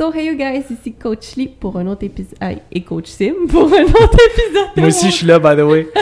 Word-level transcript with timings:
So, 0.00 0.10
hey 0.10 0.28
you 0.28 0.34
guys, 0.34 0.64
ici 0.70 0.94
Coach 0.94 1.36
Lee 1.36 1.48
pour 1.48 1.76
un 1.76 1.86
autre 1.86 2.04
épisode. 2.04 2.38
et 2.72 2.80
Coach 2.82 3.08
Sim 3.08 3.34
pour 3.46 3.66
un 3.66 3.82
autre 3.82 4.16
épisode. 4.32 4.68
Moi 4.74 4.86
aussi, 4.86 5.10
je 5.10 5.14
suis 5.14 5.26
là, 5.26 5.38
by 5.38 5.54
the 5.54 5.62
way. 5.62 5.88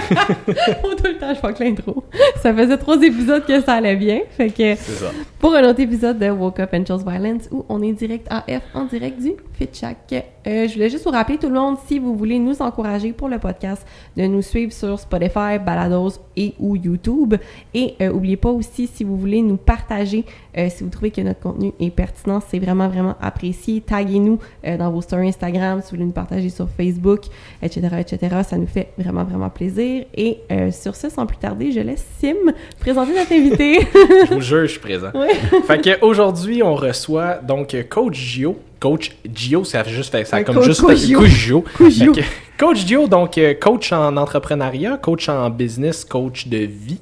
tout 0.46 1.04
le 1.04 1.18
temps, 1.18 1.34
je 1.34 1.52
que 1.52 1.64
l'intro. 1.64 2.04
Ça 2.40 2.54
faisait 2.54 2.78
trois 2.78 3.02
épisodes 3.02 3.44
que 3.44 3.60
ça 3.60 3.72
allait 3.72 3.96
bien. 3.96 4.20
Fait 4.30 4.50
que. 4.50 4.76
C'est 4.76 4.76
ça. 4.76 5.10
Pour 5.40 5.52
un 5.54 5.68
autre 5.68 5.80
épisode 5.80 6.18
de 6.18 6.30
Woke 6.30 6.60
Up 6.60 6.70
and 6.74 6.84
Chose 6.86 7.04
Violence 7.04 7.48
où 7.50 7.64
on 7.68 7.82
est 7.82 7.92
direct 7.92 8.28
AF 8.30 8.62
en 8.74 8.84
direct 8.84 9.20
du 9.20 9.32
FitChack. 9.54 10.12
Euh, 10.46 10.66
je 10.66 10.74
voulais 10.74 10.88
juste 10.88 11.04
vous 11.04 11.10
rappeler 11.10 11.36
tout 11.36 11.48
le 11.48 11.54
monde, 11.54 11.76
si 11.86 11.98
vous 11.98 12.16
voulez 12.16 12.38
nous 12.38 12.60
encourager 12.62 13.12
pour 13.12 13.28
le 13.28 13.38
podcast, 13.38 13.86
de 14.16 14.22
nous 14.24 14.42
suivre 14.42 14.72
sur 14.72 14.98
Spotify, 14.98 15.58
Balados 15.64 16.20
et 16.36 16.54
ou 16.58 16.74
YouTube. 16.74 17.34
Et 17.74 17.94
euh, 18.00 18.12
n'oubliez 18.12 18.36
pas 18.36 18.50
aussi, 18.50 18.86
si 18.86 19.04
vous 19.04 19.16
voulez 19.16 19.42
nous 19.42 19.58
partager, 19.58 20.24
euh, 20.56 20.68
si 20.70 20.82
vous 20.82 20.90
trouvez 20.90 21.10
que 21.10 21.20
notre 21.20 21.40
contenu 21.40 21.72
est 21.78 21.90
pertinent, 21.90 22.40
c'est 22.46 22.58
vraiment, 22.58 22.88
vraiment 22.88 23.14
apprécié. 23.20 23.82
Taguez-nous 23.88 24.38
euh, 24.66 24.76
dans 24.76 24.90
vos 24.90 25.00
stories 25.00 25.28
Instagram, 25.28 25.80
si 25.80 25.90
vous 25.90 25.96
voulez 25.96 26.06
nous 26.06 26.12
partager 26.12 26.48
sur 26.48 26.68
Facebook, 26.68 27.22
etc., 27.62 27.88
etc. 27.98 28.36
Ça 28.48 28.56
nous 28.56 28.66
fait 28.66 28.92
vraiment, 28.98 29.24
vraiment 29.24 29.50
plaisir. 29.50 30.04
Et 30.14 30.38
sur 30.72 30.94
ce, 30.94 31.08
sans 31.08 31.26
plus 31.26 31.38
tarder, 31.38 31.72
je 31.72 31.80
laisse 31.80 32.04
Sim 32.18 32.52
présenter 32.80 33.12
notre 33.14 33.32
invité. 33.32 33.80
je 34.28 34.34
vous 34.34 34.40
jure, 34.40 34.62
je 34.62 34.72
suis 34.72 34.80
présent. 34.80 35.10
Oui. 35.14 35.28
fait 35.66 35.80
qu'aujourd'hui, 36.00 36.62
on 36.62 36.74
reçoit 36.74 37.36
donc 37.36 37.76
Coach 37.88 38.16
Gio. 38.16 38.58
Coach 38.80 39.16
Gio, 39.34 39.64
ça 39.64 39.82
fait 39.84 39.90
juste 39.90 40.12
fait 40.12 40.24
ça 40.24 40.42
comme 40.44 40.56
coach, 40.56 40.66
juste 40.66 40.80
coach 40.82 40.98
Gio. 40.98 41.64
Gio. 41.88 42.12
Coach 42.58 42.86
Gio, 42.86 43.06
donc 43.06 43.38
coach 43.60 43.92
en 43.92 44.16
entrepreneuriat, 44.16 44.98
coach 44.98 45.28
en 45.28 45.48
business, 45.48 46.04
coach 46.04 46.48
de 46.48 46.58
vie. 46.58 47.00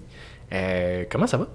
Euh, 0.52 1.04
comment 1.10 1.26
ça 1.26 1.38
va? 1.38 1.48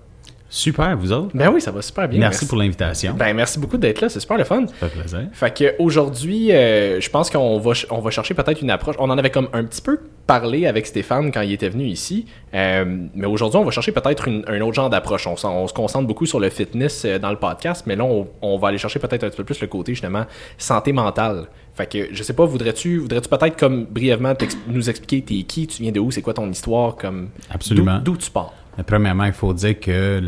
Super, 0.54 0.98
vous 0.98 1.14
autres? 1.14 1.30
Ben 1.34 1.50
oui, 1.50 1.62
ça 1.62 1.72
va 1.72 1.82
super 1.82 2.10
bien. 2.10 2.20
Merci, 2.20 2.46
pour 2.46 2.58
l'invitation. 2.58 3.14
Ben 3.14 3.34
merci 3.34 3.58
beaucoup 3.58 3.78
d'être 3.78 4.02
là, 4.02 4.10
c'est 4.10 4.20
super 4.20 4.38
le 4.38 4.44
fun. 4.44 4.66
Ça 4.68 4.90
fait 4.90 5.00
plaisir. 5.00 5.30
Fait 5.32 5.78
qu'aujourd'hui, 5.80 6.52
euh, 6.52 7.00
je 7.00 7.10
pense 7.10 7.30
qu'on 7.30 7.58
va, 7.58 7.72
on 7.90 8.02
va 8.02 8.12
chercher 8.12 8.34
peut-être 8.34 8.62
une 8.62 8.70
approche. 8.70 8.98
On 9.00 9.10
en 9.10 9.18
avait 9.18 9.30
comme 9.30 9.48
un 9.54 9.64
petit 9.64 9.82
peu 9.82 9.98
parlé 10.28 10.68
avec 10.68 10.88
Stéphane 10.88 11.32
quand 11.32 11.40
il 11.40 11.54
était 11.54 11.70
venu 11.70 11.86
ici, 11.86 12.26
euh, 12.54 12.84
mais 13.16 13.28
aujourd'hui, 13.28 13.60
on 13.60 13.64
va 13.64 13.72
chercher 13.72 13.94
peut-être 13.94 14.28
un 14.28 14.62
autre 14.62 14.74
genre 14.74 14.90
d'approche. 14.90 15.26
On, 15.26 15.36
on, 15.42 15.68
se 15.68 15.74
concentre 15.74 16.06
beaucoup 16.06 16.26
sur 16.26 16.42
le 16.42 16.50
fitness 16.50 17.06
euh, 17.06 17.18
dans 17.18 17.32
le 17.32 17.38
podcast, 17.38 17.86
mais 17.88 17.96
là, 17.96 18.04
on, 18.04 18.28
on 18.42 18.58
va 18.58 18.68
aller 18.68 18.78
chercher 18.78 19.00
peut-être 19.00 19.24
un 19.24 19.30
petit 19.30 19.38
peu 19.38 19.46
plus 19.46 19.62
le 19.62 19.68
côté 19.68 19.94
justement 19.94 20.26
santé 20.58 20.92
mentale. 20.92 21.48
Fait 21.74 21.86
que 21.86 22.14
je 22.14 22.24
sais 22.24 22.34
pas, 22.34 22.44
voudrais-tu 22.44 22.98
voudrais-tu 22.98 23.30
peut-être 23.30 23.58
comme 23.58 23.86
brièvement 23.86 24.34
nous 24.68 24.90
expliquer 24.90 25.22
t'es 25.22 25.44
qui, 25.44 25.68
tu 25.68 25.82
viens 25.82 25.94
de 25.94 26.02
où, 26.02 26.12
c'est 26.12 26.22
quoi 26.22 26.34
ton 26.34 26.50
histoire, 26.50 26.98
comme 26.98 27.30
Absolument. 27.50 28.00
D'où 28.04 28.18
tu 28.18 28.30
pars? 28.30 28.54
Premièrement, 28.86 29.26
il 29.26 29.34
faut 29.34 29.54
dire 29.54 29.80
que 29.80 30.22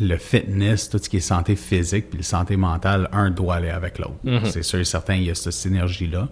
le, 0.00 0.16
fitness, 0.16 0.88
tout 0.88 0.98
ce 0.98 1.08
qui 1.08 1.18
est 1.18 1.20
santé 1.20 1.56
physique 1.56 2.10
puis 2.10 2.22
santé 2.22 2.56
mentale, 2.56 3.08
un 3.12 3.30
doit 3.30 3.56
aller 3.56 3.70
avec 3.70 3.98
l'autre. 3.98 4.18
Mhm. 4.24 4.46
C'est 4.46 4.62
sûr 4.62 4.78
et 4.78 4.84
certain, 4.84 5.14
il 5.14 5.24
y 5.24 5.30
a 5.30 5.34
cette 5.34 5.52
synergie-là. 5.52 6.28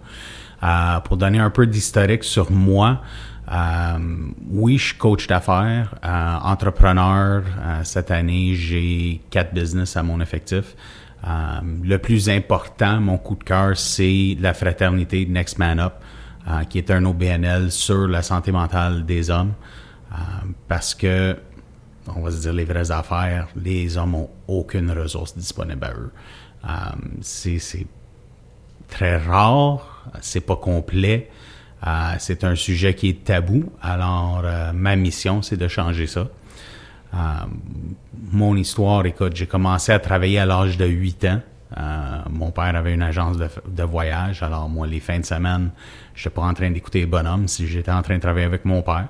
Euh, 0.61 0.99
pour 1.01 1.17
donner 1.17 1.39
un 1.39 1.49
peu 1.49 1.65
d'historique 1.67 2.23
sur 2.23 2.51
moi, 2.51 3.01
euh, 3.51 3.97
oui, 4.51 4.77
je 4.77 4.87
suis 4.87 4.97
coach 4.97 5.27
d'affaires, 5.27 5.95
euh, 6.03 6.35
entrepreneur. 6.43 7.43
cette 7.83 8.11
année, 8.11 8.53
j'ai 8.55 9.21
quatre 9.29 9.53
business 9.53 9.95
à 9.95 10.03
mon 10.03 10.19
effectif. 10.21 10.75
le 11.83 11.97
plus 11.97 12.29
important, 12.29 12.99
mon 12.99 13.17
coup 13.17 13.35
de 13.35 13.43
cœur, 13.43 13.77
c'est 13.77 14.37
la 14.39 14.53
fraternité 14.53 15.25
Next 15.25 15.57
Man 15.57 15.79
Up, 15.79 15.93
qui 16.69 16.77
est 16.77 16.91
un 16.91 17.05
OBNL 17.05 17.71
sur 17.71 18.07
la 18.07 18.21
santé 18.21 18.51
mentale 18.51 19.05
des 19.05 19.29
hommes. 19.29 19.53
parce 20.67 20.93
que 20.95 21.35
on 22.15 22.21
va 22.21 22.31
se 22.31 22.41
dire 22.41 22.53
les 22.53 22.65
vraies 22.65 22.91
affaires, 22.91 23.47
les 23.55 23.97
hommes 23.97 24.11
n'ont 24.11 24.29
aucune 24.47 24.91
ressource 24.91 25.37
disponible 25.37 25.83
à 25.83 25.93
eux. 25.93 26.11
Euh, 26.65 26.69
c'est 27.21 27.85
très 28.87 29.17
rare, 29.17 30.11
c'est 30.21 30.41
pas 30.41 30.55
complet, 30.55 31.29
euh, 31.85 32.13
c'est 32.19 32.43
un 32.43 32.55
sujet 32.55 32.93
qui 32.93 33.09
est 33.09 33.23
tabou. 33.23 33.71
Alors, 33.81 34.41
euh, 34.43 34.71
ma 34.73 34.95
mission, 34.95 35.41
c'est 35.41 35.57
de 35.57 35.67
changer 35.67 36.07
ça. 36.07 36.27
mon 38.31 38.55
histoire, 38.55 39.05
écoute, 39.05 39.35
j'ai 39.35 39.47
commencé 39.47 39.91
à 39.91 39.99
travailler 39.99 40.39
à 40.39 40.45
l'âge 40.45 40.77
de 40.77 40.85
8 40.85 41.25
ans. 41.25 41.41
mon 42.29 42.51
père 42.51 42.75
avait 42.75 42.93
une 42.93 43.03
agence 43.03 43.37
de, 43.37 43.47
de, 43.67 43.83
voyage, 43.83 44.43
alors 44.43 44.69
moi, 44.69 44.85
les 44.87 44.99
fins 44.99 45.19
de 45.19 45.25
semaine, 45.25 45.71
je 46.13 46.21
n'étais 46.21 46.35
pas 46.35 46.41
en 46.41 46.53
train 46.53 46.71
d'écouter 46.71 46.99
les 47.01 47.05
bonhommes 47.05 47.47
si 47.47 47.67
j'étais 47.67 47.91
en 47.91 48.01
train 48.01 48.15
de 48.15 48.21
travailler 48.21 48.45
avec 48.45 48.65
mon 48.65 48.81
père. 48.81 49.07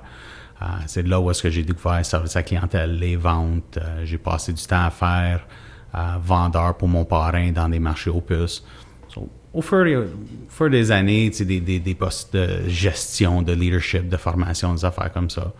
Euh, 0.62 0.66
c'est 0.86 1.06
là 1.06 1.20
où 1.20 1.30
est-ce 1.30 1.42
que 1.42 1.50
j'ai 1.50 1.62
découvert 1.62 2.04
service 2.04 2.36
à 2.36 2.42
clientèle, 2.42 2.98
les 2.98 3.16
ventes. 3.16 3.78
Euh, 3.78 4.04
j'ai 4.04 4.18
passé 4.18 4.52
du 4.52 4.62
temps 4.62 4.84
à 4.84 4.90
faire 4.90 5.46
euh, 5.94 6.16
vendeur 6.22 6.76
pour 6.76 6.88
mon 6.88 7.04
parrain 7.04 7.50
dans 7.50 7.68
des 7.68 7.78
marchés 7.78 8.10
opus. 8.10 8.64
au 9.54 9.62
fur 9.62 9.86
et 9.86 9.96
à 9.96 10.68
des 10.68 10.90
années, 10.90 11.30
des, 11.30 11.60
des, 11.60 11.80
des 11.80 11.94
postes 11.94 12.34
de 12.34 12.68
gestion, 12.68 13.42
de 13.42 13.52
leadership, 13.52 14.08
de 14.08 14.16
formation, 14.16 14.74
des 14.74 14.84
affaires 14.84 15.12
comme 15.12 15.30
ça. 15.30 15.52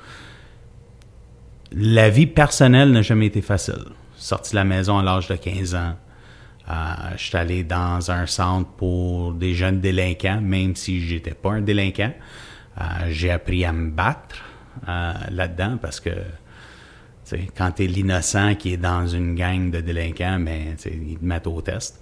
La 1.72 2.10
vie 2.10 2.26
personnelle 2.26 2.92
n'a 2.92 3.02
jamais 3.02 3.26
été 3.26 3.40
facile. 3.40 3.86
Sorti 4.16 4.50
de 4.50 4.56
la 4.56 4.64
maison 4.64 4.98
à 4.98 5.02
l'âge 5.02 5.28
de 5.28 5.36
15 5.36 5.74
ans. 5.76 5.94
Euh, 6.68 6.72
je 7.16 7.24
suis 7.24 7.36
allé 7.36 7.64
dans 7.64 8.10
un 8.10 8.26
centre 8.26 8.68
pour 8.72 9.32
des 9.32 9.54
jeunes 9.54 9.80
délinquants, 9.80 10.40
même 10.42 10.76
si 10.76 11.00
j'étais 11.00 11.34
pas 11.34 11.52
un 11.52 11.62
délinquant. 11.62 12.12
j'ai 13.08 13.30
appris 13.30 13.64
à 13.64 13.72
me 13.72 13.90
battre. 13.90 14.49
Euh, 14.88 15.12
là-dedans 15.30 15.78
parce 15.80 16.00
que 16.00 16.10
quand 17.56 17.72
tu 17.72 17.84
es 17.84 17.86
l'innocent 17.86 18.54
qui 18.54 18.72
est 18.72 18.76
dans 18.76 19.06
une 19.06 19.34
gang 19.34 19.70
de 19.70 19.80
délinquants, 19.80 20.40
ben, 20.40 20.76
ils 20.84 21.18
te 21.18 21.24
mettent 21.24 21.46
au 21.46 21.60
test. 21.60 22.00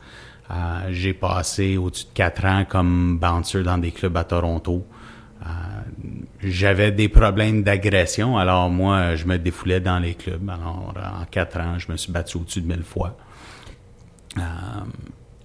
Euh, 0.51 0.89
j'ai 0.91 1.12
passé 1.12 1.77
au-dessus 1.77 2.06
de 2.06 2.11
quatre 2.15 2.45
ans 2.45 2.65
comme 2.67 3.19
bouncer 3.19 3.62
dans 3.62 3.79
des 3.79 3.91
clubs 3.91 4.17
à 4.17 4.25
Toronto. 4.25 4.87
Euh, 5.43 5.49
j'avais 6.43 6.93
des 6.93 7.09
problèmes 7.09 7.62
d'agression, 7.62 8.39
alors 8.39 8.71
moi, 8.71 9.15
je 9.17 9.27
me 9.27 9.39
défoulais 9.39 9.81
dans 9.81 9.99
les 9.99 10.15
clubs. 10.15 10.49
Alors, 10.49 10.95
en 10.97 11.25
quatre 11.31 11.61
ans, 11.61 11.79
je 11.79 11.91
me 11.93 11.97
suis 11.97 12.12
battu 12.12 12.39
au-dessus 12.39 12.62
de 12.62 12.69
mille 12.69 12.85
fois. 12.85 13.17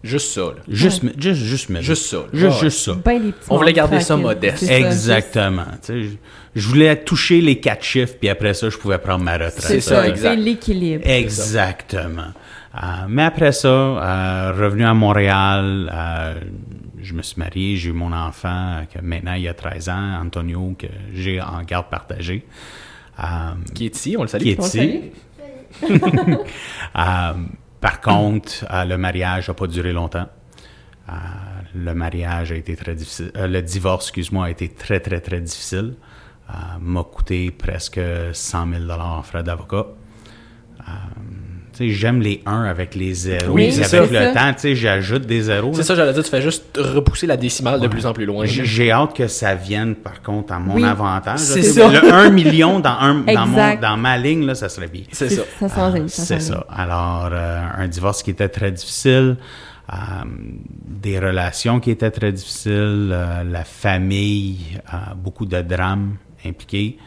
Juste 0.04 0.34
ça. 0.34 0.42
Là. 0.42 0.56
Juste, 0.68 1.04
juste, 1.18 1.44
juste, 1.44 1.82
juste 1.82 2.06
ça. 2.06 2.26
Juste, 2.34 2.60
juste 2.60 2.80
ça. 2.80 2.98
On 3.50 3.58
voulait 3.58 3.72
garder 3.72 4.02
ça 4.02 4.18
modeste. 4.18 4.70
Exactement. 4.70 5.66
je, 5.88 6.68
voulais 6.68 7.02
toucher 7.04 7.40
les 7.40 7.60
quatre 7.60 7.84
chiffres, 7.84 8.16
puis 8.20 8.28
après 8.28 8.54
ça, 8.54 8.70
je 8.70 8.78
pouvais 8.78 8.98
prendre 8.98 9.24
ma 9.24 9.34
retraite. 9.34 9.62
C'est 9.62 9.80
ça, 9.80 10.08
exact. 10.08 10.36
l'équilibre. 10.36 11.04
Exactement. 11.08 12.34
Euh, 12.76 12.80
mais 13.08 13.24
après 13.24 13.54
ça, 13.54 13.68
euh, 13.68 14.52
revenu 14.52 14.84
à 14.84 14.94
Montréal, 14.94 15.90
euh, 15.94 16.40
je 17.02 17.14
me 17.14 17.22
suis 17.22 17.40
marié, 17.40 17.78
j'ai 17.78 17.90
eu 17.90 17.94
mon 17.94 18.12
enfant, 18.12 18.82
que 18.94 19.00
maintenant 19.00 19.36
il 19.36 19.48
a 19.48 19.54
13 19.54 19.90
ans, 19.90 20.20
Antonio, 20.22 20.76
que 20.78 20.88
j'ai 21.14 21.40
en 21.40 21.62
garde 21.64 21.88
partagée. 21.90 22.46
qui 23.74 23.86
est 23.86 23.96
ici, 23.96 24.16
on 24.18 24.24
le 24.24 24.28
salue. 24.28 24.44
Qui 24.44 24.50
est 24.50 24.64
ici. 24.66 25.12
Par 27.84 28.00
contre, 28.00 28.66
euh, 28.72 28.86
le 28.86 28.98
mariage 28.98 29.50
n'a 29.50 29.54
pas 29.54 29.68
duré 29.68 29.92
longtemps. 29.92 30.30
Euh, 31.10 31.12
le 31.76 31.94
mariage 31.94 32.54
a 32.54 32.56
été 32.56 32.78
très 32.78 32.96
difficile. 32.96 33.30
Euh, 33.36 33.46
le 33.46 33.62
divorce, 33.62 34.06
excuse-moi, 34.06 34.46
a 34.46 34.50
été 34.52 34.70
très, 34.70 35.02
très, 35.02 35.20
très 35.20 35.42
difficile. 35.42 35.96
m'a 36.80 37.04
coûté 37.04 37.52
presque 37.52 38.00
100 38.32 38.88
000 38.88 38.90
en 38.90 39.22
frais 39.22 39.44
d'avocat 39.44 39.88
j'aime 41.80 42.22
les 42.22 42.42
1 42.46 42.64
avec 42.64 42.96
les 42.96 43.14
0. 43.14 43.54
Oui, 43.54 43.72
c'est 43.72 43.98
avec 43.98 44.12
le 44.12 44.34
temps, 44.34 44.54
tu 44.54 44.60
sais, 44.60 44.76
j'ajoute 44.76 45.26
des 45.26 45.44
zéros. 45.44 45.72
C'est 45.74 45.84
ça, 45.84 45.96
j'allais 45.96 46.14
dire, 46.14 46.24
tu 46.24 46.30
fais 46.30 46.42
juste 46.42 46.66
repousser 46.78 47.28
la 47.28 47.38
décimale 47.38 47.80
de 47.80 47.88
plus 47.88 48.06
en 48.06 48.14
plus 48.14 48.26
loin. 48.26 48.46
J'ai 48.46 48.92
hâte 48.92 49.16
que 49.16 49.28
ça 49.28 49.56
vienne, 49.56 49.96
par 49.96 50.22
contre, 50.22 50.54
à 50.54 50.60
mon 50.60 50.82
avantage. 50.84 51.40
C'est 51.40 51.64
ça. 51.64 51.90
Le 51.90 52.12
1 52.12 52.30
million 52.30 52.80
dans, 52.80 52.98
un, 53.00 53.16
dans, 53.16 53.48
mon, 53.48 53.76
dans, 53.76 53.98
ma 53.98 54.18
ligne, 54.18 54.46
là, 54.46 54.56
ça 54.56 54.70
serait 54.70 54.88
bien. 54.88 55.04
C'est 55.12 55.30
ça. 55.30 55.44
Ça 55.60 55.94
euh, 55.96 56.04
C'est 56.08 56.40
ça. 56.40 56.66
Alors, 56.70 57.30
euh, 57.32 57.62
un 57.78 57.88
divorce 57.88 58.24
qui 58.24 58.32
était 58.32 58.50
très 58.50 58.72
difficile. 58.72 59.38
Euh, 59.92 59.96
des 60.86 61.20
relations 61.20 61.80
qui 61.80 61.92
étaient 61.92 62.12
très 62.12 62.32
difficiles, 62.32 63.10
la 63.10 63.64
famille, 63.64 64.80
beaucoup 65.18 65.46
de 65.46 65.62
drames 65.62 66.16
impliqués 66.46 66.98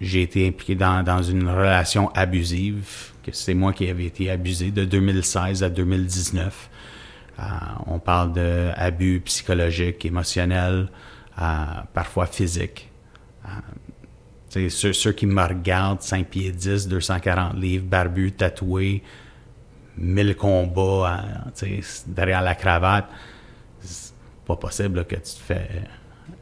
j'ai 0.00 0.22
été 0.22 0.46
impliqué 0.46 0.74
dans, 0.74 1.02
dans, 1.02 1.22
une 1.22 1.48
relation 1.48 2.10
abusive, 2.10 3.12
que 3.22 3.32
c'est 3.32 3.54
moi 3.54 3.72
qui 3.72 3.88
avais 3.88 4.04
été 4.04 4.30
abusé 4.30 4.70
de 4.70 4.84
2016 4.84 5.62
à 5.62 5.70
2019. 5.70 6.70
Euh, 7.38 7.42
on 7.86 7.98
parle 7.98 8.32
d'abus 8.32 9.20
psychologiques, 9.24 10.04
émotionnels, 10.04 10.88
euh, 11.40 11.64
parfois 11.92 12.26
physiques. 12.26 12.90
Euh, 13.46 14.68
ceux, 14.70 14.92
ceux, 14.92 15.12
qui 15.12 15.26
me 15.26 15.42
regardent, 15.42 16.00
5 16.00 16.26
pieds 16.28 16.50
10, 16.50 16.88
240 16.88 17.56
livres, 17.56 17.84
barbu, 17.84 18.32
tatoué, 18.32 19.02
1000 19.98 20.36
combats 20.36 21.24
derrière 22.06 22.42
la 22.42 22.54
cravate, 22.54 23.06
c'est 23.80 24.14
pas 24.46 24.56
possible 24.56 25.04
que 25.04 25.16
tu 25.16 25.20
te 25.22 25.42
fais 25.42 25.68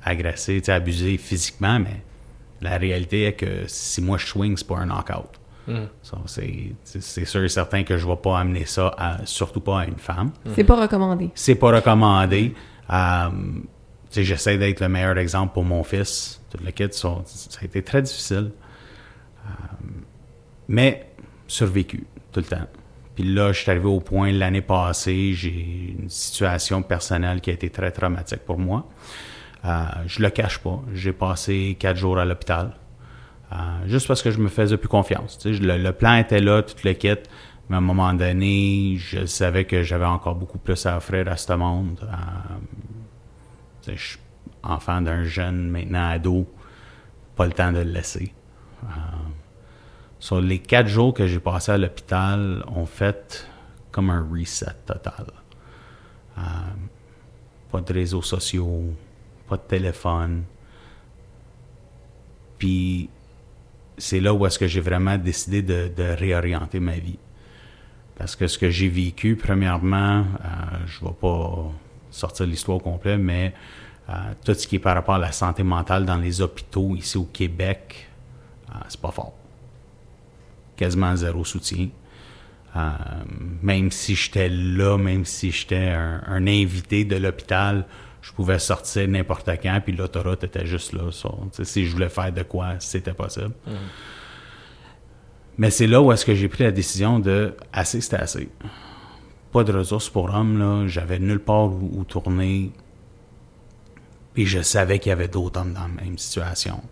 agresser, 0.04 0.62
abuser 0.68 1.16
physiquement, 1.18 1.78
mais 1.80 2.02
la 2.64 2.78
réalité 2.78 3.26
est 3.26 3.34
que 3.34 3.64
si 3.66 4.00
moi 4.02 4.18
je 4.18 4.26
swing, 4.26 4.56
c'est 4.56 4.66
pas 4.66 4.78
un 4.78 4.86
knockout. 4.86 5.30
Ça, 6.02 6.18
c'est, 6.26 7.24
sûr 7.24 7.42
et 7.42 7.48
certain 7.48 7.84
que 7.84 7.96
je 7.96 8.06
ne 8.06 8.10
vais 8.10 8.18
pas 8.18 8.38
amener 8.38 8.66
ça, 8.66 8.94
à- 8.98 9.24
surtout 9.24 9.60
pas 9.60 9.80
à 9.80 9.86
une 9.86 9.96
femme. 9.96 10.30
C'est 10.54 10.64
pas 10.64 10.76
recommandé. 10.80 11.30
C'est 11.34 11.54
pas 11.54 11.70
recommandé. 11.74 12.54
Euh, 12.90 13.28
j'essaie 14.12 14.58
d'être 14.58 14.80
le 14.80 14.88
meilleur 14.88 15.16
exemple 15.16 15.54
pour 15.54 15.64
mon 15.64 15.82
fils. 15.82 16.42
Tout 16.50 16.58
le 16.62 16.70
kit, 16.70 16.88
ça, 16.90 17.22
ça 17.24 17.60
a 17.62 17.64
été 17.64 17.82
très 17.82 18.02
difficile. 18.02 18.50
Euh, 19.46 19.48
mais 20.68 21.10
survécu 21.46 22.06
tout 22.30 22.40
le 22.40 22.46
temps. 22.46 22.66
Puis 23.14 23.24
là, 23.24 23.52
je 23.52 23.60
suis 23.60 23.70
arrivé 23.70 23.86
au 23.86 24.00
point 24.00 24.32
l'année 24.32 24.60
passée, 24.60 25.32
j'ai 25.34 25.94
une 25.98 26.10
situation 26.10 26.82
personnelle 26.82 27.40
qui 27.40 27.50
a 27.50 27.54
été 27.54 27.70
très 27.70 27.90
traumatique 27.90 28.40
pour 28.40 28.58
moi. 28.58 28.86
Euh, 29.64 29.84
je 30.06 30.22
le 30.22 30.30
cache 30.30 30.58
pas. 30.58 30.82
J'ai 30.92 31.12
passé 31.12 31.76
quatre 31.78 31.96
jours 31.96 32.18
à 32.18 32.24
l'hôpital. 32.24 32.72
Euh, 33.52 33.56
juste 33.86 34.06
parce 34.06 34.22
que 34.22 34.30
je 34.30 34.38
me 34.38 34.48
faisais 34.48 34.76
plus 34.76 34.88
confiance. 34.88 35.38
Le, 35.44 35.90
plan 35.92 36.16
était 36.16 36.40
là, 36.40 36.62
tout 36.62 36.76
le 36.84 36.92
kit. 36.92 37.14
Mais 37.68 37.76
à 37.76 37.78
un 37.78 37.82
moment 37.82 38.12
donné, 38.12 38.96
je 38.98 39.24
savais 39.24 39.64
que 39.64 39.82
j'avais 39.82 40.04
encore 40.04 40.34
beaucoup 40.34 40.58
plus 40.58 40.84
à 40.84 40.98
offrir 40.98 41.28
à 41.28 41.36
ce 41.36 41.52
monde. 41.54 41.98
Euh, 42.02 43.92
je 43.94 44.02
suis 44.02 44.18
enfant 44.62 45.00
d'un 45.00 45.24
jeune, 45.24 45.70
maintenant 45.70 46.10
ado. 46.10 46.46
Pas 47.36 47.46
le 47.46 47.52
temps 47.52 47.72
de 47.72 47.78
le 47.78 47.90
laisser. 47.90 48.32
Sur 50.18 50.40
les 50.40 50.58
quatre 50.58 50.88
jours 50.88 51.14
que 51.14 51.26
j'ai 51.26 51.40
passé 51.40 51.72
à 51.72 51.78
l'hôpital, 51.78 52.62
ont 52.68 52.86
fait 52.86 53.48
comme 53.90 54.10
un 54.10 54.26
reset 54.30 54.66
total. 54.86 55.26
Pas 56.34 57.80
de 57.80 57.92
réseaux 57.92 58.22
sociaux, 58.22 58.94
pas 59.48 59.56
de 59.56 59.62
téléphone. 59.62 60.44
Puis 62.58 63.08
c'est 63.98 64.20
là 64.20 64.34
où 64.34 64.44
est-ce 64.46 64.58
que 64.58 64.66
j'ai 64.66 64.80
vraiment 64.80 65.18
décidé 65.18 65.62
de, 65.62 65.90
réorienter 66.18 66.80
ma 66.80 66.96
vie. 66.96 67.18
Parce 68.16 68.36
que 68.36 68.46
ce 68.46 68.58
que 68.58 68.70
j'ai 68.70 68.88
vécu, 68.88 69.36
premièrement, 69.36 70.20
euh, 70.20 70.24
je 70.86 71.04
ne 71.04 71.08
vais 71.08 71.16
pas 71.20 71.72
sortir 72.10 72.46
l'histoire 72.46 72.76
au 72.76 72.80
complet, 72.80 73.18
mais 73.18 73.54
euh, 74.08 74.12
tout 74.44 74.54
ce 74.54 74.66
qui 74.66 74.76
est 74.76 74.80
par 74.80 74.94
rapport 74.94 75.16
à 75.16 75.18
la 75.18 75.32
santé 75.32 75.62
mentale 75.62 76.04
dans 76.04 76.16
les 76.16 76.40
hôpitaux 76.40 76.94
ici 76.94 77.18
au 77.18 77.24
Québec, 77.24 78.08
euh, 78.70 78.78
c'est 78.88 79.00
pas 79.00 79.10
fort. 79.10 79.34
Quasiment 80.76 81.14
zéro 81.16 81.44
soutien. 81.44 81.88
Même 83.62 83.92
si 83.92 84.16
j'étais 84.16 84.48
là, 84.48 84.98
même 84.98 85.24
si 85.24 85.52
j'étais 85.52 85.90
un 85.90 86.44
invité 86.48 87.04
de 87.04 87.14
l'hôpital, 87.14 87.86
je 88.24 88.32
pouvais 88.32 88.58
sortir 88.58 89.06
n'importe 89.06 89.50
quand, 89.62 89.80
puis 89.84 89.94
l'autoroute 89.94 90.44
était 90.44 90.64
juste 90.64 90.94
là. 90.94 91.10
si 91.62 91.86
je 91.86 91.92
voulais 91.92 92.08
faire 92.08 92.32
de 92.32 92.42
quoi, 92.42 92.76
c'était 92.78 93.12
possible. 93.12 93.52
Mais 95.58 95.70
c'est 95.70 95.86
là 95.86 96.00
où 96.00 96.10
est-ce 96.10 96.24
que 96.24 96.34
j'ai 96.34 96.48
pris 96.48 96.64
la 96.64 96.72
décision 96.72 97.18
de 97.18 97.54
assez, 97.70 98.00
c'était 98.00 98.16
assez. 98.16 98.48
Pas 99.52 99.62
de 99.62 99.72
ressources 99.72 100.08
pour 100.08 100.34
hommes, 100.34 100.58
là. 100.58 100.88
J'avais 100.88 101.18
nulle 101.18 101.38
part 101.38 101.66
où, 101.66 101.90
où 101.98 102.04
tourner. 102.04 102.72
Puis 104.32 104.46
je 104.46 104.62
savais 104.62 104.98
qu'il 104.98 105.10
y 105.10 105.12
avait 105.12 105.28
d'autres 105.28 105.60
hommes 105.60 105.74
dans 105.74 105.82
la 105.82 106.02
même 106.02 106.16
situation. 106.16 106.82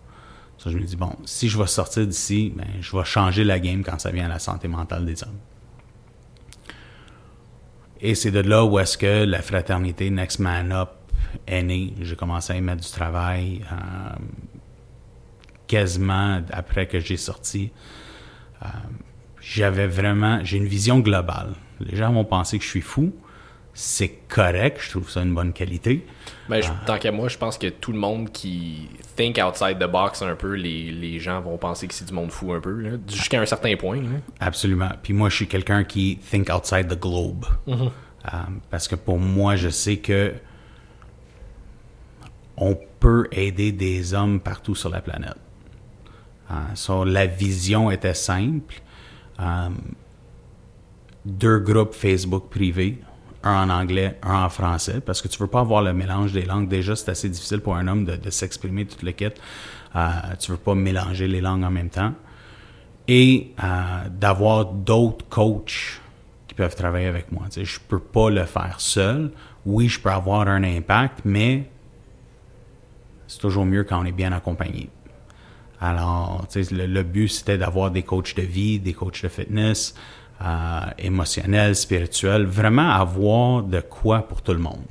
Ça, 0.59 0.71
je 0.71 0.77
me 0.77 0.85
dis, 0.85 0.97
bon, 0.97 1.17
si 1.25 1.49
je 1.49 1.59
vais 1.59 1.67
sortir 1.67 2.07
d'ici, 2.07 2.53
ben, 2.55 2.67
je 2.81 2.95
vais 2.95 3.05
changer 3.05 3.43
la 3.43 3.59
game 3.59 3.83
quand 3.83 3.99
ça 3.99 4.11
vient 4.11 4.27
à 4.27 4.29
la 4.29 4.39
santé 4.39 4.69
mentale 4.69 5.07
des 5.07 5.25
hommes. 5.25 5.39
Et 8.03 8.15
c'est 8.15 8.31
de 8.31 8.41
là 8.41 8.65
où 8.65 8.79
est-ce 8.79 8.99
que 8.99 9.25
la 9.25 9.41
fraternité 9.41 10.11
Next 10.11 10.39
Man 10.39 10.73
Up 10.73 10.91
née. 11.49 11.95
J'ai 12.01 12.17
commencé 12.17 12.53
à 12.53 12.57
y 12.57 12.61
mettre 12.61 12.83
du 12.83 12.91
travail 12.91 13.63
euh, 13.73 13.77
quasiment 15.67 16.41
après 16.53 16.87
que 16.87 17.01
j'ai 17.01 17.17
sorti. 17.17 17.71
Euh, 18.63 18.67
j'avais 19.41 19.87
vraiment, 19.87 20.41
j'ai 20.45 20.57
une 20.59 20.67
vision 20.67 21.01
globale. 21.01 21.55
Les 21.81 21.97
gens 21.97 22.13
vont 22.13 22.25
penser 22.25 22.59
que 22.59 22.65
je 22.65 22.69
suis 22.69 22.81
fou. 22.81 23.13
C'est 23.75 24.19
correct, 24.29 24.79
je 24.83 24.91
trouve 24.91 25.09
ça 25.11 25.23
une 25.23 25.35
bonne 25.35 25.55
qualité. 25.55 26.05
Ben, 26.47 26.63
je- 26.63 26.69
tant 26.87 26.99
qu'à 26.99 27.11
moi, 27.11 27.29
je 27.29 27.39
pense 27.39 27.57
que 27.57 27.69
tout 27.69 27.93
le 27.93 27.99
monde 27.99 28.31
qui 28.31 28.87
think 29.17 29.39
outside 29.43 29.79
the 29.79 29.91
box 29.91 30.21
un 30.21 30.35
peu, 30.37 30.53
les, 30.53 30.93
les 30.93 31.19
gens 31.19 31.41
vont 31.41 31.57
penser 31.57 31.89
que 31.89 31.95
c'est 31.95 32.05
du 32.05 32.13
monde 32.13 32.31
fou 32.31 32.53
un 32.53 32.61
peu, 32.61 33.01
jusqu'à 33.09 33.41
un 33.41 33.47
certain 33.47 33.75
point. 33.77 33.97
là. 33.97 34.09
Absolument. 34.41 34.91
Puis 35.03 35.15
moi, 35.15 35.31
je 35.31 35.37
suis 35.37 35.47
quelqu'un 35.49 35.85
qui 35.85 36.19
think 36.19 36.51
outside 36.55 36.87
the 36.89 37.01
globe. 37.01 37.47
Euh, 37.67 37.79
parce 38.71 38.89
que 38.89 38.95
pour 38.95 39.19
moi, 39.19 39.57
je 39.57 39.71
sais 39.71 39.97
que 39.97 40.35
on 42.63 42.79
peut 43.01 43.27
aider 43.33 43.73
des 43.73 44.15
hommes 44.15 44.39
partout 44.39 44.77
sur 44.77 44.89
la 44.89 45.01
planète. 45.01 45.37
So, 46.75 47.05
la 47.05 47.27
vision 47.27 47.91
était 47.91 48.15
simple. 48.15 48.83
Euh, 49.41 49.71
deux 51.25 51.59
groupes 51.59 51.95
Facebook 51.95 52.51
privés, 52.51 52.99
un 53.43 53.69
en 53.69 53.71
anglais, 53.71 54.19
un 54.23 54.45
en 54.45 54.49
français, 54.49 55.01
parce 55.01 55.23
que 55.23 55.29
tu 55.29 55.39
veux 55.39 55.47
pas 55.47 55.61
avoir 55.61 55.83
le 55.83 55.93
mélange 55.93 56.33
des 56.33 56.45
langues. 56.45 56.69
Déjà, 56.69 56.95
c'est 56.95 57.11
assez 57.11 57.29
difficile 57.29 57.61
pour 57.61 57.75
un 57.75 57.89
homme 57.89 58.05
de, 58.05 58.31
s'exprimer 58.31 58.85
tout 58.85 59.05
le 59.05 59.13
kit. 59.13 59.31
Euh, 59.97 60.09
tu 60.39 60.53
veux 60.53 60.59
pas 60.59 60.75
mélanger 60.75 61.27
les 61.27 61.41
langues 61.41 61.65
en 61.65 61.71
même 61.71 61.91
temps. 61.91 62.13
Et 63.09 63.55
euh, 63.63 64.09
d'avoir 64.11 64.67
d'autres 64.67 65.27
coachs 65.29 66.01
qui 66.47 66.55
peuvent 66.55 66.77
travailler 66.77 67.07
avec 67.07 67.33
moi. 67.33 67.47
Sais, 67.51 67.65
je 67.65 67.81
peux 67.81 67.99
pas 67.99 68.31
le 68.31 68.45
faire 68.45 68.77
seul. 68.79 69.33
Oui, 69.65 69.89
je 69.89 69.99
peux 69.99 70.11
avoir 70.11 70.47
un 70.47 70.63
impact, 70.63 71.21
mais 71.25 71.72
c'est 73.33 73.41
toujours 73.41 73.65
mieux 73.65 73.85
quand 73.85 74.01
on 74.01 74.05
est 74.05 74.13
bien 74.13 74.33
accompagné. 74.33 74.91
Alors, 75.81 76.47
le, 76.55 76.87
le 76.87 77.03
but, 77.03 77.29
c'était 77.29 77.59
d'avoir 77.59 77.91
des 77.91 78.03
coachs 78.03 78.37
de 78.37 78.43
vie, 78.43 78.79
des 78.79 78.93
coachs 78.93 79.23
de 79.23 79.29
fitness, 79.29 79.95
euh, 80.41 80.81
émotionnels, 80.99 81.77
spirituels, 81.77 82.45
vraiment 82.47 82.91
avoir 82.91 83.63
de 83.63 83.81
quoi 83.81 84.23
pour 84.23 84.43
tout 84.43 84.53
le 84.53 84.59
monde. 84.59 84.85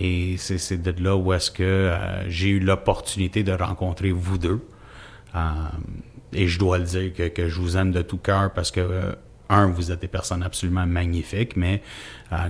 Et 0.00 0.36
c'est 0.38 0.82
de 0.82 1.02
là 1.02 1.16
où 1.16 1.32
est-ce 1.32 1.52
que 1.52 1.62
euh, 1.62 2.28
j'ai 2.28 2.48
eu 2.48 2.58
l'opportunité 2.58 3.44
de 3.44 3.52
rencontrer 3.52 4.10
vous 4.10 4.38
deux. 4.38 4.60
Euh, 5.36 5.40
et 6.32 6.48
je 6.48 6.58
dois 6.58 6.78
le 6.78 6.84
dire 6.84 7.12
que, 7.32 7.48
je 7.48 7.60
vous 7.60 7.76
aime 7.76 7.92
de 7.92 8.02
tout 8.02 8.18
cœur 8.18 8.52
parce 8.52 8.72
que, 8.72 9.16
un, 9.48 9.66
vous 9.68 9.92
êtes 9.92 10.00
des 10.00 10.08
personnes 10.08 10.42
absolument 10.42 10.86
magnifiques, 10.86 11.56
mais 11.56 11.82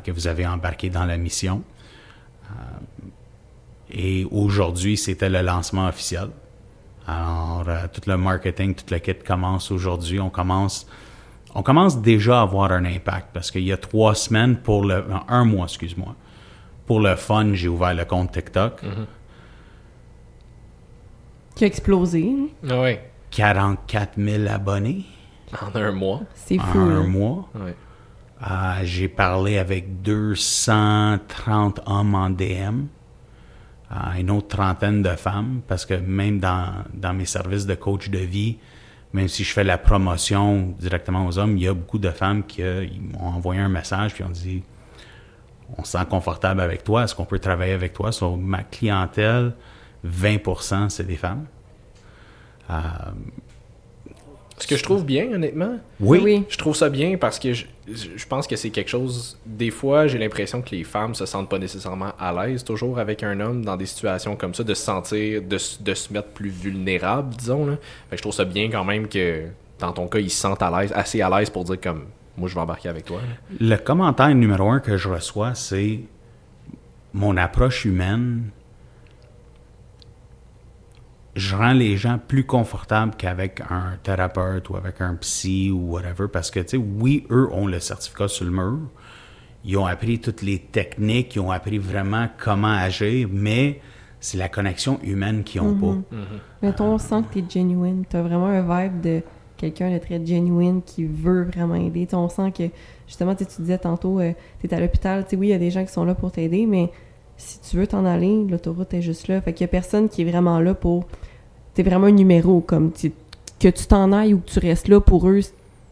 que 0.05 0.11
vous 0.11 0.27
avez 0.27 0.47
embarqué 0.47 0.89
dans 0.89 1.05
la 1.05 1.19
mission. 1.19 1.63
Et 3.97 4.27
aujourd'hui, 4.33 4.97
c'était 4.97 5.29
le 5.31 5.41
lancement 5.41 5.87
officiel. 5.87 6.29
Alors, 7.07 7.65
euh, 7.69 7.87
tout 7.93 8.01
le 8.07 8.17
marketing, 8.17 8.75
tout 8.75 8.85
le 8.91 8.99
kit 8.99 9.15
commence 9.15 9.71
aujourd'hui. 9.71 10.19
On 10.19 10.31
commence, 10.31 10.87
on 11.55 11.63
commence 11.63 12.01
déjà 12.01 12.41
à 12.41 12.43
avoir 12.43 12.73
un 12.73 12.85
impact 12.85 13.29
parce 13.33 13.53
qu'il 13.53 13.63
y 13.63 13.73
a 13.73 13.77
trois 13.77 14.17
semaines 14.17 14.57
pour 14.57 14.85
le, 14.85 15.05
non, 15.09 15.21
un 15.29 15.45
mois, 15.45 15.67
excuse-moi. 15.67 16.17
Pour 16.87 16.99
le 17.01 17.15
fun, 17.15 17.55
j'ai 17.55 17.69
ouvert 17.69 17.95
le 17.95 18.05
compte 18.05 18.33
TikTok. 18.33 18.81
Qui 21.55 21.65
a 21.65 21.67
explosé. 21.69 22.35
Ah 22.69 22.81
ouais. 22.81 23.11
44 23.31 24.13
000 24.19 24.45
abonnés 24.49 25.05
En 25.63 25.75
un 25.79 25.93
mois. 25.93 26.23
C'est 26.35 26.59
en 26.59 26.65
fou. 26.65 26.79
un 26.79 27.01
là. 27.01 27.07
mois. 27.07 27.49
Ouais. 27.55 27.75
Euh, 28.51 28.81
j'ai 28.83 29.09
parlé 29.09 29.59
avec 29.59 30.03
230 30.03 31.81
hommes 31.87 32.15
en 32.15 32.31
DM, 32.31 32.87
euh, 33.95 34.19
une 34.19 34.31
autre 34.31 34.49
trentaine 34.49 35.03
de 35.03 35.11
femmes, 35.11 35.61
parce 35.67 35.87
que 35.87 35.95
même 35.95 36.41
dans, 36.41 36.73
dans 36.93 37.13
mes 37.13 37.27
services 37.27 37.67
de 37.67 37.75
coach 37.75 38.11
de 38.11 38.19
vie, 38.19 38.59
même 39.13 39.29
si 39.29 39.45
je 39.45 39.53
fais 39.53 39.65
la 39.65 39.79
promotion 39.79 40.75
directement 40.79 41.27
aux 41.27 41.39
hommes, 41.39 41.57
il 41.57 41.63
y 41.63 41.69
a 41.69 41.75
beaucoup 41.75 41.99
de 41.99 42.11
femmes 42.11 42.43
qui 42.45 42.63
euh, 42.63 42.87
m'ont 43.13 43.29
envoyé 43.29 43.61
un 43.61 43.69
message 43.69 44.15
puis 44.15 44.25
ont 44.25 44.31
dit 44.31 44.63
on 45.79 45.85
se 45.85 45.93
sent 45.93 46.05
confortable 46.11 46.61
avec 46.61 46.85
toi, 46.85 47.05
est-ce 47.05 47.15
qu'on 47.15 47.25
peut 47.25 47.39
travailler 47.39 47.73
avec 47.73 47.93
toi? 47.93 48.13
Sur 48.13 48.37
ma 48.37 48.65
clientèle, 48.65 49.53
20% 50.07 50.89
c'est 50.89 51.07
des 51.07 51.17
femmes. 51.17 51.47
Euh, 52.71 52.81
Ce 54.59 54.67
que 54.69 54.77
je 54.77 54.83
trouve 54.85 55.05
bien, 55.05 55.33
honnêtement, 55.33 55.79
oui, 56.01 56.21
Oui. 56.23 56.45
je 56.49 56.57
trouve 56.57 56.77
ça 56.77 56.89
bien 56.89 57.17
parce 57.17 57.39
que 57.41 57.53
je, 57.53 57.65
je 57.93 58.27
pense 58.27 58.47
que 58.47 58.55
c'est 58.55 58.71
quelque 58.71 58.89
chose. 58.89 59.37
Des 59.45 59.71
fois, 59.71 60.07
j'ai 60.07 60.17
l'impression 60.19 60.63
que 60.63 60.71
les 60.71 60.85
femmes 60.85 61.15
se 61.17 61.27
sentent 61.27 61.49
pas 61.51 61.59
nécessairement 61.59 62.13
à 62.21 62.33
l'aise 62.47 62.63
toujours 62.63 62.99
avec 63.01 63.23
un 63.25 63.41
homme 63.41 63.65
dans 63.65 63.77
des 63.77 63.87
situations 63.87 64.37
comme 64.37 64.55
ça, 64.55 64.63
de 64.63 64.73
se 64.75 64.83
sentir, 64.83 65.43
de, 65.43 65.57
s- 65.57 65.79
de 65.83 65.93
se 65.95 66.13
mettre 66.13 66.29
plus 66.29 66.51
vulnérable, 66.51 67.35
disons. 67.35 67.67
Là. 67.67 67.73
Fait 68.09 68.13
que 68.13 68.17
je 68.19 68.23
trouve 68.23 68.33
ça 68.35 68.45
bien 68.45 68.71
quand 68.71 68.85
même 68.85 69.09
que 69.09 69.43
dans 69.81 69.93
ton 69.93 70.07
cas, 70.07 70.21
ils 70.21 70.31
se 70.31 70.41
sentent 70.41 70.63
à 70.63 70.71
l'aise, 70.81 70.93
assez 70.95 71.21
à 71.21 71.29
l'aise 71.37 71.51
pour 71.51 71.65
dire 71.65 71.81
comme 71.81 72.05
moi, 72.37 72.49
je 72.49 72.55
vais 72.55 72.61
embarquer 72.61 72.89
avec 72.89 73.05
toi. 73.05 73.19
là. 73.21 73.57
Le 73.61 73.77
commentaire 73.77 74.33
numéro 74.35 74.69
un 74.71 74.79
que 74.81 74.97
je 74.97 75.09
reçois, 75.09 75.55
c'est 75.55 76.01
mon 77.13 77.37
approche 77.37 77.85
humaine. 77.85 78.45
Je 81.37 81.57
rends 81.57 81.73
les 81.73 81.97
gens 81.97 82.19
plus 82.19 82.45
confortables 82.45 83.15
qu'avec 83.17 83.61
un 83.69 83.99
thérapeute 84.03 84.69
ou 84.69 84.77
avec 84.77 85.01
un 85.01 85.15
psy 85.17 85.71
ou 85.71 85.93
whatever. 85.93 86.29
Parce 86.33 86.51
que, 86.51 86.61
tu 86.61 86.71
sais, 86.71 86.77
oui, 86.77 87.27
eux 87.31 87.49
ont 87.53 87.67
le 87.67 87.81
certificat 87.81 88.29
sur 88.29 88.45
le 88.45 88.53
mur. 88.53 88.79
Ils 89.65 89.77
ont 89.79 89.87
appris 89.87 90.21
toutes 90.21 90.43
les 90.43 90.59
techniques, 90.59 91.37
ils 91.37 91.41
ont 91.41 91.51
appris 91.51 91.79
vraiment 91.79 92.29
comment 92.39 92.69
agir, 92.69 93.29
mais 93.33 93.81
c'est 94.21 94.37
la 94.37 94.49
connexion 94.49 95.01
humaine 95.03 95.43
qu'ils 95.43 95.63
n'ont 95.63 95.75
pas. 95.75 96.17
Mettons, 96.63 96.95
on 96.95 96.99
sent 96.99 97.23
que 97.29 97.41
t'es 97.41 97.45
genuine. 97.49 98.05
T'as 98.09 98.23
vraiment 98.23 98.47
un 98.47 98.63
vibe 98.63 99.01
de 99.01 99.23
quelqu'un 99.57 99.91
de 99.91 99.99
très 99.99 100.25
genuine 100.25 100.83
qui 100.83 101.05
veut 101.05 101.45
vraiment 101.45 101.75
aider. 101.77 102.07
Tu 102.07 102.11
sais, 102.11 102.17
on 102.17 102.29
sent 102.29 102.53
que, 102.53 102.65
justement, 103.07 103.35
tu 103.35 103.47
tu 103.47 103.63
disais 103.63 103.79
tantôt, 103.79 104.21
euh, 104.21 104.33
tu 104.61 104.67
es 104.67 104.75
à 104.75 104.81
l'hôpital, 104.81 105.25
tu 105.25 105.31
sais, 105.31 105.37
oui, 105.37 105.49
il 105.49 105.51
y 105.51 105.55
a 105.55 105.59
des 105.59 105.71
gens 105.71 105.85
qui 105.85 105.93
sont 105.93 106.05
là 106.05 106.15
pour 106.15 106.33
t'aider, 106.33 106.67
mais 106.67 106.91
si 107.37 107.61
tu 107.61 107.77
veux 107.77 107.87
t'en 107.87 108.05
aller, 108.05 108.45
l'autoroute 108.49 108.95
est 108.95 109.03
juste 109.03 109.29
là. 109.29 109.41
Fait 109.41 109.53
qu'il 109.53 109.65
y 109.65 109.67
a 109.67 109.69
personne 109.69 110.09
qui 110.09 110.23
est 110.23 110.31
vraiment 110.31 110.61
là 110.61 110.75
pour. 110.75 111.07
T'es 111.75 111.83
vraiment 111.83 112.07
un 112.07 112.13
numéro, 112.13 112.61
comme 112.61 112.93
que 112.93 113.69
tu 113.69 113.87
t'en 113.87 114.13
ailles 114.13 114.35
ou 114.35 114.39
que 114.39 114.51
tu 114.51 114.59
restes 114.61 114.89
là 114.89 115.01
pour 115.01 115.29
eux, 115.29 115.41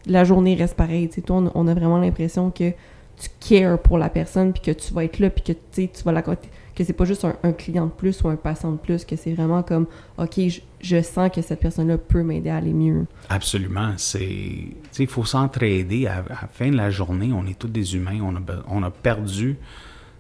la 0.07 0.25
journée 0.25 0.55
reste 0.55 0.77
pareille. 0.77 1.09
Toi, 1.09 1.37
on, 1.37 1.51
on 1.55 1.69
a 1.69 1.75
vraiment 1.75 1.99
l'impression 1.99 2.51
que 2.51 2.73
tu 3.19 3.29
cares 3.41 3.79
pour 3.79 3.99
la 3.99 4.09
personne, 4.09 4.53
puis 4.53 4.63
que 4.63 4.71
tu 4.71 4.93
vas 4.93 5.05
être 5.05 5.19
là, 5.19 5.31
puis 5.31 5.43
que 5.43 5.53
tu 5.53 6.03
vas 6.05 6.13
la 6.13 6.23
que 6.75 6.85
c'est 6.85 6.93
pas 6.93 7.05
juste 7.05 7.27
un, 7.43 7.53
client 7.53 7.87
de 7.87 7.91
plus 7.91 8.23
ou 8.23 8.29
un 8.29 8.37
patient 8.37 8.73
de 8.73 8.79
plus, 8.79 9.05
que 9.05 9.17
c'est 9.17 9.33
vraiment 9.33 9.63
comme, 9.63 9.87
ok, 10.19 10.49
je, 10.49 10.61
je 10.81 11.03
sens 11.03 11.31
que 11.31 11.43
cette 11.43 11.61
personne-là 11.61 11.99
peut 11.99 12.23
m'aider 12.23 12.51
à 12.51 12.57
aller 12.57 12.73
mieux. 12.73 13.07
Absolument. 13.29 13.93
C'est, 13.97 14.69
il 14.99 15.07
faut 15.07 15.25
s'entraider. 15.25 16.07
À, 16.07 16.25
la 16.29 16.49
fin 16.53 16.71
de 16.71 16.77
la 16.77 16.91
journée, 16.91 17.31
on 17.33 17.47
est 17.47 17.59
tous 17.59 17.69
des 17.69 17.95
humains. 17.95 18.21
On 18.23 18.37
a, 18.37 18.41
on 18.69 18.83
a 18.83 18.91
perdu 18.91 19.57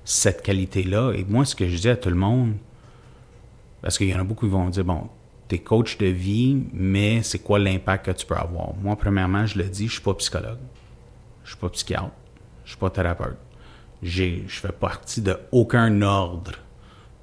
cette 0.05 0.43
qualité-là. 0.43 1.13
Et 1.13 1.25
moi, 1.25 1.45
ce 1.45 1.55
que 1.55 1.69
je 1.69 1.77
dis 1.77 1.89
à 1.89 1.97
tout 1.97 2.09
le 2.09 2.17
monde, 2.17 2.55
parce 3.81 3.99
qu'il 3.99 4.09
y 4.09 4.15
en 4.15 4.21
a 4.21 4.25
beaucoup 4.25 4.47
qui 4.47 4.53
vont 4.53 4.69
dire, 4.69 4.85
bon, 4.85 5.09
t'es 5.49 5.59
coach 5.59 5.99
de 5.99 6.07
vie, 6.07 6.63
mais 6.73 7.23
c'est 7.23 7.41
quoi 7.41 7.59
l'impact 7.59 8.07
que 8.07 8.11
tu 8.13 8.27
peux 8.27 8.37
avoir? 8.37 8.75
Moi, 8.77 8.97
premièrement, 8.97 9.47
je 9.47 9.59
le 9.59 9.65
dis, 9.65 9.89
je 9.89 9.95
suis 9.95 10.03
pas 10.03 10.15
psychologue. 10.15 10.59
Je 11.45 11.51
suis 11.51 11.59
pas 11.59 11.69
psychiatre. 11.69 12.13
Je 12.65 12.71
suis 12.71 12.79
pas 12.79 12.91
thérapeute. 12.91 13.39
Je 14.03 14.43
fais 14.49 14.73
partie 14.73 15.21
de 15.21 15.37
aucun 15.51 16.03
ordre 16.03 16.53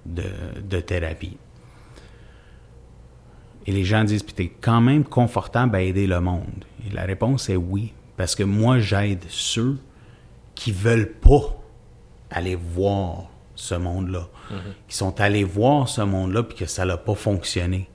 de, 0.05 0.23
de 0.61 0.79
thérapie. 0.79 1.37
Et 3.65 3.71
les 3.71 3.83
gens 3.83 4.03
disent, 4.03 4.23
puis 4.23 4.33
t'es 4.33 4.51
quand 4.61 4.81
même 4.81 5.03
confortable 5.03 5.75
à 5.75 5.81
aider 5.81 6.07
le 6.07 6.19
monde. 6.19 6.65
Et 6.87 6.93
la 6.93 7.03
réponse 7.03 7.49
est 7.49 7.55
oui. 7.55 7.93
Parce 8.17 8.35
que 8.35 8.43
moi, 8.43 8.79
j'aide 8.79 9.23
ceux 9.29 9.77
qui 10.55 10.71
veulent 10.71 11.13
pas 11.13 11.58
aller 12.29 12.55
voir 12.55 13.29
ce 13.55 13.75
monde-là. 13.75 14.27
Qui 14.87 14.95
sont 14.95 15.19
allés 15.21 15.43
voir 15.43 15.87
ce 15.87 16.01
monde-là 16.01 16.43
puis 16.43 16.57
que 16.57 16.65
ça 16.65 16.85
n'a 16.85 16.97
pas 16.97 17.15
fonctionné. 17.15 17.89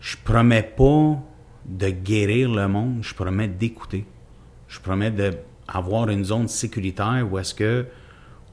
Je 0.00 0.16
promets 0.22 0.62
pas 0.62 1.18
de 1.64 1.90
guérir 1.90 2.50
le 2.50 2.66
monde, 2.68 2.98
je 3.02 3.14
promets 3.14 3.48
d'écouter. 3.48 4.06
Je 4.68 4.80
promets 4.80 5.10
d'avoir 5.10 6.08
une 6.08 6.24
zone 6.24 6.48
sécuritaire 6.48 7.26
où 7.30 7.38
est-ce 7.38 7.54
que 7.54 7.86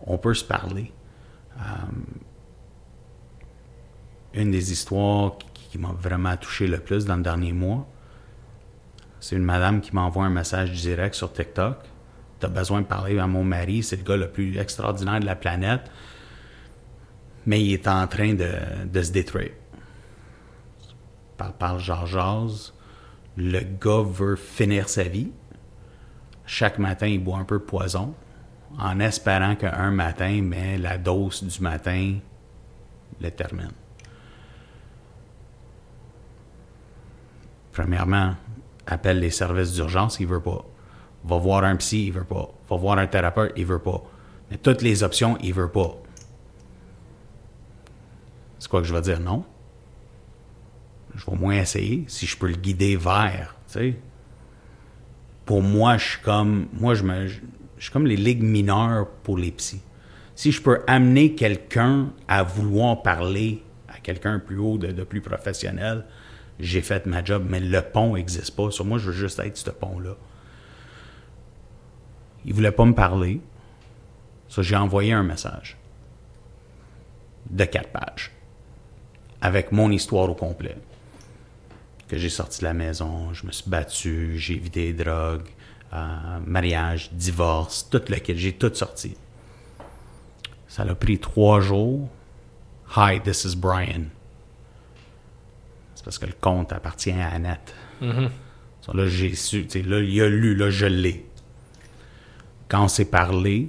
on 0.01 0.17
peut 0.17 0.33
se 0.33 0.43
parler. 0.43 0.91
Euh, 1.57 1.61
une 4.33 4.51
des 4.51 4.71
histoires 4.71 5.37
qui, 5.53 5.63
qui 5.69 5.77
m'a 5.77 5.93
vraiment 5.99 6.35
touché 6.37 6.67
le 6.67 6.79
plus 6.79 7.05
dans 7.05 7.15
le 7.15 7.23
dernier 7.23 7.53
mois, 7.53 7.87
c'est 9.19 9.35
une 9.35 9.43
madame 9.43 9.81
qui 9.81 9.93
m'envoie 9.93 10.25
un 10.25 10.29
message 10.29 10.71
direct 10.71 11.15
sur 11.15 11.31
TikTok. 11.31 11.77
T'as 12.39 12.47
besoin 12.47 12.81
de 12.81 12.85
parler 12.85 13.19
à 13.19 13.27
mon 13.27 13.43
mari, 13.43 13.83
c'est 13.83 13.97
le 13.97 14.03
gars 14.03 14.15
le 14.15 14.29
plus 14.29 14.57
extraordinaire 14.57 15.19
de 15.19 15.25
la 15.25 15.35
planète, 15.35 15.91
mais 17.45 17.61
il 17.61 17.73
est 17.73 17.87
en 17.87 18.07
train 18.07 18.33
de, 18.33 19.01
se 19.01 19.11
détruire. 19.11 19.51
Par, 21.37 21.53
par 21.53 21.77
le 23.37 23.59
gars 23.59 24.03
veut 24.03 24.35
finir 24.35 24.89
sa 24.89 25.03
vie. 25.03 25.31
Chaque 26.45 26.79
matin, 26.79 27.07
il 27.07 27.23
boit 27.23 27.37
un 27.37 27.45
peu 27.45 27.59
de 27.59 27.63
poison, 27.63 28.13
en 28.77 28.99
espérant 28.99 29.55
qu'un 29.55 29.91
matin, 29.91 30.41
mais 30.43 30.77
la 30.77 30.97
dose 30.97 31.43
du 31.43 31.61
matin 31.61 32.17
le 33.21 33.31
termine. 33.31 33.71
Premièrement, 37.71 38.35
appelle 38.87 39.19
les 39.19 39.29
services 39.29 39.73
d'urgence, 39.73 40.19
il 40.19 40.27
veut 40.27 40.41
pas. 40.41 40.65
Va 41.23 41.37
voir 41.37 41.63
un 41.63 41.75
psy, 41.75 42.07
il 42.07 42.13
veut 42.13 42.23
pas. 42.23 42.51
Va 42.69 42.75
voir 42.77 42.97
un 42.97 43.07
thérapeute, 43.07 43.53
il 43.57 43.65
veut 43.65 43.79
pas. 43.79 44.03
Mais 44.49 44.57
toutes 44.57 44.81
les 44.81 45.03
options, 45.03 45.37
il 45.41 45.53
veut 45.53 45.69
pas. 45.69 45.95
C'est 48.57 48.69
quoi 48.69 48.81
que 48.81 48.87
je 48.87 48.93
vais 48.93 49.01
dire? 49.01 49.19
Non. 49.19 49.43
Je 51.15 51.25
vais 51.25 51.31
au 51.31 51.35
moins 51.35 51.55
essayer 51.55 52.05
si 52.07 52.25
je 52.25 52.37
peux 52.37 52.47
le 52.47 52.55
guider 52.55 52.95
vers, 52.95 53.55
tu 53.67 53.73
sais. 53.73 53.95
Pour 55.45 55.61
moi, 55.61 55.97
je 55.97 56.11
suis 56.11 56.21
comme, 56.21 56.67
moi, 56.73 56.93
je 56.93 57.03
me, 57.03 57.27
je 57.27 57.39
suis 57.79 57.91
comme 57.91 58.05
les 58.05 58.15
ligues 58.15 58.43
mineures 58.43 59.07
pour 59.23 59.37
les 59.37 59.51
psys. 59.51 59.81
Si 60.35 60.51
je 60.51 60.61
peux 60.61 60.83
amener 60.87 61.35
quelqu'un 61.35 62.11
à 62.27 62.43
vouloir 62.43 63.01
parler 63.01 63.63
à 63.87 63.99
quelqu'un 63.99 64.39
plus 64.39 64.57
haut, 64.57 64.77
de, 64.77 64.91
de 64.91 65.03
plus 65.03 65.21
professionnel, 65.21 66.05
j'ai 66.59 66.81
fait 66.81 67.05
ma 67.05 67.23
job, 67.23 67.45
mais 67.49 67.59
le 67.59 67.81
pont 67.81 68.15
n'existe 68.15 68.55
pas. 68.55 68.69
Sur 68.71 68.85
moi, 68.85 68.97
je 68.99 69.07
veux 69.07 69.17
juste 69.17 69.39
être 69.39 69.57
ce 69.57 69.71
pont-là. 69.71 70.15
Il 72.45 72.53
voulait 72.53 72.71
pas 72.71 72.85
me 72.85 72.93
parler. 72.93 73.41
Ça, 74.47 74.61
j'ai 74.61 74.75
envoyé 74.75 75.13
un 75.13 75.23
message 75.23 75.77
de 77.49 77.65
quatre 77.65 77.89
pages 77.89 78.31
avec 79.41 79.71
mon 79.71 79.91
histoire 79.91 80.29
au 80.29 80.35
complet. 80.35 80.77
Que 82.07 82.17
j'ai 82.17 82.29
sorti 82.29 82.61
de 82.61 82.65
la 82.65 82.73
maison, 82.73 83.33
je 83.33 83.45
me 83.45 83.51
suis 83.51 83.69
battu, 83.69 84.37
j'ai 84.37 84.55
évité 84.55 84.87
les 84.87 84.93
drogues, 84.93 85.47
euh, 85.93 86.39
mariage, 86.45 87.11
divorce, 87.11 87.87
tout 87.89 88.01
le 88.09 88.15
kit, 88.17 88.35
j'ai 88.35 88.53
tout 88.53 88.73
sorti. 88.73 89.15
Ça 90.67 90.83
a 90.83 90.95
pris 90.95 91.19
trois 91.19 91.61
jours. 91.61 92.09
Hi, 92.95 93.19
this 93.21 93.45
is 93.45 93.55
Brian. 93.55 94.05
C'est 95.93 96.03
parce 96.03 96.17
que 96.17 96.25
le 96.25 96.33
compte 96.39 96.71
appartient 96.73 97.11
à 97.11 97.29
Annette. 97.29 97.75
Ça, 98.81 98.93
là, 98.93 99.07
j'ai 99.07 99.35
su, 99.35 99.67
là, 99.85 99.99
il 99.99 100.21
a 100.21 100.29
lu, 100.29 100.55
là, 100.55 100.69
je 100.69 100.85
l'ai. 100.85 101.28
Quand 102.69 102.83
on 102.83 102.87
s'est 102.87 103.05
parlé, 103.05 103.67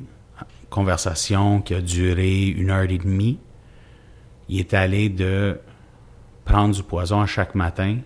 conversation 0.69 1.61
qui 1.62 1.75
a 1.75 1.80
duré 1.80 2.47
une 2.47 2.71
heure 2.71 2.88
et 2.88 2.99
demie, 2.99 3.40
il 4.49 4.61
est 4.61 4.75
allé 4.75 5.09
de 5.09 5.59
prendre 6.45 6.75
du 6.75 6.83
poison 6.83 7.26
chaque 7.26 7.54
matin 7.54 7.99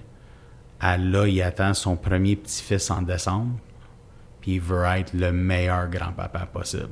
à 0.81 0.99
là, 0.99 1.27
il 1.27 1.41
attend 1.41 1.73
son 1.73 1.97
premier 1.97 2.37
petit-fils 2.37 2.91
en 2.91 3.03
décembre, 3.03 3.59
puis 4.41 4.53
il 4.53 4.61
veut 4.61 4.85
être 4.85 5.15
le 5.15 5.33
meilleur 5.33 5.89
grand-papa 5.89 6.47
possible. 6.47 6.91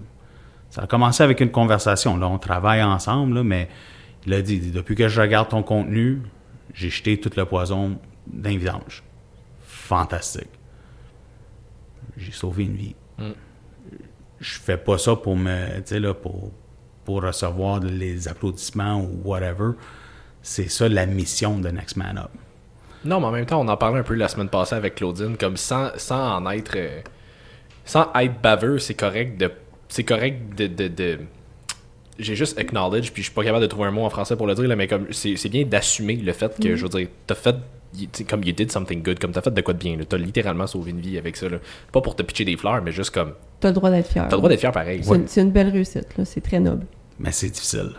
Ça 0.71 0.83
a 0.83 0.87
commencé 0.87 1.23
avec 1.23 1.41
une 1.41 1.51
conversation. 1.51 2.17
Là, 2.17 2.27
on 2.29 2.39
travaille 2.39 2.83
ensemble, 2.83 3.43
mais 3.43 3.69
il 4.25 4.33
a 4.33 4.41
dit 4.41 4.71
depuis 4.71 4.95
que 4.95 5.09
je 5.09 5.21
regarde 5.21 5.51
ton 5.51 5.63
contenu, 5.63 6.23
j'ai 6.73 6.89
jeté 6.89 7.21
tout 7.21 7.31
le 7.37 7.45
poison 7.45 7.99
d'un 8.27 8.57
vidange. 8.57 9.03
Fantastique. 9.61 10.49
J'ai 12.17 12.33
sauvé 12.33 12.65
une 12.65 12.77
vie. 12.77 12.97
Je 14.43 14.59
fais 14.59 14.77
pas 14.77 14.99
ça 14.99 15.17
pour 15.17 15.37
me, 15.37 15.77
tu 15.77 15.83
sais, 15.87 16.01
là, 16.01 16.13
pour, 16.15 16.51
pour 17.05 17.23
recevoir 17.23 17.81
les 17.81 18.27
applaudissements 18.29 19.01
ou 19.01 19.21
whatever. 19.25 19.71
C'est 20.43 20.69
ça 20.69 20.89
la 20.89 21.07
mission 21.07 21.59
de 21.59 21.69
Next 21.69 21.97
Man 21.97 22.19
Up. 22.19 22.31
Non, 23.05 23.21
mais 23.21 23.27
en 23.27 23.31
même 23.31 23.47
temps, 23.47 23.61
on 23.61 23.69
en 23.69 23.77
parlait 23.77 24.01
un 24.01 24.05
peu 24.05 24.15
la 24.15 24.29
semaine 24.29 24.49
passée 24.49 24.75
avec 24.75 24.97
Claudine, 24.97 25.37
comme 25.37 25.57
sans, 25.57 25.91
sans 25.97 26.37
en 26.37 26.51
être. 26.51 26.73
euh, 26.77 27.01
sans 27.85 28.13
être 28.15 28.41
baveux, 28.43 28.79
c'est 28.79 28.95
correct 28.95 29.39
de. 29.39 29.51
C'est 29.89 30.05
correct 30.05 30.55
de. 30.57 30.67
de, 30.67 30.89
de- 30.89 31.19
j'ai 32.19 32.35
juste 32.37 32.59
acknowledge, 32.59 33.11
puis 33.13 33.23
je 33.23 33.29
suis 33.29 33.35
pas 33.35 33.43
capable 33.43 33.63
de 33.63 33.67
trouver 33.69 33.89
un 33.89 33.91
mot 33.91 34.05
en 34.05 34.11
français 34.11 34.37
pour 34.37 34.47
le 34.47 34.55
dire, 34.55 34.65
là, 34.69 34.77
mais 34.77 34.87
comme 34.87 35.07
c'est 35.13 35.37
c'est 35.37 35.49
bien 35.49 35.65
d'assumer 35.65 36.17
le 36.17 36.33
fait 36.33 36.59
que, 36.61 36.77
je 36.77 36.83
veux 36.85 36.89
dire, 36.89 37.09
t'as 37.27 37.35
fait. 37.35 37.57
Comme 38.29 38.43
you 38.45 38.53
did 38.53 38.73
something 38.73 39.03
good, 39.03 39.19
comme 39.19 39.33
t'as 39.33 39.43
fait 39.43 39.53
de 39.53 39.61
quoi 39.61 39.75
de 39.75 39.79
bien, 39.79 39.99
t'as 40.09 40.17
littéralement 40.17 40.67
sauvé 40.67 40.93
une 40.93 41.01
vie 41.01 41.19
avec 41.19 41.37
ça. 41.37 41.49
Là. 41.49 41.59
Pas 41.93 42.01
pour 42.01 42.17
te 42.17 42.23
pitcher 42.23 42.45
des 42.45 42.57
fleurs, 42.57 42.83
mais 42.83 42.93
juste 42.93 43.11
comme. 43.11 43.35
T'as 43.61 43.69
le 43.69 43.75
droit 43.75 43.91
d'être 43.91 44.09
fier. 44.09 44.25
T'as 44.29 44.37
le 44.37 44.39
droit 44.39 44.49
d'être 44.49 44.61
fier 44.61 44.73
pareil. 44.73 45.03
C'est 45.27 45.43
une, 45.43 45.51
belle 45.51 45.69
réussite, 45.69 46.17
là. 46.17 46.25
C'est 46.25 46.41
très 46.41 46.59
noble. 46.59 46.87
Mais 47.19 47.33
c'est 47.33 47.51
difficile. 47.51 47.93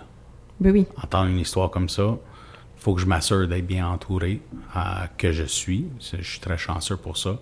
Ben 0.60 0.72
oui. 0.72 0.86
entendre 1.02 1.30
une 1.30 1.40
histoire 1.40 1.70
comme 1.70 1.90
ça, 1.90 2.04
il 2.04 2.82
faut 2.82 2.94
que 2.94 3.02
je 3.02 3.06
m'assure 3.06 3.48
d'être 3.48 3.66
bien 3.66 3.88
entouré, 3.88 4.42
euh, 4.76 4.80
que 5.18 5.32
je 5.32 5.44
suis. 5.44 5.88
Je 6.00 6.22
suis 6.22 6.40
très 6.40 6.58
chanceux 6.58 6.98
pour 6.98 7.18
ça. 7.18 7.40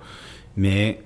Mais 0.56 1.02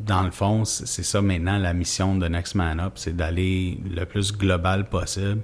dans 0.00 0.22
le 0.22 0.30
fond, 0.30 0.64
c'est 0.64 0.86
c'est 0.86 1.02
ça 1.02 1.22
maintenant 1.22 1.58
la 1.58 1.72
mission 1.72 2.16
de 2.16 2.26
Next 2.26 2.54
Man 2.54 2.80
Up, 2.80 2.92
c'est 2.96 3.16
d'aller 3.16 3.78
le 3.88 4.04
plus 4.04 4.32
global 4.32 4.88
possible. 4.88 5.42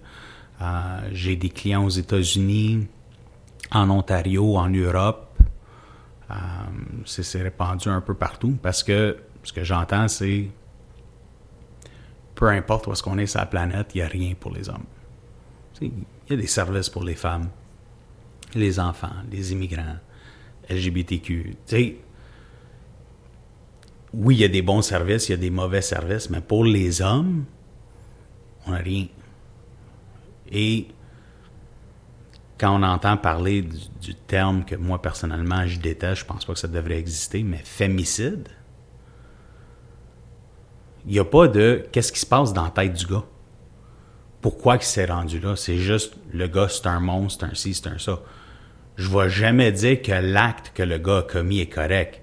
Euh, 0.61 1.01
J'ai 1.13 1.37
des 1.37 1.51
clients 1.51 1.85
aux 1.85 1.91
États-Unis, 1.91 2.87
en 3.71 3.91
Ontario, 3.91 4.57
en 4.57 4.69
Europe. 4.69 5.28
Euh, 6.31 6.35
c'est 7.07 7.43
répandu 7.43 7.89
un 7.89 8.01
peu 8.01 8.15
partout 8.15 8.57
parce 8.63 8.83
que 8.83 9.17
ce 9.43 9.53
que 9.53 9.65
j'entends, 9.65 10.09
c'est 10.09 10.49
peu 12.35 12.49
importe 12.49 12.87
où 12.87 12.93
est-ce 12.93 13.03
qu'on 13.03 13.19
est 13.19 13.27
sur 13.27 13.41
la 13.41 13.47
planète, 13.47 13.95
il 13.95 13.99
n'y 13.99 14.03
a 14.03 14.09
rien 14.09 14.35
pour 14.39 14.53
les 14.53 14.69
hommes. 14.69 14.85
Il 15.81 15.93
y 16.29 16.33
a 16.35 16.37
des 16.37 16.47
services 16.47 16.89
pour 16.89 17.03
les 17.03 17.15
femmes, 17.15 17.49
les 18.55 18.79
enfants, 18.79 19.13
les 19.31 19.53
immigrants, 19.53 19.97
LGBTQ. 20.69 21.43
Tu 21.45 21.57
sais, 21.67 21.97
oui, 24.13 24.37
il 24.37 24.41
y 24.41 24.45
a 24.45 24.49
des 24.49 24.63
bons 24.63 24.83
services, 24.83 25.29
il 25.29 25.33
y 25.33 25.35
a 25.35 25.39
des 25.39 25.51
mauvais 25.51 25.83
services, 25.83 26.31
mais 26.31 26.41
pour 26.41 26.65
les 26.65 27.03
hommes, 27.03 27.45
on 28.67 28.73
n'a 28.73 28.79
rien. 28.79 29.07
Et 30.51 30.89
quand 32.59 32.79
on 32.79 32.83
entend 32.83 33.17
parler 33.17 33.63
du, 33.63 34.15
terme 34.15 34.65
que 34.65 34.75
moi, 34.75 35.01
personnellement, 35.01 35.67
je 35.67 35.79
déteste, 35.79 36.23
je 36.23 36.25
pense 36.25 36.45
pas 36.45 36.55
que 36.55 36.59
ça 36.59 36.69
devrait 36.69 36.99
exister, 36.99 37.43
mais 37.43 37.61
fémicide, 37.65 38.49
il 41.07 41.13
n'y 41.13 41.19
a 41.19 41.25
pas 41.25 41.49
de 41.49 41.87
qu'est-ce 41.93 42.13
qui 42.13 42.21
se 42.21 42.27
passe 42.27 42.53
dans 42.53 42.65
la 42.65 42.71
tête 42.71 42.93
du 42.93 43.07
gars. 43.07 43.25
Pourquoi 44.41 44.77
il 44.77 44.83
s'est 44.83 45.07
rendu 45.07 45.41
là? 45.41 45.57
C'est 45.57 45.79
juste 45.79 46.15
le 46.33 46.47
gars, 46.49 46.69
c'est 46.69 46.87
un 46.87 47.01
monstre, 47.01 47.47
c'est 47.47 47.53
un 47.53 47.55
ci, 47.55 47.75
c'est 47.75 47.89
un 47.89 47.99
ça. 47.99 48.21
Je 48.97 49.09
ne 49.09 49.19
vais 49.19 49.29
jamais 49.31 49.73
dire 49.73 50.03
que 50.03 50.13
l'acte 50.13 50.73
que 50.75 50.83
le 50.83 50.99
gars 50.99 51.19
a 51.19 51.23
commis 51.23 51.61
est 51.61 51.73
correct. 51.73 52.21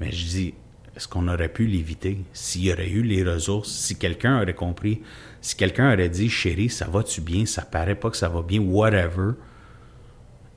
Mais 0.00 0.12
je 0.12 0.26
dis, 0.26 0.54
est-ce 0.94 1.08
qu'on 1.08 1.28
aurait 1.28 1.48
pu 1.48 1.66
l'éviter? 1.66 2.22
S'il 2.32 2.64
y 2.64 2.72
aurait 2.72 2.88
eu 2.88 3.02
les 3.02 3.24
ressources, 3.24 3.70
si 3.70 3.98
quelqu'un 3.98 4.42
aurait 4.42 4.54
compris, 4.54 5.02
si 5.40 5.56
quelqu'un 5.56 5.92
aurait 5.92 6.08
dit, 6.08 6.28
chérie, 6.28 6.68
ça 6.68 6.86
va-tu 6.86 7.20
bien? 7.20 7.46
Ça 7.46 7.62
paraît 7.62 7.94
pas 7.94 8.10
que 8.10 8.16
ça 8.16 8.28
va 8.28 8.42
bien, 8.42 8.60
whatever. 8.60 9.32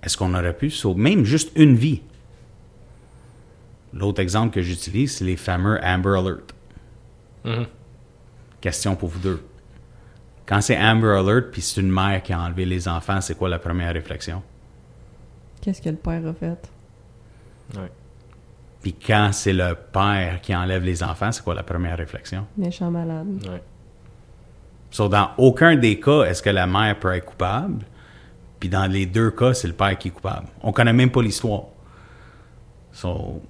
Est-ce 0.03 0.17
qu'on 0.17 0.33
aurait 0.33 0.55
pu 0.55 0.69
sauver 0.69 1.01
même 1.01 1.23
juste 1.23 1.51
une 1.55 1.75
vie? 1.75 2.01
L'autre 3.93 4.21
exemple 4.21 4.53
que 4.53 4.61
j'utilise, 4.61 5.17
c'est 5.17 5.25
les 5.25 5.37
fameux 5.37 5.79
Amber 5.83 6.17
Alert. 6.17 6.53
Mhm. 7.45 7.67
Question 8.59 8.95
pour 8.95 9.09
vous 9.09 9.19
deux. 9.19 9.43
Quand 10.45 10.61
c'est 10.61 10.77
Amber 10.77 11.15
Alert 11.17 11.51
puis 11.51 11.61
c'est 11.61 11.79
une 11.79 11.91
mère 11.91 12.21
qui 12.21 12.33
a 12.33 12.39
enlevé 12.39 12.65
les 12.65 12.87
enfants, 12.87 13.21
c'est 13.21 13.37
quoi 13.37 13.49
la 13.49 13.59
première 13.59 13.93
réflexion? 13.93 14.41
Qu'est-ce 15.61 15.81
que 15.81 15.89
le 15.89 15.95
père 15.95 16.25
a 16.27 16.33
fait? 16.33 16.69
Ouais. 17.75 17.91
Puis 18.81 18.93
quand 18.93 19.29
c'est 19.31 19.53
le 19.53 19.75
père 19.75 20.41
qui 20.41 20.53
enlève 20.53 20.83
les 20.83 21.01
enfants, 21.01 21.31
c'est 21.31 21.43
quoi 21.43 21.55
la 21.55 21.63
première 21.63 21.97
réflexion? 21.97 22.45
Méchant 22.57 22.91
malade. 22.91 23.27
Ouais. 23.47 23.61
So, 24.91 25.07
dans 25.07 25.31
aucun 25.37 25.75
des 25.75 25.99
cas, 25.99 26.23
est-ce 26.23 26.43
que 26.43 26.49
la 26.49 26.67
mère 26.67 26.99
peut 26.99 27.13
être 27.13 27.25
coupable? 27.25 27.85
Puis 28.63 28.69
dans 28.69 28.89
les 28.89 29.05
deux 29.05 29.29
cas, 29.29 29.53
c'est 29.53 29.67
le 29.67 29.73
père 29.73 29.97
qui 29.97 30.07
est 30.07 30.11
coupable. 30.11 30.47
On 30.61 30.71
connaît 30.71 30.93
même 30.93 31.11
pas 31.11 31.21
l'histoire. 31.21 31.63
So, 32.93 33.41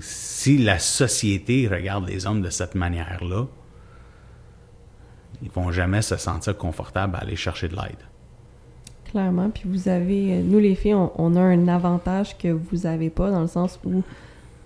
si 0.00 0.58
la 0.58 0.78
société 0.78 1.66
regarde 1.66 2.06
les 2.06 2.26
hommes 2.26 2.42
de 2.42 2.50
cette 2.50 2.74
manière-là, 2.74 3.46
ils 5.42 5.50
vont 5.50 5.72
jamais 5.72 6.02
se 6.02 6.18
sentir 6.18 6.58
confortables 6.58 7.16
à 7.16 7.20
aller 7.20 7.36
chercher 7.36 7.68
de 7.68 7.74
l'aide. 7.74 8.04
Clairement. 9.10 9.48
Puis 9.48 9.62
vous 9.64 9.88
avez, 9.88 10.34
euh, 10.34 10.42
nous 10.42 10.58
les 10.58 10.74
filles, 10.74 10.92
on, 10.92 11.10
on 11.16 11.34
a 11.34 11.40
un 11.40 11.66
avantage 11.66 12.36
que 12.36 12.48
vous 12.48 12.84
avez 12.84 13.08
pas 13.08 13.30
dans 13.30 13.40
le 13.40 13.46
sens 13.46 13.80
où 13.82 14.02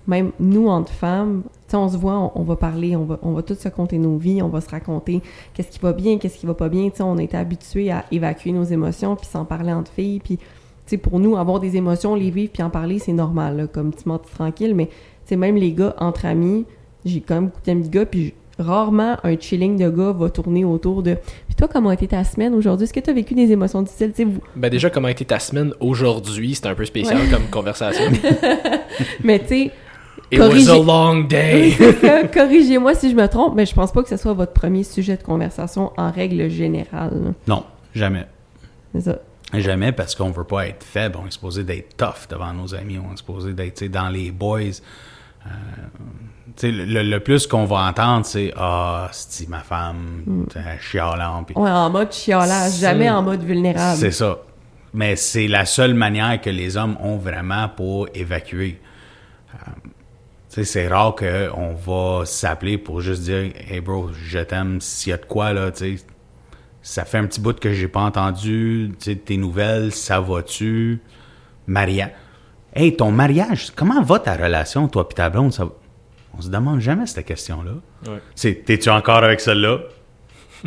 même 0.06 0.30
nous, 0.38 0.68
entre 0.68 0.92
femmes, 0.92 1.42
on 1.72 1.88
se 1.88 1.96
voit, 1.96 2.14
on, 2.14 2.32
on 2.36 2.42
va 2.42 2.56
parler, 2.56 2.96
on 2.96 3.04
va, 3.04 3.18
on 3.22 3.32
va 3.32 3.42
tous 3.42 3.58
se 3.58 3.68
compter 3.68 3.98
nos 3.98 4.16
vies, 4.16 4.40
on 4.42 4.48
va 4.48 4.60
se 4.60 4.70
raconter 4.70 5.20
qu'est-ce 5.54 5.70
qui 5.70 5.78
va 5.80 5.92
bien, 5.92 6.18
qu'est-ce 6.18 6.38
qui 6.38 6.46
va 6.46 6.54
pas 6.54 6.68
bien. 6.68 6.88
Tu 6.90 6.96
sais, 6.98 7.02
on 7.02 7.18
a 7.18 7.22
été 7.22 7.36
habitués 7.36 7.90
à 7.90 8.04
évacuer 8.12 8.52
nos 8.52 8.64
émotions 8.64 9.16
puis 9.16 9.26
s'en 9.26 9.44
parler 9.44 9.72
entre 9.72 9.90
filles. 9.90 10.20
Puis, 10.20 10.36
tu 10.38 10.44
sais, 10.86 10.96
pour 10.96 11.18
nous, 11.18 11.36
avoir 11.36 11.58
des 11.60 11.76
émotions, 11.76 12.14
les 12.14 12.30
vivre 12.30 12.52
puis 12.52 12.62
en 12.62 12.70
parler, 12.70 12.98
c'est 12.98 13.12
normal, 13.12 13.56
là, 13.56 13.66
comme 13.66 13.90
petit 13.92 14.08
menti 14.08 14.30
tranquille. 14.32 14.74
Mais, 14.74 14.88
même 15.36 15.56
les 15.56 15.72
gars, 15.72 15.94
entre 15.98 16.24
amis, 16.26 16.64
j'ai 17.04 17.20
quand 17.20 17.34
même 17.34 17.46
beaucoup 17.46 17.60
d'amis 17.66 17.88
de 17.88 17.92
gars, 17.92 18.06
puis 18.06 18.34
rarement 18.58 19.16
un 19.22 19.38
chilling 19.38 19.76
de 19.76 19.90
gars 19.90 20.12
va 20.12 20.30
tourner 20.30 20.64
autour 20.64 21.02
de 21.02 21.14
«Puis 21.46 21.54
toi, 21.56 21.68
comment 21.70 21.90
a 21.90 21.94
été 21.94 22.08
ta 22.08 22.24
semaine 22.24 22.54
aujourd'hui? 22.54 22.84
Est-ce 22.84 22.92
que 22.94 23.00
tu 23.00 23.10
as 23.10 23.12
vécu 23.12 23.34
des 23.34 23.52
émotions 23.52 23.82
difficiles?» 23.82 24.12
Tu 24.16 24.22
sais, 24.22 24.24
vous... 24.24 24.40
Ben 24.54 24.70
déjà, 24.70 24.88
comment 24.88 25.08
a 25.08 25.10
été 25.10 25.24
ta 25.24 25.38
semaine 25.38 25.74
aujourd'hui? 25.80 26.54
C'est 26.54 26.66
un 26.66 26.74
peu 26.74 26.84
spécial 26.86 27.18
Ouais. 27.18 27.28
comme 27.30 27.48
conversation. 27.50 28.04
Mais 29.24 29.40
tu 29.40 29.46
sais, 29.48 29.70
It 30.30 30.40
was 30.40 30.48
Corrigez- 30.48 30.70
a 30.70 30.82
long 30.82 31.24
day! 31.28 31.72
corrigez-moi 32.34 32.94
si 32.94 33.10
je 33.10 33.14
me 33.16 33.26
trompe, 33.28 33.54
mais 33.54 33.64
je 33.66 33.74
pense 33.74 33.92
pas 33.92 34.02
que 34.02 34.08
ce 34.08 34.16
soit 34.16 34.32
votre 34.32 34.52
premier 34.52 34.82
sujet 34.82 35.16
de 35.16 35.22
conversation 35.22 35.92
en 35.96 36.10
règle 36.10 36.48
générale. 36.50 37.34
Non, 37.46 37.64
jamais. 37.94 38.26
C'est 38.92 39.02
ça. 39.02 39.18
Jamais 39.54 39.92
parce 39.92 40.16
qu'on 40.16 40.30
veut 40.32 40.42
pas 40.44 40.66
être 40.66 40.82
faible, 40.82 41.18
on 41.22 41.26
est 41.28 41.30
supposé 41.30 41.62
d'être 41.62 41.96
tough 41.96 42.28
devant 42.28 42.52
nos 42.52 42.74
amis, 42.74 42.98
on 42.98 43.12
est 43.14 43.16
supposé 43.18 43.52
d'être 43.52 43.84
dans 43.84 44.08
les 44.08 44.32
boys. 44.32 44.58
Euh, 45.46 45.48
tu 46.46 46.52
sais, 46.56 46.70
le, 46.72 47.02
le 47.04 47.20
plus 47.20 47.46
qu'on 47.46 47.64
va 47.64 47.86
entendre, 47.88 48.26
c'est 48.26 48.52
Ah, 48.56 49.08
c'est 49.12 49.48
ma 49.48 49.60
femme, 49.60 50.46
t'es 50.52 50.58
chialant. 50.80 51.44
Puis 51.44 51.54
Ouais, 51.56 51.70
en 51.70 51.88
mode 51.90 52.10
chiolage, 52.12 52.72
C'est- 52.72 52.80
jamais 52.80 53.08
en 53.08 53.22
mode 53.22 53.44
vulnérable. 53.44 53.96
C'est 54.00 54.10
ça. 54.10 54.38
Mais 54.92 55.14
c'est 55.14 55.46
la 55.46 55.64
seule 55.66 55.94
manière 55.94 56.40
que 56.40 56.50
les 56.50 56.76
hommes 56.76 56.96
ont 57.00 57.16
vraiment 57.16 57.68
pour 57.68 58.08
évacuer. 58.14 58.80
Euh, 59.54 59.58
c'est 60.64 60.88
rare 60.88 61.14
qu'on 61.14 61.74
va 61.74 62.24
s'appeler 62.26 62.78
pour 62.78 63.00
juste 63.00 63.22
dire 63.22 63.52
Hey 63.68 63.80
bro, 63.80 64.10
je 64.12 64.38
t'aime, 64.38 64.80
s'il 64.80 65.10
y 65.10 65.12
a 65.12 65.16
de 65.18 65.24
quoi 65.26 65.52
là, 65.52 65.70
tu 65.70 65.96
sais. 65.98 66.04
Ça 66.82 67.04
fait 67.04 67.18
un 67.18 67.26
petit 67.26 67.40
bout 67.40 67.58
que 67.58 67.72
j'ai 67.72 67.88
pas 67.88 68.00
entendu, 68.00 68.92
tu 69.00 69.10
sais, 69.10 69.16
tes 69.16 69.36
nouvelles, 69.36 69.92
ça 69.92 70.20
va-tu? 70.20 71.00
Maria. 71.66 72.10
Hey, 72.72 72.94
ton 72.94 73.10
mariage, 73.10 73.72
comment 73.74 74.00
va 74.02 74.18
ta 74.20 74.34
relation, 74.36 74.86
toi 74.86 75.06
et 75.10 75.14
ta 75.14 75.28
blonde? 75.28 75.52
Ça 75.52 75.64
va- 75.64 75.72
On 76.38 76.40
se 76.42 76.48
demande 76.48 76.78
jamais 76.80 77.06
cette 77.06 77.24
question-là. 77.26 77.72
Ouais. 78.12 78.18
C'est, 78.34 78.64
t'es-tu 78.64 78.88
encore 78.90 79.24
avec 79.24 79.40
celle-là? 79.40 79.78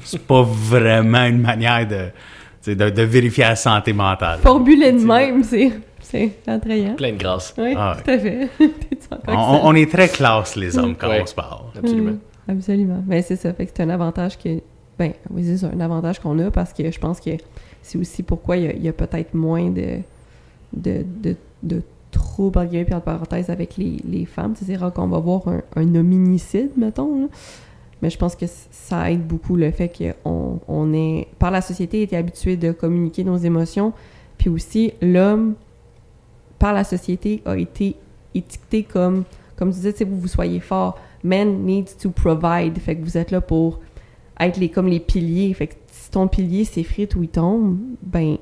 C'est 0.03 0.25
pas 0.25 0.41
vraiment 0.43 1.23
une 1.25 1.39
manière 1.41 1.87
de, 1.87 2.73
de, 2.73 2.89
de 2.89 3.01
vérifier 3.03 3.43
la 3.45 3.55
santé 3.55 3.93
mentale. 3.93 4.39
Formulé 4.39 4.91
de 4.91 4.99
même, 4.99 5.43
c'est 5.43 5.71
c'est 6.11 6.31
attrayant. 6.47 6.95
Plein 6.95 7.13
de 7.13 7.17
grâce. 7.17 7.53
Oui, 7.57 7.73
Ah 7.77 7.97
tout 8.03 8.09
à 8.11 8.17
fait. 8.19 8.49
On, 9.27 9.73
est 9.75 9.91
très 9.91 10.07
classe, 10.07 10.55
les 10.55 10.77
hommes, 10.77 10.95
quand 10.95 11.09
Ouais. 11.09 11.21
on 11.21 11.25
se 11.25 11.35
parle. 11.35 11.65
Absolument. 11.77 12.11
Mm, 12.47 12.51
absolument. 12.51 13.03
Ben, 13.05 13.21
c'est 13.21 13.35
ça. 13.35 13.53
Fait 13.53 13.65
que 13.65 13.71
c'est 13.75 13.83
un 13.83 13.89
avantage 13.89 14.37
que. 14.37 14.59
Ben, 14.97 15.13
oui, 15.29 15.45
c'est 15.57 15.65
un 15.65 15.79
avantage 15.79 16.19
qu'on 16.19 16.37
a 16.39 16.51
parce 16.51 16.73
que 16.73 16.91
je 16.91 16.99
pense 16.99 17.19
que 17.19 17.31
c'est 17.81 17.97
aussi 17.97 18.21
pourquoi 18.23 18.57
il 18.57 18.63
y 18.63 18.67
a, 18.67 18.73
il 18.73 18.83
y 18.83 18.89
a 18.89 18.93
peut-être 18.93 19.33
moins 19.33 19.69
de, 19.69 19.99
de, 20.73 21.05
de, 21.23 21.35
de 21.63 21.81
troubles, 22.11 22.59
entre 22.59 22.69
guillemets, 22.69 22.85
puis 22.85 22.95
parenthèses, 23.05 23.49
avec 23.49 23.77
les, 23.77 23.97
les 24.05 24.25
femmes. 24.25 24.53
Tu 24.53 24.59
sais, 24.65 24.73
C'est 24.73 24.77
rare 24.77 24.91
qu'on 24.93 25.07
va 25.07 25.19
voir 25.19 25.47
un, 25.47 25.61
un 25.75 25.95
hominicide, 25.95 26.71
mettons. 26.75 27.21
là. 27.21 27.27
Mais 28.01 28.09
je 28.09 28.17
pense 28.17 28.35
que 28.35 28.45
ça 28.71 29.11
aide 29.11 29.25
beaucoup 29.27 29.55
le 29.57 29.71
fait 29.71 29.89
qu'on 30.23 30.59
on 30.67 30.93
est, 30.93 31.27
par 31.37 31.51
la 31.51 31.61
société, 31.61 32.01
été 32.01 32.15
habitué 32.17 32.55
de 32.57 32.71
communiquer 32.71 33.23
nos 33.23 33.37
émotions. 33.37 33.91
Puis 34.37 34.49
aussi, 34.49 34.93
l'homme, 35.01 35.55
par 36.59 36.73
la 36.73 36.83
société, 36.83 37.41
a 37.45 37.57
été 37.57 37.95
étiqueté 38.35 38.83
comme, 38.83 39.23
comme 39.55 39.71
tu 39.71 39.79
disais, 39.79 40.05
vous, 40.05 40.19
vous 40.19 40.27
soyez 40.27 40.59
fort. 40.59 40.99
Men 41.23 41.65
needs 41.65 41.97
to 42.01 42.11
provide. 42.11 42.77
Fait 42.77 42.95
que 42.95 43.03
vous 43.03 43.17
êtes 43.17 43.31
là 43.31 43.41
pour 43.41 43.79
être 44.39 44.57
les, 44.57 44.69
comme 44.69 44.87
les 44.87 44.99
piliers. 44.99 45.53
Fait 45.53 45.67
que 45.67 45.75
si 45.87 46.11
ton 46.11 46.27
pilier 46.27 46.65
s'effrite 46.65 47.15
ou 47.15 47.23
il 47.23 47.29
tombe, 47.29 47.77
ben, 48.01 48.37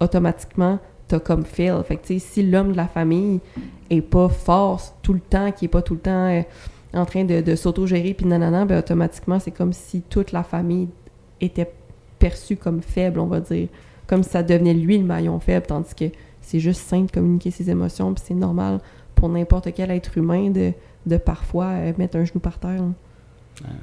automatiquement, 0.00 0.78
t'as 1.08 1.20
comme 1.20 1.44
fail. 1.44 1.82
Fait 1.84 1.96
que, 1.96 2.18
si 2.18 2.42
l'homme 2.42 2.72
de 2.72 2.76
la 2.76 2.86
famille 2.86 3.40
est 3.88 4.02
pas 4.02 4.28
fort 4.28 4.80
tout 5.02 5.12
le 5.12 5.20
temps, 5.20 5.50
qui 5.52 5.64
est 5.64 5.68
pas 5.68 5.82
tout 5.82 5.94
le 5.94 6.00
temps 6.00 6.28
euh, 6.28 6.42
en 6.94 7.04
train 7.04 7.24
de, 7.24 7.40
de 7.40 7.54
s'auto-gérer 7.56 8.14
puis 8.14 8.26
nanana, 8.26 8.64
ben, 8.64 8.78
automatiquement, 8.78 9.38
c'est 9.38 9.50
comme 9.50 9.72
si 9.72 10.02
toute 10.02 10.32
la 10.32 10.42
famille 10.42 10.88
était 11.40 11.70
perçue 12.18 12.56
comme 12.56 12.82
faible, 12.82 13.18
on 13.18 13.26
va 13.26 13.40
dire. 13.40 13.68
Comme 14.06 14.22
si 14.22 14.30
ça 14.30 14.42
devenait 14.42 14.74
lui 14.74 14.98
le 14.98 15.04
maillon 15.04 15.38
faible, 15.40 15.66
tandis 15.66 15.94
que 15.94 16.04
c'est 16.50 16.60
juste 16.60 16.80
sain 16.82 17.02
de 17.02 17.10
communiquer 17.10 17.50
ses 17.50 17.70
émotions, 17.70 18.12
puis 18.14 18.24
c'est 18.26 18.34
normal 18.34 18.80
pour 19.14 19.28
n'importe 19.28 19.72
quel 19.74 19.90
être 19.90 20.16
humain 20.18 20.50
de, 20.50 20.72
de 21.06 21.16
parfois 21.16 21.66
euh, 21.66 21.92
mettre 21.98 22.16
un 22.16 22.24
genou 22.24 22.40
par 22.40 22.58
terre. 22.58 22.82
là. 22.82 22.90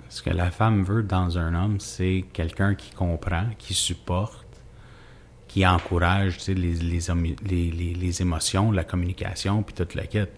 Ce 0.10 0.22
que 0.24 0.32
la 0.32 0.50
femme 0.50 0.84
veut 0.84 1.04
dans 1.04 1.38
un 1.38 1.54
homme, 1.54 1.80
c'est 1.80 2.26
quelqu'un 2.34 2.74
qui 2.76 2.92
comprend, 2.92 3.44
qui 3.60 3.74
supporte, 3.76 4.46
qui 5.48 5.66
encourage 5.66 6.38
tu 6.38 6.44
sais, 6.46 6.54
les, 6.56 6.74
les, 6.74 7.00
les, 7.46 7.72
les- 7.72 7.94
les 7.94 8.22
émotions, 8.22 8.72
la 8.72 8.84
communication, 8.84 9.62
puis 9.64 9.74
toute 9.76 9.94
la 9.96 10.06
quête. 10.08 10.34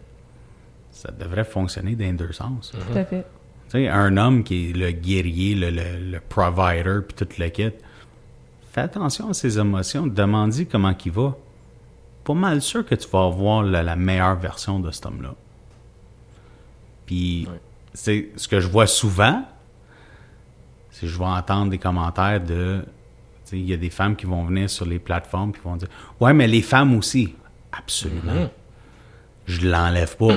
Ça 0.91 1.11
devrait 1.11 1.45
fonctionner 1.45 1.95
dans 1.95 2.05
les 2.05 2.13
deux 2.13 2.31
sens. 2.33 2.71
Tout 2.91 2.97
à 2.97 3.05
fait. 3.05 3.21
Tu 3.69 3.77
sais, 3.77 3.87
un 3.87 4.17
homme 4.17 4.43
qui 4.43 4.69
est 4.69 4.73
le 4.73 4.91
guerrier, 4.91 5.55
le, 5.55 5.69
le, 5.69 6.11
le 6.11 6.19
provider, 6.19 6.99
puis 7.07 7.15
toute 7.15 7.37
la 7.37 7.49
quête, 7.49 7.81
fais 8.71 8.81
attention 8.81 9.29
à 9.29 9.33
ses 9.33 9.57
émotions, 9.57 10.05
demande-lui 10.07 10.65
comment 10.67 10.93
il 11.05 11.11
va. 11.11 11.37
Pas 12.29 12.35
mal 12.35 12.61
sûr 12.61 12.85
que 12.85 12.93
tu 12.93 13.09
vas 13.09 13.25
avoir 13.25 13.63
la, 13.63 13.81
la 13.81 13.95
meilleure 13.95 14.35
version 14.35 14.79
de 14.79 14.91
cet 14.91 15.07
homme-là. 15.07 15.33
Puis, 17.07 17.47
Ouais. 17.49 17.59
c'est 17.95 18.29
ce 18.35 18.47
que 18.47 18.59
je 18.59 18.67
vois 18.67 18.85
souvent, 18.85 19.43
c'est 20.91 21.01
que 21.01 21.07
je 21.07 21.17
vais 21.17 21.25
entendre 21.25 21.71
des 21.71 21.79
commentaires 21.79 22.39
de. 22.39 22.83
tu 23.45 23.49
sais, 23.49 23.59
Il 23.59 23.65
y 23.67 23.73
a 23.73 23.77
des 23.77 23.89
femmes 23.89 24.15
qui 24.15 24.27
vont 24.27 24.43
venir 24.45 24.69
sur 24.69 24.85
les 24.85 24.99
plateformes 24.99 25.51
qui 25.53 25.59
vont 25.61 25.75
dire 25.75 25.87
Ouais, 26.19 26.33
mais 26.33 26.45
les 26.47 26.61
femmes 26.61 26.95
aussi. 26.95 27.33
Absolument. 27.71 28.31
Mhm. 28.33 28.49
Je 29.47 29.67
l'enlève 29.67 30.15
pas. 30.15 30.35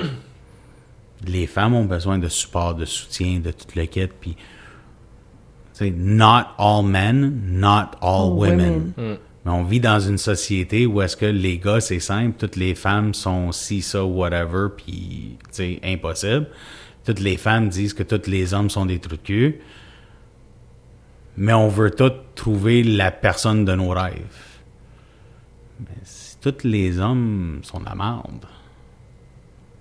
les 1.27 1.47
femmes 1.47 1.75
ont 1.75 1.85
besoin 1.85 2.17
de 2.19 2.29
support, 2.29 2.75
de 2.75 2.87
soutien, 2.87 3.39
de 3.41 3.51
toute 3.53 3.75
le 3.75 3.85
kit. 3.85 4.07
Puis, 4.07 4.35
tu 4.35 4.41
sais, 5.75 5.91
not 5.91 6.45
all 6.57 6.85
men, 6.87 7.43
not 7.61 7.91
all 8.01 8.31
All 8.31 8.33
women. 8.33 8.93
women. 8.97 9.13
Mm. 9.13 9.19
Mais 9.45 9.51
on 9.51 9.65
vit 9.65 9.81
dans 9.81 9.99
une 9.99 10.19
société 10.19 10.87
où 10.87 11.03
est-ce 11.03 11.17
que 11.17 11.27
les 11.27 11.59
gars, 11.59 11.81
c'est 11.81 12.01
simple, 12.01 12.37
toutes 12.39 12.57
les 12.57 12.75
femmes 12.75 13.13
sont 13.13 13.51
ci, 13.51 13.83
ça, 13.83 14.05
whatever, 14.05 14.69
puis, 14.77 15.37
tu 15.47 15.49
sais, 15.51 15.81
impossible. 15.83 16.47
Toutes 17.05 17.19
les 17.19 17.37
femmes 17.37 17.69
disent 17.69 17.95
que 17.95 18.05
tous 18.05 18.31
les 18.31 18.55
hommes 18.55 18.71
sont 18.71 18.87
des 18.87 19.01
trous 19.01 19.17
de. 19.17 19.55
Mais 21.37 21.53
on 21.53 21.69
veut 21.69 21.91
tous 21.91 22.13
trouver 22.37 22.85
la 22.85 23.11
personne 23.11 23.65
de 23.65 23.75
nos 23.75 23.89
rêves. 23.89 24.61
Mais 25.81 25.97
si 26.05 26.37
tous 26.39 26.63
les 26.63 27.01
hommes 27.01 27.61
sont 27.63 27.81
de 27.81 27.87
la 27.87 27.97
merde, 27.97 28.47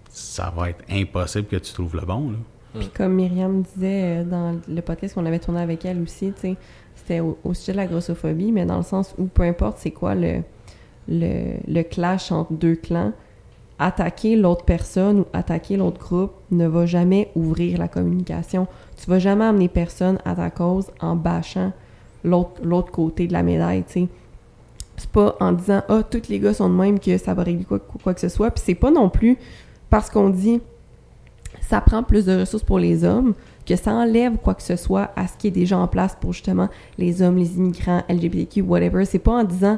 ça 0.10 0.52
va 0.56 0.69
être 0.69 0.84
impossible 0.89 1.47
que 1.47 1.58
tu 1.58 1.74
trouves 1.74 1.95
le 1.95 2.06
bon. 2.06 2.32
Là. 2.32 2.38
Puis 2.80 2.89
comme 2.89 3.15
Myriam 3.15 3.63
disait 3.63 4.21
euh, 4.21 4.24
dans 4.24 4.60
le 4.67 4.82
podcast 4.82 5.13
qu'on 5.13 5.26
avait 5.26 5.39
tourné 5.39 5.62
avec 5.62 5.84
elle 5.84 6.02
aussi, 6.02 6.32
tu 6.34 6.41
sais, 6.41 6.58
au, 7.19 7.54
sujet 7.54 7.74
de 7.74 7.78
la 7.78 7.88
grossophobie, 7.88 8.52
mais 8.52 8.65
dans 8.65 8.78
le 8.78 8.84
sens 8.84 9.13
où 9.17 9.26
peu 9.26 9.43
importe 9.43 9.78
c'est 9.80 9.91
quoi 9.91 10.15
le, 10.15 10.41
le, 11.08 11.82
clash 11.84 12.32
entre 12.32 12.54
deux 12.54 12.76
clans, 12.76 13.12
attaquer 13.80 14.36
l'autre 14.36 14.63
personne 14.63 15.21
ou 15.21 15.26
attaquer 15.34 15.78
l'autre 15.78 16.00
groupe 16.00 16.34
ne 16.52 16.67
va 16.67 16.86
jamais 16.86 17.32
ouvrir 17.36 17.78
la 17.78 17.88
communication. 17.88 18.67
Tu 18.97 19.10
vas 19.10 19.19
jamais 19.19 19.45
amener 19.45 19.67
personne 19.67 20.19
à 20.26 20.36
ta 20.36 20.50
cause 20.50 20.91
en 21.02 21.15
bâchant 21.15 21.74
l'autre 22.24 22.91
côté 22.91 23.28
de 23.28 23.34
la 23.34 23.43
médaille, 23.43 23.84
tu 23.84 23.93
sais. 23.93 24.08
C'est 24.97 25.10
pas 25.10 25.36
en 25.39 25.54
disant 25.54 25.82
«Ah, 25.89 26.04
tous 26.04 26.30
les 26.30 26.39
gars 26.39 26.54
sont 26.54 26.69
de 26.69 26.76
même 26.76 27.00
que 27.00 27.17
ça 27.17 27.34
va 27.34 27.41
régler 27.41 27.63
quoi, 27.65 27.80
quoi 27.80 28.13
que 28.13 28.19
ce 28.19 28.30
soit», 28.30 28.52
puis 28.52 28.62
c'est 28.63 28.76
pas 28.76 28.91
non 28.91 29.10
plus 29.10 29.38
parce 29.89 30.12
qu'on 30.12 30.30
dit 30.30 30.62
ça 31.62 31.82
prend 31.82 32.04
plus 32.04 32.26
de 32.26 32.39
ressources 32.39 32.63
pour 32.63 32.80
les 32.80 33.04
hommes, 33.04 33.34
que 33.65 33.76
ça 33.76 33.91
enlève 33.91 34.38
quoi 34.38 34.56
que 34.56 34.63
ce 34.63 34.76
soit 34.76 35.12
à 35.15 35.28
ce 35.28 35.38
qui 35.38 35.47
est 35.47 35.52
déjà 35.52 35.78
en 35.78 35.88
place 35.88 36.17
pour 36.19 36.34
justement 36.34 36.69
les 36.97 37.21
hommes, 37.21 37.38
les 37.38 37.56
immigrants, 37.56 38.04
LGBTQ, 38.10 38.62
whatever. 38.62 39.06
C'est 39.06 39.19
pas 39.19 39.32
en 39.34 39.43
disant 39.43 39.78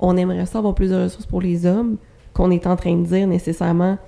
on 0.00 0.16
aimerait 0.16 0.46
ça 0.46 0.58
avoir 0.58 0.74
plus 0.74 0.90
de 0.90 0.96
ressources 0.96 1.26
pour 1.26 1.40
les 1.40 1.66
hommes 1.66 1.96
qu'on 2.32 2.50
est 2.50 2.66
en 2.66 2.76
train 2.76 2.96
de 2.96 3.04
dire 3.04 3.26
nécessairement 3.26 3.98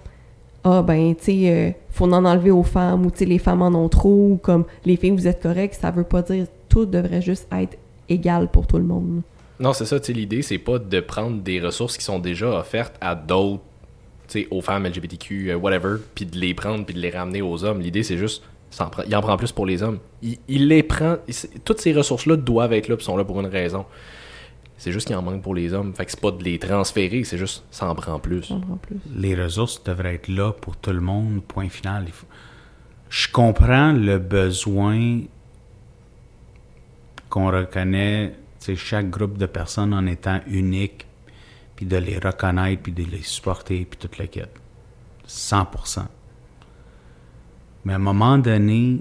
ah 0.62 0.82
ben 0.82 1.14
tu 1.14 1.24
sais 1.24 1.50
euh, 1.50 1.70
faut 1.90 2.04
en 2.04 2.24
enlever 2.24 2.50
aux 2.50 2.62
femmes 2.62 3.06
ou 3.06 3.10
tu 3.10 3.18
sais 3.18 3.24
les 3.24 3.38
femmes 3.38 3.62
en 3.62 3.68
ont 3.68 3.88
trop 3.88 4.32
ou 4.32 4.36
comme 4.36 4.64
les 4.84 4.96
filles 4.96 5.10
vous 5.10 5.26
êtes 5.26 5.42
correctes, 5.42 5.78
ça 5.80 5.90
veut 5.90 6.04
pas 6.04 6.22
dire 6.22 6.46
tout 6.68 6.86
devrait 6.86 7.22
juste 7.22 7.48
être 7.52 7.76
égal 8.08 8.48
pour 8.48 8.66
tout 8.66 8.78
le 8.78 8.84
monde. 8.84 9.22
Non, 9.58 9.74
c'est 9.74 9.84
ça, 9.84 10.00
tu 10.00 10.06
sais, 10.06 10.12
l'idée, 10.14 10.40
c'est 10.40 10.58
pas 10.58 10.78
de 10.78 11.00
prendre 11.00 11.42
des 11.42 11.60
ressources 11.60 11.98
qui 11.98 12.04
sont 12.04 12.18
déjà 12.18 12.48
offertes 12.48 12.94
à 13.02 13.14
d'autres, 13.14 13.62
tu 14.26 14.40
sais, 14.40 14.48
aux 14.50 14.62
femmes 14.62 14.86
LGBTQ, 14.86 15.50
euh, 15.50 15.56
whatever, 15.56 15.96
puis 16.14 16.24
de 16.24 16.38
les 16.38 16.54
prendre 16.54 16.86
puis 16.86 16.94
de 16.94 17.00
les 17.00 17.10
ramener 17.10 17.42
aux 17.42 17.62
hommes. 17.62 17.80
L'idée, 17.80 18.02
c'est 18.02 18.16
juste, 18.16 18.42
en 18.78 18.88
prend- 18.88 19.02
il 19.06 19.14
en 19.16 19.20
prend 19.20 19.36
plus 19.36 19.52
pour 19.52 19.66
les 19.66 19.82
hommes. 19.82 19.98
Il, 20.22 20.38
il 20.48 20.68
les 20.68 20.82
prend, 20.82 21.16
il- 21.26 21.60
toutes 21.64 21.80
ces 21.80 21.92
ressources-là 21.92 22.36
doivent 22.36 22.72
être 22.72 22.88
là, 22.88 22.96
puis 22.96 23.04
sont 23.04 23.16
là 23.16 23.24
pour 23.24 23.40
une 23.40 23.46
raison. 23.46 23.84
C'est 24.76 24.92
juste 24.92 25.06
qu'il 25.08 25.16
en 25.16 25.22
manque 25.22 25.42
pour 25.42 25.54
les 25.54 25.72
hommes. 25.74 25.94
Fait 25.94 26.04
que 26.06 26.10
c'est 26.12 26.20
pas 26.20 26.30
de 26.30 26.42
les 26.42 26.58
transférer, 26.58 27.24
c'est 27.24 27.36
juste, 27.36 27.64
ça 27.70 27.88
en 27.90 27.94
prend 27.94 28.18
plus. 28.18 28.46
J'en 28.48 28.60
prends 28.60 28.76
plus. 28.76 28.96
les 29.14 29.34
ressources 29.34 29.82
devraient 29.84 30.14
être 30.14 30.28
là 30.28 30.52
pour 30.52 30.76
tout 30.76 30.92
le 30.92 31.00
monde, 31.00 31.42
point 31.42 31.68
final. 31.68 32.04
Il 32.06 32.12
faut- 32.12 32.26
Je 33.10 33.28
comprends 33.30 33.92
le 33.92 34.18
besoin 34.18 35.22
qu'on 37.28 37.50
reconnaît 37.50 38.34
chaque 38.76 39.10
groupe 39.10 39.36
de 39.36 39.46
personnes 39.46 39.92
en 39.92 40.06
étant 40.06 40.40
unique, 40.46 41.06
puis 41.76 41.86
de 41.86 41.96
les 41.96 42.18
reconnaître, 42.18 42.82
puis 42.82 42.92
de 42.92 43.02
les 43.04 43.22
supporter, 43.22 43.84
puis 43.84 43.98
toute 43.98 44.16
la 44.18 44.26
quête. 44.28 44.54
100%. 45.26 46.06
Mais 47.84 47.92
à 47.92 47.96
un 47.96 48.00
moment 48.00 48.38
donné, 48.38 49.00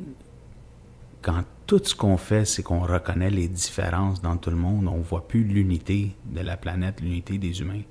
quand 1.21 1.43
tout 1.67 1.81
ce 1.83 1.93
qu'on 1.93 2.17
fait, 2.17 2.45
c'est 2.45 2.63
qu'on 2.63 2.79
reconnaît 2.79 3.29
les 3.29 3.47
différences 3.47 4.21
dans 4.21 4.37
tout 4.37 4.49
le 4.49 4.55
monde, 4.55 4.87
on 4.87 5.01
voit 5.01 5.27
plus 5.27 5.43
l'unité 5.43 6.15
de 6.25 6.41
la 6.41 6.57
planète, 6.57 7.01
l'unité 7.01 7.37
des 7.37 7.61
humains 7.61 7.81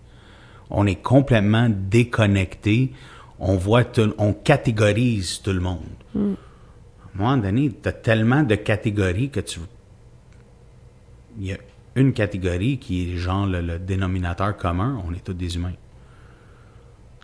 on 0.70 0.86
est 0.86 1.02
complètement 1.02 1.68
déconnecté. 1.70 2.92
On 3.38 3.56
voit 3.56 3.84
tout- 3.84 4.12
on 4.18 4.34
catégorise 4.34 5.40
tout 5.40 5.52
le 5.52 5.60
monde. 5.60 5.78
À 6.14 6.18
un 6.18 7.18
moment 7.18 7.36
donné, 7.38 7.70
tu 7.82 7.88
as 7.88 7.92
tellement 7.92 8.42
de 8.42 8.54
catégories 8.54 9.30
que 9.30 9.40
tu. 9.40 9.60
Il 11.38 11.46
y 11.46 11.52
a 11.52 11.56
une 11.94 12.12
catégorie 12.12 12.78
qui 12.78 13.14
est 13.14 13.16
genre 13.16 13.46
le, 13.46 13.62
le 13.62 13.78
dénominateur 13.78 14.56
commun, 14.58 15.02
on 15.08 15.14
est 15.14 15.24
tous 15.24 15.32
des 15.32 15.56
humains. 15.56 15.72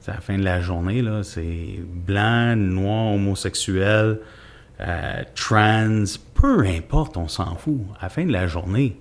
C'est 0.04 0.10
à 0.10 0.14
la 0.16 0.20
fin 0.20 0.36
de 0.36 0.42
la 0.44 0.60
journée, 0.60 1.00
là, 1.00 1.22
c'est 1.22 1.78
blanc, 1.82 2.54
noir, 2.56 3.14
homosexuel, 3.14 4.20
euh, 4.80 5.22
trans, 5.34 6.04
peu 6.34 6.66
importe, 6.66 7.16
on 7.16 7.26
s'en 7.26 7.54
fout. 7.56 7.80
À 8.00 8.02
la 8.02 8.08
fin 8.10 8.26
de 8.26 8.30
la 8.32 8.46
journée, 8.46 9.00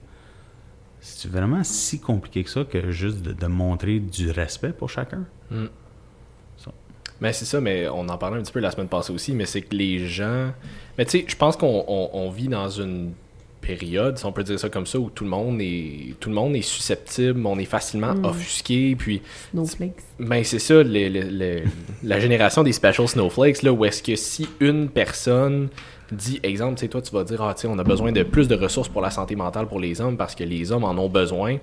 c'est 1.01 1.29
vraiment 1.29 1.61
si 1.65 1.99
compliqué 1.99 2.45
que 2.45 2.49
ça 2.49 2.63
que 2.63 2.91
juste 2.91 3.21
de, 3.21 3.33
de 3.33 3.47
montrer 3.47 3.99
du 3.99 4.31
respect 4.31 4.71
pour 4.71 4.89
chacun? 4.89 5.25
Mais 7.19 7.33
c'est 7.33 7.45
ça, 7.45 7.59
mais 7.59 7.87
on 7.89 8.07
en 8.07 8.17
parlait 8.17 8.37
un 8.39 8.41
petit 8.43 8.53
peu 8.53 8.59
la 8.61 8.71
semaine 8.71 8.87
passée 8.87 9.11
aussi, 9.13 9.33
mais 9.33 9.45
c'est 9.45 9.61
que 9.61 9.75
les 9.75 10.07
gens. 10.07 10.51
Mais 10.97 11.03
tu 11.05 11.19
sais, 11.19 11.25
je 11.27 11.35
pense 11.35 11.57
qu'on 11.57 11.83
on- 11.87 12.09
on 12.13 12.29
vit 12.29 12.47
dans 12.47 12.69
une 12.69 13.11
période, 13.65 14.17
si 14.17 14.25
on 14.25 14.31
peut 14.31 14.43
dire 14.43 14.59
ça 14.59 14.69
comme 14.69 14.85
ça, 14.85 14.99
où 14.99 15.09
tout 15.09 15.23
le 15.23 15.29
monde 15.29 15.59
est 15.61 16.15
tout 16.19 16.29
le 16.29 16.35
monde 16.35 16.55
est 16.55 16.61
susceptible, 16.61 17.45
on 17.45 17.57
est 17.57 17.65
facilement 17.65 18.13
offusqué, 18.23 18.95
puis 18.95 19.21
Snowflakes. 19.51 20.01
ben 20.19 20.43
c'est 20.43 20.59
ça, 20.59 20.83
la 20.83 22.19
génération 22.19 22.63
des 22.63 22.73
special 22.73 23.07
snowflakes, 23.07 23.63
là, 23.63 23.71
où 23.71 23.85
est-ce 23.85 24.03
que 24.03 24.15
si 24.15 24.47
une 24.59 24.89
personne 24.89 25.69
dit, 26.11 26.39
exemple, 26.43 26.75
tu 26.75 26.81
sais, 26.81 26.87
toi, 26.87 27.01
tu 27.01 27.11
vas 27.13 27.23
dire, 27.23 27.41
ah, 27.41 27.55
on 27.65 27.79
a 27.79 27.83
besoin 27.83 28.11
de 28.11 28.23
plus 28.23 28.47
de 28.47 28.55
ressources 28.55 28.89
pour 28.89 29.01
la 29.01 29.09
santé 29.09 29.35
mentale 29.35 29.67
pour 29.67 29.79
les 29.79 29.99
hommes 30.01 30.17
parce 30.17 30.35
que 30.35 30.43
les 30.43 30.71
hommes 30.71 30.83
en 30.83 30.91
ont 30.91 31.09
besoin. 31.09 31.57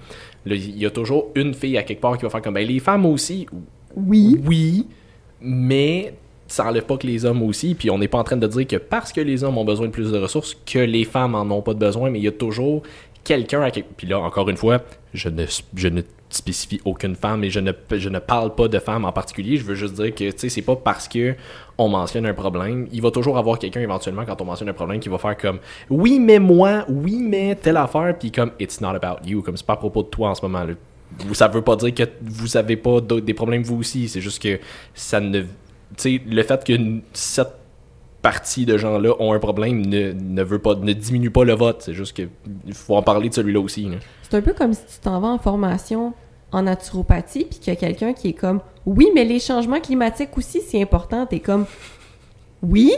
Il 0.47 0.79
y 0.79 0.87
a 0.87 0.91
toujours 0.91 1.29
une 1.35 1.55
fille 1.55 1.77
à 1.79 1.83
quelque 1.83 2.01
part 2.01 2.17
qui 2.17 2.25
va 2.25 2.31
faire 2.31 2.43
comme, 2.43 2.55
ben, 2.55 2.67
les 2.67 2.81
femmes 2.81 3.07
aussi. 3.07 3.47
Oui. 3.97 4.41
Oui, 4.45 4.87
mais 5.41 6.15
ça 6.51 6.67
enlève 6.67 6.85
pas 6.85 6.97
que 6.97 7.07
les 7.07 7.25
hommes 7.25 7.43
aussi. 7.43 7.75
Puis 7.75 7.91
on 7.91 7.99
n'est 7.99 8.09
pas 8.09 8.19
en 8.19 8.25
train 8.25 8.37
de 8.37 8.47
dire 8.47 8.67
que 8.67 8.77
parce 8.77 9.13
que 9.13 9.21
les 9.21 9.45
hommes 9.45 9.57
ont 9.57 9.65
besoin 9.65 9.87
de 9.87 9.93
plus 9.93 10.11
de 10.11 10.19
ressources, 10.19 10.57
que 10.67 10.81
les 10.81 11.05
femmes 11.05 11.35
en 11.35 11.43
ont 11.43 11.63
pas 11.63 11.75
de 11.75 11.79
besoin, 11.79 12.11
mais 12.11 12.19
il 12.19 12.25
y 12.25 12.29
a 12.29 12.33
toujours 12.33 12.83
quelqu'un 13.23 13.63
à 13.63 13.71
quelque... 13.71 13.89
Puis 13.97 14.07
là, 14.07 14.19
encore 14.19 14.49
une 14.49 14.57
fois, 14.57 14.83
je 15.15 15.29
ne, 15.29 15.45
je 15.75 15.89
ne 15.89 16.03
spécifie 16.29 16.81
aucune 16.85 17.15
femme 17.15 17.45
et 17.45 17.51
je 17.51 17.61
ne, 17.61 17.73
je 17.93 18.09
ne 18.09 18.19
parle 18.19 18.55
pas 18.55 18.67
de 18.67 18.79
femmes 18.81 19.05
en 19.05 19.13
particulier. 19.13 19.59
Je 19.59 19.65
veux 19.65 19.77
juste 19.77 19.95
dire 19.95 20.13
que, 20.13 20.31
tu 20.31 20.39
sais, 20.39 20.49
c'est 20.49 20.63
pas 20.63 20.75
parce 20.75 21.07
que 21.07 21.37
on 21.79 21.89
mentionne 21.89 22.27
un 22.27 22.35
problème. 22.35 22.89
Il 22.93 23.01
va 23.01 23.13
toujours 23.13 23.39
avoir 23.39 23.59
quelqu'un 23.59 23.81
éventuellement 23.81 24.25
quand 24.25 24.41
on 24.43 24.45
mentionne 24.45 24.69
un 24.71 24.75
problème 24.75 24.99
qui 24.99 25.09
va 25.09 25.19
faire 25.19 25.37
comme 25.37 25.61
oui, 25.89 26.19
mais 26.19 26.41
moi, 26.41 26.85
oui, 26.89 27.19
mais 27.21 27.55
telle 27.55 27.77
affaire, 27.77 28.17
puis 28.19 28.33
comme 28.33 28.51
it's 28.59 28.81
not 28.81 28.89
about 28.91 29.25
you, 29.25 29.43
comme 29.43 29.57
c'est 29.57 29.67
pas 29.67 29.75
à 29.75 29.77
propos 29.77 30.03
de 30.03 30.09
toi 30.09 30.31
en 30.31 30.35
ce 30.35 30.43
moment. 30.43 30.65
Là. 30.65 30.75
Ça 31.33 31.47
veut 31.47 31.63
pas 31.63 31.77
dire 31.77 31.95
que 31.95 32.03
vous 32.23 32.57
avez 32.57 32.77
pas 32.77 33.01
des 33.01 33.35
problèmes 33.35 33.63
vous 33.63 33.79
aussi. 33.79 34.09
C'est 34.09 34.21
juste 34.21 34.43
que 34.43 34.59
ça 34.95 35.21
ne. 35.21 35.43
Le 36.05 36.43
fait 36.43 36.65
que 36.65 36.73
cette 37.13 37.55
partie 38.23 38.67
de 38.67 38.77
gens-là 38.77 39.15
ont 39.19 39.33
un 39.33 39.39
problème 39.39 39.87
ne, 39.87 40.13
ne 40.13 40.43
veut 40.43 40.59
pas, 40.59 40.75
ne 40.75 40.93
diminue 40.93 41.31
pas 41.31 41.45
le 41.45 41.55
vote. 41.55 41.83
C'est 41.83 41.95
juste 41.95 42.17
que 42.17 42.23
il 42.67 42.75
faut 42.75 42.97
en 42.97 43.03
parler 43.03 43.29
de 43.29 43.35
celui-là 43.35 43.61
aussi. 43.61 43.89
C'est 44.23 44.37
un 44.37 44.43
peu 44.43 44.53
comme 44.53 44.75
si 44.75 44.83
tu 44.85 45.01
t'en 45.01 45.21
vas 45.21 45.29
en 45.29 45.39
formation 45.39 46.13
en 46.53 46.63
naturopathie, 46.63 47.45
puis 47.45 47.59
qu'il 47.59 47.73
y 47.73 47.77
a 47.77 47.79
quelqu'un 47.79 48.13
qui 48.13 48.29
est 48.29 48.33
comme 48.35 48.61
Oui, 48.85 49.09
mais 49.15 49.25
les 49.25 49.39
changements 49.39 49.81
climatiques 49.81 50.37
aussi, 50.37 50.61
c'est 50.61 50.83
important. 50.83 51.27
T'es 51.27 51.41
comme 51.41 51.65
Oui, 52.63 52.93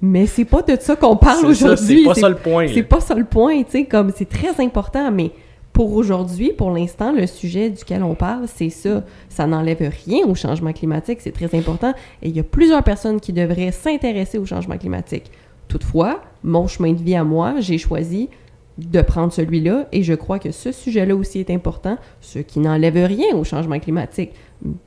mais 0.00 0.26
c'est 0.26 0.44
pas 0.44 0.62
de 0.62 0.76
ça 0.80 0.96
qu'on 0.96 1.16
parle 1.16 1.46
aujourd'hui. 1.46 2.02
C'est 2.02 2.04
pas 2.04 2.14
ça 2.14 2.28
le 2.28 2.36
point. 2.36 2.68
C'est 2.68 2.82
pas 2.82 3.00
ça 3.00 3.14
le 3.14 3.24
point, 3.24 3.62
tu 3.64 3.72
sais, 3.72 3.84
comme 3.84 4.12
c'est 4.16 4.28
très 4.28 4.62
important, 4.64 5.10
mais 5.10 5.32
pour 5.76 5.92
aujourd'hui, 5.92 6.54
pour 6.54 6.70
l'instant, 6.70 7.12
le 7.12 7.26
sujet 7.26 7.68
duquel 7.68 8.02
on 8.02 8.14
parle, 8.14 8.48
c'est 8.48 8.70
ça. 8.70 9.04
Ça 9.28 9.46
n'enlève 9.46 9.92
rien 10.06 10.24
au 10.26 10.34
changement 10.34 10.72
climatique, 10.72 11.18
c'est 11.20 11.32
très 11.32 11.54
important. 11.54 11.92
Et 12.22 12.30
il 12.30 12.34
y 12.34 12.40
a 12.40 12.42
plusieurs 12.42 12.82
personnes 12.82 13.20
qui 13.20 13.34
devraient 13.34 13.72
s'intéresser 13.72 14.38
au 14.38 14.46
changement 14.46 14.78
climatique. 14.78 15.30
Toutefois, 15.68 16.22
mon 16.42 16.66
chemin 16.66 16.94
de 16.94 17.02
vie 17.02 17.14
à 17.14 17.24
moi, 17.24 17.56
j'ai 17.60 17.76
choisi 17.76 18.30
de 18.78 19.02
prendre 19.02 19.34
celui-là 19.34 19.86
et 19.92 20.02
je 20.02 20.14
crois 20.14 20.38
que 20.38 20.50
ce 20.50 20.72
sujet-là 20.72 21.14
aussi 21.14 21.40
est 21.40 21.50
important, 21.50 21.98
ce 22.22 22.38
qui 22.38 22.58
n'enlève 22.58 22.96
rien 22.96 23.36
au 23.36 23.44
changement 23.44 23.78
climatique. 23.78 24.30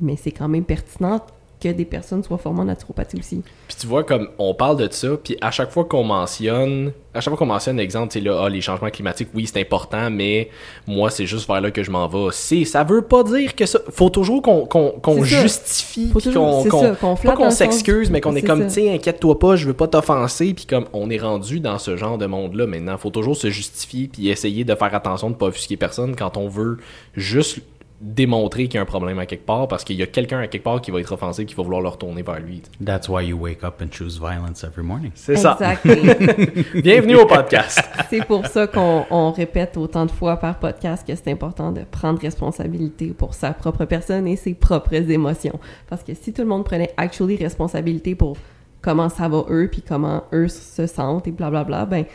Mais 0.01 0.15
c'est 0.15 0.31
quand 0.31 0.47
même 0.47 0.63
pertinent 0.63 1.21
que 1.59 1.69
des 1.69 1.85
personnes 1.85 2.23
soient 2.23 2.37
formées 2.37 2.61
en 2.61 2.65
naturopathie 2.65 3.17
aussi. 3.19 3.41
Puis 3.67 3.77
tu 3.79 3.87
vois, 3.87 4.03
comme 4.03 4.29
on 4.37 4.53
parle 4.53 4.77
de 4.77 4.91
ça, 4.91 5.09
puis 5.21 5.37
à 5.41 5.51
chaque 5.51 5.71
fois 5.71 5.85
qu'on 5.85 6.03
mentionne, 6.03 6.93
à 7.13 7.21
chaque 7.21 7.31
fois 7.31 7.37
qu'on 7.37 7.45
mentionne 7.45 7.77
l'exemple, 7.77 8.11
tu 8.11 8.19
sais, 8.19 8.25
là, 8.25 8.43
ah, 8.43 8.49
les 8.49 8.61
changements 8.61 8.89
climatiques, 8.89 9.29
oui, 9.33 9.45
c'est 9.45 9.59
important, 9.59 10.09
mais 10.09 10.49
moi, 10.87 11.09
c'est 11.09 11.25
juste 11.25 11.47
vers 11.47 11.59
là 11.59 11.71
que 11.71 11.83
je 11.83 11.91
m'en 11.91 12.07
vais. 12.07 12.29
C'est, 12.31 12.65
ça 12.65 12.83
veut 12.83 13.01
pas 13.01 13.23
dire 13.23 13.55
que 13.55 13.65
ça. 13.65 13.79
Faut 13.91 14.09
toujours 14.09 14.41
qu'on, 14.41 14.65
qu'on, 14.65 14.91
qu'on 14.91 15.23
C'est 15.23 15.35
ça. 15.35 15.41
justifie, 15.41 16.09
qu'on, 16.11 16.19
c'est 16.63 16.69
qu'on 16.69 17.15
pas 17.15 17.35
qu'on 17.35 17.51
s'excuse, 17.51 18.09
mais 18.09 18.21
qu'on 18.21 18.35
est 18.35 18.41
c'est 18.41 18.47
comme, 18.47 18.69
sais, 18.69 18.93
inquiète-toi 18.93 19.37
pas, 19.37 19.55
je 19.55 19.67
veux 19.67 19.73
pas 19.73 19.87
t'offenser, 19.87 20.53
puis 20.53 20.65
comme 20.65 20.85
on 20.93 21.09
est 21.09 21.17
rendu 21.17 21.59
dans 21.59 21.77
ce 21.77 21.97
genre 21.97 22.17
de 22.17 22.25
monde-là 22.25 22.67
maintenant. 22.67 22.97
Faut 22.97 23.09
toujours 23.09 23.35
se 23.35 23.49
justifier, 23.49 24.07
puis 24.07 24.29
essayer 24.29 24.63
de 24.63 24.75
faire 24.75 24.93
attention 24.93 25.29
de 25.29 25.35
pas 25.35 25.47
offusquer 25.47 25.77
personne 25.77 26.15
quand 26.15 26.37
on 26.37 26.47
veut 26.47 26.77
juste 27.15 27.59
démontrer 28.01 28.67
qu'il 28.67 28.75
y 28.75 28.77
a 28.77 28.81
un 28.81 28.85
problème 28.85 29.19
à 29.19 29.25
quelque 29.25 29.45
part 29.45 29.67
parce 29.67 29.83
qu'il 29.83 29.97
y 29.97 30.03
a 30.03 30.07
quelqu'un 30.07 30.39
à 30.39 30.47
quelque 30.47 30.63
part 30.63 30.79
qui 30.79 30.89
va 30.89 30.99
être 31.01 31.11
offensé 31.11 31.45
qui 31.45 31.53
va 31.55 31.63
vouloir 31.63 31.81
le 31.81 31.89
retourner 31.89 32.21
vers 32.21 32.39
lui. 32.39 32.61
That's 32.83 33.09
why 33.09 33.25
you 33.25 33.37
wake 33.37 33.63
up 33.63 33.81
and 33.81 33.91
choose 33.91 34.19
violence 34.19 34.63
every 34.63 34.85
morning. 34.85 35.11
C'est 35.15 35.35
ça. 35.35 35.57
Exactly. 35.59 36.81
Bienvenue 36.81 37.15
au 37.15 37.25
podcast. 37.25 37.81
c'est 38.09 38.23
pour 38.25 38.45
ça 38.47 38.67
qu'on 38.67 39.05
on 39.09 39.31
répète 39.31 39.75
autant 39.75 40.05
de 40.05 40.11
fois 40.11 40.37
par 40.37 40.59
podcast 40.59 41.05
que 41.05 41.13
c'est 41.13 41.31
important 41.31 41.71
de 41.71 41.81
prendre 41.81 42.21
responsabilité 42.21 43.07
pour 43.07 43.33
sa 43.33 43.51
propre 43.51 43.83
personne 43.83 44.27
et 44.27 44.37
ses 44.37 44.53
propres 44.53 44.93
émotions. 44.93 45.59
Parce 45.87 46.03
que 46.03 46.13
si 46.13 46.31
tout 46.31 46.41
le 46.41 46.47
monde 46.47 46.63
prenait 46.63 46.93
actually 46.95 47.35
responsabilité 47.35 48.15
pour 48.15 48.37
comment 48.81 49.09
ça 49.09 49.27
va 49.27 49.43
eux, 49.49 49.67
puis 49.69 49.81
comment 49.81 50.23
eux 50.31 50.47
se 50.47 50.87
sentent 50.87 51.27
et 51.27 51.31
blablabla, 51.31 51.85
ben, 51.85 52.05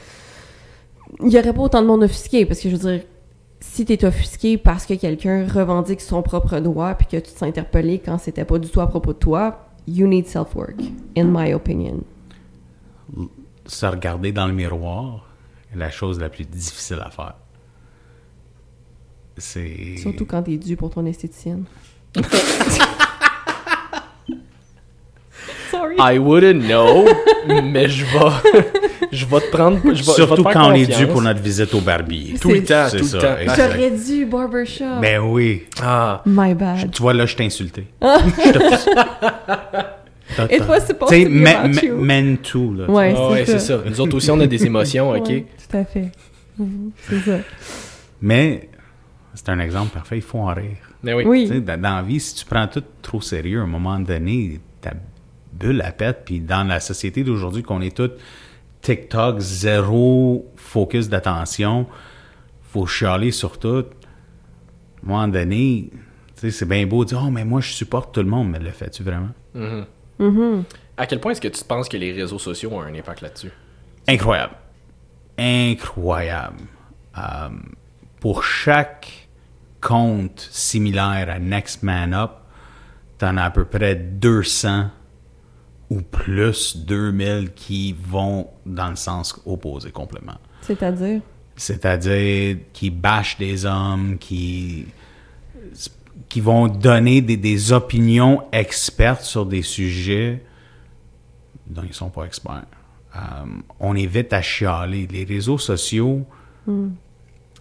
il 1.23 1.31
y 1.31 1.39
aurait 1.39 1.53
pas 1.53 1.61
autant 1.61 1.83
de 1.83 1.87
monde 1.87 2.05
offusqué. 2.05 2.47
Parce 2.47 2.61
que 2.61 2.71
je 2.71 2.77
veux 2.77 2.91
dire, 2.91 3.05
si 3.73 3.85
t'es 3.85 4.05
offusqué 4.05 4.57
parce 4.57 4.87
que 4.87 4.95
quelqu'un 4.95 5.49
revendique 5.49 6.01
son 6.01 6.23
propre 6.23 6.61
droit 6.61 6.95
puis 6.95 7.07
que 7.07 7.17
tu 7.17 7.23
te 7.33 7.39
sens 7.39 7.43
interpellé 7.43 7.99
quand 7.99 8.19
c'était 8.19 8.45
pas 8.45 8.59
du 8.59 8.69
tout 8.69 8.81
à 8.81 8.87
propos 8.87 9.13
de 9.13 9.19
toi, 9.19 9.69
you 9.89 10.07
need 10.07 10.27
self-work, 10.29 10.81
in 11.17 11.25
my 11.25 11.53
opinion. 11.55 12.05
Se 13.67 13.87
regarder 13.87 14.31
dans 14.31 14.47
le 14.47 14.53
miroir 14.53 15.27
est 15.73 15.79
la 15.79 15.91
chose 15.91 16.21
la 16.21 16.29
plus 16.29 16.45
difficile 16.45 17.01
à 17.05 17.11
faire. 17.11 17.35
C'est. 19.39 19.97
Surtout 19.97 20.27
quand 20.27 20.45
t'es 20.45 20.57
dû 20.57 20.77
pour 20.77 20.91
ton 20.91 21.05
esthéticienne. 21.07 21.65
Sorry. 25.97 26.15
I 26.15 26.19
wouldn't 26.19 26.63
know, 26.67 27.05
mais 27.65 27.89
je 27.89 28.05
vais, 28.05 28.61
je 29.13 29.27
vais 29.27 29.41
te 29.41 29.51
prendre. 29.51 29.79
Je 29.85 29.89
vais, 29.89 29.95
je 29.95 30.03
vais 30.05 30.13
te 30.13 30.17
Surtout 30.17 30.43
faire 30.43 30.53
quand 30.53 30.71
on 30.71 30.75
est 30.75 30.87
dû 30.99 31.07
pour 31.07 31.21
notre 31.23 31.41
visite 31.41 31.73
au 31.75 31.81
barbier. 31.81 32.35
Tout 32.41 32.51
le 32.51 32.65
temps, 32.65 32.87
C'est 32.91 32.99
tout 32.99 33.05
ça, 33.05 33.17
le 33.17 33.23
temps. 33.23 33.39
exact. 33.39 33.73
J'aurais 33.73 33.91
dû 33.91 34.27
barbershop. 34.27 35.01
Ben 35.01 35.21
oui. 35.21 35.65
Ah, 35.83 36.23
My 36.27 36.55
bad. 36.55 36.91
Tu 36.91 37.03
vois, 37.03 37.13
là, 37.13 37.27
je 37.27 37.37
t'ai 37.37 37.45
insulté. 37.45 37.87
Je 38.03 38.51
te- 40.47 40.55
It 40.55 40.63
was 40.67 40.81
supposed 40.87 41.13
Tu 41.13 41.19
sais, 41.23 41.25
to 41.25 41.31
be 41.31 41.35
men- 41.35 41.57
about 41.57 41.83
you. 41.87 41.97
men 41.99 42.39
too, 42.39 42.75
là. 42.75 42.91
Ouais, 42.91 43.15
ah 43.17 43.29
c'est 43.45 43.59
ça. 43.59 43.79
ça. 43.79 43.79
Nous 43.89 44.01
autres 44.01 44.17
aussi, 44.17 44.31
on 44.31 44.41
a 44.41 44.47
des 44.47 44.65
émotions, 44.65 45.11
ok? 45.11 45.29
Ouais, 45.29 45.47
tout 45.71 45.77
à 45.77 45.85
fait. 45.85 46.11
Mhm, 46.59 46.91
C'est 47.09 47.21
ça. 47.21 47.37
Mais 48.23 48.69
c'est 49.35 49.49
un 49.51 49.59
exemple 49.61 49.91
parfait, 49.93 50.17
il 50.17 50.23
faut 50.23 50.39
en 50.39 50.47
rire. 50.55 50.79
Mais 51.03 51.13
oui. 51.13 51.25
Oui. 51.27 51.61
Dans 51.61 51.81
la 51.81 52.03
vie, 52.03 52.19
si 52.21 52.35
tu 52.37 52.47
prends 52.47 52.67
tout 52.67 52.83
trop 53.03 53.21
sérieux, 53.21 53.61
à 53.61 53.65
un 53.65 53.67
moment 53.67 53.99
donné, 54.01 54.61
ta 54.81 54.93
bulle 55.59 55.83
à 55.83 55.93
pète. 55.93 56.23
Puis 56.25 56.41
dans 56.41 56.65
la 56.67 56.81
société 56.81 57.25
d'aujourd'hui, 57.25 57.63
qu'on 57.63 57.81
est 57.81 57.97
tous 57.97 58.11
TikTok, 58.83 59.39
zéro 59.39 60.51
focus 60.57 61.09
d'attention, 61.09 61.87
faut 62.63 62.87
chialer 62.87 63.31
sur 63.31 63.59
tout. 63.59 63.69
À 63.69 65.07
un 65.07 65.07
moment 65.07 65.29
donné, 65.29 65.91
c'est 66.35 66.69
bien 66.69 66.87
beau 66.87 67.05
de 67.05 67.11
dire 67.11 67.23
«Oh, 67.27 67.31
mais 67.31 67.45
moi, 67.45 67.61
je 67.61 67.73
supporte 67.73 68.15
tout 68.15 68.23
le 68.23 68.29
monde.» 68.29 68.51
Mais 68.51 68.59
le 68.59 68.71
fais-tu 68.71 69.03
vraiment? 69.03 69.31
Mhm. 69.55 69.87
Mhm. 70.19 70.65
À 70.97 71.07
quel 71.07 71.21
point 71.21 71.33
est-ce 71.33 71.41
que 71.41 71.49
tu 71.49 71.65
penses 71.65 71.89
que 71.89 71.97
les 71.97 72.13
réseaux 72.13 72.39
sociaux 72.39 72.71
ont 72.73 72.81
un 72.81 72.95
impact 72.95 73.23
là-dessus? 73.23 73.51
Incroyable. 74.07 74.55
Incroyable. 75.39 76.61
Euh, 77.17 77.49
pour 78.21 78.45
chaque 78.45 79.29
compte 79.81 80.49
similaire 80.51 81.29
à 81.29 81.39
Next 81.39 81.83
Man 81.83 82.15
Up, 82.15 82.33
t'en 83.19 83.37
as 83.37 83.45
à 83.45 83.51
peu 83.51 83.65
près 83.65 83.95
200 83.97 84.91
ou 85.95 86.03
plus, 86.03 86.77
2000 86.77 87.53
qui 87.55 87.95
vont 87.99 88.49
dans 88.67 88.91
le 88.91 88.97
sens 88.97 89.41
opposé 89.47 89.93
complètement. 89.93 90.39
C'est-à-dire? 90.63 91.21
C'est-à-dire 91.57 92.57
qui 92.73 92.91
bâchent 92.91 93.39
des 93.39 93.65
hommes, 93.65 94.19
qui, 94.19 94.87
qui 96.29 96.41
vont 96.41 96.67
donner 96.67 97.21
des, 97.21 97.37
des 97.37 97.73
opinions 97.73 98.43
expertes 98.51 99.23
sur 99.23 99.47
des 99.47 99.63
sujets 99.63 100.43
dont 101.69 101.83
ils 101.87 101.95
sont 101.95 102.11
pas 102.11 102.25
experts. 102.25 102.67
Euh, 103.15 103.21
on 103.79 103.95
est 103.95 104.07
vite 104.07 104.33
à 104.33 104.43
chialer. 104.43 105.07
Les 105.07 105.23
réseaux 105.25 105.59
sociaux, 105.59 106.27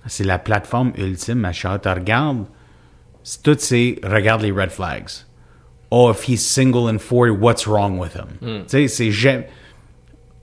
c'est 0.07 0.23
la 0.23 0.39
plateforme 0.39 0.91
ultime 0.97 1.45
à 1.45 1.51
chialer. 1.51 1.79
Tu 1.79 1.89
regardes, 1.89 2.45
c'est 3.23 3.43
tout 3.43 3.55
c'est 3.59 3.99
regarde 4.03 4.41
les 4.41 4.51
red 4.51 4.71
flags. 4.71 5.11
Oh, 5.95 6.10
if 6.10 6.23
he's 6.23 6.43
single 6.43 6.88
and 6.88 6.97
40, 6.97 7.38
what's 7.39 7.67
wrong 7.67 7.99
with 7.99 8.15
him? 8.15 8.63
Tu 8.67 8.88
sais, 8.88 9.12
c'est 9.12 9.47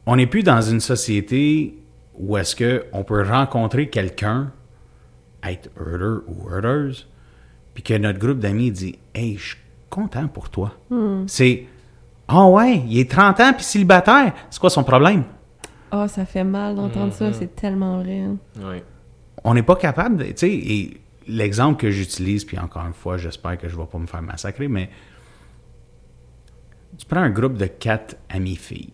On 0.07 0.15
n'est 0.15 0.29
plus 0.29 0.45
dans 0.45 0.63
une 0.63 0.79
société 0.79 1.77
où 2.17 2.37
est-ce 2.37 2.55
que 2.55 2.85
on 2.93 3.03
peut 3.03 3.29
rencontrer 3.29 3.89
quelqu'un, 3.89 4.53
être 5.43 5.69
heureux 5.77 6.25
ou 6.29 6.49
heureuse, 6.49 7.09
puis 7.75 7.83
que 7.83 7.95
notre 7.95 8.21
groupe 8.21 8.39
d'amis 8.39 8.71
dit 8.71 8.97
Hey, 9.13 9.39
je 9.39 9.49
suis 9.49 9.59
content 9.89 10.29
pour 10.29 10.51
toi. 10.51 10.73
C'est 11.27 11.65
Ah 12.29 12.47
ouais, 12.47 12.85
il 12.87 13.01
est 13.01 13.11
30 13.11 13.41
ans 13.41 13.53
puis 13.53 13.65
célibataire. 13.65 14.33
C'est 14.51 14.61
quoi 14.61 14.71
son 14.71 14.85
problème? 14.85 15.25
Ah, 15.91 16.07
ça 16.07 16.27
fait 16.27 16.45
mal 16.45 16.77
d'entendre 16.77 17.13
ça, 17.13 17.33
c'est 17.33 17.57
tellement 17.57 18.01
vrai. 18.01 18.23
Oui. 18.57 18.85
On 19.43 19.55
n'est 19.55 19.65
pas 19.65 19.75
capable 19.75 20.19
de. 20.19 20.25
Tu 20.27 20.33
sais, 20.37 20.53
et 20.53 21.01
l'exemple 21.27 21.81
que 21.81 21.91
j'utilise, 21.91 22.45
puis 22.45 22.57
encore 22.57 22.87
une 22.87 22.95
fois, 22.95 23.17
j'espère 23.17 23.59
que 23.59 23.69
je 23.69 23.75
ne 23.75 23.81
vais 23.81 23.89
pas 23.89 23.99
me 23.99 24.07
faire 24.07 24.23
massacrer, 24.23 24.69
mais 24.69 24.91
tu 27.01 27.07
prends 27.07 27.23
un 27.23 27.31
groupe 27.31 27.57
de 27.57 27.65
quatre 27.65 28.17
amies 28.29 28.57
filles. 28.57 28.93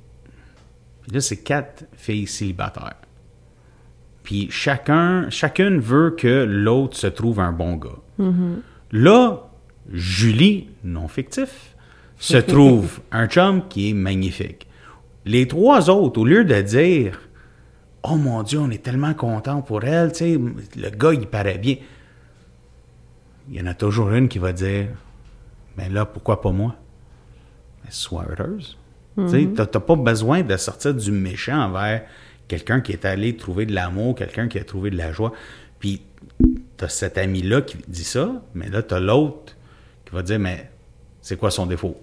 Puis 1.02 1.10
là, 1.12 1.20
c'est 1.20 1.38
quatre 1.38 1.86
filles 1.96 2.28
célibataires. 2.28 3.00
Puis 4.22 4.48
chacun, 4.48 5.28
chacune 5.28 5.80
veut 5.80 6.14
que 6.16 6.44
l'autre 6.44 6.96
se 6.96 7.08
trouve 7.08 7.40
un 7.40 7.50
bon 7.50 7.74
gars. 7.74 7.98
Là, 8.92 9.50
Julie, 9.92 10.68
non 10.84 11.08
fictif, 11.08 11.74
se 12.16 12.36
trouve 12.52 13.00
un 13.10 13.26
chum 13.26 13.66
qui 13.66 13.90
est 13.90 13.94
magnifique. 13.94 14.68
Les 15.24 15.48
trois 15.48 15.90
autres, 15.90 16.20
au 16.20 16.24
lieu 16.24 16.44
de 16.44 16.60
dire 16.60 17.20
Oh 18.04 18.14
mon 18.14 18.44
Dieu, 18.44 18.60
on 18.60 18.70
est 18.70 18.84
tellement 18.84 19.14
content 19.14 19.62
pour 19.62 19.82
elle, 19.82 20.12
tu 20.12 20.18
sais, 20.18 20.38
le 20.76 20.90
gars, 20.90 21.12
il 21.12 21.26
paraît 21.26 21.58
bien. 21.58 21.76
Il 23.48 23.56
y 23.56 23.60
en 23.60 23.66
a 23.66 23.74
toujours 23.74 24.12
une 24.12 24.28
qui 24.28 24.38
va 24.38 24.52
dire 24.52 24.90
Mais 25.76 25.88
là, 25.88 26.06
pourquoi 26.06 26.40
pas 26.40 26.52
moi 26.52 26.76
Sois 27.90 28.26
heureuse. 28.28 28.76
Tu 29.30 29.52
t'as 29.54 29.66
t'as 29.66 29.80
pas 29.80 29.96
besoin 29.96 30.42
de 30.42 30.56
sortir 30.56 30.94
du 30.94 31.10
méchant 31.10 31.58
envers 31.58 32.02
quelqu'un 32.48 32.80
qui 32.80 32.92
est 32.92 33.04
allé 33.04 33.36
trouver 33.36 33.64
de 33.64 33.74
l'amour, 33.74 34.14
quelqu'un 34.14 34.46
qui 34.46 34.58
a 34.58 34.64
trouvé 34.64 34.90
de 34.90 34.96
la 34.96 35.12
joie. 35.12 35.32
Puis, 35.78 36.02
t'as 36.76 36.88
cet 36.88 37.18
ami-là 37.18 37.62
qui 37.62 37.78
dit 37.88 38.04
ça, 38.04 38.42
mais 38.54 38.68
là, 38.68 38.82
t'as 38.82 39.00
l'autre 39.00 39.56
qui 40.04 40.14
va 40.14 40.22
dire 40.22 40.38
Mais 40.38 40.70
c'est 41.22 41.36
quoi 41.36 41.50
son 41.50 41.66
défaut? 41.66 41.98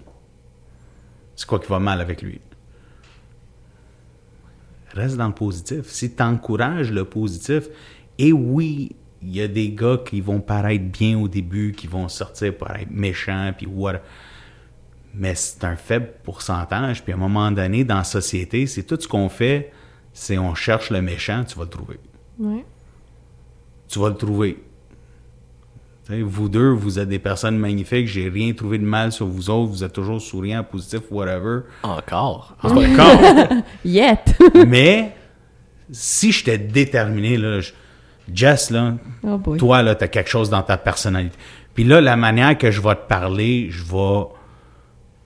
C'est 1.36 1.46
quoi 1.46 1.58
qui 1.58 1.68
va 1.68 1.78
mal 1.78 2.00
avec 2.00 2.22
lui? 2.22 2.40
Reste 4.92 5.16
dans 5.16 5.26
le 5.26 5.34
positif. 5.34 5.86
Si 5.86 6.14
tu 6.14 6.22
encourages 6.22 6.92
le 6.92 7.04
positif, 7.04 7.68
et 8.18 8.32
oui, 8.32 8.94
il 9.22 9.34
y 9.34 9.40
a 9.40 9.48
des 9.48 9.70
gars 9.70 9.98
qui 10.04 10.20
vont 10.20 10.40
paraître 10.40 10.84
bien 10.84 11.18
au 11.18 11.26
début, 11.26 11.72
qui 11.72 11.86
vont 11.86 12.08
sortir 12.08 12.56
pour 12.56 12.70
être 12.70 12.90
méchants, 12.90 13.52
puis 13.56 13.66
what. 13.66 14.00
Mais 15.16 15.34
c'est 15.34 15.62
un 15.64 15.76
faible 15.76 16.10
pourcentage. 16.24 17.02
Puis 17.04 17.12
à 17.12 17.16
un 17.16 17.18
moment 17.18 17.50
donné, 17.50 17.84
dans 17.84 17.96
la 17.98 18.04
société, 18.04 18.66
c'est 18.66 18.82
tout 18.82 18.98
ce 19.00 19.06
qu'on 19.08 19.28
fait, 19.28 19.72
c'est 20.12 20.38
on 20.38 20.54
cherche 20.54 20.90
le 20.90 21.00
méchant, 21.02 21.44
tu 21.44 21.56
vas 21.56 21.64
le 21.64 21.70
trouver. 21.70 21.98
Ouais. 22.38 22.64
Tu 23.88 23.98
vas 23.98 24.08
le 24.08 24.16
trouver. 24.16 24.62
Vous 26.08 26.50
deux, 26.50 26.68
vous 26.70 26.98
êtes 26.98 27.08
des 27.08 27.18
personnes 27.18 27.56
magnifiques, 27.56 28.06
j'ai 28.08 28.28
rien 28.28 28.52
trouvé 28.52 28.76
de 28.76 28.84
mal 28.84 29.10
sur 29.10 29.26
vous 29.26 29.48
autres, 29.48 29.70
vous 29.72 29.84
êtes 29.84 29.92
toujours 29.94 30.20
souriants, 30.20 30.62
positifs, 30.62 31.10
whatever. 31.10 31.60
Encore? 31.82 32.54
Cas. 32.62 33.48
Yet! 33.84 34.36
Mais 34.66 35.14
si 35.90 36.30
j'étais 36.30 36.58
déterminé, 36.58 37.38
là, 37.38 37.60
je- 37.60 37.72
Jess, 38.32 38.70
là, 38.70 38.94
Oh 39.22 39.38
toi, 39.56 39.82
là, 39.82 39.94
t'as 39.94 40.08
quelque 40.08 40.28
chose 40.30 40.50
dans 40.50 40.62
ta 40.62 40.76
personnalité. 40.76 41.36
Puis 41.74 41.84
là, 41.84 42.00
la 42.02 42.16
manière 42.16 42.56
que 42.58 42.70
je 42.70 42.80
vais 42.82 42.94
te 42.96 43.06
parler, 43.08 43.68
je 43.70 43.82
vais 43.84 44.24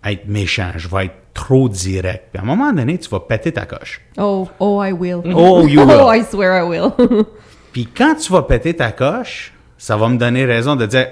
être 0.04 0.26
méchant, 0.28 0.72
je 0.76 0.88
vais 0.88 1.06
être 1.06 1.14
trop 1.34 1.68
direct. 1.68 2.28
Puis 2.32 2.40
à 2.40 2.42
un 2.42 2.46
moment 2.46 2.72
donné, 2.72 2.98
tu 2.98 3.08
vas 3.08 3.20
péter 3.20 3.52
ta 3.52 3.66
coche. 3.66 4.00
Oh, 4.16 4.48
oh, 4.58 4.82
I 4.82 4.92
will. 4.92 5.22
Oh, 5.34 5.66
you 5.66 5.80
will. 5.84 6.00
Oh, 6.00 6.10
I 6.14 6.22
swear 6.24 6.64
I 6.64 6.68
will. 6.68 6.92
Puis 7.72 7.86
quand 7.86 8.14
tu 8.14 8.32
vas 8.32 8.42
péter 8.42 8.74
ta 8.74 8.92
coche, 8.92 9.52
ça 9.76 9.96
va 9.96 10.08
me 10.08 10.16
donner 10.16 10.44
raison 10.44 10.76
de 10.76 10.86
dire 10.86 11.08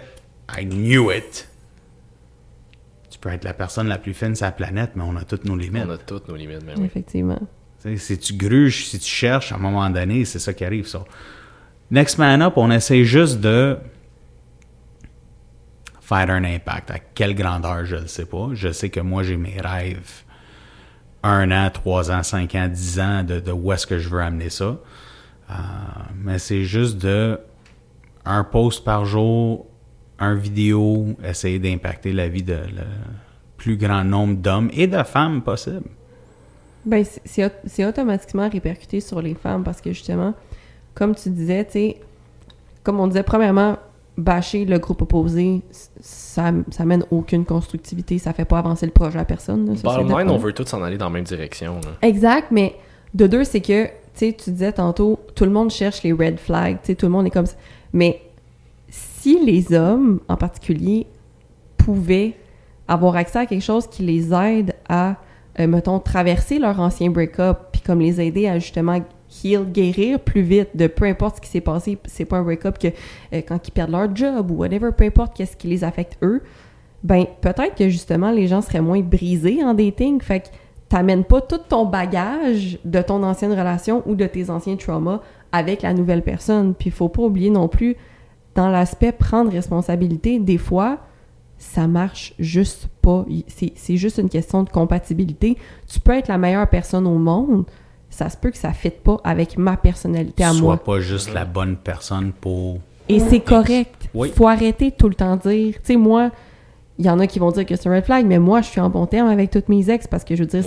I 0.59 0.65
knew 0.65 1.11
it. 1.13 1.49
Tu 3.11 3.19
peux 3.19 3.31
être 3.31 3.45
la 3.45 3.55
personne 3.55 3.89
la 3.89 3.99
plus 3.99 4.15
fine 4.15 4.35
sur 4.35 4.47
la 4.47 4.53
planète, 4.53 4.91
mais 4.95 5.03
on 5.07 5.17
a 5.17 5.25
toutes 5.25 5.45
nos 5.45 5.57
limites. 5.57 5.85
On 5.87 5.91
a 5.91 5.99
toutes 5.99 6.29
nos 6.29 6.37
limites, 6.37 6.63
mais 6.65 6.75
oui. 6.77 6.85
Effectivement. 6.87 7.41
Si 7.97 8.19
tu 8.19 8.35
gruges, 8.35 8.87
si 8.87 8.99
tu 8.99 9.09
cherches, 9.09 9.53
à 9.53 9.57
un 9.57 9.59
moment 9.59 9.89
donné, 9.91 10.25
c'est 10.25 10.39
ça 10.39 10.53
qui 10.53 10.65
arrive. 10.65 10.87
ça. 10.87 11.05
Next 11.91 12.19
Man 12.19 12.43
Up, 12.43 12.55
on 12.57 12.71
essaie 12.71 13.05
juste 13.05 13.41
de 13.41 13.77
faire 16.07 16.31
un 16.31 16.45
impact. 16.45 16.91
À 16.93 16.99
quelle 16.99 17.35
grandeur, 17.35 17.85
je 17.85 17.97
ne 17.97 18.07
sais 18.07 18.27
pas. 18.27 18.51
Je 18.53 18.71
sais 18.73 18.91
que 18.91 19.01
moi, 19.01 19.23
j'ai 19.25 19.37
mes 19.37 19.61
rêves. 19.61 20.23
Un 21.23 21.51
an, 21.51 21.69
trois 21.73 22.11
ans, 22.13 22.23
cinq 22.23 22.55
ans, 22.55 22.69
dix 22.69 23.01
ans, 23.01 23.25
de, 23.25 23.41
de 23.41 23.51
où 23.51 23.73
est-ce 23.73 23.87
que 23.87 23.99
je 23.99 24.09
veux 24.09 24.21
amener 24.21 24.49
ça. 24.51 24.77
Euh, 25.51 25.55
mais 26.23 26.39
c'est 26.39 26.63
juste 26.65 26.99
de 26.99 27.39
un 28.25 28.45
post 28.45 28.85
par 28.85 29.05
jour, 29.05 29.67
un 30.19 30.35
vidéo, 30.35 31.17
essayer 31.25 31.59
d'impacter 31.59 32.13
la 32.13 32.29
vie 32.29 32.43
de 32.43 32.55
le 32.55 32.85
plus 33.57 33.77
grand 33.77 34.05
nombre 34.05 34.37
d'hommes 34.37 34.71
et 34.73 34.87
de 34.87 35.03
femmes 35.03 35.43
possible. 35.43 35.89
Ben, 36.85 37.05
c'est- 37.05 37.21
c'est 37.25 37.45
au- 37.47 37.51
c'est 37.67 37.85
automatiquement 37.85 38.49
répercuté 38.49 39.01
sur 39.01 39.21
les 39.21 39.35
femmes 39.35 39.65
parce 39.65 39.81
que 39.81 39.93
justement, 39.93 40.35
comme 40.95 41.15
tu 41.17 41.31
disais, 41.31 41.65
tu 41.65 41.73
sais, 41.73 42.01
comme 42.85 43.01
on 43.01 43.09
disait, 43.09 43.25
premièrement, 43.25 43.77
bâcher 44.17 44.65
le 44.65 44.79
groupe 44.79 45.03
opposé, 45.03 45.63
ça, 46.01 46.53
ça 46.71 46.85
mène 46.85 47.05
aucune 47.11 47.45
constructivité, 47.45 48.19
ça 48.19 48.33
fait 48.33 48.45
pas 48.45 48.59
avancer 48.59 48.87
le 48.87 48.93
projet 48.93 49.19
à 49.19 49.25
personne. 49.25 49.67
là, 49.67 49.77
ça, 49.77 49.83
Bottom 49.83 50.19
line, 50.19 50.31
on 50.31 50.39
veut 50.39 50.53
tous 50.53 50.67
s'en 50.67 50.83
aller 50.83 50.97
dans 50.97 51.07
la 51.07 51.13
même 51.13 51.25
direction. 51.25 51.75
là. 51.85 51.91
Exact, 52.03 52.49
mais 52.51 52.77
de 53.15 53.27
deux, 53.27 53.45
c'est 53.45 53.61
que, 53.61 53.85
tu 53.87 53.91
tu 54.15 54.27
sais, 54.27 54.33
tu 54.33 54.51
disais 54.51 54.73
tantôt, 54.73 55.21
tout 55.35 55.45
le 55.45 55.51
monde 55.51 55.71
cherche 55.71 56.03
les 56.03 56.13
red 56.13 56.39
flags, 56.39 56.79
tu 56.81 56.87
sais, 56.87 56.95
tout 56.95 57.07
le 57.07 57.13
monde 57.13 57.27
est 57.27 57.31
comme 57.31 57.47
ça. 57.47 57.57
Mais 57.93 58.23
si 58.89 59.45
les 59.45 59.75
hommes, 59.75 60.21
en 60.29 60.37
particulier, 60.37 61.07
pouvaient 61.77 62.35
avoir 62.89 63.17
accès 63.17 63.41
à 63.41 63.47
quelque 63.47 63.63
chose 63.63 63.87
qui 63.87 64.03
les 64.03 64.33
aide 64.33 64.75
à, 64.89 65.17
euh, 65.61 65.67
mettons, 65.67 65.99
traverser 65.99 66.59
leur 66.59 66.81
ancien 66.81 67.11
break-up, 67.11 67.59
puis 67.73 67.83
comme 67.83 68.01
les 68.01 68.21
aider 68.21 68.49
à 68.49 68.59
justement 68.59 69.01
heal, 69.45 69.65
guérir 69.65 70.21
plus 70.21 70.43
vite 70.43 70.71
de 70.75 70.87
peu 70.87 71.05
importe 71.05 71.37
ce 71.37 71.41
qui 71.41 71.49
s'est 71.49 71.61
passé, 71.61 71.99
c'est 72.05 72.25
pas 72.25 72.39
un 72.39 72.43
break-up 72.43 72.79
que 72.79 72.89
euh, 72.89 73.43
quand 73.47 73.67
ils 73.67 73.71
perdent 73.71 73.91
leur 73.91 74.15
job 74.15 74.51
ou 74.51 74.55
whatever, 74.55 74.91
peu 74.97 75.05
importe 75.05 75.37
qu'est-ce 75.37 75.57
qui 75.57 75.69
les 75.69 75.85
affecte 75.85 76.19
eux, 76.23 76.43
ben 77.03 77.27
peut-être 77.41 77.75
que 77.75 77.89
justement 77.89 78.31
les 78.31 78.49
gens 78.49 78.63
seraient 78.63 78.81
moins 78.81 79.01
brisés 79.01 79.63
en 79.63 79.75
dating, 79.75 80.21
fait 80.21 80.41
que 80.41 80.49
t'amènes 80.89 81.25
pas 81.25 81.41
tout 81.41 81.59
ton 81.69 81.85
bagage 81.85 82.79
de 82.85 83.03
ton 83.03 83.23
ancienne 83.23 83.53
relation 83.53 84.03
ou 84.07 84.15
de 84.15 84.27
tes 84.27 84.51
anciens 84.51 84.77
traumas 84.77 85.21
avec 85.53 85.83
la 85.83 85.93
nouvelle 85.93 86.23
personne. 86.23 86.75
Puis 86.75 86.91
faut 86.91 87.09
pas 87.09 87.23
oublier 87.23 87.51
non 87.51 87.69
plus, 87.69 87.97
dans 88.55 88.69
l'aspect 88.69 89.13
prendre 89.13 89.51
responsabilité, 89.51 90.39
des 90.39 90.59
fois, 90.59 90.99
ça 91.59 91.87
marche 91.87 92.35
juste 92.39 92.89
pas. 93.03 93.25
C'est 93.49 93.97
juste 93.97 94.19
une 94.19 94.29
question 94.29 94.63
de 94.63 94.71
compatibilité. 94.71 95.57
Tu 95.87 96.01
peux 96.01 96.13
être 96.13 96.29
la 96.29 96.39
meilleure 96.39 96.69
personne 96.69 97.07
au 97.07 97.19
monde, 97.19 97.65
ça 98.17 98.31
se 98.31 98.37
peut 98.37 98.51
que 98.51 98.59
ça 98.59 98.69
ne 98.69 98.75
fitte 98.75 99.01
pas 99.03 99.21
avec 99.25 99.59
ma 99.59 99.77
personnalité 99.77 100.43
à 100.45 100.53
Sois 100.53 100.61
moi. 100.61 100.77
pas 100.83 101.01
juste 101.01 101.33
la 101.35 101.45
bonne 101.45 101.77
personne 101.77 102.33
pour. 102.33 102.79
Et 103.09 103.21
c'est 103.21 103.41
correct. 103.41 104.09
Oui. 104.15 104.33
Faut 104.35 104.49
arrêter 104.49 104.91
de 104.91 104.97
tout 104.97 105.09
le 105.09 105.15
temps 105.15 105.37
dire. 105.37 105.75
Tu 105.75 105.81
sais, 105.85 105.97
moi, 105.97 106.31
il 106.99 107.05
y 107.07 107.11
en 107.11 107.19
a 107.21 107.27
qui 107.27 107.39
vont 107.39 107.51
dire 107.53 107.67
que 107.67 107.77
c'est 107.77 107.89
un 107.89 107.95
red 107.95 108.05
flag, 108.05 108.25
mais 108.27 108.39
moi, 108.39 108.63
je 108.63 108.69
suis 108.69 108.81
en 108.81 108.89
bon 108.91 109.07
terme 109.07 109.29
avec 109.29 109.51
toutes 109.51 109.69
mes 109.69 109.89
ex 109.91 110.07
parce 110.07 110.25
que 110.25 110.35
je 110.35 110.43
veux 110.43 110.49
dire, 110.49 110.65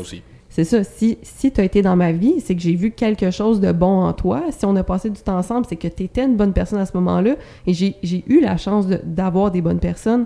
c'est 0.47 0.63
ça. 0.63 0.83
Si, 0.83 1.17
si 1.21 1.51
tu 1.51 1.59
as 1.59 1.63
été 1.63 1.81
dans 1.81 1.95
ma 1.95 2.11
vie, 2.11 2.39
c'est 2.39 2.55
que 2.55 2.61
j'ai 2.61 2.75
vu 2.75 2.91
quelque 2.91 3.29
chose 3.31 3.59
de 3.59 3.71
bon 3.71 4.03
en 4.03 4.13
toi. 4.13 4.43
Si 4.51 4.65
on 4.65 4.75
a 4.75 4.83
passé 4.83 5.09
du 5.09 5.19
temps 5.21 5.37
ensemble, 5.37 5.65
c'est 5.67 5.75
que 5.75 5.87
tu 5.87 6.03
étais 6.03 6.23
une 6.23 6.37
bonne 6.37 6.53
personne 6.53 6.79
à 6.79 6.85
ce 6.85 6.95
moment-là. 6.97 7.35
Et 7.67 7.73
j'ai 7.73 7.95
j'ai 8.03 8.23
eu 8.27 8.39
la 8.41 8.57
chance 8.57 8.87
de- 8.87 9.01
d'avoir 9.03 9.51
des 9.51 9.61
bonnes 9.61 9.79
personnes 9.79 10.25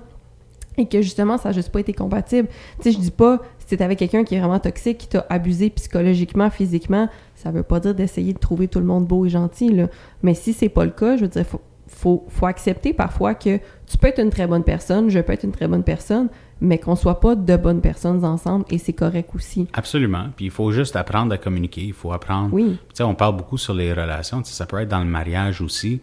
et 0.77 0.87
que 0.87 1.01
justement, 1.01 1.37
ça 1.37 1.49
n'a 1.49 1.53
juste 1.53 1.69
pas 1.71 1.79
été 1.79 1.93
compatible. 1.93 2.47
Tu 2.77 2.83
sais, 2.83 2.91
je 2.91 2.99
dis 2.99 3.11
pas, 3.11 3.39
si 3.73 3.77
t'es 3.77 3.83
avec 3.83 3.99
quelqu'un 3.99 4.23
qui 4.23 4.35
est 4.35 4.39
vraiment 4.39 4.59
toxique, 4.59 4.97
qui 4.99 5.07
t'a 5.07 5.25
abusé 5.29 5.69
psychologiquement, 5.69 6.49
physiquement, 6.49 7.09
ça 7.35 7.51
veut 7.51 7.63
pas 7.63 7.79
dire 7.79 7.95
d'essayer 7.95 8.33
de 8.33 8.39
trouver 8.39 8.67
tout 8.67 8.79
le 8.79 8.85
monde 8.85 9.05
beau 9.07 9.25
et 9.25 9.29
gentil, 9.29 9.69
là. 9.69 9.87
Mais 10.21 10.33
si 10.33 10.53
c'est 10.53 10.69
pas 10.69 10.85
le 10.85 10.91
cas, 10.91 11.17
je 11.17 11.21
veux 11.23 11.27
dire, 11.27 11.45
faut, 11.45 11.61
faut, 11.87 12.25
faut 12.29 12.45
accepter 12.45 12.93
parfois 12.93 13.35
que 13.35 13.57
tu 13.87 13.97
peux 13.99 14.07
être 14.07 14.19
une 14.19 14.29
très 14.29 14.47
bonne 14.47 14.63
personne, 14.63 15.09
je 15.09 15.19
peux 15.19 15.33
être 15.33 15.43
une 15.43 15.51
très 15.51 15.67
bonne 15.67 15.83
personne, 15.83 16.29
mais 16.61 16.77
qu'on 16.77 16.95
soit 16.95 17.19
pas 17.19 17.35
de 17.35 17.55
bonnes 17.57 17.81
personnes 17.81 18.23
ensemble 18.23 18.63
et 18.69 18.77
c'est 18.77 18.93
correct 18.93 19.29
aussi. 19.35 19.67
Absolument. 19.73 20.27
Puis 20.35 20.45
il 20.45 20.51
faut 20.51 20.71
juste 20.71 20.95
apprendre 20.95 21.33
à 21.33 21.37
communiquer. 21.37 21.81
Il 21.81 21.93
faut 21.93 22.13
apprendre. 22.13 22.53
Oui. 22.53 22.77
Tu 22.89 22.95
sais, 22.95 23.03
on 23.03 23.15
parle 23.15 23.35
beaucoup 23.35 23.57
sur 23.57 23.73
les 23.73 23.91
relations. 23.93 24.41
Tu 24.41 24.49
sais, 24.49 24.55
ça 24.55 24.65
peut 24.65 24.79
être 24.79 24.87
dans 24.89 24.99
le 25.03 25.09
mariage 25.09 25.59
aussi. 25.61 25.99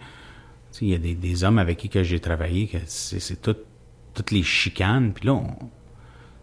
Tu 0.72 0.78
sais, 0.78 0.85
il 0.85 0.88
y 0.90 0.94
a 0.94 0.98
des, 0.98 1.14
des 1.14 1.44
hommes 1.44 1.59
avec 1.59 1.78
qui 1.78 1.88
que 1.88 2.02
j'ai 2.02 2.20
travaillé 2.20 2.66
que 2.66 2.76
c'est 2.87 3.20
c'est 3.20 3.40
tout- 3.40 3.56
toutes 4.12 4.30
les 4.33 4.42
chicanes. 4.42 5.12
Puis 5.14 5.26
là, 5.26 5.33
on- 5.35 5.46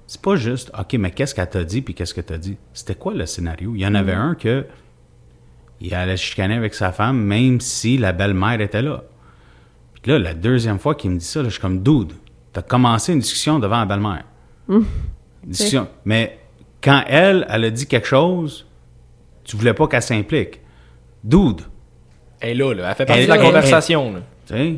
c'est 0.07 0.21
pas 0.21 0.35
juste, 0.37 0.71
OK, 0.79 0.93
mais 0.93 1.11
qu'est-ce 1.11 1.35
qu'elle 1.35 1.49
t'a 1.49 1.63
dit 1.63 1.81
puis 1.81 1.93
qu'est-ce 1.93 2.13
que 2.13 2.21
t'as 2.21 2.37
dit? 2.37 2.57
C'était 2.73 2.95
quoi 2.95 3.13
le 3.13 3.25
scénario? 3.25 3.73
Il 3.75 3.81
y 3.81 3.85
en 3.87 3.93
avait 3.93 4.13
un 4.13 4.35
que 4.35 4.65
il 5.81 5.93
allait 5.93 6.17
chicaner 6.17 6.55
avec 6.55 6.73
sa 6.73 6.91
femme 6.91 7.17
même 7.21 7.59
si 7.61 7.97
la 7.97 8.11
belle-mère 8.13 8.59
était 8.61 8.81
là. 8.81 9.03
Puis 10.01 10.11
là, 10.11 10.17
la 10.19 10.33
deuxième 10.33 10.79
fois 10.79 10.95
qu'il 10.95 11.11
me 11.11 11.17
dit 11.17 11.25
ça, 11.25 11.39
là, 11.43 11.49
je 11.49 11.53
suis 11.53 11.61
comme, 11.61 11.83
dude, 11.83 12.13
t'as 12.53 12.61
commencé 12.63 13.13
une 13.13 13.19
discussion 13.19 13.59
devant 13.59 13.79
la 13.79 13.85
belle-mère. 13.85 14.23
Discussion. 15.43 15.87
Mais 16.05 16.39
quand 16.81 17.03
elle, 17.07 17.45
elle 17.49 17.65
a 17.65 17.69
dit 17.69 17.85
quelque 17.87 18.07
chose, 18.07 18.65
tu 19.43 19.55
voulais 19.57 19.73
pas 19.73 19.87
qu'elle 19.87 20.01
s'implique. 20.01 20.61
Dude, 21.23 21.61
Elle 22.39 22.49
est 22.51 22.53
là, 22.55 22.73
là. 22.73 22.89
Elle 22.89 22.95
fait 22.95 23.05
partie 23.05 23.21
Elle- 23.23 23.27
de 23.27 23.33
la 23.33 23.37
elle- 23.39 23.45
conversation. 23.45 24.13
là. 24.13 24.19
tu 24.47 24.53
sais, 24.53 24.75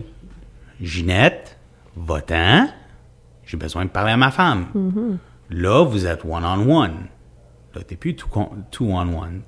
Ginette, 0.82 1.58
va-t'en, 1.96 2.68
j'ai 3.50 3.58
besoin 3.58 3.86
de 3.86 3.90
parler 3.90 4.12
à 4.12 4.18
ma 4.18 4.30
femme. 4.30 4.68
Là, 5.50 5.84
vous 5.84 6.06
êtes 6.06 6.24
one-on-one. 6.24 7.08
Là, 7.74 7.82
t'es 7.84 7.96
plus 7.96 8.16
tout 8.16 8.30
on 8.36 9.00
one. 9.24 9.42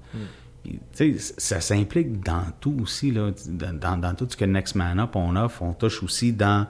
Tu 0.64 0.80
sais, 0.92 1.16
ça 1.20 1.62
s'implique 1.62 2.24
dans 2.24 2.46
tout 2.60 2.76
aussi, 2.82 3.12
là, 3.12 3.30
dans, 3.48 3.98
dans- 4.00 4.16
tout 4.16 4.26
ce 4.28 4.36
que 4.36 4.46
Next 4.46 4.74
Man 4.76 5.00
Up 5.00 5.16
on 5.16 5.36
offre, 5.36 5.62
on 5.62 5.74
touche 5.74 6.02
aussi 6.02 6.34
dans 6.34 6.66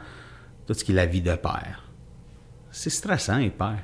tout 0.67 0.74
ce 0.74 0.84
qui 0.84 0.91
est 0.91 0.96
la 0.96 1.06
vie 1.06 1.22
de 1.22 1.36
père. 1.36 1.84
C'est 2.70 2.89
stressant, 2.89 3.38
être 3.39 3.58
père. 3.58 3.80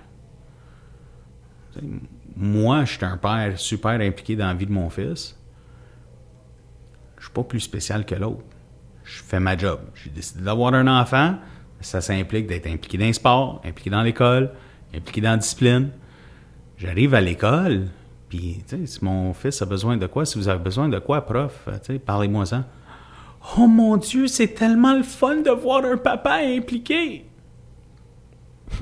Tu 1.73 1.79
sais, 1.79 1.85
Moi, 2.35 2.83
je 2.83 2.93
suis 2.97 3.05
un 3.05 3.17
père 3.17 3.57
super 3.57 3.99
impliqué 4.01 4.35
dans 4.35 4.47
la 4.47 4.53
vie 4.53 4.65
de 4.65 4.71
mon 4.73 4.89
fils. 4.89 5.37
Je 7.17 7.23
suis 7.23 7.33
pas 7.33 7.43
plus 7.43 7.61
spécial 7.61 8.05
que 8.05 8.15
l'autre. 8.15 8.43
Je 9.05 9.23
fais 9.23 9.39
ma 9.39 9.55
job. 9.57 9.79
J'ai 9.95 10.09
décidé 10.09 10.43
d'avoir 10.43 10.73
un 10.73 10.87
enfant. 10.87 11.37
Ça 11.79 12.01
s'implique 12.01 12.47
d'être 12.47 12.67
impliqué 12.67 12.97
dans 12.97 13.05
le 13.05 13.13
sport, 13.13 13.61
impliqué 13.65 13.89
dans 13.89 14.01
l'école, 14.01 14.51
impliqué 14.95 15.21
dans 15.21 15.31
la 15.31 15.37
discipline. 15.37 15.89
J'arrive 16.77 17.13
à 17.13 17.21
l'école, 17.21 17.87
puis, 18.29 18.63
tu 18.67 18.77
sais, 18.77 18.85
si 18.85 19.05
mon 19.05 19.33
fils 19.33 19.61
a 19.61 19.65
besoin 19.65 19.97
de 19.97 20.05
quoi, 20.05 20.25
si 20.25 20.37
vous 20.37 20.49
avez 20.49 20.59
besoin 20.59 20.89
de 20.89 20.99
quoi, 20.99 21.25
prof, 21.25 21.63
euh, 21.67 21.77
tu 21.79 21.93
sais, 21.93 21.99
parlez-moi 21.99 22.45
ça. 22.45 22.65
Oh 23.57 23.67
mon 23.67 23.97
Dieu, 23.97 24.27
c'est 24.27 24.49
tellement 24.49 24.93
le 24.93 25.03
fun 25.03 25.37
de 25.37 25.49
voir 25.49 25.85
un 25.85 25.97
papa 25.97 26.39
impliqué. 26.43 27.25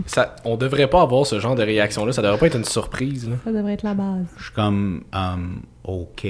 Ça, 0.08 0.36
on 0.46 0.58
devrait 0.58 0.90
pas 0.90 1.02
avoir 1.02 1.28
ce 1.28 1.40
genre 1.40 1.54
de 1.54 1.62
réaction-là. 1.62 2.12
Ça 2.12 2.24
devrait 2.24 2.40
pas 2.40 2.48
être 2.48 2.58
une 2.58 2.66
surprise. 2.66 3.30
là. 3.30 3.36
Ça 3.44 3.52
devrait 3.52 3.74
être 3.74 3.84
la 3.84 3.94
base. 3.94 4.26
Je 4.38 4.44
suis 4.46 4.54
comme, 4.54 5.04
um, 5.14 5.62
OK, 5.84 6.26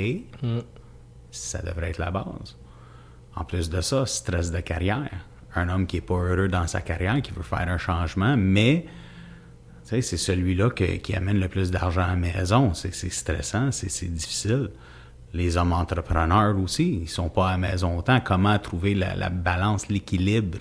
ça 1.31 1.61
devrait 1.61 1.91
être 1.91 1.99
la 1.99 2.11
base. 2.11 2.57
En 3.35 3.45
plus 3.45 3.69
de 3.69 3.79
ça, 3.79 4.05
stress 4.05 4.51
de 4.51 4.59
carrière. 4.59 5.25
Un 5.55 5.69
homme 5.69 5.87
qui 5.87 5.97
est 5.97 6.01
pas 6.01 6.15
heureux 6.15 6.47
dans 6.49 6.67
sa 6.67 6.81
carrière, 6.81 7.21
qui 7.21 7.31
veut 7.31 7.43
faire 7.43 7.67
un 7.67 7.77
changement, 7.77 8.35
mais 8.37 8.85
c'est 9.83 10.01
celui-là 10.01 10.69
qui 10.71 11.15
amène 11.15 11.39
le 11.39 11.47
plus 11.47 11.71
d'argent 11.71 12.01
à 12.01 12.07
la 12.07 12.15
maison. 12.15 12.73
C'est 12.73 12.93
stressant, 12.93 13.71
c'est 13.71 14.11
difficile. 14.11 14.71
Les 15.33 15.57
hommes 15.57 15.73
entrepreneurs 15.73 16.57
aussi, 16.57 17.01
ils 17.03 17.09
sont 17.09 17.29
pas 17.29 17.49
à 17.49 17.51
la 17.51 17.57
maison 17.57 17.97
autant. 17.97 18.19
Comment 18.19 18.57
trouver 18.57 18.95
la, 18.95 19.15
la 19.15 19.29
balance, 19.29 19.89
l'équilibre 19.89 20.59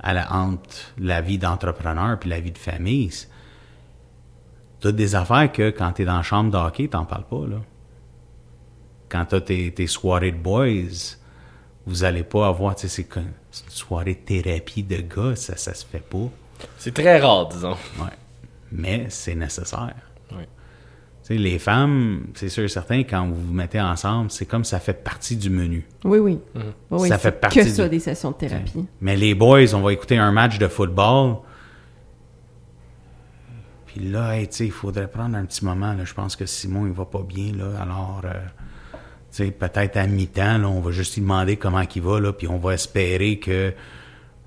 à 0.00 0.12
la, 0.12 0.32
entre 0.32 0.92
la 0.98 1.22
vie 1.22 1.38
d'entrepreneur 1.38 2.18
puis 2.18 2.28
la 2.28 2.40
vie 2.40 2.52
de 2.52 2.58
famille? 2.58 3.10
Toutes 4.80 4.96
des 4.96 5.14
affaires 5.14 5.50
que 5.50 5.70
quand 5.70 5.92
tu 5.92 6.02
es 6.02 6.04
dans 6.04 6.18
la 6.18 6.22
chambre 6.22 6.50
de 6.50 6.56
hockey, 6.58 6.88
t'en 6.88 7.06
parles 7.06 7.26
pas, 7.26 7.46
là. 7.46 7.62
Quand 9.08 9.24
tu 9.24 9.34
as 9.36 9.40
tes, 9.40 9.72
tes 9.72 9.86
soirées 9.86 10.32
de 10.32 10.36
boys, 10.36 11.16
vous 11.86 12.04
allez 12.04 12.24
pas 12.24 12.48
avoir, 12.48 12.78
c'est 12.78 13.08
c'est 13.56 13.64
une 13.64 13.70
soirée 13.70 14.14
de 14.14 14.20
thérapie 14.42 14.82
de 14.82 14.96
gars, 14.98 15.34
ça, 15.36 15.56
ça 15.56 15.72
se 15.72 15.86
fait 15.86 16.00
pas. 16.00 16.28
C'est 16.78 16.92
très 16.92 17.18
rare, 17.20 17.48
disons. 17.48 17.76
Ouais. 17.98 18.10
Mais 18.72 19.06
c'est 19.08 19.34
nécessaire. 19.34 19.94
Ouais. 20.32 20.46
Tu 21.22 21.34
sais, 21.34 21.34
les 21.36 21.58
femmes, 21.58 22.26
c'est 22.34 22.48
sûr 22.50 22.64
et 22.64 22.68
certain, 22.68 23.00
quand 23.00 23.26
vous 23.28 23.34
vous 23.46 23.52
mettez 23.52 23.80
ensemble, 23.80 24.30
c'est 24.30 24.46
comme 24.46 24.64
ça 24.64 24.78
fait 24.78 24.92
partie 25.04 25.36
du 25.36 25.48
menu. 25.50 25.86
Oui, 26.04 26.18
oui. 26.18 26.38
Oui, 26.90 27.08
Ça 27.08 27.16
fait 27.18 27.32
partie 27.32 27.60
que 27.60 27.68
ça, 27.68 27.84
du- 27.84 27.90
des 27.90 28.00
sessions 28.00 28.30
de 28.32 28.36
thérapie. 28.36 28.86
Mais 29.00 29.16
les 29.16 29.34
boys, 29.34 29.72
on 29.74 29.80
va 29.80 29.92
écouter 29.92 30.18
un 30.18 30.32
match 30.32 30.58
de 30.58 30.68
football. 30.68 31.36
Puis 33.86 34.00
là, 34.10 34.36
hey, 34.38 34.48
tu 34.48 34.56
sais, 34.56 34.66
il 34.66 34.72
faudrait 34.72 35.08
prendre 35.10 35.36
un 35.36 35.44
petit 35.46 35.64
moment. 35.64 35.94
Là. 35.94 36.04
Je 36.04 36.12
pense 36.14 36.36
que 36.36 36.44
Simon, 36.46 36.86
il 36.86 36.92
va 36.92 37.06
pas 37.06 37.22
bien. 37.22 37.52
Là. 37.54 37.80
Alors, 37.80 38.20
euh, 38.24 38.32
sais, 39.36 39.50
peut-être 39.50 39.96
à 39.96 40.06
mi-temps, 40.06 40.58
là, 40.58 40.68
on 40.68 40.80
va 40.80 40.90
juste 40.90 41.14
lui 41.14 41.22
demander 41.22 41.56
comment 41.56 41.82
il 41.94 42.02
va. 42.02 42.20
Là, 42.20 42.32
puis 42.32 42.48
on 42.48 42.58
va 42.58 42.74
espérer 42.74 43.38
que, 43.38 43.70
tu 43.70 43.74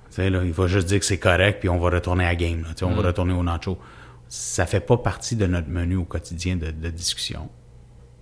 sais, 0.09 0.29
là, 0.29 0.43
il 0.43 0.51
va 0.51 0.67
juste 0.67 0.87
dire 0.87 0.99
que 0.99 1.05
c'est 1.05 1.17
correct. 1.19 1.59
Puis 1.59 1.69
on 1.69 1.77
va 1.79 1.89
retourner 1.89 2.23
à 2.25 2.29
la 2.29 2.35
game. 2.35 2.61
Là, 2.63 2.69
on 2.87 2.91
va 2.95 3.01
retourner 3.07 3.33
au 3.33 3.43
nacho. 3.43 3.77
Ça 4.27 4.65
fait 4.65 4.79
pas 4.79 4.97
partie 4.97 5.35
de 5.35 5.45
notre 5.47 5.69
menu 5.69 5.95
au 5.95 6.03
quotidien 6.05 6.55
de, 6.55 6.71
de 6.71 6.89
discussion. 6.89 7.49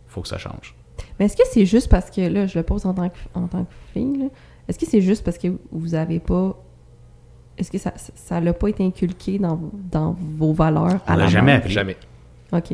faut 0.07 0.21
que 0.21 0.27
ça 0.27 0.37
change. 0.37 0.73
Mais 1.19 1.25
est-ce 1.25 1.37
que 1.37 1.43
c'est 1.51 1.65
juste 1.65 1.89
parce 1.89 2.09
que, 2.09 2.21
là, 2.21 2.47
je 2.47 2.57
le 2.57 2.63
pose 2.63 2.85
en 2.85 2.93
tant 2.93 3.09
que, 3.09 3.15
en 3.33 3.47
tant 3.47 3.65
que 3.65 3.73
fille, 3.93 4.17
là, 4.17 4.25
est-ce 4.67 4.79
que 4.79 4.85
c'est 4.85 5.01
juste 5.01 5.23
parce 5.23 5.37
que 5.37 5.47
vous 5.71 5.95
avez 5.95 6.19
pas. 6.19 6.57
Est-ce 7.57 7.71
que 7.71 7.77
ça 7.77 7.93
ça 7.95 8.39
l'a 8.39 8.53
pas 8.53 8.67
été 8.69 8.83
inculqué 8.85 9.39
dans, 9.39 9.55
vos- 9.55 9.71
dans 9.73 10.15
vos 10.37 10.53
valeurs 10.53 10.99
On 11.07 11.11
à 11.11 11.15
l'a 11.15 11.23
la 11.23 11.29
jamais 11.29 11.53
appris. 11.53 11.71
Jamais. 11.71 11.97
OK. 12.51 12.73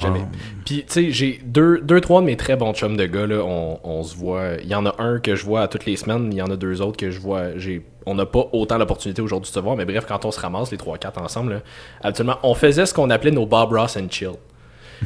Jamais. 0.00 0.20
Ah. 0.22 0.36
Puis, 0.66 0.84
tu 0.86 0.92
sais, 0.92 1.10
j'ai 1.10 1.40
deux, 1.44 1.80
deux, 1.80 2.00
trois 2.00 2.20
de 2.20 2.26
mes 2.26 2.36
très 2.36 2.56
bons 2.56 2.74
chums 2.74 2.96
de 2.96 3.06
gars, 3.06 3.26
là, 3.26 3.42
on, 3.42 3.80
on 3.82 4.02
se 4.02 4.14
voit. 4.14 4.54
Il 4.62 4.68
y 4.68 4.74
en 4.74 4.84
a 4.84 4.94
un 4.98 5.18
que 5.18 5.34
je 5.34 5.44
vois 5.44 5.62
à 5.62 5.68
toutes 5.68 5.86
les 5.86 5.96
semaines, 5.96 6.28
il 6.30 6.36
y 6.36 6.42
en 6.42 6.50
a 6.50 6.56
deux 6.56 6.82
autres 6.82 6.98
que 6.98 7.10
je 7.10 7.18
vois. 7.20 7.56
J'ai, 7.56 7.82
on 8.04 8.14
n'a 8.14 8.26
pas 8.26 8.48
autant 8.52 8.76
l'opportunité 8.76 9.22
aujourd'hui 9.22 9.50
de 9.50 9.54
se 9.54 9.60
voir, 9.60 9.76
mais 9.76 9.86
bref, 9.86 10.04
quand 10.06 10.24
on 10.24 10.30
se 10.30 10.40
ramasse, 10.40 10.70
les 10.70 10.76
trois, 10.76 10.98
quatre 10.98 11.20
ensemble, 11.20 11.54
là, 11.54 11.60
habituellement, 12.02 12.38
on 12.42 12.54
faisait 12.54 12.84
ce 12.84 12.92
qu'on 12.92 13.08
appelait 13.10 13.30
nos 13.30 13.46
Bob 13.46 13.72
Ross 13.72 13.96
and 13.96 14.08
Chill. 14.10 14.32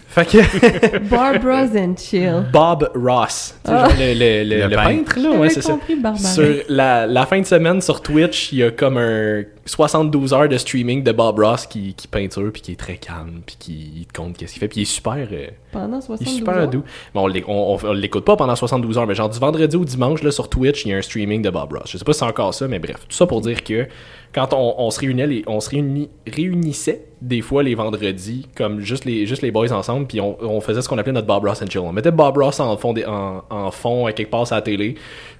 Fait 0.08 0.24
que 0.26 0.98
Barbara's 1.10 1.70
and 1.76 1.94
chill. 1.96 2.44
Bob 2.52 2.90
Ross, 2.94 3.54
Ah. 3.66 3.88
genre 3.88 3.96
le, 3.98 4.12
le- 4.14 4.44
le- 4.44 4.56
Le 4.62 4.68
le 4.68 4.76
peintre. 4.76 4.88
peintre, 5.14 5.18
là, 5.20 5.30
ouais, 5.30 5.36
J'avais 5.36 5.48
c'est 5.50 5.62
ça. 5.62 5.72
compris 5.72 5.96
Barbara. 5.96 6.22
Sur 6.24 6.54
la, 6.68 7.06
la 7.06 7.26
fin 7.26 7.40
de 7.40 7.46
semaine 7.46 7.80
sur 7.80 8.00
Twitch, 8.02 8.52
il 8.52 8.58
y 8.58 8.62
a 8.62 8.70
comme 8.70 8.96
un 8.98 9.42
72 9.64 10.32
heures 10.34 10.48
de 10.48 10.56
streaming 10.58 11.02
de 11.02 11.12
Bob 11.12 11.38
Ross 11.38 11.66
qui, 11.66 11.94
qui 11.94 12.08
peinture, 12.08 12.50
puis 12.52 12.62
qui 12.62 12.72
est 12.72 12.76
très 12.76 12.96
calme, 12.96 13.40
puis 13.46 13.56
qui 13.58 13.92
il 14.00 14.06
te 14.06 14.12
compte 14.18 14.36
qu'est-ce 14.36 14.52
qu'il 14.52 14.60
fait, 14.60 14.68
puis 14.68 14.80
il 14.80 14.82
est 14.82 14.86
super, 14.86 15.14
euh, 15.32 15.46
Pendant 15.72 15.96
il 15.96 16.02
est 16.02 16.06
72 16.06 16.34
super 16.36 16.68
doux. 16.68 16.82
Bon, 17.14 17.30
on 17.48 17.78
on 17.84 17.92
l'écoute 17.92 18.24
pas 18.24 18.36
pendant 18.36 18.56
72 18.56 18.98
heures, 18.98 19.06
mais 19.06 19.14
genre 19.14 19.28
du 19.30 19.38
vendredi 19.38 19.76
au 19.76 19.84
dimanche, 19.84 20.22
là, 20.22 20.30
sur 20.30 20.48
Twitch, 20.48 20.84
il 20.84 20.90
y 20.90 20.94
a 20.94 20.96
un 20.98 21.02
streaming 21.02 21.42
de 21.42 21.50
Bob 21.50 21.72
Ross. 21.72 21.90
Je 21.90 21.98
sais 21.98 22.04
pas 22.04 22.12
si 22.12 22.18
c'est 22.20 22.24
encore 22.24 22.52
ça, 22.54 22.66
mais 22.68 22.78
bref. 22.78 22.96
Tout 23.08 23.16
ça 23.16 23.26
pour 23.26 23.40
dire 23.40 23.62
que 23.62 23.86
quand 24.34 24.54
on, 24.54 24.90
se 24.90 25.00
réunait, 25.00 25.26
les- 25.26 25.44
on 25.46 25.60
se 25.60 25.68
réuni- 25.70 26.08
réunissait 26.26 27.04
des 27.20 27.42
fois 27.42 27.62
les 27.62 27.74
vendredis, 27.74 28.48
comme 28.56 28.80
juste 28.80 29.04
les, 29.04 29.50
boys 29.50 29.70
ensemble, 29.72 30.06
puis 30.06 30.20
on, 30.20 30.60
faisait 30.62 30.80
ce 30.80 30.88
qu'on 30.88 30.96
appelait 30.98 31.12
notre 31.12 31.26
Bob 31.26 31.44
Ross 31.44 31.60
and 31.62 31.66
Chill. 31.66 31.80
On 31.82 31.92
mettait 31.92 32.10
Bob 32.10 32.38
Ross 32.38 32.58
en 32.58 32.76
fond, 32.76 34.06
à 34.06 34.12
quelque 34.12 34.30
part 34.30 34.46
sur 34.46 34.56
la 34.56 34.62
télé, 34.62 34.94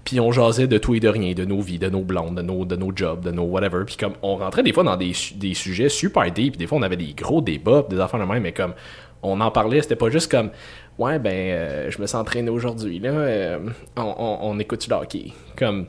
puis 0.05 0.21
on 0.21 0.31
jasait 0.31 0.67
de 0.67 0.77
tout 0.77 0.95
et 0.95 1.01
de 1.01 1.09
rien, 1.09 1.33
de 1.33 1.45
nos 1.45 1.61
vies, 1.61 1.79
de 1.79 1.89
nos 1.89 2.03
blondes, 2.03 2.37
de 2.37 2.43
nos, 2.43 2.65
de 2.67 2.77
nos 2.77 2.93
jobs, 2.95 3.25
de 3.25 3.31
nos 3.31 3.45
whatever. 3.45 3.85
Puis 3.87 3.97
comme 3.97 4.13
on 4.23 4.37
rentrait 4.37 4.63
des 4.63 4.73
fois 4.73 4.85
dans 4.85 4.97
des, 4.97 5.15
su- 5.15 5.35
des 5.35 5.55
sujets 5.55 5.89
super 5.89 6.31
deep, 6.31 6.53
puis 6.53 6.59
des 6.59 6.67
fois 6.67 6.77
on 6.79 6.83
avait 6.83 6.97
des 6.99 7.15
gros 7.15 7.41
débats, 7.41 7.87
des 7.89 7.99
affaires 7.99 8.21
de 8.21 8.27
même, 8.31 8.43
mais 8.43 8.53
comme 8.53 8.75
on 9.23 9.41
en 9.41 9.51
parlait, 9.51 9.81
c'était 9.81 9.97
pas 9.97 10.11
juste 10.11 10.31
comme 10.31 10.51
ouais 10.99 11.19
ben 11.19 11.31
euh, 11.33 11.91
je 11.91 11.99
me 12.01 12.07
suis 12.07 12.17
entraîné 12.17 12.51
aujourd'hui 12.51 12.99
là, 12.99 13.11
euh, 13.11 13.59
on, 13.97 14.03
on, 14.19 14.39
on 14.43 14.59
écoute 14.59 14.87
du 14.87 14.93
hockey. 14.93 15.33
Comme 15.57 15.87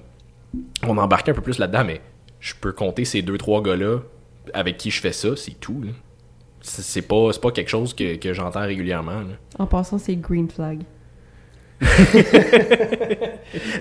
on 0.88 0.98
embarquait 0.98 1.32
un 1.32 1.36
peu 1.36 1.42
plus 1.42 1.60
là-dedans, 1.60 1.84
mais 1.86 2.00
je 2.44 2.54
peux 2.60 2.74
compter 2.74 3.06
ces 3.06 3.22
deux 3.22 3.38
trois 3.38 3.64
gars 3.64 3.78
là 3.78 4.00
avec 4.54 4.76
qui 4.78 4.92
je 4.92 5.00
fais 5.00 5.14
ça, 5.14 5.30
c'est 5.38 5.58
tout. 5.60 5.82
là. 5.82 5.92
C'est 6.60 6.82
c'est 6.82 7.02
pas 7.02 7.30
c'est 7.32 7.42
pas 7.42 7.52
quelque 7.52 7.70
chose 7.70 7.94
que, 7.94 8.18
que 8.18 8.34
j'entends 8.34 8.62
régulièrement. 8.66 9.22
là. 9.22 9.36
En 9.60 9.66
passant, 9.66 9.98
c'est 9.98 10.18
green 10.18 10.50
flag. 10.50 10.82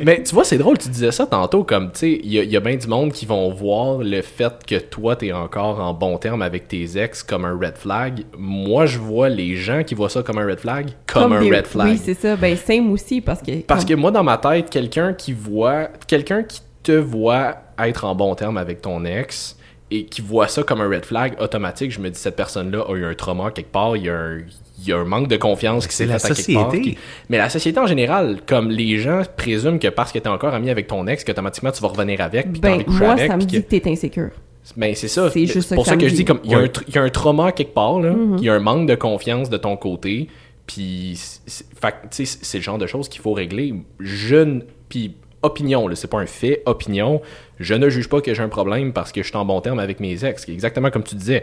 Mais 0.04 0.22
tu 0.22 0.34
vois, 0.34 0.44
c'est 0.44 0.58
drôle, 0.58 0.76
tu 0.78 0.88
disais 0.88 1.12
ça 1.12 1.26
tantôt, 1.26 1.64
comme, 1.64 1.92
tu 1.92 1.98
sais, 2.00 2.20
il 2.22 2.32
y 2.32 2.38
a, 2.38 2.42
il 2.42 2.50
y 2.50 2.56
a 2.56 2.60
bien 2.60 2.76
du 2.76 2.86
monde 2.88 3.12
qui 3.12 3.26
vont 3.26 3.50
voir 3.52 3.98
le 3.98 4.20
fait 4.22 4.52
que 4.66 4.76
toi, 4.78 5.14
t'es 5.16 5.32
encore 5.32 5.80
en 5.80 5.94
bon 5.94 6.18
terme 6.18 6.42
avec 6.42 6.68
tes 6.68 6.98
ex 7.00 7.22
comme 7.22 7.44
un 7.44 7.56
red 7.58 7.76
flag. 7.76 8.24
Moi, 8.36 8.86
je 8.86 8.98
vois 8.98 9.28
les 9.28 9.56
gens 9.56 9.82
qui 9.84 9.94
voient 9.94 10.08
ça 10.10 10.22
comme 10.22 10.38
un 10.38 10.46
red 10.46 10.58
flag 10.60 10.90
comme, 11.06 11.32
un 11.32 11.40
des- 11.40 11.50
red 11.50 11.66
flag. 11.66 11.88
Oui, 11.92 11.98
c'est 12.02 12.14
ça. 12.14 12.36
Ben, 12.36 12.56
same 12.56 12.90
aussi, 12.90 13.20
parce 13.20 13.40
que... 13.42 13.60
Parce 13.62 13.84
que 13.84 13.94
moi, 13.94 14.10
dans 14.10 14.24
ma 14.24 14.38
tête, 14.38 14.68
quelqu'un 14.70 15.12
qui 15.14 15.32
voit, 15.32 15.88
quelqu'un 16.06 16.42
qui 16.42 16.60
te 16.82 16.92
voit 16.92 17.56
être 17.78 18.04
en 18.04 18.14
bon 18.14 18.34
terme 18.34 18.56
avec 18.58 18.82
ton 18.82 19.04
ex 19.04 19.56
et 19.90 20.04
qui 20.06 20.22
voit 20.22 20.48
ça 20.48 20.62
comme 20.62 20.80
un 20.80 20.88
red 20.88 21.04
flag 21.04 21.34
automatique, 21.40 21.90
je 21.90 22.00
me 22.00 22.08
dis, 22.08 22.18
cette 22.18 22.34
personne-là 22.36 22.84
a 22.88 22.94
eu 22.94 23.04
un 23.04 23.14
trauma 23.14 23.50
quelque 23.50 23.70
part, 23.70 23.94
il 23.96 24.04
y 24.04 24.08
a 24.08 24.14
un, 24.16 24.38
il 24.78 24.88
y 24.88 24.92
a 24.92 24.96
un 24.96 25.04
manque 25.04 25.28
de 25.28 25.36
confiance 25.36 25.86
qui 25.86 25.94
s'est 25.94 26.04
C'est 26.06 26.12
la 26.12 26.18
fait 26.18 26.32
à 26.32 26.34
quelque 26.34 26.52
part. 26.54 26.70
société. 26.70 26.90
qui- 26.92 26.98
Mais 27.28 27.36
la 27.38 27.50
société 27.50 27.78
en 27.78 27.86
général, 27.86 28.38
comme 28.46 28.70
les 28.70 28.96
gens 28.98 29.22
présument 29.36 29.78
que 29.78 29.88
parce 29.88 30.10
que 30.10 30.18
t'es 30.18 30.28
encore 30.28 30.54
ami 30.54 30.70
avec 30.70 30.86
ton 30.86 31.06
ex, 31.06 31.24
qu'automatiquement 31.24 31.70
tu 31.72 31.82
vas 31.82 31.88
revenir 31.88 32.20
avec, 32.22 32.50
puis 32.52 32.60
Ben, 32.60 32.82
moi, 32.86 33.10
avec. 33.10 33.30
ça 33.30 33.36
me 33.36 33.42
dit 33.42 33.60
que- 33.60 33.66
que 33.66 33.76
t'es 33.78 33.90
insécure. 33.90 34.30
ben, 34.76 34.94
c'est 34.94 35.08
ça. 35.08 35.28
C'est 35.30 35.44
juste 35.46 35.74
pour 35.74 35.84
ça 35.84 35.90
ça 35.92 35.96
que 35.98 36.04
je 36.06 36.10
dis 36.10 36.16
dit. 36.18 36.24
comme 36.24 36.40
il 36.44 36.52
y, 36.52 36.54
a 36.54 36.58
un 36.58 36.62
Ouais. 36.62 36.68
tr- 36.68 36.84
il 36.88 36.94
y 36.94 36.98
a 36.98 37.02
un 37.02 37.10
trauma 37.10 37.52
quelque 37.52 37.74
part 37.74 38.00
là, 38.00 38.12
Mhm. 38.12 38.36
il 38.38 38.44
y 38.44 38.48
a 38.48 38.54
un 38.54 38.60
manque 38.60 38.88
de 38.88 38.94
confiance 38.94 39.50
de 39.50 39.56
ton 39.58 39.76
côté, 39.76 40.28
puis 40.66 41.12
c'est- 41.46 41.64
tu 42.10 42.56
le 42.58 42.62
genre 42.62 42.78
de 42.78 42.86
choses 42.86 43.08
qu'il 43.10 43.20
faut 43.20 43.34
régler. 43.34 43.74
Je 44.00 44.36
ne 44.36 44.60
puis 44.88 45.16
opinion 45.42 45.88
c'est 45.94 46.08
pas 46.10 46.18
un 46.20 46.26
fait, 46.26 46.62
opinion. 46.66 47.20
Je 47.58 47.74
ne 47.74 47.88
juge 47.90 48.08
pas 48.08 48.20
que 48.20 48.32
j'ai 48.34 48.42
un 48.42 48.48
problème 48.48 48.92
parce 48.92 49.12
que 49.12 49.22
je 49.22 49.28
suis 49.28 49.36
en 49.36 49.44
bon 49.44 49.60
terme 49.60 49.78
avec 49.78 50.00
mes 50.00 50.24
ex, 50.24 50.48
exactement 50.48 50.90
comme 50.90 51.02
tu 51.04 51.14
disais. 51.16 51.42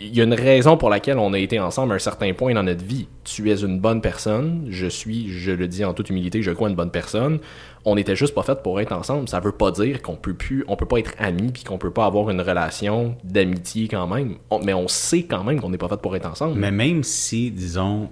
Il 0.00 0.16
y 0.16 0.22
a 0.22 0.24
une 0.24 0.32
raison 0.32 0.78
pour 0.78 0.88
laquelle 0.88 1.18
on 1.18 1.34
a 1.34 1.38
été 1.38 1.60
ensemble 1.60 1.92
à 1.92 1.96
un 1.96 1.98
certain 1.98 2.32
point 2.32 2.54
dans 2.54 2.62
notre 2.62 2.82
vie. 2.82 3.06
Tu 3.24 3.50
es 3.50 3.56
une 3.60 3.78
bonne 3.80 4.00
personne, 4.00 4.66
je 4.70 4.86
suis, 4.86 5.28
je 5.30 5.50
le 5.50 5.68
dis 5.68 5.84
en 5.84 5.92
toute 5.92 6.08
humilité, 6.08 6.40
je 6.40 6.50
crois 6.52 6.70
une 6.70 6.74
bonne 6.74 6.90
personne. 6.90 7.38
On 7.84 7.94
n'était 7.94 8.16
juste 8.16 8.34
pas 8.34 8.42
fait 8.42 8.62
pour 8.62 8.80
être 8.80 8.92
ensemble. 8.92 9.28
Ça 9.28 9.40
veut 9.40 9.52
pas 9.52 9.70
dire 9.70 10.00
qu'on 10.00 10.16
peut 10.16 10.32
plus, 10.32 10.64
on 10.68 10.76
peut 10.76 10.86
pas 10.86 10.98
être 11.00 11.12
amis 11.18 11.52
puis 11.52 11.64
qu'on 11.64 11.76
peut 11.76 11.90
pas 11.90 12.06
avoir 12.06 12.30
une 12.30 12.40
relation 12.40 13.14
d'amitié 13.24 13.88
quand 13.88 14.06
même. 14.06 14.36
On- 14.50 14.58
mais 14.60 14.72
on 14.72 14.88
sait 14.88 15.24
quand 15.24 15.44
même 15.44 15.60
qu'on 15.60 15.68
n'est 15.68 15.76
pas 15.76 15.88
fait 15.88 16.00
pour 16.00 16.16
être 16.16 16.26
ensemble. 16.30 16.58
Mais 16.58 16.70
même 16.70 17.02
si, 17.02 17.50
disons, 17.50 18.08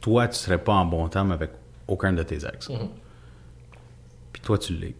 toi, 0.00 0.28
tu 0.28 0.36
serais 0.36 0.58
pas 0.58 0.72
en 0.74 0.84
bon 0.84 1.08
terme 1.08 1.32
avec 1.32 1.50
aucun 1.88 2.12
de 2.12 2.22
tes 2.22 2.36
ex, 2.46 2.68
Mhm. 2.70 2.76
puis 2.78 2.86
toi, 4.48 4.56
tu 4.56 4.72
l'es, 4.72 4.94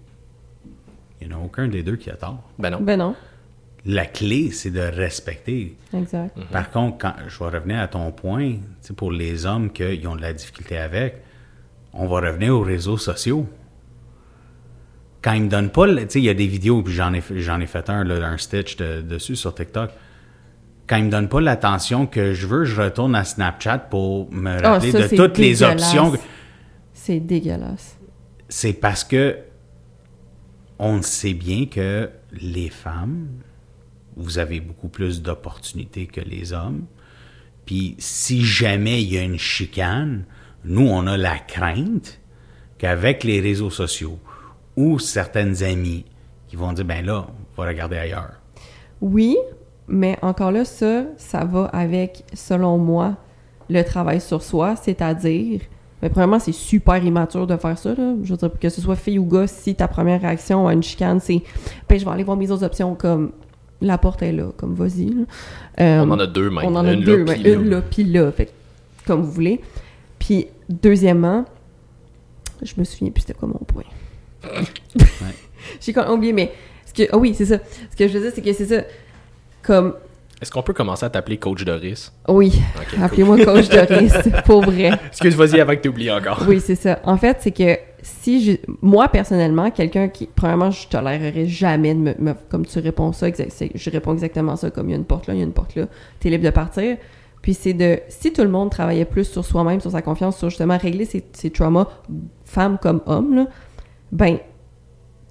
il 1.22 1.28
n'y 1.28 1.34
en 1.34 1.38
a 1.40 1.42
aucun 1.42 1.68
des 1.68 1.82
deux 1.82 1.96
qui 1.96 2.10
a 2.10 2.16
tort. 2.16 2.42
Ben 2.58 2.68
non. 2.68 2.80
Ben 2.82 2.98
non. 2.98 3.14
La 3.86 4.04
clé, 4.04 4.50
c'est 4.50 4.70
de 4.70 4.80
respecter. 4.80 5.74
Exact. 5.94 6.36
Mhm. 6.36 6.44
Par 6.52 6.70
contre, 6.70 6.98
quand 6.98 7.14
je 7.26 7.38
vais 7.38 7.46
revenir 7.56 7.80
à 7.80 7.88
ton 7.88 8.12
point, 8.12 8.50
tu 8.50 8.58
sais, 8.82 8.92
pour 8.92 9.10
les 9.10 9.46
hommes 9.46 9.70
qui 9.72 10.06
ont 10.06 10.16
de 10.16 10.20
la 10.20 10.34
difficulté 10.34 10.76
avec, 10.76 11.22
on 11.94 12.06
va 12.06 12.20
revenir 12.20 12.54
aux 12.54 12.60
réseaux 12.60 12.98
sociaux. 12.98 13.46
Quand 15.22 15.32
ils 15.32 15.44
me 15.44 15.48
donnent 15.48 15.70
pas, 15.70 15.86
le- 15.86 16.02
tu 16.02 16.10
sais, 16.10 16.18
il 16.20 16.24
y 16.26 16.28
a 16.28 16.34
des 16.34 16.46
vidéos, 16.46 16.82
puis 16.82 16.92
j'en 16.92 17.14
ai, 17.14 17.22
fait- 17.22 17.40
j'en 17.40 17.58
ai 17.60 17.66
fait 17.66 17.88
un, 17.88 18.04
là, 18.04 18.26
un 18.28 18.36
stitch 18.36 18.76
de- 18.76 19.00
dessus 19.00 19.34
sur 19.36 19.54
TikTok. 19.54 19.90
Quand 20.86 20.96
ils 20.96 21.04
me 21.04 21.10
donnent 21.10 21.28
pas 21.30 21.40
l'attention 21.40 22.06
que 22.06 22.34
je 22.34 22.46
veux, 22.46 22.64
je 22.64 22.80
retourne 22.82 23.14
à 23.14 23.24
Snapchat 23.24 23.78
pour 23.78 24.30
me 24.30 24.58
Ah, 24.62 24.72
rappeler 24.74 24.92
ça, 24.92 25.08
de 25.08 25.16
toutes 25.16 25.38
les 25.38 25.62
options. 25.62 26.12
C'est 26.92 27.20
dégueulasse. 27.20 27.97
C'est 28.48 28.72
parce 28.72 29.04
que 29.04 29.38
on 30.78 31.02
sait 31.02 31.34
bien 31.34 31.66
que 31.66 32.08
les 32.32 32.70
femmes, 32.70 33.28
vous 34.16 34.38
avez 34.38 34.60
beaucoup 34.60 34.88
plus 34.88 35.22
d'opportunités 35.22 36.06
que 36.06 36.20
les 36.20 36.52
hommes. 36.52 36.84
Puis 37.66 37.96
si 37.98 38.44
jamais 38.44 39.02
il 39.02 39.12
y 39.12 39.18
a 39.18 39.22
une 39.22 39.38
chicane, 39.38 40.24
nous, 40.64 40.86
on 40.88 41.06
a 41.06 41.16
la 41.16 41.38
crainte 41.38 42.20
qu'avec 42.78 43.24
les 43.24 43.40
réseaux 43.40 43.70
sociaux 43.70 44.18
ou 44.76 44.98
certaines 44.98 45.62
amies 45.62 46.04
qui 46.46 46.56
vont 46.56 46.72
dire, 46.72 46.84
ben 46.84 47.04
là, 47.04 47.26
on 47.28 47.60
va 47.60 47.68
regarder 47.68 47.96
ailleurs. 47.96 48.34
Oui, 49.00 49.36
mais 49.86 50.18
encore 50.22 50.52
là, 50.52 50.64
ça, 50.64 51.04
ça 51.16 51.44
va 51.44 51.64
avec, 51.66 52.24
selon 52.32 52.78
moi, 52.78 53.16
le 53.68 53.82
travail 53.82 54.20
sur 54.20 54.42
soi, 54.42 54.76
c'est-à-dire, 54.76 55.60
mais 56.02 56.08
premièrement, 56.08 56.38
c'est 56.38 56.52
super 56.52 57.02
immature 57.04 57.46
de 57.46 57.56
faire 57.56 57.76
ça, 57.76 57.90
là. 57.90 58.14
Je 58.22 58.30
veux 58.30 58.36
dire, 58.36 58.50
que 58.60 58.68
ce 58.68 58.80
soit 58.80 58.96
fille 58.96 59.18
ou 59.18 59.24
gars, 59.24 59.46
si 59.46 59.74
ta 59.74 59.88
première 59.88 60.20
réaction 60.20 60.68
à 60.68 60.72
une 60.72 60.82
chicane, 60.82 61.20
c'est, 61.20 61.42
ben, 61.88 61.98
je 61.98 62.04
vais 62.04 62.10
aller 62.10 62.24
voir 62.24 62.36
mes 62.36 62.50
autres 62.50 62.64
options, 62.64 62.94
comme, 62.94 63.32
la 63.80 63.98
porte 63.98 64.22
est 64.22 64.32
là, 64.32 64.50
comme, 64.56 64.74
vas-y. 64.74 65.10
Euh, 65.80 66.04
On 66.04 66.10
en 66.10 66.18
a 66.18 66.26
deux 66.26 66.50
même. 66.50 66.64
on 66.64 66.76
en 66.76 66.84
a 66.84 66.92
Une 66.92 67.02
deux, 67.02 67.24
là, 67.24 67.24
ouais, 67.24 67.34
puis 67.34 67.52
une 67.52 67.68
là, 67.68 67.82
puis 67.82 68.04
là, 68.04 68.32
fait 68.32 68.52
comme 69.06 69.22
vous 69.22 69.32
voulez. 69.32 69.60
Puis, 70.18 70.46
deuxièmement, 70.68 71.44
je 72.62 72.74
me 72.76 72.84
souviens 72.84 73.10
plus 73.10 73.22
c'était 73.22 73.34
quoi 73.34 73.48
mon 73.48 73.58
point. 73.58 73.84
J'ai 75.80 75.92
quand 75.92 76.02
même 76.02 76.12
oublié, 76.12 76.32
mais, 76.32 76.52
ce 76.86 76.92
que, 76.92 77.08
ah 77.12 77.18
oui, 77.18 77.34
c'est 77.34 77.46
ça. 77.46 77.58
Ce 77.90 77.96
que 77.96 78.06
je 78.06 78.12
veux 78.12 78.20
dire, 78.20 78.32
c'est 78.34 78.42
que 78.42 78.52
c'est 78.52 78.66
ça, 78.66 78.82
comme, 79.62 79.94
Est-ce 80.40 80.52
qu'on 80.52 80.62
peut 80.62 80.72
commencer 80.72 81.04
à 81.04 81.10
t'appeler 81.10 81.36
Coach 81.36 81.64
Doris? 81.64 82.12
oui, 82.28 82.60
Ok, 82.76 82.98
appelez-moi 83.02 83.44
coach 83.44 83.68
Doris, 83.68 84.12
pour 84.44 84.62
vrai. 84.62 84.92
Excuse, 85.08 85.34
vas-y 85.34 85.60
avant 85.60 85.74
que 85.74 85.80
t'oublies 85.80 86.10
encore. 86.10 86.44
Oui, 86.46 86.60
c'est 86.60 86.76
ça. 86.76 87.00
En 87.04 87.16
fait, 87.16 87.38
c'est 87.40 87.50
que 87.50 87.76
si 88.02 88.44
je, 88.44 88.52
moi 88.80 89.08
personnellement, 89.08 89.70
quelqu'un 89.72 90.08
qui, 90.08 90.26
premièrement, 90.32 90.70
je 90.70 90.86
tolérerais 90.86 91.46
jamais 91.46 91.94
de 91.94 91.98
me, 92.00 92.14
me- 92.18 92.34
comme 92.48 92.64
tu 92.64 92.78
réponds 92.78 93.12
ça, 93.12 93.26
je 93.74 93.90
réponds 93.90 94.12
exactement 94.12 94.54
ça, 94.54 94.70
comme 94.70 94.88
il 94.88 94.92
y 94.92 94.94
a 94.94 94.98
une 94.98 95.04
porte 95.04 95.26
là, 95.26 95.34
il 95.34 95.38
y 95.38 95.42
a 95.42 95.44
une 95.44 95.52
porte 95.52 95.74
là, 95.74 95.86
t'es 96.20 96.30
libre 96.30 96.44
de 96.44 96.50
partir. 96.50 96.96
Puis 97.42 97.54
c'est 97.54 97.72
de, 97.72 97.98
si 98.08 98.32
tout 98.32 98.42
le 98.42 98.48
monde 98.48 98.70
travaillait 98.70 99.04
plus 99.04 99.24
sur 99.24 99.44
soi-même, 99.44 99.80
sur 99.80 99.90
sa 99.90 100.02
confiance, 100.02 100.36
sur 100.38 100.50
justement 100.50 100.76
régler 100.78 101.04
ses, 101.04 101.24
ses 101.32 101.50
traumas, 101.50 101.86
femme 102.44 102.78
comme 102.80 103.00
homme, 103.06 103.34
là, 103.34 103.46
ben, 104.12 104.38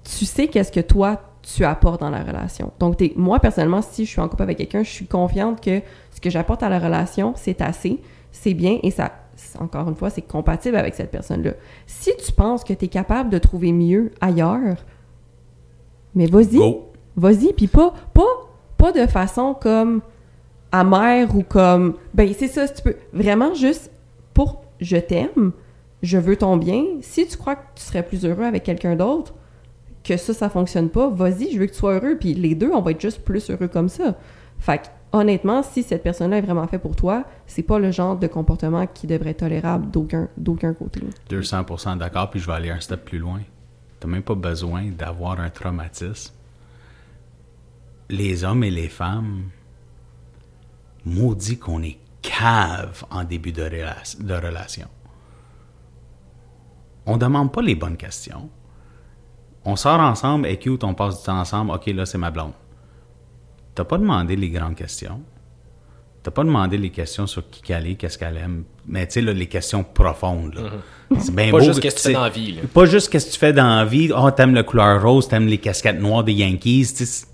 tu 0.04 0.24
sais 0.24 0.48
qu'est-ce 0.48 0.72
que 0.72 0.80
toi, 0.80 1.20
tu 1.54 1.64
apportes 1.64 2.00
dans 2.00 2.10
la 2.10 2.22
relation. 2.22 2.72
Donc, 2.78 3.02
moi, 3.16 3.40
personnellement, 3.40 3.80
si 3.80 4.04
je 4.04 4.10
suis 4.10 4.20
en 4.20 4.28
couple 4.28 4.42
avec 4.42 4.58
quelqu'un, 4.58 4.82
je 4.82 4.90
suis 4.90 5.06
confiante 5.06 5.62
que 5.62 5.80
ce 6.14 6.20
que 6.20 6.28
j'apporte 6.28 6.62
à 6.62 6.68
la 6.68 6.78
relation, 6.78 7.32
c'est 7.36 7.62
assez, 7.62 8.00
c'est 8.32 8.52
bien 8.52 8.78
et 8.82 8.90
ça, 8.90 9.12
encore 9.58 9.88
une 9.88 9.94
fois, 9.94 10.10
c'est 10.10 10.22
compatible 10.22 10.76
avec 10.76 10.94
cette 10.94 11.10
personne-là. 11.10 11.52
Si 11.86 12.10
tu 12.24 12.32
penses 12.32 12.64
que 12.64 12.74
tu 12.74 12.84
es 12.84 12.88
capable 12.88 13.30
de 13.30 13.38
trouver 13.38 13.72
mieux 13.72 14.12
ailleurs, 14.20 14.84
mais 16.14 16.26
vas-y, 16.26 16.76
vas-y, 17.16 17.52
puis 17.54 17.66
pas, 17.66 17.94
pas, 18.12 18.22
pas 18.76 18.92
de 18.92 19.06
façon 19.06 19.54
comme 19.58 20.02
amère 20.70 21.34
ou 21.34 21.42
comme, 21.42 21.94
ben 22.12 22.30
c'est 22.38 22.48
ça, 22.48 22.66
si 22.66 22.74
tu 22.74 22.82
peux, 22.82 22.96
vraiment 23.14 23.54
juste 23.54 23.90
pour 24.34 24.62
je 24.80 24.98
t'aime, 24.98 25.52
je 26.02 26.18
veux 26.18 26.36
ton 26.36 26.58
bien. 26.58 26.84
Si 27.00 27.26
tu 27.26 27.38
crois 27.38 27.56
que 27.56 27.64
tu 27.74 27.82
serais 27.82 28.02
plus 28.02 28.26
heureux 28.26 28.44
avec 28.44 28.64
quelqu'un 28.64 28.96
d'autre, 28.96 29.32
que 30.08 30.16
ça, 30.16 30.34
ça 30.34 30.48
fonctionne 30.48 30.88
pas, 30.88 31.08
vas-y, 31.08 31.52
je 31.52 31.58
veux 31.58 31.66
que 31.66 31.72
tu 31.72 31.78
sois 31.78 31.94
heureux, 31.94 32.16
puis 32.18 32.34
les 32.34 32.54
deux, 32.54 32.70
on 32.72 32.80
va 32.80 32.92
être 32.92 33.00
juste 33.00 33.24
plus 33.24 33.50
heureux 33.50 33.68
comme 33.68 33.88
ça. 33.88 34.16
Fait 34.58 34.78
que, 34.78 34.86
honnêtement, 35.12 35.62
si 35.62 35.82
cette 35.82 36.02
personne-là 36.02 36.38
est 36.38 36.42
vraiment 36.42 36.66
faite 36.66 36.82
pour 36.82 36.96
toi, 36.96 37.24
c'est 37.46 37.62
pas 37.62 37.78
le 37.78 37.90
genre 37.90 38.16
de 38.16 38.26
comportement 38.26 38.86
qui 38.86 39.06
devrait 39.06 39.30
être 39.30 39.38
tolérable 39.38 39.90
d'aucun, 39.90 40.28
d'aucun 40.36 40.74
côté. 40.74 41.00
200% 41.30 41.98
d'accord, 41.98 42.30
puis 42.30 42.40
je 42.40 42.46
vais 42.46 42.54
aller 42.54 42.70
un 42.70 42.80
step 42.80 43.04
plus 43.04 43.18
loin. 43.18 43.40
Tu 44.00 44.06
n'as 44.06 44.12
même 44.12 44.22
pas 44.22 44.34
besoin 44.34 44.86
d'avoir 44.90 45.40
un 45.40 45.50
traumatisme. 45.50 46.34
Les 48.10 48.44
hommes 48.44 48.64
et 48.64 48.70
les 48.70 48.88
femmes, 48.88 49.50
maudit 51.04 51.58
qu'on 51.58 51.82
est 51.82 51.98
cave 52.22 53.04
en 53.10 53.24
début 53.24 53.52
de, 53.52 53.62
de 53.62 54.34
relation. 54.34 54.88
On 57.06 57.16
demande 57.16 57.52
pas 57.52 57.62
les 57.62 57.74
bonnes 57.74 57.96
questions. 57.96 58.50
On 59.68 59.76
sort 59.76 60.00
ensemble, 60.00 60.46
et 60.46 60.56
cute, 60.56 60.82
on 60.82 60.94
passe 60.94 61.18
du 61.18 61.26
temps 61.26 61.38
ensemble, 61.38 61.72
ok, 61.72 61.86
là, 61.88 62.06
c'est 62.06 62.16
ma 62.16 62.30
blonde. 62.30 62.52
T'as 63.74 63.84
pas 63.84 63.98
demandé 63.98 64.34
les 64.34 64.48
grandes 64.48 64.74
questions? 64.74 65.20
T'as 66.22 66.30
pas 66.30 66.42
demandé 66.42 66.78
les 66.78 66.88
questions 66.88 67.26
sur 67.26 67.48
qui 67.50 67.60
qu'elle 67.60 67.86
est, 67.86 67.94
qu'est-ce 67.96 68.16
qu'elle 68.18 68.38
aime? 68.38 68.64
Mais 68.86 69.06
tu 69.06 69.12
sais, 69.12 69.20
là, 69.20 69.34
les 69.34 69.46
questions 69.46 69.84
profondes. 69.84 70.54
là. 70.54 70.62
C'est 71.18 71.34
bien 71.34 71.48
Mm-hmm. 71.48 71.50
Pas 71.52 71.58
beau 71.58 71.64
juste 71.64 71.80
qu'est-ce 71.80 71.96
que 71.96 72.00
tu 72.00 72.06
fais 72.08 72.14
dans 72.14 72.22
la 72.22 72.30
vie, 72.30 72.52
là. 72.52 72.62
Pas 72.72 72.84
juste 72.86 73.10
qu'est-ce 73.10 73.26
que 73.26 73.32
tu 73.32 73.38
fais 73.38 73.52
dans 73.52 73.76
la 73.76 73.84
vie. 73.84 74.10
Oh, 74.16 74.30
t'aimes 74.30 74.54
la 74.54 74.62
couleur 74.62 75.02
rose, 75.02 75.28
t'aimes 75.28 75.46
les 75.46 75.58
casquettes 75.58 76.00
noires 76.00 76.24
des 76.24 76.32
Yankees. 76.32 76.86
tu 76.96 77.04
sais. 77.04 77.26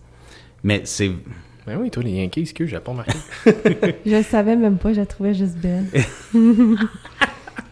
Mais 0.65 0.83
c'est. 0.85 1.13
Ben 1.67 1.79
oui, 1.81 1.89
toi, 1.91 2.03
les 2.03 2.11
Yankees, 2.21 2.53
que 2.53 2.67
j'ai 2.67 2.81
pas 2.81 2.91
remarqué. 2.91 3.13
Je 4.05 4.17
le 4.17 4.23
savais 4.25 4.57
même 4.57 4.77
pas, 4.79 4.93
je 4.93 4.99
la 5.01 5.07
trouvais 5.07 5.35
juste 5.35 5.57
belle. 5.57 5.87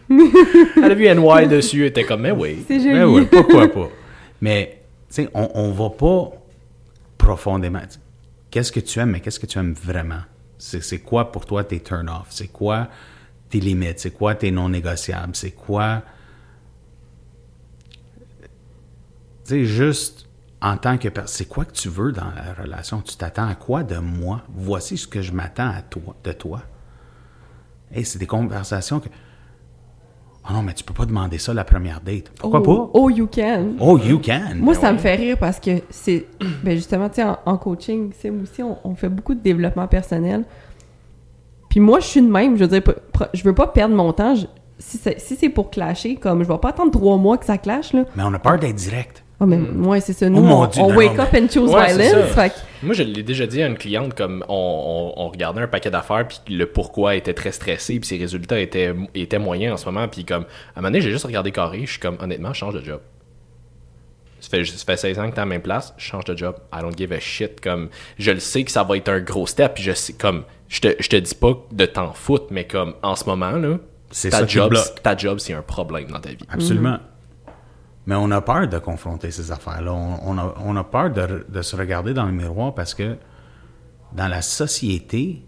Elle 0.09 0.91
a 0.91 0.93
vu 0.93 1.07
NY 1.15 1.47
dessus, 1.47 1.81
elle 1.81 1.87
était 1.87 2.03
comme, 2.05 2.21
mais 2.21 2.31
oui. 2.31 2.63
C'est 2.67 2.79
joli. 2.79 2.93
Ben 2.93 3.05
oui, 3.05 3.25
pourquoi 3.29 3.67
pas? 3.67 3.89
Mais, 4.43 4.83
tu 5.07 5.15
sais, 5.15 5.29
on, 5.33 5.49
on 5.55 5.71
va 5.71 5.89
pas 5.89 6.37
profondément. 7.17 7.79
Qu'est-ce 8.51 8.73
que 8.73 8.81
tu 8.81 8.99
aimes, 8.99 9.11
mais 9.11 9.21
qu'est-ce 9.21 9.39
que 9.39 9.45
tu 9.45 9.57
aimes 9.57 9.71
vraiment? 9.71 10.19
C'est 10.57 10.99
quoi 10.99 11.31
pour 11.31 11.45
toi 11.45 11.63
tes 11.63 11.79
turn-off? 11.79 12.27
C'est 12.29 12.49
quoi 12.49 12.89
tes 13.49 13.61
limites? 13.61 13.99
C'est 13.99 14.11
quoi 14.11 14.35
tes 14.35 14.51
non 14.51 14.67
négociables? 14.67 15.33
C'est 15.33 15.51
quoi. 15.51 16.01
Tu 19.45 19.51
sais, 19.51 19.65
juste 19.65 20.27
en 20.61 20.75
tant 20.75 20.97
que 20.97 21.07
personne, 21.07 21.37
c'est 21.37 21.47
quoi 21.47 21.63
que 21.63 21.71
tu 21.71 21.87
veux 21.87 22.11
dans 22.11 22.31
la 22.31 22.53
relation? 22.53 23.01
Tu 23.01 23.15
t'attends 23.15 23.47
à 23.47 23.55
quoi 23.55 23.83
de 23.83 23.97
moi? 23.97 24.41
Voici 24.49 24.97
ce 24.97 25.07
que 25.07 25.21
je 25.21 25.31
m'attends 25.31 25.69
à 25.69 25.81
toi, 25.81 26.17
de 26.21 26.33
toi. 26.33 26.63
Hey, 27.93 28.03
c'est 28.03 28.19
des 28.19 28.27
conversations 28.27 28.99
que. 28.99 29.07
Oh 30.49 30.53
non, 30.53 30.61
mais 30.61 30.73
tu 30.73 30.83
peux 30.83 30.93
pas 30.93 31.05
demander 31.05 31.37
ça 31.37 31.53
la 31.53 31.63
première 31.63 32.01
date. 32.01 32.29
Pourquoi 32.37 32.59
oh, 32.59 32.63
pas? 32.63 32.89
Oh, 32.93 33.09
you 33.09 33.27
can. 33.33 33.75
Oh, 33.79 33.97
you 33.97 34.19
can. 34.19 34.55
Moi, 34.57 34.73
Ben 34.73 34.79
ça 34.81 34.87
ouais. 34.87 34.93
me 34.93 34.97
fait 34.97 35.15
rire 35.15 35.37
parce 35.39 35.59
que 35.59 35.71
c'est. 35.89 36.25
Ben 36.63 36.75
justement, 36.75 37.07
tu 37.07 37.15
sais, 37.15 37.23
en, 37.23 37.37
en 37.45 37.57
coaching, 37.57 38.11
Sim 38.19 38.41
aussi, 38.43 38.61
on, 38.61 38.77
on 38.83 38.93
fait 38.95 39.07
beaucoup 39.09 39.35
de 39.35 39.39
développement 39.39 39.87
personnel. 39.87 40.43
Puis 41.69 41.79
moi, 41.79 41.99
je 42.01 42.07
suis 42.07 42.21
de 42.21 42.27
même. 42.29 42.57
Je 42.57 42.65
veux 42.65 42.79
dire, 42.79 42.93
je 43.33 43.43
veux 43.43 43.55
pas 43.55 43.67
perdre 43.67 43.95
mon 43.95 44.11
temps. 44.11 44.35
Je- 44.35 44.45
si 44.79 44.97
c'est 44.97 45.19
si 45.21 45.35
c'est 45.37 45.49
pour 45.49 45.69
clasher, 45.69 46.15
comme 46.17 46.43
je 46.43 46.47
vais 46.49 46.57
pas 46.57 46.69
attendre 46.69 46.91
trois 46.91 47.15
mois 47.17 47.37
que 47.37 47.45
ça 47.45 47.57
clash, 47.57 47.93
là. 47.93 48.03
Mais 48.15 48.23
on 48.23 48.33
a 48.33 48.39
peur 48.39 48.59
d'être 48.59 48.75
direct. 48.75 49.22
Ah, 49.43 49.45
mais 49.45 49.57
ouais, 49.57 49.99
c'est 49.99 50.13
ça. 50.13 50.29
Nous, 50.29 50.37
Oh 50.39 50.53
on, 50.63 50.65
Dieu, 50.67 50.81
on 50.81 50.89
non, 50.91 50.95
wake 50.95 51.17
non, 51.17 51.23
up 51.23 51.29
and 51.33 51.47
choose 51.51 51.69
Ouais, 51.71 51.89
c'est 51.89 52.09
violence. 52.09 52.31
Fait 52.31 52.53
Moi, 52.81 52.93
je 52.93 53.03
l'ai 53.03 53.23
déjà 53.23 53.45
dit 53.45 53.61
à 53.61 53.67
une 53.67 53.77
cliente, 53.77 54.13
comme 54.13 54.43
on, 54.47 55.13
on- 55.17 55.21
on 55.23 55.27
regardait 55.29 55.61
un 55.61 55.67
paquet 55.67 55.89
d'affaires, 55.91 56.27
puis 56.27 56.39
le 56.55 56.65
pourquoi 56.65 57.15
était 57.15 57.33
très 57.33 57.51
stressé, 57.51 57.99
puis 57.99 58.07
ses 58.07 58.17
résultats 58.17 58.59
étaient, 58.59 58.93
étaient 59.15 59.39
moyens 59.39 59.73
en 59.73 59.77
ce 59.77 59.85
moment, 59.85 60.07
puis 60.07 60.23
comme, 60.23 60.43
à 60.43 60.45
un 60.45 60.81
moment 60.81 60.87
donné, 60.89 61.01
j'ai 61.01 61.11
juste 61.11 61.25
regardé 61.25 61.51
carré, 61.51 61.81
je 61.85 61.91
suis 61.91 61.99
comme, 61.99 62.17
honnêtement, 62.21 62.53
je 62.53 62.59
change 62.59 62.73
de 62.75 62.81
job. 62.85 62.99
Ça 64.39 64.49
fait, 64.49 64.65
ça 64.65 64.85
fait 64.85 64.97
16 64.97 65.19
ans 65.19 65.29
que 65.29 65.35
t'es 65.35 65.39
à 65.39 65.43
la 65.43 65.45
même 65.49 65.61
place, 65.61 65.93
je 65.97 66.03
change 66.05 66.25
de 66.25 66.35
job. 66.37 66.55
I 66.73 66.81
don't 66.81 66.97
give 66.97 67.13
a 67.13 67.19
shit. 67.19 67.61
Comme, 67.61 67.87
je 68.19 68.31
le 68.31 68.39
sais 68.39 68.63
que 68.65 68.71
ça 68.71 68.83
va 68.83 68.97
être 68.97 69.07
un 69.09 69.21
gros 69.21 69.47
step, 69.47 69.75
puis 69.75 69.83
je 69.83 69.93
sais, 69.93 70.13
comme, 70.13 70.43
je 70.67 70.81
te, 70.81 70.87
je 70.99 71.07
te 71.07 71.15
dis 71.15 71.35
pas 71.35 71.53
de 71.71 71.85
t'en 71.85 72.11
foutre, 72.13 72.47
mais 72.51 72.65
comme, 72.65 72.93
en 73.03 73.15
ce 73.15 73.23
moment, 73.25 73.51
là, 73.51 73.77
C'est 74.11 74.31
ta 74.31 74.39
ça 74.39 74.45
job, 74.47 74.75
ta 75.01 75.15
job, 75.15 75.39
c'est 75.39 75.53
un 75.53 75.61
problème 75.61 76.07
dans 76.11 76.19
ta 76.19 76.29
vie. 76.29 76.37
Absolument. 76.49 76.97
Mais 78.05 78.15
on 78.15 78.29
a 78.31 78.41
peur 78.41 78.67
de 78.67 78.79
confronter 78.79 79.31
ces 79.31 79.51
affaires-là. 79.51 79.93
On, 79.93 80.37
a, 80.37 80.53
on 80.59 80.75
a 80.75 80.83
peur 80.83 81.11
de, 81.11 81.45
de 81.47 81.61
se 81.61 81.75
regarder 81.75 82.13
dans 82.13 82.25
le 82.25 82.33
miroir 82.33 82.73
parce 82.75 82.93
que 82.93 83.17
dans 84.11 84.27
la 84.27 84.41
société, 84.41 85.45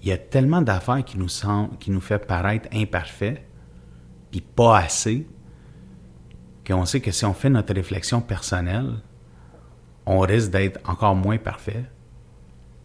il 0.00 0.06
y 0.06 0.12
a 0.12 0.18
tellement 0.18 0.62
d'affaires 0.62 1.04
qui 1.04 1.18
nous, 1.18 1.28
semblent- 1.28 1.76
qui 1.78 1.90
nous 1.90 2.00
fait 2.00 2.24
paraître 2.24 2.68
imparfaits, 2.72 3.42
puis 4.30 4.40
pas 4.40 4.78
assez, 4.78 5.26
qu'on 6.66 6.84
sait 6.84 7.00
que 7.00 7.10
si 7.10 7.24
on 7.24 7.32
fait 7.34 7.50
notre 7.50 7.74
réflexion 7.74 8.20
personnelle, 8.20 8.94
on 10.04 10.20
risque 10.20 10.50
d'être 10.50 10.78
encore 10.88 11.16
moins 11.16 11.38
parfait, 11.38 11.84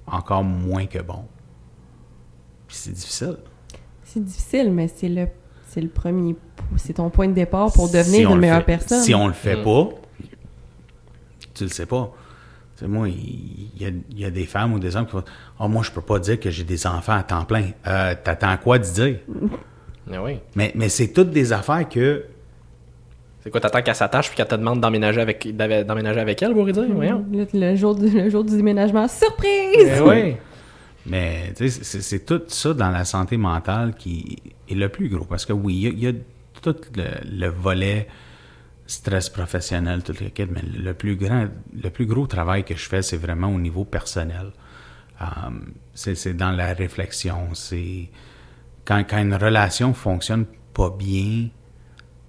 encore 0.07 0.43
moins 0.43 0.87
que 0.87 0.99
bon. 0.99 1.25
Puis 2.67 2.77
c'est 2.77 2.91
difficile. 2.93 3.37
C'est 4.03 4.23
difficile, 4.23 4.71
mais 4.71 4.87
c'est 4.87 5.09
le, 5.09 5.27
c'est 5.73 5.81
le 5.81 5.87
premier. 5.89 6.35
C'est 6.77 6.93
ton 6.93 7.09
point 7.09 7.27
de 7.27 7.33
départ 7.33 7.71
pour 7.73 7.89
devenir 7.89 8.29
une 8.29 8.35
le 8.35 8.41
meilleure 8.41 8.57
fait- 8.59 8.63
personne. 8.65 9.01
Si 9.01 9.13
on 9.15 9.27
le 9.27 9.33
fait 9.33 9.61
pas, 9.61 9.89
tu 11.53 11.63
le 11.63 11.69
sais 11.69 11.85
pas. 11.85 12.11
Moi, 12.83 13.09
il 13.09 13.69
y, 13.79 13.85
a, 13.85 13.89
il 14.09 14.19
y 14.19 14.25
a 14.25 14.31
des 14.31 14.45
femmes 14.45 14.73
ou 14.73 14.79
des 14.79 14.95
hommes 14.95 15.05
qui 15.05 15.11
vont 15.13 15.23
Oh, 15.59 15.67
moi, 15.67 15.83
je 15.83 15.91
peux 15.91 16.01
pas 16.01 16.17
dire 16.17 16.39
que 16.39 16.49
j'ai 16.49 16.63
des 16.63 16.87
enfants 16.87 17.13
à 17.13 17.21
temps 17.21 17.45
plein. 17.45 17.65
Euh, 17.85 18.15
T'attends 18.23 18.57
quoi 18.57 18.79
de 18.79 18.85
dire? 18.85 19.19
Mais 20.07 20.17
oui. 20.17 20.39
Mais, 20.55 20.71
mais 20.73 20.89
c'est 20.89 21.09
toutes 21.09 21.29
des 21.29 21.53
affaires 21.53 21.87
que. 21.87 22.25
C'est 23.43 23.51
quoi, 23.51 23.61
t'attends 23.61 23.83
qu'elle 23.83 23.95
s'attache, 23.95 24.27
puis 24.29 24.35
qu'elle 24.35 24.47
te 24.47 24.55
demande 24.55 24.81
d'emménager 24.81 25.21
avec, 25.21 25.55
d'emménager 25.55 26.19
avec 26.19 26.41
elle, 26.41 26.53
vous 26.53 26.61
voulez 26.61 26.73
dire? 26.73 26.85
Voyons. 26.89 27.23
Le, 27.31 27.45
le 27.53 27.75
jour 27.75 27.93
du, 27.95 28.09
le 28.09 28.29
jour 28.29 28.43
du 28.43 28.55
déménagement, 28.57 29.07
surprise! 29.07 29.89
Eh 29.97 30.01
oui. 30.01 30.35
Mais 31.05 31.53
tu 31.55 31.69
c'est- 31.69 32.25
tout 32.25 32.43
ça 32.47 32.73
dans 32.73 32.89
la 32.91 33.05
santé 33.05 33.37
mentale 33.37 33.95
qui 33.95 34.37
est 34.69 34.75
le 34.75 34.89
plus 34.89 35.09
gros. 35.09 35.25
Parce 35.25 35.45
que 35.45 35.53
oui, 35.53 35.73
il 35.75 35.81
y 35.81 35.87
a, 35.87 35.89
il 35.89 35.99
y 35.99 36.07
a 36.07 36.13
tout 36.61 36.75
le, 36.95 37.37
le 37.39 37.47
volet 37.47 38.07
stress 38.85 39.29
professionnel, 39.29 40.03
tout 40.03 40.13
le 40.19 40.29
kit, 40.29 40.45
mais 40.49 40.61
le 40.61 40.93
plus 40.93 41.15
grand, 41.15 41.47
le 41.73 41.89
plus 41.89 42.05
gros 42.05 42.27
travail 42.27 42.63
que 42.63 42.75
je 42.75 42.87
fais, 42.87 43.01
c'est 43.01 43.17
vraiment 43.17 43.47
au 43.49 43.59
niveau 43.59 43.85
personnel. 43.85 44.51
Um, 45.19 45.73
c'est 45.93 46.35
dans 46.35 46.51
la 46.51 46.73
réflexion. 46.73 47.53
C'est 47.53 48.09
quand, 48.85 49.03
quand 49.09 49.19
une 49.19 49.35
relation 49.35 49.93
fonctionne 49.93 50.45
pas 50.73 50.89
bien, 50.89 51.47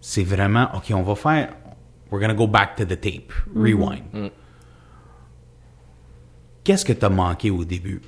c'est 0.00 0.24
vraiment 0.24 0.68
OK. 0.74 0.92
On 0.94 1.02
va 1.02 1.14
faire. 1.14 1.54
We're 2.10 2.20
gonna 2.20 2.34
go 2.34 2.46
back 2.46 2.76
to 2.76 2.84
the 2.84 3.00
tape, 3.00 3.32
rewind. 3.56 4.30
Qu'est-ce 6.64 6.84
que 6.84 6.92
t'as 6.92 7.08
manqué 7.08 7.50
au 7.50 7.64
début? 7.64 8.00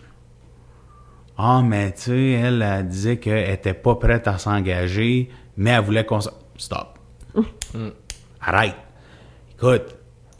Ah, 1.36 1.62
mais 1.64 1.92
tu 1.92 2.00
sais, 2.02 2.30
elle, 2.32 2.62
elle 2.62 2.86
disait 2.88 3.16
qu'elle 3.16 3.50
était 3.50 3.74
pas 3.74 3.96
prête 3.96 4.28
à 4.28 4.38
s'engager, 4.38 5.30
mais 5.56 5.70
elle 5.70 5.82
voulait 5.82 6.04
qu'on... 6.06 6.20
Stop. 6.56 6.98
Arrête. 8.40 8.76
Écoute, 9.56 9.96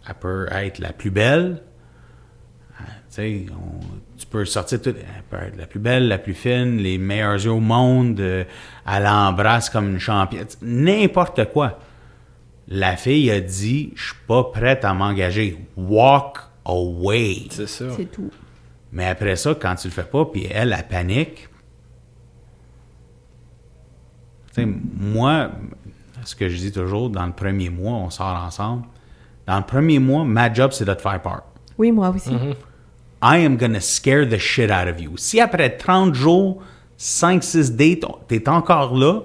elle 0.09 0.15
peut 0.15 0.47
être 0.53 0.79
la 0.79 0.93
plus 0.93 1.11
belle. 1.11 1.63
Ah, 2.79 2.83
Tu 3.09 3.15
sais, 3.15 3.47
on- 3.53 3.81
tu 4.17 4.27
peux 4.27 4.45
sortir 4.45 4.81
tout. 4.81 4.91
Elle 4.91 5.23
peut 5.29 5.45
être 5.45 5.57
la 5.57 5.67
plus 5.67 5.81
belle, 5.81 6.07
la 6.09 6.19
plus 6.19 6.35
fine, 6.35 6.77
les 6.77 6.99
meilleurs 6.99 7.35
yeux 7.43 7.51
au 7.51 7.61
monde. 7.61 8.21
euh, 8.21 8.45
elle 8.87 9.07
embrasse 9.07 9.71
comme 9.71 9.89
une 9.91 9.99
championne. 9.99 10.47
N'importe 10.63 11.47
quoi. 11.53 11.79
La 12.69 12.97
fille 12.97 13.31
a 13.31 13.41
dit 13.41 13.93
Je 13.97 14.05
suis 14.05 14.17
pas 14.29 14.45
prête 14.45 14.85
à 14.85 14.95
m'engager. 14.95 15.59
Walk 15.77 16.39
away. 16.65 17.47
C'est 17.51 17.67
ça. 17.69 17.87
C'est 17.97 18.11
tout. 18.11 18.31
Mais 18.95 19.07
après 19.07 19.37
ça, 19.37 19.55
quand 19.61 19.75
tu 19.75 19.89
le 19.89 19.93
fais 19.93 20.05
pas, 20.05 20.25
puis 20.25 20.47
elle, 20.51 20.75
elle 20.77 20.87
panique. 20.89 21.49
Tu 24.55 24.63
sais, 24.63 24.69
moi, 25.01 25.51
ce 26.25 26.35
que 26.37 26.49
je 26.49 26.57
dis 26.57 26.73
toujours, 26.73 27.11
dans 27.11 27.27
le 27.27 27.33
premier 27.33 27.71
mois, 27.71 27.93
on 27.95 28.11
sort 28.11 28.37
ensemble. 28.47 28.85
Dans 29.47 29.59
le 29.59 29.65
premier 29.65 29.99
mois, 29.99 30.25
ma 30.25 30.53
job, 30.53 30.71
c'est 30.73 30.85
de 30.85 30.95
te 30.95 31.03
faire 31.03 31.21
peur. 31.21 31.43
Oui, 31.77 31.91
moi 31.93 32.11
aussi. 32.11 32.31
I 33.23 33.45
am 33.45 33.57
gonna 33.57 33.81
scare 33.81 34.29
the 34.29 34.39
shit 34.39 34.71
out 34.71 34.89
of 34.89 35.01
you. 35.01 35.17
Si 35.17 35.41
après 35.41 35.77
30 35.77 36.15
jours, 36.15 36.63
5-6 36.99 37.75
dates, 37.75 38.05
t'es 38.29 38.49
encore 38.49 38.97
là, 38.97 39.23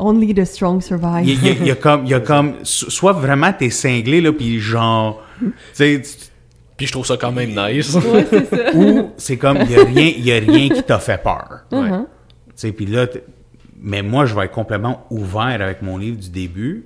Only 0.00 0.32
the 0.32 0.44
strong 0.44 0.80
survive. 0.80 1.26
il 1.28 1.44
y, 1.44 1.48
a- 1.48 1.52
y 1.64 1.70
y 1.70 1.76
comme, 1.76 2.06
y 2.06 2.14
a 2.14 2.20
comme, 2.20 2.54
so- 2.64 2.88
soit 2.88 3.12
vraiment 3.12 3.52
t'es 3.52 3.68
cinglé, 3.68 4.20
là, 4.20 4.32
puis 4.32 4.60
genre, 4.60 5.20
tu 5.40 5.52
sais, 5.72 6.00
tu- 6.00 6.27
Puis 6.78 6.86
je 6.86 6.92
trouve 6.92 7.04
ça 7.04 7.16
quand 7.18 7.32
même 7.32 7.50
nice. 7.50 7.92
Ouais, 7.94 8.24
c'est 8.30 8.44
ça. 8.46 8.70
ou 8.74 9.10
c'est 9.18 9.36
comme, 9.36 9.58
il 9.62 9.70
y 9.72 9.76
a 9.76 9.84
rien, 9.84 10.12
il 10.16 10.24
y 10.24 10.32
a 10.32 10.38
rien 10.38 10.68
qui 10.70 10.82
t'a 10.82 10.98
fait 10.98 11.22
peur. 11.22 11.64
Ouais. 11.72 11.90
Tu 11.90 11.96
sais, 12.54 12.72
puis 12.72 12.86
là, 12.86 13.06
t- 13.06 13.22
mais 13.80 14.00
moi, 14.02 14.24
je 14.26 14.34
vais 14.34 14.46
être 14.46 14.52
complètement 14.52 15.04
ouvert 15.10 15.60
avec 15.60 15.82
mon 15.82 15.98
livre 15.98 16.16
du 16.18 16.30
début. 16.30 16.84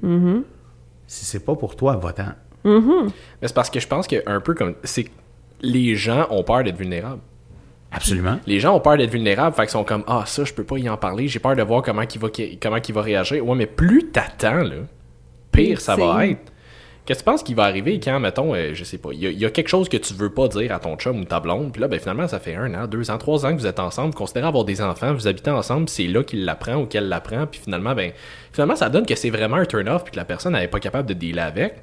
Si 1.06 1.24
c'est 1.24 1.44
pas 1.44 1.54
pour 1.54 1.76
toi, 1.76 1.96
va-t'en. 1.96 2.32
Mais 2.64 3.48
c'est 3.48 3.54
parce 3.54 3.70
que 3.70 3.78
je 3.80 3.86
pense 3.86 4.06
que 4.06 4.16
un 4.26 4.40
peu 4.40 4.54
comme. 4.54 4.74
C'est 4.84 5.04
que 5.04 5.10
les 5.62 5.94
gens 5.96 6.26
ont 6.30 6.42
peur 6.42 6.64
d'être 6.64 6.76
vulnérables. 6.76 7.20
Absolument. 7.90 8.38
Les 8.46 8.60
gens 8.60 8.74
ont 8.74 8.80
peur 8.80 8.96
d'être 8.96 9.10
vulnérables, 9.10 9.54
fait 9.54 9.62
qu'ils 9.62 9.70
sont 9.72 9.84
comme 9.84 10.04
Ah, 10.06 10.24
ça, 10.26 10.44
je 10.44 10.52
peux 10.54 10.64
pas 10.64 10.78
y 10.78 10.88
en 10.88 10.96
parler, 10.96 11.28
j'ai 11.28 11.38
peur 11.38 11.54
de 11.56 11.62
voir 11.62 11.82
comment 11.82 12.02
il 12.02 12.18
va, 12.20 12.28
comment 12.60 12.76
il 12.86 12.94
va 12.94 13.02
réagir. 13.02 13.46
Ouais, 13.46 13.54
mais 13.56 13.66
plus 13.66 14.10
t'attends, 14.10 14.62
là, 14.62 14.76
pire 15.50 15.80
ça 15.80 15.96
va 15.96 16.26
être. 16.26 16.51
Qu'est-ce 17.04 17.18
que 17.20 17.24
tu 17.24 17.30
penses 17.32 17.42
qu'il 17.42 17.56
va 17.56 17.64
arriver 17.64 17.98
quand, 17.98 18.20
mettons, 18.20 18.54
euh, 18.54 18.70
je 18.74 18.84
sais 18.84 18.98
pas, 18.98 19.08
il 19.12 19.18
y, 19.18 19.26
a- 19.26 19.30
il 19.30 19.38
y 19.38 19.44
a 19.44 19.50
quelque 19.50 19.68
chose 19.68 19.88
que 19.88 19.96
tu 19.96 20.14
veux 20.14 20.30
pas 20.30 20.46
dire 20.46 20.72
à 20.72 20.78
ton 20.78 20.96
chum 20.96 21.20
ou 21.20 21.24
ta 21.24 21.40
blonde, 21.40 21.72
puis 21.72 21.80
là, 21.82 21.88
ben 21.88 21.98
finalement, 21.98 22.28
ça 22.28 22.38
fait 22.38 22.54
un 22.54 22.72
an, 22.74 22.86
deux 22.86 23.10
ans, 23.10 23.18
trois 23.18 23.44
ans 23.44 23.50
que 23.54 23.58
vous 23.60 23.66
êtes 23.66 23.80
ensemble, 23.80 24.14
considérez 24.14 24.46
avoir 24.46 24.64
des 24.64 24.80
enfants, 24.80 25.12
vous 25.12 25.26
habitez 25.26 25.50
ensemble, 25.50 25.88
c'est 25.88 26.06
là 26.06 26.22
qu'il 26.22 26.44
l'apprend 26.44 26.76
ou 26.76 26.86
qu'elle 26.86 27.08
l'apprend, 27.08 27.46
puis 27.46 27.60
finalement, 27.62 27.94
ben, 27.96 28.12
finalement, 28.52 28.76
ça 28.76 28.88
donne 28.88 29.04
que 29.04 29.16
c'est 29.16 29.30
vraiment 29.30 29.56
un 29.56 29.64
turn-off, 29.64 30.04
puis 30.04 30.12
que 30.12 30.16
la 30.16 30.24
personne 30.24 30.52
n'est 30.52 30.68
pas 30.68 30.78
capable 30.78 31.08
de 31.08 31.14
dealer 31.14 31.40
avec. 31.44 31.74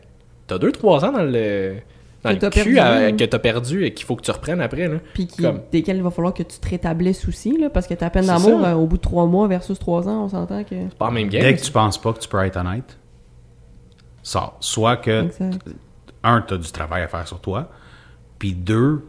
T'as 0.48 0.58
deux, 0.58 0.72
trois 0.72 1.04
ans 1.04 1.12
dans 1.12 1.24
le 1.24 1.76
dans 2.24 2.32
Que 2.38 2.46
le 2.46 2.50
cul 2.52 2.74
perdu, 2.74 2.80
à- 2.80 2.92
hein. 2.96 3.12
que 3.16 3.24
t'as 3.24 3.40
perdu 3.40 3.86
et 3.86 3.94
qu'il 3.94 4.06
faut 4.06 4.16
que 4.18 4.24
tu 4.24 4.32
reprennes 4.32 4.60
après. 4.62 4.88
Là. 4.90 4.98
Puis 5.14 5.26
qui, 5.28 5.42
Comme- 5.42 5.62
desquels 5.72 5.98
il 5.98 6.04
va 6.04 6.12
falloir 6.12 6.34
que 6.34 6.44
tu 6.44 6.60
te 6.60 6.70
rétablisses 6.70 7.26
aussi, 7.30 7.58
là, 7.58 7.70
parce 7.70 7.88
que 7.88 7.94
ta 7.94 8.10
peine 8.10 8.26
d'amour, 8.26 8.66
euh, 8.66 8.74
au 8.74 8.88
bout 8.88 8.98
de 8.98 9.02
trois 9.02 9.26
mois 9.26 9.48
versus 9.48 9.80
trois 9.80 10.08
ans, 10.10 10.26
on 10.26 10.30
s'entend 10.30 10.64
que... 10.66 10.76
C'est 10.90 10.98
pas 10.98 11.12
même 11.12 11.30
game. 11.30 11.42
Dès 11.44 11.56
que 11.56 11.62
tu 11.62 11.72
penses 11.72 11.98
pas 11.98 12.12
que 12.14 12.20
tu 12.20 12.28
peux 12.28 12.44
être 12.44 12.58
honnête, 12.58 12.98
Soit 14.60 14.98
que, 14.98 15.28
un, 16.24 16.42
tu 16.42 16.54
as 16.54 16.58
du 16.58 16.72
travail 16.72 17.04
à 17.04 17.08
faire 17.08 17.28
sur 17.28 17.40
toi, 17.40 17.70
puis 18.38 18.54
deux, 18.54 19.06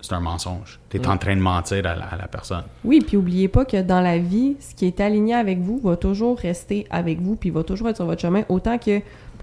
c'est 0.00 0.12
un 0.12 0.20
mensonge. 0.20 0.80
Tu 0.90 0.98
es 0.98 1.06
en 1.06 1.16
train 1.16 1.34
de 1.34 1.40
mentir 1.40 1.78
à 1.86 1.94
la, 1.94 2.04
à 2.04 2.16
la 2.16 2.28
personne. 2.28 2.64
Oui, 2.84 3.00
puis 3.00 3.16
oubliez 3.16 3.48
pas 3.48 3.64
que 3.64 3.80
dans 3.80 4.00
la 4.00 4.18
vie, 4.18 4.56
ce 4.60 4.74
qui 4.74 4.86
est 4.86 5.00
aligné 5.00 5.34
avec 5.34 5.60
vous 5.60 5.78
va 5.78 5.96
toujours 5.96 6.38
rester 6.38 6.86
avec 6.90 7.20
vous, 7.20 7.36
puis 7.36 7.50
va 7.50 7.64
toujours 7.64 7.88
être 7.88 7.96
sur 7.96 8.06
votre 8.06 8.20
chemin, 8.20 8.44
autant 8.48 8.78
que 8.78 9.00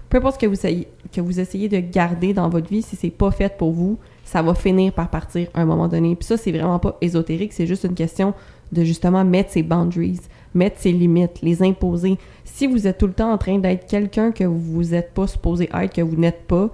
peu 0.08 0.18
importe 0.18 0.34
ce 0.34 0.40
que 0.40 0.46
vous 0.46 0.54
essayez, 0.54 0.88
que 1.10 1.22
vous 1.22 1.40
essayez 1.40 1.70
de 1.70 1.78
garder 1.78 2.34
dans 2.34 2.48
votre 2.50 2.68
vie, 2.68 2.82
si 2.82 2.96
c'est 2.96 3.10
pas 3.10 3.30
fait 3.30 3.56
pour 3.56 3.72
vous, 3.72 3.98
ça 4.24 4.42
va 4.42 4.54
finir 4.54 4.92
par 4.92 5.08
partir 5.08 5.48
à 5.54 5.62
un 5.62 5.64
moment 5.64 5.88
donné. 5.88 6.14
Puis 6.16 6.26
ça, 6.26 6.36
c'est 6.36 6.52
vraiment 6.52 6.78
pas 6.78 6.98
ésotérique, 7.00 7.54
c'est 7.54 7.66
juste 7.66 7.84
une 7.84 7.94
question 7.94 8.34
de 8.72 8.84
justement 8.84 9.24
mettre 9.24 9.50
ses 9.50 9.62
boundaries, 9.62 10.20
mettre 10.54 10.78
ses 10.80 10.92
limites, 10.92 11.40
les 11.42 11.62
imposer. 11.62 12.18
Si 12.44 12.66
vous 12.66 12.86
êtes 12.86 12.98
tout 12.98 13.06
le 13.06 13.12
temps 13.12 13.32
en 13.32 13.38
train 13.38 13.58
d'être 13.58 13.86
quelqu'un 13.86 14.32
que 14.32 14.44
vous 14.44 14.82
n'êtes 14.84 15.12
pas 15.14 15.26
supposé 15.26 15.68
être, 15.74 15.94
que 15.94 16.02
vous 16.02 16.16
n'êtes 16.16 16.42
pas, 16.46 16.68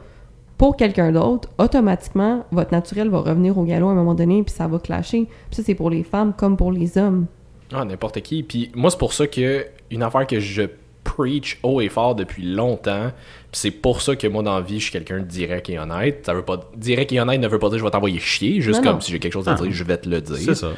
pour 0.57 0.77
quelqu'un 0.77 1.13
d'autre, 1.13 1.49
automatiquement, 1.59 2.45
votre 2.51 2.73
naturel 2.73 3.09
va 3.11 3.21
revenir 3.21 3.57
au 3.59 3.63
galop 3.65 3.89
à 3.89 3.93
un 3.93 3.95
moment 3.95 4.15
donné, 4.15 4.43
puis 4.43 4.53
ça 4.53 4.67
va 4.67 4.79
clasher. 4.81 5.27
Puis 5.51 5.57
ça, 5.57 5.63
c'est 5.65 5.75
pour 5.77 5.91
les 5.91 6.03
femmes 6.03 6.33
comme 6.37 6.57
pour 6.57 6.73
les 6.73 6.99
hommes. 6.99 7.27
Ah, 7.73 7.85
n'importe 7.85 8.21
qui. 8.23 8.43
Puis 8.43 8.71
moi, 8.75 8.91
c'est 8.91 8.99
pour 8.99 9.13
ça 9.13 9.27
que 9.29 9.67
une 9.91 10.03
affaire 10.03 10.27
que 10.27 10.41
je 10.41 10.63
preach 11.05 11.59
haut 11.63 11.81
et 11.81 11.89
fort 11.89 12.15
depuis 12.15 12.43
longtemps, 12.43 13.11
puis 13.53 13.61
c'est 13.61 13.71
pour 13.71 14.03
ça 14.03 14.17
que 14.17 14.27
moi, 14.27 14.43
dans 14.43 14.57
la 14.57 14.61
vie, 14.61 14.79
je 14.79 14.85
suis 14.85 14.93
quelqu'un 14.93 15.21
de 15.21 15.25
direct 15.25 15.71
et 15.71 15.79
honnête. 15.79 16.23
Ça 16.27 16.35
veut 16.35 16.43
pas... 16.43 16.61
Direct 16.77 17.13
et 17.13 17.21
honnête 17.21 17.41
ne 17.41 17.49
veut 17.49 17.59
pas 17.59 17.69
dire 17.69 17.75
que 17.77 17.79
je 17.79 17.85
vais 17.85 17.91
t'envoyer 17.91 18.19
chier, 18.19 18.61
juste 18.61 18.81
Non, 18.81 18.85
comme 18.85 18.95
non. 18.97 19.01
si 19.01 19.13
j'ai 19.13 19.19
quelque 19.21 19.33
chose 19.33 19.49
à 19.49 19.53
Ah. 19.53 19.63
dire, 19.63 19.71
je 19.71 19.85
vais 19.85 19.97
te 19.97 20.09
le 20.09 20.21
dire. 20.21 20.37
C'est 20.37 20.55
ça. 20.55 20.69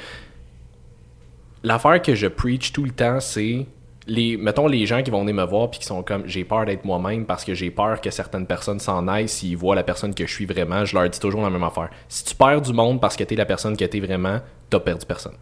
L'affaire 1.63 2.01
que 2.01 2.15
je 2.15 2.27
preach 2.27 2.73
tout 2.73 2.85
le 2.85 2.91
temps, 2.91 3.21
c'est 3.21 3.67
les 4.07 4.37
mettons 4.37 4.67
les 4.67 4.87
gens 4.87 5.03
qui 5.03 5.11
vont 5.11 5.21
venir 5.21 5.35
me 5.35 5.45
voir 5.45 5.71
puis 5.71 5.81
qui 5.81 5.87
sont 5.87 6.03
comme 6.03 6.27
j'ai 6.27 6.45
peur 6.45 6.65
d'être 6.65 6.85
moi-même 6.85 7.27
parce 7.27 7.45
que 7.45 7.55
j'ai 7.55 7.71
peur 7.71 8.01
que 8.01 8.11
certaines 8.11 8.47
personnes 8.47 8.81
s'en 8.81 9.07
aillent 9.07 9.29
s'ils 9.29 9.57
voient 9.57 9.75
la 9.75 9.83
personne 9.83 10.15
que 10.15 10.27
je 10.27 10.33
suis 10.33 10.47
vraiment, 10.47 10.85
je 10.85 10.97
leur 10.97 11.09
dis 11.09 11.21
toujours 11.21 11.43
la 11.43 11.51
même 11.51 11.63
affaire. 11.63 11.91
Si 12.09 12.25
tu 12.25 12.35
perds 12.35 12.63
du 12.63 12.73
monde 12.73 13.01
parce 13.01 13.17
que 13.17 13.25
t'es 13.25 13.37
la 13.37 13.45
personne 13.45 13.77
que 13.77 13.85
t'es 13.85 14.01
vraiment, 14.01 14.41
t'as 14.69 14.81
perdu 14.81 15.07
personne. 15.07 15.35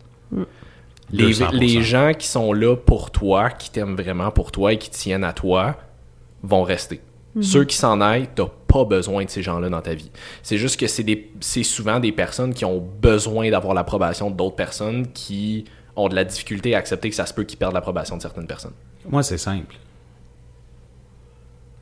Les, 1.10 1.32
200%. 1.32 1.52
les 1.52 1.82
gens 1.82 2.12
qui 2.12 2.26
sont 2.26 2.52
là 2.52 2.76
pour 2.76 3.10
toi, 3.10 3.48
qui 3.50 3.70
t'aiment 3.70 3.96
vraiment 3.96 4.30
pour 4.30 4.52
toi 4.52 4.74
et 4.74 4.78
qui 4.78 4.90
tiennent 4.90 5.24
à 5.24 5.32
toi, 5.32 5.76
vont 6.42 6.62
rester. 6.62 7.00
Ceux 7.40 7.64
qui 7.64 7.76
s'en 7.76 8.00
aillent, 8.00 8.28
t'as 8.34 8.48
pas 8.66 8.84
besoin 8.84 9.24
de 9.24 9.30
ces 9.30 9.42
gens-là 9.42 9.68
dans 9.68 9.80
ta 9.80 9.94
vie. 9.94 10.10
C'est 10.42 10.58
juste 10.58 10.78
que 10.78 10.88
c'est 10.88 11.04
des 11.04 11.30
c'est 11.40 11.62
souvent 11.62 12.00
des 12.00 12.10
personnes 12.10 12.52
qui 12.52 12.64
ont 12.64 12.84
besoin 13.00 13.48
d'avoir 13.50 13.74
l'approbation 13.74 14.30
d'autres 14.30 14.56
personnes 14.56 15.06
qui 15.12 15.64
ont 15.98 16.08
de 16.08 16.14
la 16.14 16.24
difficulté 16.24 16.74
à 16.74 16.78
accepter 16.78 17.10
que 17.10 17.16
ça 17.16 17.26
se 17.26 17.34
peut 17.34 17.44
qu'ils 17.44 17.58
perdent 17.58 17.74
l'approbation 17.74 18.16
de 18.16 18.22
certaines 18.22 18.46
personnes. 18.46 18.74
Moi, 19.08 19.22
c'est 19.22 19.38
simple. 19.38 19.76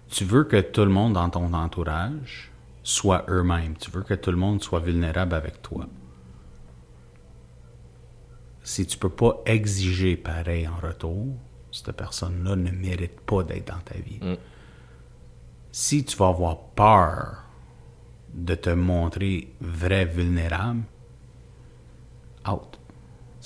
Tu 0.08 0.24
veux 0.24 0.44
que 0.44 0.60
tout 0.60 0.82
le 0.82 0.90
monde 0.90 1.14
dans 1.14 1.28
ton 1.30 1.52
entourage 1.52 2.50
soit 2.82 3.24
eux-mêmes. 3.28 3.76
Tu 3.76 3.90
veux 3.90 4.02
que 4.02 4.14
tout 4.14 4.30
le 4.30 4.36
monde 4.36 4.62
soit 4.62 4.80
vulnérable 4.80 5.34
avec 5.34 5.62
toi. 5.62 5.86
Si 8.62 8.86
tu 8.86 8.98
peux 8.98 9.10
pas 9.10 9.40
exiger 9.46 10.16
pareil 10.16 10.66
en 10.66 10.76
retour, 10.76 11.26
cette 11.70 11.92
personne-là 11.92 12.56
ne 12.56 12.70
mérite 12.70 13.20
pas 13.20 13.42
d'être 13.42 13.68
dans 13.68 13.80
ta 13.84 13.98
vie. 13.98 14.18
Mm. 14.20 14.36
Si 15.72 16.04
tu 16.04 16.16
vas 16.16 16.28
avoir 16.28 16.58
peur 16.74 17.46
de 18.36 18.54
te 18.54 18.70
montrer 18.70 19.48
vrai 19.60 20.04
vulnérable. 20.04 20.82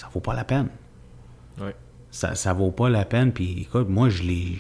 Ça 0.01 0.09
vaut 0.15 0.21
pas 0.21 0.35
la 0.35 0.45
peine 0.45 0.69
Ouais. 1.61 1.75
ça, 2.11 2.35
ça 2.35 2.55
vaut 2.55 2.71
pas 2.71 2.89
la 2.89 3.05
peine. 3.05 3.33
Puis 3.33 3.63
écoute, 3.63 3.87
moi, 3.89 4.09
je 4.09 4.23
l'ai. 4.23 4.57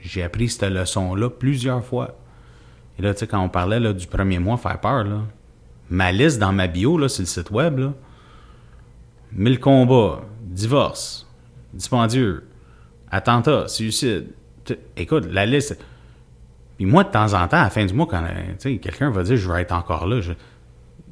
J'ai 0.00 0.24
appris 0.24 0.48
cette 0.48 0.64
leçon-là 0.70 1.30
plusieurs 1.30 1.84
fois. 1.84 2.16
Et 2.98 3.02
là, 3.02 3.14
tu 3.14 3.20
sais, 3.20 3.26
quand 3.28 3.40
on 3.40 3.48
parlait 3.48 3.78
là, 3.78 3.92
du 3.92 4.06
premier 4.08 4.40
mois, 4.40 4.56
faire 4.56 4.80
peur, 4.80 5.04
là, 5.04 5.20
ma 5.88 6.10
liste 6.10 6.40
dans 6.40 6.52
ma 6.52 6.66
bio, 6.66 6.98
là, 6.98 7.08
sur 7.08 7.22
le 7.22 7.26
site 7.26 7.50
web, 7.52 7.78
là, 7.78 7.92
1000 9.32 9.60
combats, 9.60 10.22
divorce, 10.42 11.26
dispendieux, 11.72 12.44
attentat, 13.10 13.68
suicide. 13.68 14.28
Écoute, 14.96 15.26
la 15.30 15.46
liste. 15.46 15.78
Puis 16.76 16.86
moi, 16.86 17.04
de 17.04 17.10
temps 17.10 17.34
en 17.34 17.46
temps, 17.46 17.58
à 17.58 17.64
la 17.64 17.70
fin 17.70 17.84
du 17.86 17.94
mois, 17.94 18.06
quand 18.10 18.24
quelqu'un 18.60 19.10
va 19.10 19.22
dire 19.22 19.36
je 19.36 19.48
vais 19.50 19.62
être 19.62 19.72
encore 19.72 20.06
là, 20.08 20.20
je... 20.20 20.32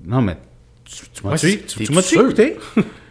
non, 0.05 0.21
mais 0.23 0.37
tu, 0.85 1.05
tu 1.13 1.25
m'as-tu 1.25 1.51
c'est- 1.51 1.67
tu, 1.67 1.85
tu 1.85 1.93
m'as-tu 1.93 2.09
sûr? 2.09 2.35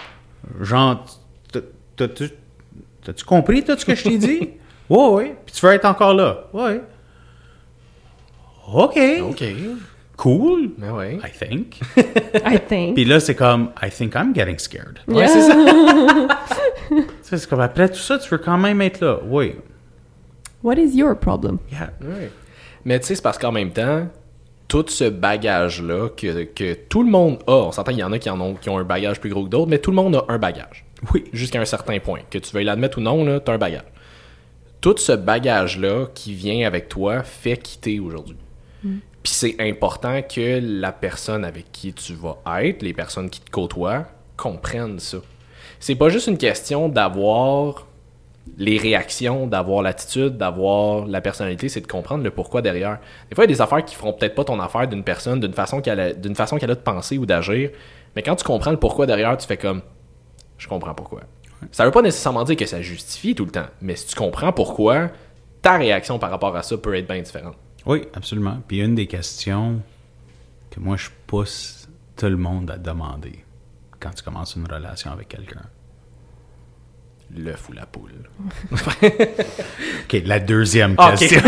Genre, 0.60 1.06
t'as- 1.52 2.08
t'as-tu 2.08 3.24
compris 3.26 3.64
tout 3.64 3.78
ce 3.78 3.86
que 3.86 3.96
je 3.96 4.04
t'ai 4.04 4.18
dit? 4.18 4.50
Oui, 4.90 5.08
oui. 5.12 5.32
Puis 5.46 5.56
tu 5.56 5.66
veux 5.66 5.72
être 5.72 5.86
encore 5.86 6.14
là? 6.14 6.48
Oui. 6.52 6.82
OK. 8.74 9.00
OK. 9.30 9.44
Cool. 10.18 10.72
Mais 10.78 10.90
ouais. 10.90 11.20
I 11.24 11.32
think. 11.32 11.80
I 12.46 12.60
think. 12.60 12.96
Puis 12.96 13.06
là, 13.06 13.20
c'est 13.22 13.36
comme, 13.36 13.72
I 13.82 13.90
think 13.90 14.14
I'm 14.16 14.34
getting 14.36 14.60
scared. 14.60 15.00
Ouais, 15.08 15.28
c'est 15.30 15.42
ça. 15.42 15.56
Tu 16.90 16.96
sais, 17.22 17.38
c'est 17.38 17.50
comme, 17.50 17.62
après 17.62 17.88
tout 17.88 18.00
ça, 18.00 18.20
tu 18.20 18.30
veux 18.30 18.38
quand 18.40 18.58
même 18.58 18.82
être 18.82 19.00
là? 19.00 19.20
Oui. 19.26 19.56
What 20.62 20.76
is 20.76 20.96
your 20.98 21.18
problem? 21.18 21.58
Yeah. 21.72 21.92
Ouais. 22.02 22.30
Mais 22.84 23.00
tu 23.00 23.08
sais, 23.08 23.16
c'est 23.16 23.22
parce 23.24 23.38
qu'en 23.38 23.52
même 23.54 23.72
temps, 23.72 24.08
tout 24.72 24.86
ce 24.88 25.04
bagage-là 25.04 26.08
que, 26.16 26.46
que 26.46 26.76
tout 26.76 27.04
le 27.04 27.12
monde 27.12 27.40
a, 27.46 27.52
on 27.52 27.72
s'entend 27.74 27.92
qu'il 27.92 28.00
y 28.00 28.04
en 28.06 28.14
a 28.14 28.20
qui, 28.20 28.30
en 28.30 28.40
ont, 28.40 28.54
qui 28.54 28.70
ont 28.70 28.78
un 28.78 28.86
bagage 28.86 29.20
plus 29.20 29.30
gros 29.30 29.44
que 29.44 29.50
d'autres, 29.50 29.70
mais 29.70 29.80
tout 29.80 29.92
le 29.92 29.98
monde 29.98 30.16
a 30.16 30.24
un 30.30 30.38
bagage. 30.38 30.86
Oui. 31.14 31.26
Jusqu'à 31.34 31.60
un 31.60 31.66
certain 31.66 32.00
point. 32.00 32.22
Que 32.30 32.38
tu 32.38 32.54
veuilles 32.54 32.64
l'admettre 32.64 33.00
ou 33.00 33.02
non, 33.02 33.26
tu 33.38 33.52
as 33.52 33.54
un 33.54 33.58
bagage. 33.58 33.84
Tout 34.80 34.96
ce 34.98 35.12
bagage-là 35.12 36.06
qui 36.16 36.34
vient 36.34 36.66
avec 36.66 36.88
toi 36.88 37.22
fait 37.22 37.58
quitter 37.58 38.00
aujourd'hui. 38.00 38.38
Puis 38.82 39.34
c'est 39.34 39.56
important 39.60 40.22
que 40.22 40.62
la 40.64 40.94
personne 40.94 41.44
avec 41.44 41.74
qui 41.74 41.92
tu 41.92 42.14
vas 42.14 42.38
être, 42.62 42.82
les 42.82 42.94
personnes 42.94 43.30
qui 43.30 43.42
te 43.42 43.52
côtoient, 43.52 44.06
comprennent 44.38 45.00
ça. 45.00 45.18
C'est 45.82 45.96
pas 45.96 46.08
juste 46.08 46.28
une 46.28 46.38
question 46.38 46.88
d'avoir 46.88 47.88
les 48.58 48.78
réactions, 48.78 49.48
d'avoir 49.48 49.82
l'attitude, 49.82 50.38
d'avoir 50.38 51.06
la 51.06 51.22
personnalité, 51.22 51.70
c'est 51.70 51.82
de 51.82 51.88
comprendre 51.88 52.24
le 52.24 52.32
pourquoi 52.32 52.62
derrière. 52.62 53.00
Des 53.30 53.36
fois, 53.36 53.46
il 53.46 53.50
y 53.50 53.54
a 53.54 53.56
des 53.56 53.62
affaires 53.62 53.84
qui 53.84 53.96
feront 53.96 54.14
peut-être 54.14 54.36
pas 54.36 54.44
ton 54.44 54.60
affaire 54.60 54.88
d'une 54.88 55.04
personne, 55.04 55.40
d'une 55.40 55.54
façon 55.54 55.82
qu'elle 55.82 56.00
a, 56.00 56.14
d'une 56.14 56.36
façon 56.36 56.58
qu'elle 56.58 56.72
a 56.72 56.76
de 56.76 56.82
penser 56.82 57.18
ou 57.18 57.26
d'agir, 57.26 57.72
mais 58.16 58.24
quand 58.24 58.36
tu 58.36 58.44
comprends 58.44 58.72
le 58.72 58.78
pourquoi 58.78 59.06
derrière, 59.06 59.36
tu 59.38 59.48
fais 59.48 59.58
comme 59.58 59.82
je 60.58 60.68
comprends 60.68 60.94
pourquoi. 60.94 61.22
Ça 61.72 61.86
veut 61.86 61.92
pas 61.92 62.02
nécessairement 62.02 62.44
dire 62.44 62.56
que 62.56 62.66
ça 62.66 62.82
justifie 62.82 63.36
tout 63.36 63.46
le 63.46 63.52
temps, 63.52 63.68
mais 63.82 63.96
si 63.96 64.08
tu 64.08 64.16
comprends 64.16 64.52
pourquoi, 64.52 65.10
ta 65.62 65.78
réaction 65.78 66.20
par 66.20 66.32
rapport 66.32 66.56
à 66.56 66.64
ça 66.64 66.78
peut 66.78 66.96
être 66.96 67.08
bien 67.08 67.22
différente. 67.22 67.56
Oui, 67.86 68.04
absolument. 68.14 68.58
Puis 68.68 68.80
une 68.80 68.96
des 68.96 69.08
questions 69.08 69.82
que 70.70 70.80
moi, 70.80 70.98
je 70.98 71.10
pousse 71.28 71.88
tout 72.16 72.28
le 72.28 72.38
monde 72.38 72.70
à 72.72 72.78
demander 72.78 73.44
quand 74.00 74.12
tu 74.12 74.24
commences 74.24 74.56
une 74.56 74.72
relation 74.72 75.12
avec 75.12 75.30
quelqu'un. 75.30 75.64
L'œuf 77.36 77.70
ou 77.70 77.74
la 77.74 77.86
poule. 77.86 78.12
OK, 78.72 80.22
la 80.26 80.40
deuxième 80.40 80.96
Ah, 80.98 81.16
question. 81.18 81.42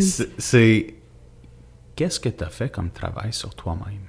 C'est- 0.38 0.94
qu'est-ce 1.94 2.18
que 2.18 2.28
tu 2.28 2.42
as 2.42 2.48
fait 2.48 2.68
comme 2.70 2.90
travail 2.90 3.32
sur 3.32 3.54
toi-même? 3.54 4.00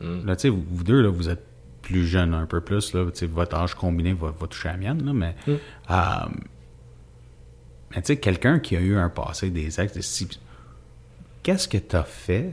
Hmm. 0.00 0.24
Là, 0.26 0.36
tu 0.36 0.42
sais, 0.42 0.48
vous, 0.50 0.62
vous 0.70 0.84
deux, 0.84 1.02
là, 1.02 1.08
vous 1.08 1.28
êtes 1.28 1.44
plus 1.82 2.06
jeunes 2.06 2.34
un 2.34 2.46
peu 2.46 2.60
plus, 2.60 2.92
là, 2.94 3.04
votre 3.22 3.56
âge 3.56 3.74
combiné 3.74 4.12
va, 4.12 4.30
va 4.30 4.46
toucher 4.46 4.68
la 4.68 4.76
mienne, 4.76 5.04
là, 5.04 5.12
mais, 5.12 5.34
Hmm. 5.46 5.56
euh, 5.90 5.94
mais 7.90 8.02
tu 8.02 8.06
sais, 8.08 8.16
quelqu'un 8.18 8.58
qui 8.60 8.76
a 8.76 8.80
eu 8.80 8.94
un 8.96 9.08
passé, 9.08 9.50
des 9.50 9.68
des 9.68 10.02
si- 10.02 10.28
qu'est-ce 11.42 11.66
que 11.66 11.78
tu 11.78 11.96
as 11.96 12.04
fait 12.04 12.52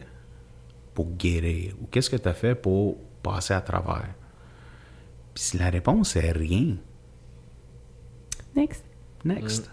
pour 0.95 1.11
guérir? 1.11 1.73
Ou 1.81 1.87
qu'est-ce 1.87 2.09
que 2.09 2.15
tu 2.15 2.27
as 2.27 2.33
fait 2.33 2.55
pour 2.55 2.97
passer 3.21 3.53
à 3.53 3.61
travers? 3.61 4.09
Puis 5.35 5.43
si 5.43 5.57
la 5.57 5.69
réponse 5.69 6.15
est 6.15 6.31
rien, 6.31 6.77
Next. 8.55 8.83
next. 9.25 9.69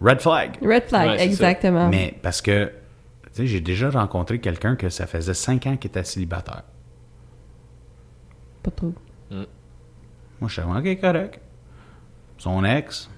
Red 0.00 0.20
flag. 0.20 0.58
Red 0.60 0.84
flag, 0.88 1.08
Ouais, 1.08 1.18
c'est 1.18 1.24
ça. 1.24 1.30
exactement. 1.30 1.88
Mais 1.88 2.18
parce 2.20 2.42
que, 2.42 2.66
tu 3.26 3.30
sais, 3.32 3.46
j'ai 3.46 3.60
déjà 3.60 3.90
rencontré 3.90 4.40
quelqu'un 4.40 4.74
que 4.76 4.88
ça 4.90 5.06
faisait 5.06 5.34
cinq 5.34 5.66
ans 5.66 5.76
qu'il 5.76 5.88
était 5.88 6.04
célibataire. 6.04 6.64
Pas 8.62 8.70
trop. 8.72 8.92
Moi, 9.30 10.48
je 10.48 10.60
suis 10.60 10.62
OK, 10.62 11.00
correct. 11.00 11.40
Son 12.38 12.64
ex, 12.64 13.08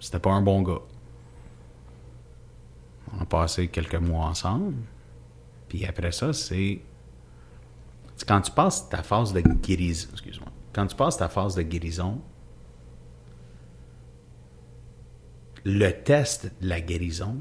c'était 0.00 0.18
pas 0.18 0.32
un 0.32 0.42
bon 0.42 0.62
gars. 0.62 0.80
On 3.16 3.22
a 3.22 3.26
passé 3.26 3.68
quelques 3.68 3.94
mois 3.96 4.26
ensemble. 4.26 4.74
Puis 5.68 5.84
après 5.86 6.10
ça, 6.12 6.32
c'est. 6.32 6.80
Quand 8.26 8.40
tu 8.40 8.50
passes 8.52 8.88
ta 8.88 9.02
phase 9.02 9.32
de 9.32 9.40
guérison, 9.40 10.08
excuse-moi. 10.12 10.48
Quand 10.72 10.86
tu 10.86 10.96
passes 10.96 11.16
ta 11.16 11.28
phase 11.28 11.54
de 11.56 11.62
guérison, 11.62 12.20
le 15.64 15.90
test 15.90 16.50
de 16.60 16.68
la 16.68 16.80
guérison 16.80 17.36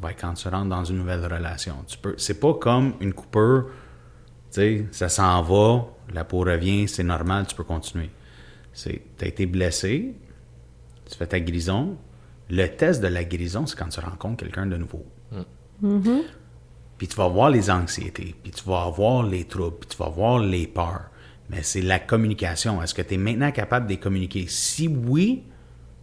va 0.00 0.10
être 0.10 0.20
quand 0.20 0.34
tu 0.34 0.48
rentres 0.48 0.68
dans 0.68 0.84
une 0.84 0.98
nouvelle 0.98 1.24
relation. 1.24 1.76
Tu 1.86 1.98
peux, 1.98 2.14
c'est 2.18 2.40
pas 2.40 2.54
comme 2.54 2.94
une 3.00 3.12
coupure, 3.12 3.66
tu 4.50 4.60
sais, 4.60 4.86
ça 4.90 5.08
s'en 5.08 5.42
va, 5.42 5.86
la 6.12 6.24
peau 6.24 6.40
revient, 6.40 6.88
c'est 6.88 7.02
normal, 7.04 7.46
tu 7.46 7.54
peux 7.54 7.64
continuer. 7.64 8.10
C'est, 8.72 9.02
t'as 9.16 9.26
été 9.26 9.46
blessé, 9.46 10.14
tu 11.08 11.16
fais 11.16 11.26
ta 11.26 11.40
guérison. 11.40 11.96
Le 12.50 12.66
test 12.68 13.02
de 13.02 13.08
la 13.08 13.24
guérison, 13.24 13.66
c'est 13.66 13.76
quand 13.76 13.88
tu 13.88 14.00
rencontres 14.00 14.36
quelqu'un 14.36 14.66
de 14.66 14.76
nouveau. 14.76 15.04
Puis 16.98 17.08
tu 17.08 17.16
vas 17.16 17.28
voir 17.28 17.50
les 17.50 17.70
anxiétés, 17.70 18.34
puis 18.42 18.52
tu 18.52 18.64
vas 18.64 18.84
avoir 18.84 19.22
les 19.22 19.44
troubles, 19.44 19.76
puis 19.80 19.88
tu 19.88 19.96
vas 19.96 20.08
voir 20.08 20.38
les 20.38 20.66
peurs. 20.66 21.10
Mais 21.50 21.62
c'est 21.62 21.82
la 21.82 21.98
communication. 21.98 22.82
Est-ce 22.82 22.94
que 22.94 23.02
tu 23.02 23.14
es 23.14 23.16
maintenant 23.18 23.52
capable 23.52 23.86
de 23.86 23.92
les 23.92 24.00
communiquer? 24.00 24.46
Si 24.48 24.88
oui, 24.88 25.44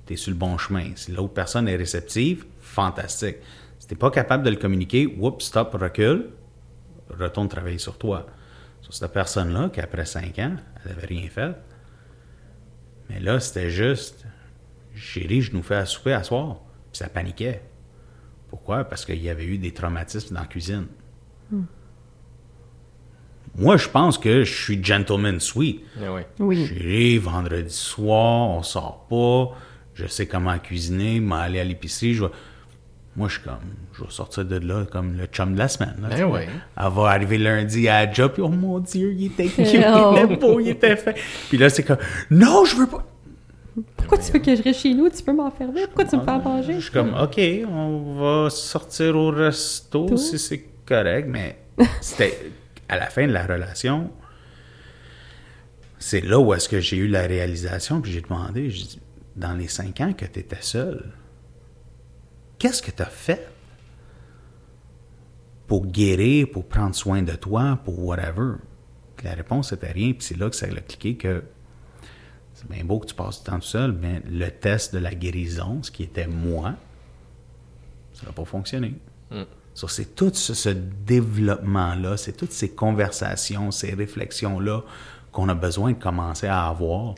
tu 0.06 0.14
es 0.14 0.16
sur 0.16 0.32
le 0.32 0.38
bon 0.38 0.58
chemin. 0.58 0.92
Si 0.96 1.12
l'autre 1.12 1.34
personne 1.34 1.68
est 1.68 1.76
réceptive, 1.76 2.46
fantastique. 2.62 3.38
Si 3.80 3.88
tu 3.88 3.96
pas 3.96 4.12
capable 4.12 4.44
de 4.44 4.50
le 4.50 4.56
communiquer, 4.56 5.08
oups, 5.20 5.44
stop, 5.44 5.74
recule, 5.74 6.30
retourne 7.10 7.50
travailler 7.50 7.80
sur 7.80 7.98
toi. 7.98 8.28
Sur 8.82 8.94
cette 8.94 9.12
personne-là, 9.12 9.70
qui 9.70 9.82
après 9.82 10.06
cinq 10.06 10.40
ans, 10.40 10.56
elle 10.84 10.92
n'avait 10.92 11.08
rien 11.08 11.28
fait. 11.30 11.54
Mais 13.10 13.20
là, 13.20 13.40
c'était 13.40 13.70
juste, 13.70 14.26
chérie, 14.96 15.42
je 15.42 15.54
nous 15.54 15.64
fais 15.64 15.76
à 15.76 15.86
souper 15.86 16.14
à 16.14 16.24
soir. 16.24 16.58
Puis 16.92 17.00
ça 17.00 17.10
paniquait. 17.10 17.62
Pourquoi? 18.54 18.84
Parce 18.84 19.04
qu'il 19.04 19.20
y 19.20 19.30
avait 19.32 19.46
eu 19.46 19.58
des 19.58 19.72
traumatismes 19.72 20.36
dans 20.36 20.42
la 20.42 20.46
cuisine. 20.46 20.86
Moi, 23.56 23.78
je 23.78 23.90
pense 23.90 24.20
que 24.20 24.44
je 24.44 24.54
suis 24.54 24.84
gentleman 24.84 25.40
sweet. 25.40 25.82
Ah 26.00 26.14
ouais. 26.14 26.28
Oui. 26.38 26.68
Chérie, 26.68 27.18
vendredi 27.18 27.74
soir, 27.74 28.50
on 28.52 28.62
sort 28.62 29.08
pas. 29.10 29.58
Je 29.96 30.06
sais 30.06 30.28
comment 30.28 30.56
cuisiner, 30.60 31.20
m'aller 31.20 31.62
à 31.62 31.64
l'épicerie. 31.64 32.14
Je 32.14 32.26
vais... 32.26 32.32
Moi, 33.16 33.28
je 33.28 33.34
suis 33.40 33.44
comme, 33.44 33.58
je 33.94 34.04
vais 34.04 34.12
sortir 34.12 34.46
de 34.46 34.58
là 34.58 34.86
comme 34.86 35.18
le 35.18 35.26
chum 35.26 35.54
de 35.56 35.58
la 35.58 35.68
semaine. 35.68 35.96
là, 36.00 36.10
Ben 36.10 36.18
sais. 36.18 36.24
ouais. 36.24 36.48
Elle 36.78 36.92
va 36.92 37.08
arriver 37.10 37.40
lundi 37.40 37.88
à 37.90 38.06
la 38.06 38.14
job, 38.14 38.34
puis 38.34 38.44
oh 38.44 38.50
mon 38.50 38.78
Dieu, 38.82 39.14
il 39.18 39.26
était 39.26 39.48
cute, 39.48 39.66
Oh. 39.88 40.14
il 40.16 40.24
était 40.24 40.36
beau, 40.38 40.60
il 40.60 40.70
était 40.70 40.96
fait. 40.96 41.16
Puis 41.50 41.58
là, 41.58 41.72
c'est 41.72 41.82
comme, 41.84 41.98
non, 42.30 42.66
je 42.66 42.76
veux 42.76 42.88
pas. 42.88 43.04
Pourquoi 43.98 44.18
tu 44.18 44.32
veux 44.32 44.40
que 44.40 44.56
je 44.56 44.62
reste 44.62 44.82
chez 44.82 44.94
nous? 44.94 45.10
Tu 45.10 45.24
peux 45.24 45.34
m'enfermer? 45.34 45.86
Pourquoi 45.88 46.06
tu 46.06 46.16
me 46.18 46.24
fais 46.24 46.32
à 46.32 46.38
manger? 46.38 46.74
Je 46.76 46.80
suis 46.80 46.92
comme, 46.92 47.16
OK, 47.16 47.40
on 47.68 48.14
va 48.16 48.50
sortir 48.50 49.16
au 49.16 49.32
resto 49.32 50.06
Tout. 50.06 50.18
si 50.18 50.38
c'est 50.38 50.66
correct, 50.86 51.28
mais 51.28 51.58
c'était 52.02 52.52
à 52.88 52.98
la 52.98 53.08
fin 53.08 53.26
de 53.26 53.32
la 53.32 53.46
relation. 53.46 54.12
C'est 55.98 56.22
là 56.22 56.40
où 56.40 56.54
est-ce 56.54 56.70
que 56.70 56.80
j'ai 56.80 56.98
eu 56.98 57.08
la 57.08 57.22
réalisation, 57.22 58.02
puis 58.02 58.12
j'ai 58.12 58.22
demandé, 58.22 58.70
j'ai 58.70 58.84
dit, 58.84 59.00
dans 59.36 59.54
les 59.54 59.68
cinq 59.68 60.02
ans 60.02 60.14
que 60.14 60.26
tu 60.26 60.40
étais 60.40 60.58
seul, 60.62 61.12
qu'est-ce 62.60 62.82
que 62.82 62.92
tu 62.92 63.02
as 63.02 63.08
fait 63.08 63.50
pour 65.66 65.88
guérir, 65.88 66.48
pour 66.52 66.68
prendre 66.68 66.94
soin 66.94 67.24
de 67.24 67.34
toi, 67.34 67.80
pour 67.84 68.06
whatever? 68.06 68.58
Puis 69.16 69.26
la 69.26 69.34
réponse 69.34 69.72
était 69.72 69.92
rien, 69.92 70.12
puis 70.12 70.22
c'est 70.22 70.38
là 70.38 70.50
que 70.50 70.56
ça 70.56 70.68
a 70.68 70.82
cliqué 70.82 71.16
que 71.16 71.44
c'est 72.64 72.74
bien 72.74 72.84
beau 72.86 73.00
que 73.00 73.08
tu 73.08 73.16
passes 73.16 73.40
du 73.44 73.50
temps 73.50 73.60
tout 73.60 73.66
seul, 73.66 73.92
mais 73.92 74.22
le 74.30 74.50
test 74.50 74.94
de 74.94 75.00
la 75.00 75.14
guérison, 75.14 75.84
ce 75.84 75.92
qui 75.92 76.04
était 76.04 76.28
moi, 76.28 76.74
ça 78.14 78.26
n'a 78.26 78.32
pas 78.32 78.46
fonctionné. 78.46 78.96
So, 79.76 79.88
c'est 79.88 80.16
tout 80.16 80.32
ce, 80.34 80.54
ce 80.54 80.70
développement-là, 80.70 82.16
c'est 82.18 82.34
toutes 82.38 82.52
ces 82.52 82.70
conversations, 82.70 83.72
ces 83.72 83.94
réflexions-là 83.94 84.82
qu'on 85.32 85.50
a 85.50 85.56
besoin 85.56 85.94
de 85.94 85.98
commencer 85.98 86.48
à 86.48 86.68
avoir. 86.68 87.16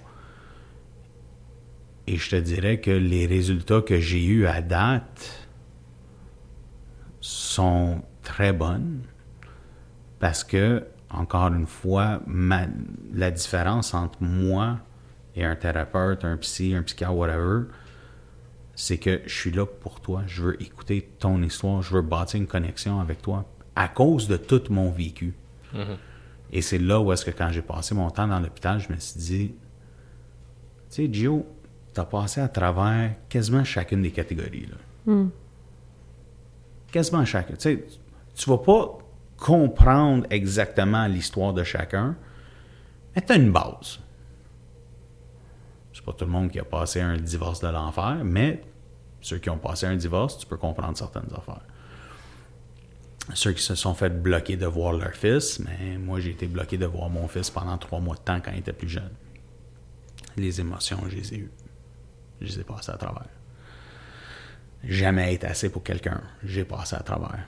Et 2.07 2.15
je 2.17 2.29
te 2.29 2.35
dirais 2.37 2.79
que 2.79 2.91
les 2.91 3.25
résultats 3.25 3.81
que 3.81 3.99
j'ai 3.99 4.23
eus 4.23 4.45
à 4.47 4.61
date 4.61 5.47
sont 7.19 8.01
très 8.23 8.53
bonnes 8.53 9.01
parce 10.19 10.43
que, 10.43 10.85
encore 11.09 11.47
une 11.47 11.67
fois, 11.67 12.21
ma- 12.25 12.67
la 13.13 13.31
différence 13.31 13.93
entre 13.93 14.21
moi 14.23 14.79
et 15.35 15.43
un 15.43 15.55
thérapeute, 15.55 16.23
un 16.23 16.37
psy, 16.37 16.75
un 16.75 16.83
psychiatre, 16.83 17.13
whatever, 17.15 17.63
c'est 18.75 18.97
que 18.97 19.21
je 19.25 19.33
suis 19.33 19.51
là 19.51 19.65
pour 19.65 20.01
toi. 20.01 20.23
Je 20.27 20.43
veux 20.43 20.61
écouter 20.61 21.09
ton 21.19 21.41
histoire. 21.41 21.81
Je 21.81 21.93
veux 21.93 22.01
bâtir 22.01 22.39
une 22.39 22.47
connexion 22.47 22.99
avec 22.99 23.21
toi 23.21 23.45
à 23.75 23.87
cause 23.87 24.27
de 24.27 24.37
tout 24.37 24.63
mon 24.69 24.91
vécu. 24.91 25.33
Et 26.51 26.61
c'est 26.61 26.77
là 26.77 26.99
où 27.01 27.11
est-ce 27.11 27.25
que 27.25 27.31
quand 27.31 27.49
j'ai 27.51 27.61
passé 27.61 27.95
mon 27.95 28.09
temps 28.09 28.27
dans 28.27 28.39
l'hôpital, 28.39 28.79
je 28.79 28.91
me 28.93 28.97
suis 28.97 29.19
dit, 29.19 29.47
tu 30.89 30.95
sais, 31.05 31.09
Gio, 31.11 31.45
t'as 31.93 32.05
passé 32.05 32.39
à 32.39 32.47
travers 32.47 33.15
quasiment 33.27 33.63
chacune 33.63 34.01
des 34.01 34.11
catégories. 34.11 34.67
Là. 34.67 34.77
Quasiment 36.91 37.25
chacune. 37.25 37.57
Tu 37.57 37.61
sais, 37.61 37.85
tu 38.35 38.49
vas 38.49 38.57
pas 38.57 38.97
comprendre 39.37 40.25
exactement 40.29 41.07
l'histoire 41.07 41.53
de 41.53 41.63
chacun, 41.63 42.15
mais 43.15 43.21
tu 43.21 43.33
as 43.33 43.35
une 43.35 43.51
base. 43.51 43.99
C'est 45.95 46.03
pas 46.03 46.11
tout 46.11 46.25
le 46.25 46.31
monde 46.31 46.51
qui 46.51 46.59
a 46.59 46.65
passé 46.65 46.99
un 46.99 47.15
divorce 47.15 47.61
de 47.61 47.69
l'enfer, 47.69 48.19
mais 48.21 48.61
ceux 49.21 49.37
qui 49.37 49.49
ont 49.49 49.57
passé 49.57 49.85
un 49.85 49.95
divorce, 49.95 50.37
tu 50.37 50.45
peux 50.45 50.57
comprendre 50.57 50.97
certaines 50.97 51.33
affaires. 51.33 51.61
Ceux 53.33 53.53
qui 53.53 53.63
se 53.63 53.75
sont 53.75 53.93
fait 53.93 54.09
bloquer 54.09 54.57
de 54.57 54.65
voir 54.65 54.91
leur 54.91 55.13
fils, 55.13 55.59
mais 55.59 55.97
moi 55.97 56.19
j'ai 56.19 56.31
été 56.31 56.47
bloqué 56.47 56.77
de 56.77 56.85
voir 56.85 57.09
mon 57.09 57.29
fils 57.29 57.49
pendant 57.49 57.77
trois 57.77 58.01
mois 58.01 58.15
de 58.17 58.19
temps 58.19 58.41
quand 58.41 58.51
il 58.51 58.59
était 58.59 58.73
plus 58.73 58.89
jeune. 58.89 59.13
Les 60.35 60.59
émotions, 60.59 61.01
je 61.07 61.15
les 61.15 61.33
ai 61.33 61.37
eues. 61.37 61.51
Je 62.41 62.47
les 62.47 62.59
ai 62.59 62.63
passées 62.65 62.91
à 62.91 62.97
travers. 62.97 63.29
Jamais 64.83 65.33
être 65.33 65.45
assez 65.45 65.69
pour 65.69 65.81
quelqu'un, 65.81 66.21
j'ai 66.43 66.65
passé 66.65 66.97
à 66.97 67.03
travers. 67.03 67.47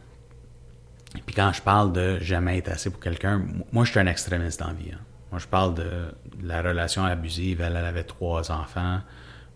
Et 1.18 1.22
puis 1.22 1.36
quand 1.36 1.52
je 1.52 1.62
parle 1.62 1.92
de 1.92 2.18
jamais 2.20 2.60
être 2.60 2.70
assez 2.70 2.90
pour 2.90 3.02
quelqu'un, 3.02 3.46
moi 3.74 3.84
je 3.84 3.92
suis 3.92 4.00
un 4.00 4.08
extrémiste 4.08 4.62
dans 4.62 4.72
vie. 4.72 4.94
hein. 4.94 5.17
Moi 5.38 5.44
je 5.44 5.50
parle 5.50 5.76
de 5.76 6.16
la 6.42 6.64
relation 6.64 7.04
abusive. 7.06 7.62
Elle, 7.62 7.76
elle 7.76 7.86
avait 7.86 8.04
trois 8.04 8.52
enfants. 8.52 9.02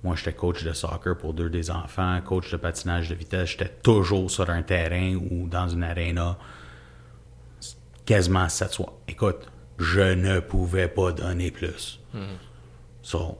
Moi 0.04 0.16
j'étais 0.16 0.34
coach 0.34 0.64
de 0.64 0.74
soccer 0.74 1.18
pour 1.18 1.34
deux 1.34 1.50
des 1.50 1.72
enfants, 1.72 2.22
coach 2.22 2.52
de 2.52 2.58
patinage 2.58 3.10
de 3.10 3.16
vitesse. 3.16 3.50
J'étais 3.50 3.74
toujours 3.82 4.30
sur 4.30 4.48
un 4.52 4.62
terrain 4.62 5.16
ou 5.16 5.48
dans 5.48 5.68
une 5.68 5.84
arena 5.84 6.38
quasiment 8.06 8.48
sept 8.48 8.74
soirs. 8.74 8.94
Écoute, 9.08 9.52
je 9.80 10.14
ne 10.14 10.40
pouvais 10.40 10.88
pas 10.88 11.14
donner 11.14 11.50
plus. 11.50 12.00
So, 13.02 13.40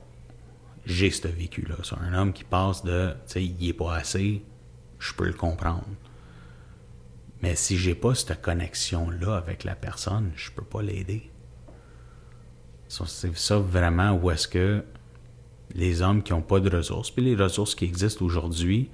j'ai 0.84 1.12
ce 1.12 1.28
vécu-là. 1.28 1.76
C'est 1.84 2.00
un 2.00 2.16
homme 2.16 2.34
qui 2.34 2.44
passe 2.44 2.84
de, 2.84 3.12
tu 3.12 3.34
sais, 3.34 3.44
il 3.44 3.70
est 3.70 3.74
pas 3.74 3.94
assez, 3.94 4.44
je 4.98 5.14
peux 5.14 5.28
le 5.28 5.34
comprendre. 5.34 5.86
Mais 7.44 7.56
si 7.56 7.78
j'ai 7.78 7.94
pas 7.94 8.16
cette 8.16 8.42
connexion-là 8.42 9.36
avec 9.36 9.64
la 9.64 9.76
personne, 9.76 10.32
je 10.36 10.50
peux 10.50 10.64
pas 10.64 10.82
l'aider. 10.82 11.31
So, 12.92 13.06
C'est 13.06 13.38
ça 13.38 13.58
vraiment 13.58 14.12
où 14.12 14.30
est-ce 14.32 14.50
que 14.50 14.84
les 15.74 16.02
hommes 16.02 16.22
qui 16.22 16.34
n'ont 16.34 16.42
pas 16.42 16.60
de 16.60 16.76
ressources, 16.76 17.10
puis 17.10 17.24
les 17.24 17.42
ressources 17.42 17.74
qui 17.74 17.86
existent 17.86 18.26
aujourd'hui, 18.26 18.90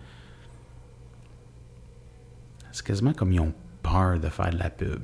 c'est 2.72 2.86
quasiment 2.86 3.14
comme 3.14 3.32
ils 3.32 3.40
ont 3.40 3.56
peur 3.82 4.20
de 4.20 4.30
faire 4.30 4.52
de 4.52 4.58
la 4.60 4.70
pub. 4.70 5.02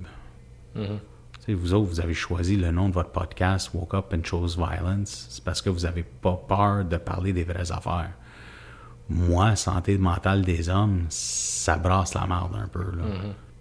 Sais, 1.39 1.55
vous 1.55 1.73
autres, 1.73 1.87
vous 1.89 1.99
avez 2.01 2.13
choisi 2.13 2.55
le 2.55 2.69
nom 2.69 2.87
de 2.87 2.93
votre 2.93 3.09
podcast 3.09 3.71
Woke 3.73 3.95
Up 3.95 4.13
and 4.15 4.23
Chose 4.25 4.57
Violence. 4.57 5.25
C'est 5.31 5.43
parce 5.43 5.63
que 5.63 5.71
vous 5.71 5.79
n'avez 5.81 6.03
pas 6.03 6.35
peur 6.47 6.85
de 6.85 6.97
parler 6.97 7.33
des 7.33 7.43
vraies 7.45 7.71
affaires. 7.71 8.11
Moi, 9.09 9.55
santé 9.55 9.97
mentale 9.97 10.43
des 10.43 10.69
hommes, 10.69 11.05
ça 11.09 11.77
brasse 11.77 12.13
la 12.13 12.27
merde 12.27 12.55
un 12.63 12.67
peu. 12.67 12.83
là. 12.95 13.05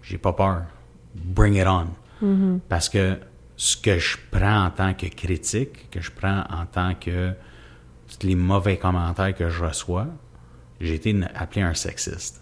J'ai 0.03 0.19
pas 0.19 0.33
peur. 0.33 0.65
Bring 1.15 1.55
it 1.55 1.65
on. 1.65 1.87
Parce 2.69 2.87
que 2.87 3.17
ce 3.55 3.77
que 3.77 3.97
je 3.99 4.17
prends 4.31 4.65
en 4.65 4.69
tant 4.71 4.93
que 4.93 5.05
critique, 5.07 5.89
que 5.91 6.01
je 6.01 6.11
prends 6.11 6.43
en 6.49 6.65
tant 6.71 6.93
que 6.95 7.31
tous 8.07 8.25
les 8.27 8.35
mauvais 8.35 8.77
commentaires 8.77 9.33
que 9.35 9.49
je 9.49 9.63
reçois, 9.63 10.07
j'ai 10.81 10.95
été 10.95 11.15
appelé 11.35 11.61
un 11.61 11.73
sexiste. 11.73 12.41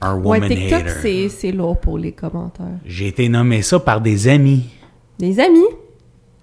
Un 0.00 0.16
Ouais, 0.16 0.38
woman 0.40 0.48
TikTok, 0.50 0.80
hater. 0.80 0.90
c'est, 1.00 1.28
c'est 1.28 1.52
lourd 1.52 1.80
pour 1.80 1.98
les 1.98 2.12
commentaires. 2.12 2.78
J'ai 2.84 3.08
été 3.08 3.28
nommé 3.28 3.62
ça 3.62 3.78
par 3.80 4.00
des 4.00 4.28
amis. 4.28 4.68
Des 5.18 5.38
amis? 5.40 5.64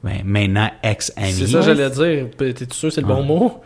Ben, 0.04 0.22
maintenant, 0.26 0.70
ex-amis. 0.82 1.32
C'est 1.34 1.48
ça, 1.48 1.62
j'allais 1.62 1.90
dire. 1.92 2.30
T'es 2.36 2.56
sûr 2.72 2.90
que 2.90 2.96
c'est 2.96 3.02
le 3.02 3.08
bon 3.08 3.24
mot? 3.24 3.62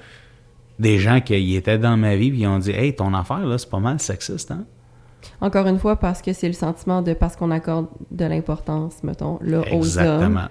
Des 0.78 1.00
gens 1.00 1.22
qui 1.22 1.56
étaient 1.56 1.78
dans 1.78 1.96
ma 1.96 2.18
vie, 2.18 2.30
puis 2.32 2.42
ils 2.42 2.48
ont 2.48 2.60
dit 2.60 2.72
Hey, 2.72 2.94
ton 2.94 3.14
affaire, 3.14 3.46
là, 3.46 3.58
c'est 3.58 3.70
pas 3.70 3.80
mal 3.80 4.00
sexiste, 4.02 4.52
hein? 4.52 4.66
Encore 5.42 5.68
une 5.68 5.80
fois, 5.80 5.96
parce 5.98 6.22
que 6.22 6.34
c'est 6.34 6.48
le 6.48 6.54
sentiment 6.54 7.02
de 7.02 7.14
parce 7.14 7.36
qu'on 7.36 7.52
accorde 7.52 7.88
de 8.12 8.26
l'importance, 8.26 9.04
mettons, 9.04 9.38
là, 9.42 9.60
aux 9.60 9.64
hommes. 9.64 9.76
Exactement. 9.76 10.48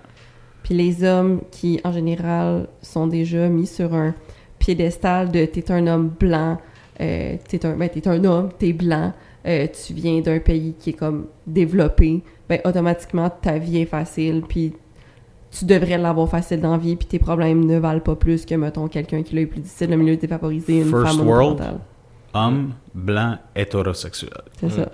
Puis 0.62 0.74
les 0.74 1.04
hommes 1.04 1.42
qui, 1.50 1.80
en 1.84 1.92
général, 1.92 2.68
sont 2.80 3.06
déjà 3.06 3.48
mis 3.48 3.66
sur 3.66 3.94
un 3.94 4.14
piédestal 4.58 5.30
de 5.30 5.44
t'es 5.44 5.70
un 5.70 5.86
homme 5.86 6.08
blanc, 6.08 6.58
euh, 7.00 7.36
t'es 7.48 7.66
un, 7.66 7.76
ben, 7.76 7.88
t'es 7.88 8.08
un 8.08 8.24
homme, 8.24 8.48
t'es 8.58 8.72
blanc, 8.72 9.12
euh, 9.46 9.66
tu 9.66 9.92
viens 9.92 10.20
d'un 10.20 10.38
pays 10.38 10.74
qui 10.78 10.90
est 10.90 10.94
comme 10.94 11.26
développé, 11.46 12.22
ben 12.48 12.60
automatiquement 12.64 13.28
ta 13.28 13.58
vie 13.58 13.78
est 13.78 13.86
facile, 13.86 14.42
puis 14.48 14.72
tu 15.50 15.66
devrais 15.66 15.98
l'avoir 15.98 16.28
facile 16.28 16.60
dans 16.60 16.72
la 16.72 16.78
vie, 16.78 16.96
puis 16.96 17.06
tes 17.06 17.18
problèmes 17.18 17.64
ne 17.64 17.78
valent 17.78 18.00
pas 18.00 18.16
plus 18.16 18.46
que, 18.46 18.54
mettons, 18.54 18.88
quelqu'un 18.88 19.22
qui 19.22 19.34
l'a 19.34 19.42
eu 19.42 19.46
plus 19.46 19.60
difficile, 19.60 19.90
le 19.90 19.96
milieu 19.96 20.16
défavorisé, 20.16 20.80
une 20.80 20.88
First 20.88 21.18
femme 21.18 21.28
world. 21.28 21.62
Homme, 22.34 22.74
blanc, 22.94 23.38
hétérosexuel. 23.54 24.30
C'est 24.60 24.70
ça. 24.70 24.88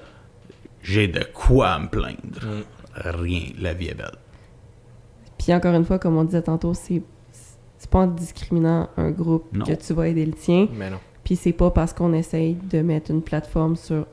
J'ai 0.83 1.09
de 1.09 1.25
quoi 1.35 1.79
me 1.79 1.89
plaindre. 1.89 2.65
Rien, 2.95 3.43
la 3.59 3.73
vie 3.75 3.89
est 3.89 3.95
belle. 3.95 4.17
Puis 5.39 5.55
encore 5.55 5.75
une 5.75 5.85
fois, 5.85 5.99
comme 5.99 6.17
on 6.17 6.25
disait 6.25 6.43
tantôt, 6.43 6.75
c'est 6.75 7.03
c'est 7.79 7.89
pas 7.89 8.01
en 8.01 8.09
discriminant 8.09 8.91
un 8.99 9.11
groupe 9.11 9.47
Non. 9.55 9.65
que 9.65 9.73
tu 9.73 9.95
vas 9.95 10.07
aider 10.09 10.27
le 10.27 10.33
tien. 10.35 10.69
Mais 10.75 10.91
non. 10.91 10.99
Puis 11.25 11.37
c'est 11.37 11.53
pas 11.55 11.71
parce 11.71 11.95
qu'on 11.95 12.13
essaye 12.13 12.55
de 12.55 12.83
mettre 12.83 13.11
une 13.11 13.23
plateforme 13.23 13.75
sur 13.77 14.07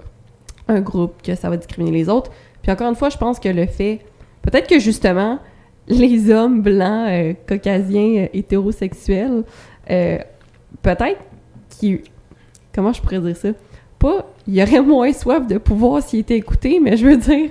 un 0.69 0.80
groupe 0.80 1.21
que 1.21 1.36
ça 1.36 1.49
va 1.49 1.57
discriminer 1.57 1.91
les 1.91 2.07
autres. 2.07 2.32
Puis 2.61 2.71
encore 2.71 2.88
une 2.88 2.95
fois, 2.95 3.09
je 3.09 3.17
pense 3.17 3.39
que 3.39 3.49
le 3.49 3.65
fait, 3.65 3.99
peut-être 4.41 4.69
que 4.69 4.80
justement, 4.80 5.39
les 5.89 6.32
hommes 6.32 6.61
blancs, 6.61 7.09
euh, 7.09 7.34
caucasiens, 7.47 8.23
euh, 8.23 8.28
hétérosexuels, 8.34 9.43
euh, 9.89 10.17
peut-être 10.82 11.19
qui, 11.69 12.01
comment 12.78 12.93
je 12.93 13.01
pourrais 13.01 13.19
dire 13.19 13.36
ça, 13.36 13.49
pas, 13.97 14.28
il 14.47 14.53
y 14.53 14.61
aurait 14.61 14.82
moins 14.84 15.11
soif 15.11 15.47
de 15.47 15.57
pouvoir 15.57 16.03
s'ils 16.03 16.19
étaient 16.19 16.38
écoutés, 16.38 16.80
mais 16.80 16.95
je 16.95 17.07
veux 17.07 17.17
dire, 17.17 17.49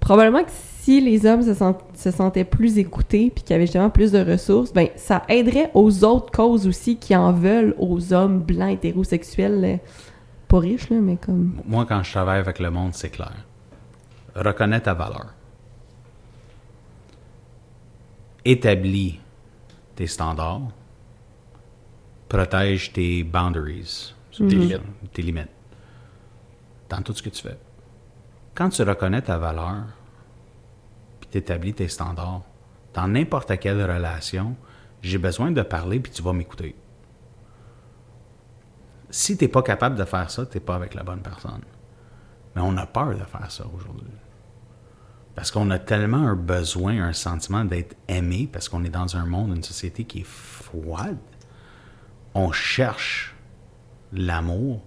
probablement 0.00 0.42
que 0.42 0.50
si 0.50 1.02
les 1.02 1.26
hommes 1.26 1.42
se 1.42 2.10
sentaient 2.10 2.44
plus 2.44 2.78
écoutés 2.78 3.30
puis 3.32 3.44
qu'il 3.44 3.52
y 3.52 3.56
avait 3.56 3.66
justement 3.66 3.90
plus 3.90 4.10
de 4.10 4.18
ressources, 4.18 4.72
ben 4.72 4.88
ça 4.96 5.22
aiderait 5.28 5.70
aux 5.74 6.02
autres 6.02 6.32
causes 6.32 6.66
aussi 6.66 6.96
qui 6.96 7.14
en 7.14 7.30
veulent 7.32 7.74
aux 7.78 8.14
hommes 8.14 8.40
blancs 8.40 8.72
hétérosexuels 8.72 9.64
euh, 9.64 9.76
pas 10.48 10.58
riches 10.58 10.88
là, 10.88 10.96
mais 11.00 11.16
comme 11.16 11.60
Moi, 11.66 11.84
quand 11.86 12.02
je 12.02 12.10
travaille 12.10 12.40
avec 12.40 12.58
le 12.58 12.70
monde, 12.70 12.94
c'est 12.94 13.10
clair. 13.10 13.34
Reconnais 14.34 14.80
ta 14.80 14.94
valeur. 14.94 15.34
Établis 18.44 19.20
tes 19.94 20.06
standards. 20.06 20.68
Protège 22.28 22.94
tes 22.94 23.24
boundaries, 23.24 24.14
tes, 24.38 24.44
limites, 24.44 24.82
tes 25.12 25.22
limites 25.22 25.50
dans 26.88 27.02
tout 27.02 27.14
ce 27.14 27.22
que 27.22 27.30
tu 27.30 27.42
fais. 27.42 27.58
Quand 28.54 28.68
tu 28.68 28.82
reconnais 28.82 29.22
ta 29.22 29.38
valeur, 29.38 29.84
puis 31.20 31.30
tu 31.30 31.38
établis 31.38 31.74
tes 31.74 31.88
standards, 31.88 32.42
dans 32.94 33.08
n'importe 33.08 33.58
quelle 33.58 33.82
relation, 33.82 34.56
j'ai 35.00 35.18
besoin 35.18 35.50
de 35.50 35.62
parler, 35.62 36.00
puis 36.00 36.12
tu 36.12 36.22
vas 36.22 36.32
m'écouter. 36.32 36.76
Si 39.10 39.36
tu 39.36 39.44
n'es 39.44 39.48
pas 39.48 39.62
capable 39.62 39.96
de 39.96 40.04
faire 40.04 40.30
ça, 40.30 40.46
tu 40.46 40.56
n'es 40.56 40.60
pas 40.60 40.74
avec 40.74 40.94
la 40.94 41.02
bonne 41.02 41.20
personne. 41.20 41.62
Mais 42.54 42.62
on 42.62 42.76
a 42.76 42.86
peur 42.86 43.10
de 43.10 43.24
faire 43.24 43.50
ça 43.50 43.64
aujourd'hui. 43.74 44.12
Parce 45.34 45.50
qu'on 45.50 45.70
a 45.70 45.78
tellement 45.78 46.28
un 46.28 46.36
besoin, 46.36 47.02
un 47.02 47.12
sentiment 47.14 47.64
d'être 47.64 47.96
aimé, 48.08 48.48
parce 48.52 48.68
qu'on 48.68 48.84
est 48.84 48.90
dans 48.90 49.16
un 49.16 49.24
monde, 49.24 49.56
une 49.56 49.62
société 49.62 50.04
qui 50.04 50.20
est 50.20 50.26
froide. 50.26 51.18
On 52.34 52.52
cherche 52.52 53.34
l'amour, 54.12 54.82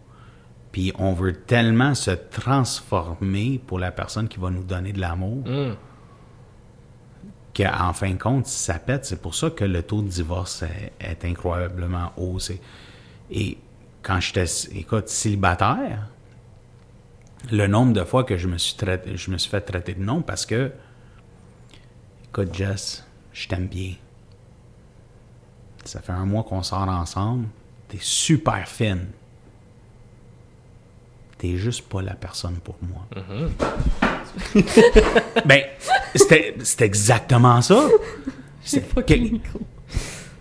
puis 0.71 0.91
on 0.99 1.13
veut 1.13 1.33
tellement 1.33 1.95
se 1.95 2.11
transformer 2.11 3.59
pour 3.65 3.79
la 3.79 3.91
personne 3.91 4.27
qui 4.27 4.39
va 4.39 4.49
nous 4.49 4.63
donner 4.63 4.93
de 4.93 4.99
l'amour, 4.99 5.43
Mm. 5.47 5.75
qu'en 7.55 7.93
fin 7.93 8.11
de 8.11 8.17
compte, 8.21 8.47
ça 8.47 8.79
pète. 8.79 9.05
C'est 9.05 9.21
pour 9.21 9.33
ça 9.35 9.49
que 9.49 9.63
le 9.63 9.81
taux 9.83 10.01
de 10.01 10.09
divorce 10.09 10.63
est, 10.63 10.91
est 10.99 11.23
incroyablement 11.25 12.11
haut. 12.17 12.37
C'est- 12.39 12.59
Et 13.31 13.57
quand 14.03 14.19
j'étais, 14.19 14.45
écoute, 14.73 15.07
célibataire, 15.07 16.09
le 17.51 17.67
nombre 17.67 17.93
de 17.93 18.03
fois 18.03 18.23
que 18.23 18.37
je 18.37 18.47
me 18.47 18.57
suis, 18.57 18.75
traité, 18.75 19.15
je 19.17 19.31
me 19.31 19.37
suis 19.37 19.49
fait 19.49 19.61
traiter 19.61 19.93
de 19.93 20.03
non 20.03 20.21
parce 20.21 20.45
que, 20.45 20.71
écoute, 22.27 22.53
Jess, 22.53 23.05
je 23.31 23.47
t'aime 23.47 23.67
bien. 23.67 23.93
Ça 25.85 26.01
fait 26.01 26.11
un 26.11 26.25
mois 26.25 26.43
qu'on 26.43 26.61
sort 26.63 26.89
ensemble. 26.89 27.47
T'es 27.95 28.01
super 28.01 28.67
fine. 28.67 29.07
T'es 31.37 31.55
juste 31.55 31.83
pas 31.83 32.01
la 32.01 32.13
personne 32.13 32.55
pour 32.55 32.75
moi. 32.81 33.07
ben, 35.45 35.61
c'était 36.13 36.55
c'était 36.61 36.85
exactement 36.85 37.61
ça. 37.61 37.87
C'est-. 38.63 38.83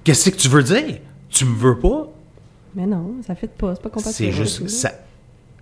Qu'est-ce 0.03 0.31
que 0.31 0.37
tu 0.37 0.49
veux 0.49 0.65
dire? 0.65 0.99
Tu 1.29 1.45
me 1.45 1.55
veux 1.55 1.79
pas? 1.79 2.09
Mais 2.75 2.87
non, 2.87 3.15
ça 3.25 3.37
fait 3.37 3.47
pas, 3.47 3.75
c'est 3.77 3.83
pas 3.83 3.91
compatible. 3.91 4.33
C'est 4.33 4.33
juste 4.33 4.69
ça. 4.69 4.91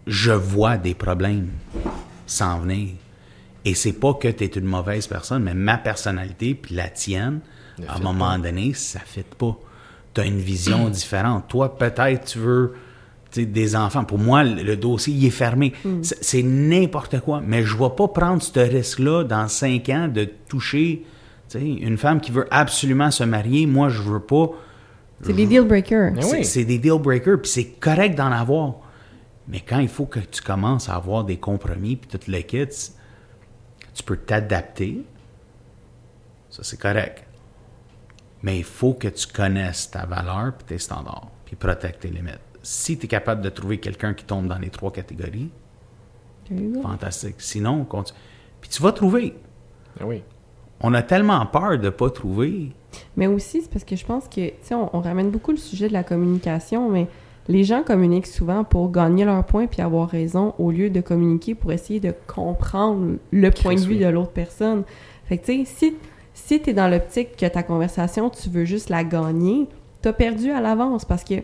Je 0.06 0.32
vois 0.32 0.78
des 0.78 0.94
problèmes 0.94 1.50
s'en 2.26 2.60
venir. 2.60 2.94
Et 3.66 3.74
c'est 3.74 3.92
pas 3.92 4.14
que 4.14 4.28
tu 4.28 4.44
es 4.44 4.46
une 4.46 4.64
mauvaise 4.64 5.06
personne, 5.06 5.42
mais 5.42 5.54
ma 5.54 5.76
personnalité 5.76 6.54
puis 6.54 6.74
la 6.74 6.88
tienne, 6.88 7.40
Ne 7.78 7.86
à 7.86 7.96
un 7.96 7.98
moment 8.00 8.38
donné, 8.38 8.72
ça 8.72 9.00
ne 9.16 9.22
pas. 9.22 9.58
Tu 10.14 10.20
as 10.20 10.24
une 10.26 10.38
vision 10.38 10.88
différente. 10.90 11.48
Toi, 11.48 11.76
peut-être, 11.76 12.24
tu 12.26 12.38
veux 12.38 12.74
des 13.34 13.74
enfants. 13.76 14.04
Pour 14.04 14.18
moi, 14.18 14.44
le, 14.44 14.62
le 14.62 14.76
dossier, 14.76 15.14
il 15.14 15.24
est 15.24 15.30
fermé. 15.30 15.72
C'est- 16.02 16.22
C'est 16.22 16.42
n'importe 16.42 17.20
quoi. 17.20 17.40
Mais 17.44 17.62
je 17.62 17.74
ne 17.76 17.82
vais 17.82 17.94
pas 17.96 18.08
prendre 18.08 18.42
ce 18.42 18.58
risque-là 18.60 19.24
dans 19.24 19.48
cinq 19.48 19.88
ans 19.88 20.08
de 20.08 20.28
toucher 20.48 21.04
une 21.54 21.96
femme 21.98 22.20
qui 22.20 22.30
veut 22.30 22.46
absolument 22.50 23.10
se 23.10 23.24
marier. 23.24 23.66
Moi, 23.66 23.88
je 23.90 24.00
veux 24.02 24.20
pas. 24.20 24.50
C'est 25.22 25.32
des 25.34 25.46
deal 25.46 25.62
breakers. 25.62 26.12
Mais 26.14 26.22
C'est- 26.22 26.36
oui. 26.38 26.44
C'est 26.44 26.64
des 26.64 26.78
deal 26.78 26.98
breakers, 26.98 27.40
puis 27.40 27.50
c'est 27.50 27.64
correct 27.80 28.14
d'en 28.16 28.32
avoir. 28.32 28.74
Mais 29.48 29.60
quand 29.60 29.78
il 29.78 29.88
faut 29.88 30.06
que 30.06 30.20
tu 30.20 30.40
commences 30.42 30.88
à 30.88 30.94
avoir 30.96 31.24
des 31.24 31.36
compromis, 31.36 31.96
puis 31.96 32.08
tout 32.18 32.30
le 32.30 32.38
kit, 32.40 32.66
tu 33.94 34.02
peux 34.04 34.16
t'adapter. 34.16 35.02
Ça, 36.50 36.62
c'est 36.62 36.78
correct. 36.78 37.24
Mais 38.42 38.58
il 38.58 38.64
faut 38.64 38.94
que 38.94 39.08
tu 39.08 39.26
connaisses 39.26 39.90
ta 39.90 40.04
valeur 40.06 40.52
puis 40.56 40.66
tes 40.66 40.78
standards, 40.78 41.30
puis 41.44 41.56
protège 41.56 41.98
tes 42.00 42.08
limites. 42.08 42.40
Si 42.62 42.98
tu 42.98 43.06
es 43.06 43.08
capable 43.08 43.42
de 43.42 43.48
trouver 43.50 43.78
quelqu'un 43.78 44.14
qui 44.14 44.24
tombe 44.24 44.46
dans 44.46 44.58
les 44.58 44.70
trois 44.70 44.92
catégories, 44.92 45.50
fantastique. 46.82 47.36
Sinon, 47.38 47.84
continue. 47.84 48.18
Puis 48.60 48.70
tu 48.70 48.82
vas 48.82 48.92
trouver. 48.92 49.34
Ah 50.00 50.06
oui. 50.06 50.22
On 50.80 50.94
a 50.94 51.02
tellement 51.02 51.44
peur 51.46 51.78
de 51.78 51.84
ne 51.84 51.90
pas 51.90 52.10
trouver. 52.10 52.72
Mais 53.16 53.26
aussi, 53.26 53.62
c'est 53.62 53.70
parce 53.70 53.84
que 53.84 53.96
je 53.96 54.04
pense 54.04 54.28
que, 54.28 54.48
tu 54.48 54.54
sais, 54.62 54.74
on, 54.74 54.94
on 54.96 55.00
ramène 55.00 55.30
beaucoup 55.30 55.52
le 55.52 55.56
sujet 55.56 55.88
de 55.88 55.92
la 55.92 56.02
communication, 56.02 56.90
mais 56.90 57.06
les 57.48 57.64
gens 57.64 57.82
communiquent 57.82 58.26
souvent 58.26 58.64
pour 58.64 58.90
gagner 58.90 59.24
leur 59.24 59.44
point 59.44 59.66
puis 59.66 59.80
avoir 59.80 60.08
raison 60.08 60.54
au 60.58 60.70
lieu 60.70 60.90
de 60.90 61.00
communiquer 61.00 61.54
pour 61.54 61.72
essayer 61.72 62.00
de 62.00 62.14
comprendre 62.26 63.16
le 63.30 63.50
point 63.50 63.74
de 63.74 63.80
vue 63.80 63.96
de 63.96 64.06
l'autre 64.06 64.32
personne. 64.32 64.84
Fait 65.26 65.38
que, 65.38 65.46
tu 65.46 65.64
sais, 65.64 65.64
si, 65.64 65.96
si 66.34 66.60
tu 66.60 66.70
es 66.70 66.72
dans 66.72 66.88
l'optique 66.88 67.36
que 67.36 67.46
ta 67.46 67.62
conversation, 67.62 68.30
tu 68.30 68.48
veux 68.48 68.64
juste 68.64 68.88
la 68.88 69.04
gagner, 69.04 69.68
t'as 70.00 70.12
perdu 70.12 70.50
à 70.50 70.60
l'avance 70.60 71.04
parce 71.04 71.24
que 71.24 71.34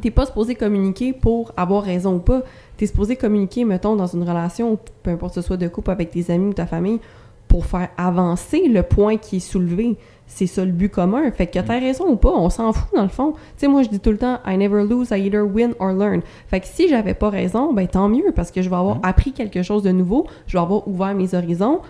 t'es 0.00 0.10
pas 0.10 0.26
supposé 0.26 0.54
communiquer 0.54 1.12
pour 1.12 1.52
avoir 1.56 1.82
raison 1.82 2.16
ou 2.16 2.18
pas. 2.18 2.42
T'es 2.76 2.86
supposé 2.86 3.16
communiquer, 3.16 3.64
mettons, 3.64 3.96
dans 3.96 4.06
une 4.06 4.22
relation, 4.22 4.78
peu 5.02 5.10
importe 5.10 5.34
ce 5.34 5.42
soit 5.42 5.56
de 5.56 5.68
couple 5.68 5.90
avec 5.90 6.10
tes 6.10 6.30
amis 6.30 6.48
ou 6.48 6.54
ta 6.54 6.66
famille, 6.66 7.00
pour 7.48 7.64
faire 7.64 7.88
avancer 7.96 8.68
le 8.68 8.82
point 8.82 9.16
qui 9.16 9.36
est 9.36 9.40
soulevé. 9.40 9.96
C'est 10.26 10.46
ça 10.46 10.62
le 10.64 10.72
but 10.72 10.90
commun. 10.90 11.30
Fait 11.30 11.46
que 11.46 11.58
t'as 11.58 11.80
raison 11.80 12.10
ou 12.10 12.16
pas, 12.16 12.30
on 12.30 12.50
s'en 12.50 12.72
fout 12.74 12.94
dans 12.94 13.02
le 13.02 13.08
fond. 13.08 13.32
Tu 13.32 13.38
sais, 13.56 13.68
moi 13.68 13.82
je 13.82 13.88
dis 13.88 13.98
tout 13.98 14.10
le 14.10 14.18
temps, 14.18 14.38
I 14.46 14.58
never 14.58 14.84
lose, 14.84 15.10
I 15.10 15.26
either 15.26 15.42
win 15.42 15.74
or 15.78 15.92
learn. 15.92 16.20
Fait 16.48 16.60
que 16.60 16.66
si 16.66 16.88
j'avais 16.88 17.14
pas 17.14 17.30
raison, 17.30 17.72
ben 17.72 17.88
tant 17.88 18.08
mieux 18.08 18.32
parce 18.36 18.50
que 18.50 18.60
je 18.60 18.68
vais 18.68 18.76
avoir 18.76 18.98
appris 19.02 19.32
quelque 19.32 19.62
chose 19.62 19.82
de 19.82 19.90
nouveau, 19.90 20.26
je 20.46 20.58
vais 20.58 20.62
avoir 20.62 20.86
ouvert 20.86 21.14
mes 21.14 21.34
horizons, 21.34 21.80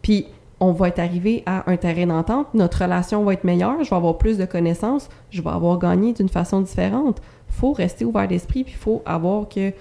puis 0.00 0.26
on 0.60 0.72
va 0.72 0.88
être 0.88 0.98
arrivé 0.98 1.42
à 1.46 1.70
un 1.70 1.76
terrain 1.76 2.06
d'entente, 2.06 2.48
notre 2.54 2.82
relation 2.82 3.22
va 3.24 3.34
être 3.34 3.44
meilleure, 3.44 3.84
je 3.84 3.90
vais 3.90 3.96
avoir 3.96 4.18
plus 4.18 4.38
de 4.38 4.44
connaissances, 4.44 5.08
je 5.30 5.40
vais 5.40 5.50
avoir 5.50 5.78
gagné 5.78 6.12
d'une 6.12 6.28
façon 6.28 6.60
différente. 6.60 7.20
Faut 7.48 7.72
rester 7.72 8.04
ouvert 8.04 8.26
d'esprit, 8.28 8.64
puis 8.64 8.74
faut 8.74 9.02
avoir 9.06 9.48
que 9.48 9.72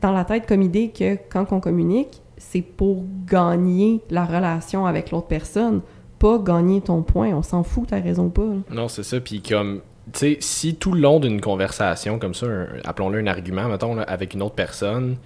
dans 0.00 0.12
la 0.12 0.24
tête 0.24 0.46
comme 0.46 0.62
idée 0.62 0.90
que 0.90 1.16
quand 1.30 1.52
on 1.52 1.60
communique, 1.60 2.20
c'est 2.36 2.62
pour 2.62 3.04
gagner 3.26 4.00
la 4.10 4.24
relation 4.24 4.86
avec 4.86 5.10
l'autre 5.10 5.28
personne, 5.28 5.80
pas 6.18 6.38
gagner 6.38 6.80
ton 6.80 7.02
point. 7.02 7.28
On 7.28 7.42
s'en 7.42 7.62
fout, 7.62 7.88
t'as 7.88 8.00
raison 8.00 8.26
ou 8.26 8.30
pas. 8.30 8.48
Non, 8.70 8.88
c'est 8.88 9.02
ça. 9.02 9.20
Puis 9.20 9.40
comme, 9.40 9.80
tu 10.12 10.18
sais, 10.18 10.36
si 10.40 10.74
tout 10.74 10.92
le 10.92 11.00
long 11.00 11.20
d'une 11.20 11.40
conversation 11.40 12.18
comme 12.18 12.34
ça, 12.34 12.46
appelons-le 12.84 13.20
un 13.20 13.26
argument, 13.26 13.68
mettons, 13.68 13.94
là, 13.94 14.02
avec 14.02 14.34
une 14.34 14.42
autre 14.42 14.54
personne, 14.54 15.16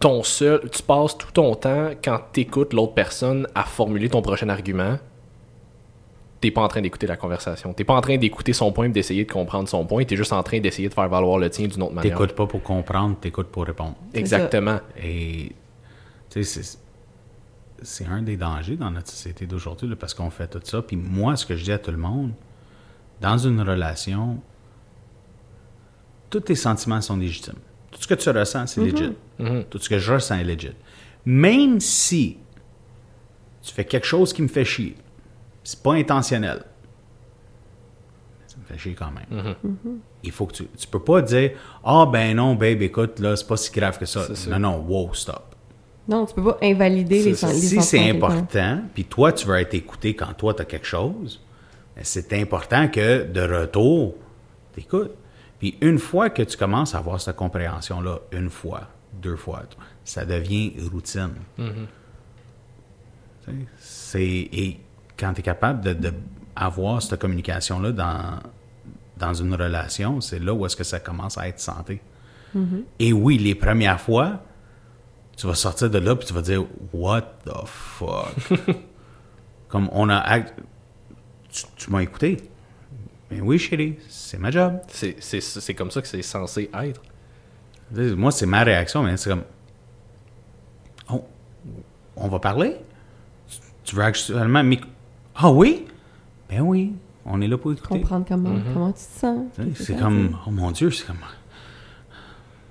ton 0.00 0.22
seul, 0.22 0.68
tu 0.70 0.82
passes 0.82 1.16
tout 1.16 1.30
ton 1.32 1.54
temps 1.54 1.90
quand 2.04 2.18
t'écoutes 2.32 2.72
l'autre 2.72 2.94
personne 2.94 3.46
à 3.54 3.64
formuler 3.64 4.08
ton 4.08 4.20
prochain 4.22 4.48
argument, 4.48 4.98
t'es 6.40 6.50
pas 6.50 6.60
en 6.62 6.68
train 6.68 6.82
d'écouter 6.82 7.06
la 7.06 7.16
conversation. 7.16 7.72
T'es 7.72 7.84
pas 7.84 7.94
en 7.94 8.00
train 8.02 8.18
d'écouter 8.18 8.52
son 8.52 8.72
point 8.72 8.86
et 8.86 8.88
d'essayer 8.90 9.24
de 9.24 9.32
comprendre 9.32 9.68
son 9.68 9.86
point. 9.86 10.04
T'es 10.04 10.16
juste 10.16 10.34
en 10.34 10.42
train 10.42 10.60
d'essayer 10.60 10.88
de 10.88 10.94
faire 10.94 11.08
valoir 11.08 11.38
le 11.38 11.48
tien 11.48 11.66
d'une 11.66 11.82
autre 11.82 11.94
manière. 11.94 12.12
T'écoutes 12.16 12.34
pas 12.36 12.46
pour 12.46 12.62
comprendre, 12.62 13.16
t'écoutes 13.18 13.48
pour 13.48 13.64
répondre. 13.64 13.94
Exactement. 14.12 14.78
Et 15.02 15.52
tu 16.30 16.44
sais, 16.44 16.62
c'est- 17.82 18.06
un 18.06 18.22
des 18.22 18.36
dangers 18.36 18.76
dans 18.76 18.90
notre 18.90 19.08
société 19.08 19.46
d'aujourd'hui, 19.46 19.94
parce 19.96 20.12
qu'on 20.14 20.30
fait 20.30 20.46
tout 20.46 20.60
ça. 20.64 20.82
Puis 20.82 20.96
moi, 20.96 21.36
ce 21.36 21.46
que 21.46 21.56
je 21.56 21.64
dis 21.64 21.72
à 21.72 21.78
tout 21.78 21.90
le 21.90 21.96
monde, 21.96 22.32
dans 23.20 23.38
une 23.38 23.60
relation, 23.62 24.38
tous 26.30 26.40
tes 26.40 26.54
sentiments 26.54 27.00
sont 27.00 27.16
légitimes. 27.16 27.54
Tout 27.96 28.02
ce 28.02 28.08
que 28.08 28.14
tu 28.14 28.28
ressens, 28.28 28.66
c'est 28.66 28.82
legit. 28.82 29.12
Mhm. 29.38 29.64
Tout 29.70 29.78
ce 29.78 29.88
que 29.88 29.98
je 29.98 30.12
ressens 30.12 30.36
est 30.38 30.44
legit. 30.44 30.72
Même 31.24 31.80
si 31.80 32.36
tu 33.62 33.72
fais 33.72 33.86
quelque 33.86 34.06
chose 34.06 34.34
qui 34.34 34.42
me 34.42 34.48
fait 34.48 34.66
chier, 34.66 34.94
C'est 35.64 35.82
pas 35.82 35.94
intentionnel. 35.94 36.62
Ça 38.46 38.56
me 38.60 38.64
fait 38.66 38.78
chier 38.78 38.94
quand 38.94 39.10
même. 39.10 39.54
Il 40.22 40.30
faut 40.30 40.46
que 40.46 40.52
tu. 40.52 40.66
Tu 40.78 40.86
peux 40.86 41.02
pas 41.02 41.22
dire 41.22 41.52
Ah, 41.82 42.06
ben 42.10 42.36
non, 42.36 42.54
babe, 42.54 42.82
écoute, 42.82 43.18
là, 43.18 43.34
c'est 43.34 43.48
pas 43.48 43.56
si 43.56 43.72
grave 43.72 43.98
que 43.98 44.04
ça. 44.06 44.26
Non, 44.50 44.58
non, 44.58 44.84
wow, 44.86 45.14
stop. 45.14 45.54
Non, 46.06 46.26
tu 46.26 46.34
peux 46.34 46.44
pas 46.44 46.58
invalider 46.62 47.22
les, 47.22 47.34
ça. 47.34 47.48
Si 47.48 47.80
c'est 47.80 48.10
important, 48.10 48.82
puis 48.94 49.04
toi, 49.06 49.32
tu 49.32 49.46
veux 49.46 49.56
être 49.56 49.74
écouté 49.74 50.14
quand 50.14 50.32
toi, 50.34 50.52
tu 50.54 50.62
as 50.62 50.64
quelque 50.66 50.86
chose, 50.86 51.40
ben, 51.96 52.02
c'est 52.04 52.32
important 52.34 52.88
que 52.88 53.24
de 53.24 53.40
retour, 53.40 54.14
t'écoutes. 54.74 55.14
Puis 55.58 55.76
une 55.80 55.98
fois 55.98 56.30
que 56.30 56.42
tu 56.42 56.56
commences 56.56 56.94
à 56.94 56.98
avoir 56.98 57.20
cette 57.20 57.36
compréhension-là, 57.36 58.18
une 58.32 58.50
fois, 58.50 58.82
deux 59.14 59.36
fois, 59.36 59.62
ça 60.04 60.24
devient 60.24 60.74
routine. 60.92 61.34
C'est, 63.78 64.22
et 64.22 64.80
quand 65.18 65.32
tu 65.32 65.40
es 65.40 65.42
capable 65.42 65.80
de, 65.82 65.92
de 65.92 66.12
avoir 66.54 67.00
cette 67.02 67.20
communication-là 67.20 67.92
dans, 67.92 68.40
dans 69.16 69.34
une 69.34 69.54
relation, 69.54 70.20
c'est 70.20 70.38
là 70.38 70.52
où 70.52 70.64
est-ce 70.66 70.76
que 70.76 70.84
ça 70.84 71.00
commence 71.00 71.38
à 71.38 71.48
être 71.48 71.60
santé. 71.60 72.00
Et 72.98 73.12
oui, 73.12 73.36
les 73.36 73.54
premières 73.54 74.00
fois, 74.00 74.42
tu 75.36 75.46
vas 75.46 75.54
sortir 75.54 75.90
de 75.90 75.98
là 75.98 76.16
puis 76.16 76.26
tu 76.26 76.32
vas 76.32 76.40
dire 76.40 76.64
What 76.92 77.20
the 77.44 77.66
fuck? 77.66 78.34
Comme 79.68 79.90
on 79.92 80.08
a. 80.08 80.40
tu 81.50 81.90
m'as 81.90 82.00
écouté. 82.00 82.38
Mais 83.30 83.40
oui, 83.40 83.58
chérie, 83.58 83.96
c'est 84.08 84.38
ma 84.38 84.50
job. 84.50 84.78
C'est- 84.88 85.16
C'est 85.20 85.40
c'est 85.40 85.74
comme 85.74 85.90
ça 85.90 86.00
que 86.00 86.08
c'est 86.08 86.22
censé 86.22 86.70
être. 86.82 87.02
Moi, 87.92 88.30
c'est 88.32 88.46
ma 88.46 88.62
réaction, 88.64 89.02
mais 89.02 89.16
c'est 89.16 89.30
comme. 89.30 89.44
Oh, 91.12 91.24
on 92.16 92.28
va 92.28 92.38
parler? 92.38 92.76
Tu, 93.48 93.58
tu 93.84 93.96
veux 93.96 94.02
actuellement. 94.02 94.62
Ah 95.34 95.50
oui? 95.50 95.86
Ben 96.48 96.60
oui, 96.60 96.94
on 97.24 97.40
est 97.40 97.48
là 97.48 97.58
pour 97.58 97.72
écouter. 97.72 97.88
Comprendre 97.88 98.24
comment, 98.28 98.50
Mm-hmm. 98.50 98.72
comment 98.72 98.92
tu 98.92 98.98
te 98.98 99.20
sens. 99.20 99.46
C'est 99.74 99.98
comme, 99.98 100.36
oh 100.46 100.50
mon 100.50 100.70
Dieu, 100.70 100.90
c'est 100.90 101.06
comme. 101.06 101.16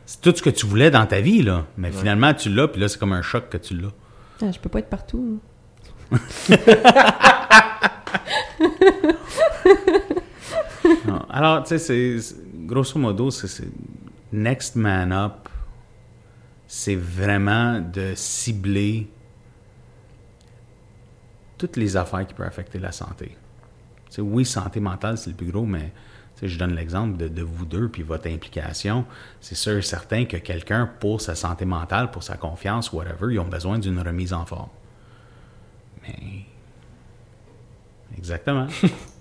C'est 0.06 0.22
tout 0.22 0.34
ce 0.36 0.41
que 0.41 0.49
tu 0.51 0.66
voulais 0.66 0.91
dans 0.91 1.06
ta 1.06 1.20
vie, 1.20 1.41
là. 1.43 1.66
Mais 1.78 1.91
finalement, 1.91 2.34
tu 2.34 2.49
l'as, 2.49 2.68
puis 2.68 2.80
là, 2.80 2.88
c'est 2.88 2.99
comme 2.99 3.14
un 3.14 3.22
choc 3.22 3.49
que 3.49 3.58
tu 3.58 3.76
l'as. 3.76 3.89
Ah, 4.41 4.51
je 4.51 4.60
peux 4.60 4.70
pas 4.70 4.80
être 4.80 4.89
partout. 4.89 5.39
Alors, 11.36 11.65
tu 11.65 11.77
sais, 11.77 12.17
grosso 12.65 12.97
modo, 12.97 13.29
c'est 13.29 13.67
Next 14.31 14.77
Man 14.77 15.11
Up, 15.11 15.49
c'est 16.65 16.95
vraiment 16.95 17.81
de 17.81 18.13
cibler 18.15 19.09
toutes 21.57 21.75
les 21.75 21.97
affaires 21.97 22.25
qui 22.25 22.33
peuvent 22.33 22.47
affecter 22.47 22.79
la 22.79 22.93
santé. 22.93 23.36
Tu 24.05 24.11
sais, 24.11 24.21
oui, 24.21 24.45
santé 24.45 24.79
mentale, 24.79 25.17
c'est 25.17 25.31
le 25.31 25.36
plus 25.36 25.51
gros, 25.51 25.65
mais 25.65 25.91
je 26.41 26.57
donne 26.57 26.73
l'exemple 26.73 27.17
de, 27.17 27.27
de 27.27 27.41
vous 27.41 27.65
deux 27.65 27.89
puis 27.89 28.03
votre 28.03 28.29
implication. 28.29 29.05
C'est 29.41 29.55
sûr 29.55 29.73
et 29.73 29.81
certain 29.81 30.23
que 30.23 30.38
quelqu'un, 30.38 30.89
pour 31.01 31.19
sa 31.19 31.36
santé 31.36 31.65
mentale, 31.65 32.11
pour 32.11 32.23
sa 32.23 32.38
confiance, 32.38 32.93
whatever, 32.93 33.33
ils 33.33 33.39
ont 33.39 33.49
besoin 33.49 33.77
d'une 33.77 33.99
remise 33.99 34.31
en 34.31 34.45
forme. 34.45 34.69
Mais. 36.01 36.45
Exactement. 38.17 38.67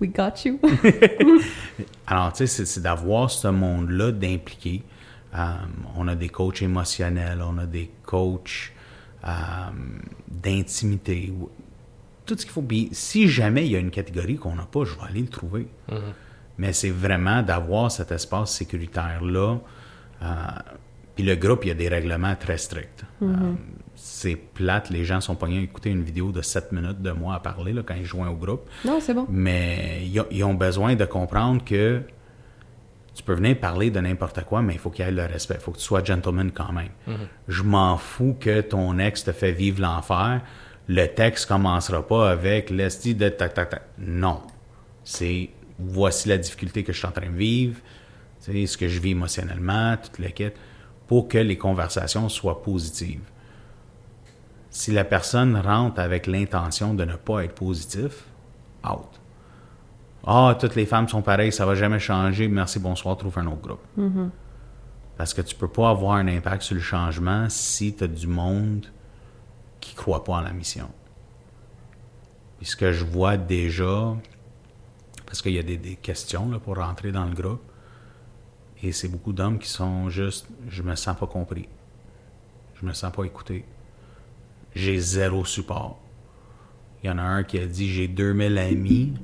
We 0.00 0.08
got 0.10 0.44
you. 0.44 0.60
Alors, 2.06 2.32
tu 2.32 2.46
sais, 2.46 2.64
c'est- 2.64 2.80
d'avoir 2.80 3.30
ce 3.30 3.48
monde-là 3.48 4.12
d'impliquer. 4.12 4.82
Euh, 5.34 5.52
on 5.96 6.06
a 6.08 6.14
des 6.14 6.28
coachs 6.28 6.62
émotionnels, 6.62 7.40
on 7.42 7.56
a 7.58 7.66
des 7.66 7.90
coachs 8.04 8.72
euh, 9.26 9.30
d'intimité, 10.28 11.32
ou- 11.38 11.50
tout 12.26 12.36
ce 12.36 12.42
qu'il 12.44 12.52
faut. 12.52 12.62
Puis, 12.62 12.88
si 12.92 13.28
jamais 13.28 13.66
il 13.66 13.72
y 13.72 13.76
a 13.76 13.78
une 13.78 13.90
catégorie 13.90 14.36
qu'on 14.36 14.54
n'a 14.54 14.64
pas, 14.66 14.84
je 14.84 14.94
vais 14.94 15.02
aller 15.08 15.20
le 15.22 15.28
trouver. 15.28 15.66
Mais 16.58 16.72
c'est 16.72 16.90
vraiment 16.90 17.42
d'avoir 17.42 17.90
cet 17.90 18.12
espace 18.12 18.52
sécuritaire-là. 18.54 19.58
Euh, 20.22 20.26
puis 21.16 21.24
le 21.24 21.34
groupe, 21.36 21.64
il 21.64 21.68
y 21.68 21.70
a 21.70 21.74
des 21.74 21.88
règlements 21.88 22.36
très 22.36 22.58
stricts. 22.58 23.02
Euh, 23.22 23.26
c'est 24.20 24.36
plate, 24.36 24.90
les 24.90 25.04
gens 25.06 25.22
sont 25.22 25.34
pognés 25.34 25.60
à 25.60 25.62
écouter 25.62 25.88
une 25.88 26.02
vidéo 26.02 26.30
de 26.30 26.42
7 26.42 26.72
minutes 26.72 27.00
de 27.00 27.10
moi 27.10 27.36
à 27.36 27.40
parler 27.40 27.72
là, 27.72 27.82
quand 27.84 27.94
ils 27.94 28.04
joignent 28.04 28.28
au 28.28 28.36
groupe. 28.36 28.68
non, 28.84 29.00
c'est 29.00 29.14
bon. 29.14 29.26
Mais 29.30 30.02
ils 30.04 30.20
ont, 30.20 30.26
ils 30.30 30.44
ont 30.44 30.52
besoin 30.52 30.94
de 30.94 31.06
comprendre 31.06 31.64
que 31.64 32.02
tu 33.14 33.22
peux 33.22 33.32
venir 33.32 33.58
parler 33.58 33.90
de 33.90 33.98
n'importe 33.98 34.44
quoi, 34.44 34.60
mais 34.60 34.74
il 34.74 34.78
faut 34.78 34.90
qu'il 34.90 35.06
y 35.06 35.08
ait 35.08 35.12
le 35.12 35.24
respect. 35.24 35.54
Il 35.54 35.60
faut 35.60 35.72
que 35.72 35.78
tu 35.78 35.84
sois 35.84 36.04
gentleman 36.04 36.50
quand 36.52 36.72
même. 36.72 36.90
Je 37.48 37.62
m'en 37.62 37.96
fous 37.96 38.36
que 38.38 38.60
ton 38.60 38.98
ex 38.98 39.24
te 39.24 39.32
fait 39.32 39.52
vivre 39.52 39.80
l'enfer. 39.80 40.42
Le 40.86 41.06
texte 41.06 41.46
commencera 41.46 42.06
pas 42.06 42.30
avec 42.30 42.68
l'esti 42.68 43.14
de 43.14 43.28
tac 43.30 43.54
tac 43.54 43.70
tac. 43.70 43.82
Non. 43.98 44.42
C'est 45.02 45.48
voici 45.78 46.28
la 46.28 46.36
difficulté 46.36 46.84
que 46.84 46.92
je 46.92 46.98
suis 46.98 47.06
en 47.06 47.12
train 47.12 47.30
de 47.30 47.36
vivre, 47.36 47.80
ce 48.38 48.76
que 48.76 48.86
je 48.86 49.00
vis 49.00 49.10
émotionnellement, 49.12 49.96
toute 49.96 50.18
la 50.18 50.30
quête, 50.30 50.56
pour 51.06 51.26
que 51.26 51.38
les 51.38 51.56
conversations 51.56 52.28
soient 52.28 52.62
positives. 52.62 53.22
Si 54.70 54.92
la 54.92 55.04
personne 55.04 55.56
rentre 55.56 56.00
avec 56.00 56.26
l'intention 56.26 56.94
de 56.94 57.04
ne 57.04 57.16
pas 57.16 57.44
être 57.44 57.54
positif, 57.54 58.24
out. 58.88 59.20
Ah, 60.26 60.56
toutes 60.58 60.76
les 60.76 60.86
femmes 60.86 61.08
sont 61.08 61.22
pareilles, 61.22 61.52
ça 61.52 61.66
va 61.66 61.74
jamais 61.74 61.98
changer, 61.98 62.46
merci, 62.46 62.78
bonsoir, 62.78 63.16
trouve 63.16 63.38
un 63.38 63.46
autre 63.46 63.62
groupe. 63.62 63.80
Parce 65.16 65.34
que 65.34 65.42
tu 65.42 65.54
peux 65.56 65.68
pas 65.68 65.90
avoir 65.90 66.12
un 66.14 66.28
impact 66.28 66.62
sur 66.62 66.74
le 66.74 66.80
changement 66.80 67.46
si 67.48 67.94
tu 67.94 68.04
as 68.04 68.06
du 68.06 68.26
monde 68.26 68.86
qui 69.80 69.94
croit 69.94 70.24
pas 70.24 70.34
en 70.34 70.40
la 70.40 70.52
mission. 70.52 70.88
Puis 72.58 72.66
ce 72.66 72.76
que 72.76 72.92
je 72.92 73.04
vois 73.04 73.36
déjà, 73.36 74.14
parce 75.26 75.42
qu'il 75.42 75.52
y 75.52 75.58
a 75.58 75.62
des, 75.62 75.78
des 75.78 75.96
questions 75.96 76.50
là, 76.50 76.58
pour 76.58 76.76
rentrer 76.76 77.12
dans 77.12 77.24
le 77.24 77.34
groupe, 77.34 77.62
et 78.82 78.92
c'est 78.92 79.08
beaucoup 79.08 79.32
d'hommes 79.32 79.58
qui 79.58 79.68
sont 79.68 80.08
juste, 80.08 80.46
je 80.68 80.82
me 80.82 80.94
sens 80.94 81.16
pas 81.16 81.26
compris. 81.26 81.68
Je 82.80 82.86
me 82.86 82.92
sens 82.94 83.12
pas 83.12 83.24
écouté. 83.24 83.64
J'ai 84.74 84.98
zéro 84.98 85.44
support. 85.44 85.98
Il 87.02 87.08
y 87.08 87.10
en 87.10 87.18
a 87.18 87.22
un 87.22 87.42
qui 87.44 87.58
a 87.58 87.66
dit 87.66 87.88
j'ai 87.88 88.08
2000 88.08 88.58
amis, 88.58 89.14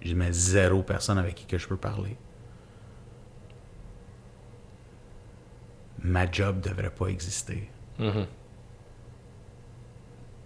j'ai 0.00 0.14
mais 0.14 0.32
zéro 0.32 0.82
personne 0.82 1.18
avec 1.18 1.34
qui 1.34 1.46
que 1.46 1.58
je 1.58 1.66
peux 1.66 1.76
parler. 1.76 2.16
Ma 6.02 6.30
job 6.30 6.60
devrait 6.60 6.90
pas 6.90 7.06
exister. 7.06 7.70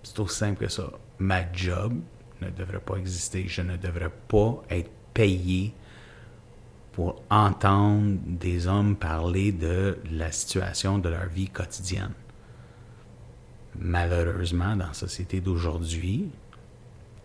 C'est 0.02 0.20
aussi 0.20 0.36
simple 0.36 0.60
que 0.60 0.68
ça. 0.68 0.90
Ma 1.18 1.50
job 1.52 1.94
ne 2.40 2.50
devrait 2.50 2.80
pas 2.80 2.96
exister. 2.96 3.48
Je 3.48 3.62
ne 3.62 3.76
devrais 3.76 4.12
pas 4.28 4.62
être 4.70 4.90
payé 5.14 5.72
pour 6.92 7.22
entendre 7.30 8.16
des 8.26 8.66
hommes 8.66 8.96
parler 8.96 9.52
de 9.52 9.98
la 10.10 10.30
situation 10.30 10.98
de 10.98 11.08
leur 11.08 11.26
vie 11.26 11.48
quotidienne. 11.48 12.12
Malheureusement, 13.78 14.76
dans 14.76 14.88
la 14.88 14.94
société 14.94 15.40
d'aujourd'hui, 15.40 16.30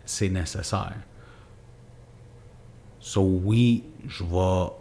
c'est 0.05 0.29
nécessaire. 0.29 0.95
So 2.99 3.21
oui, 3.21 3.83
je 4.07 4.23
vais 4.23 4.71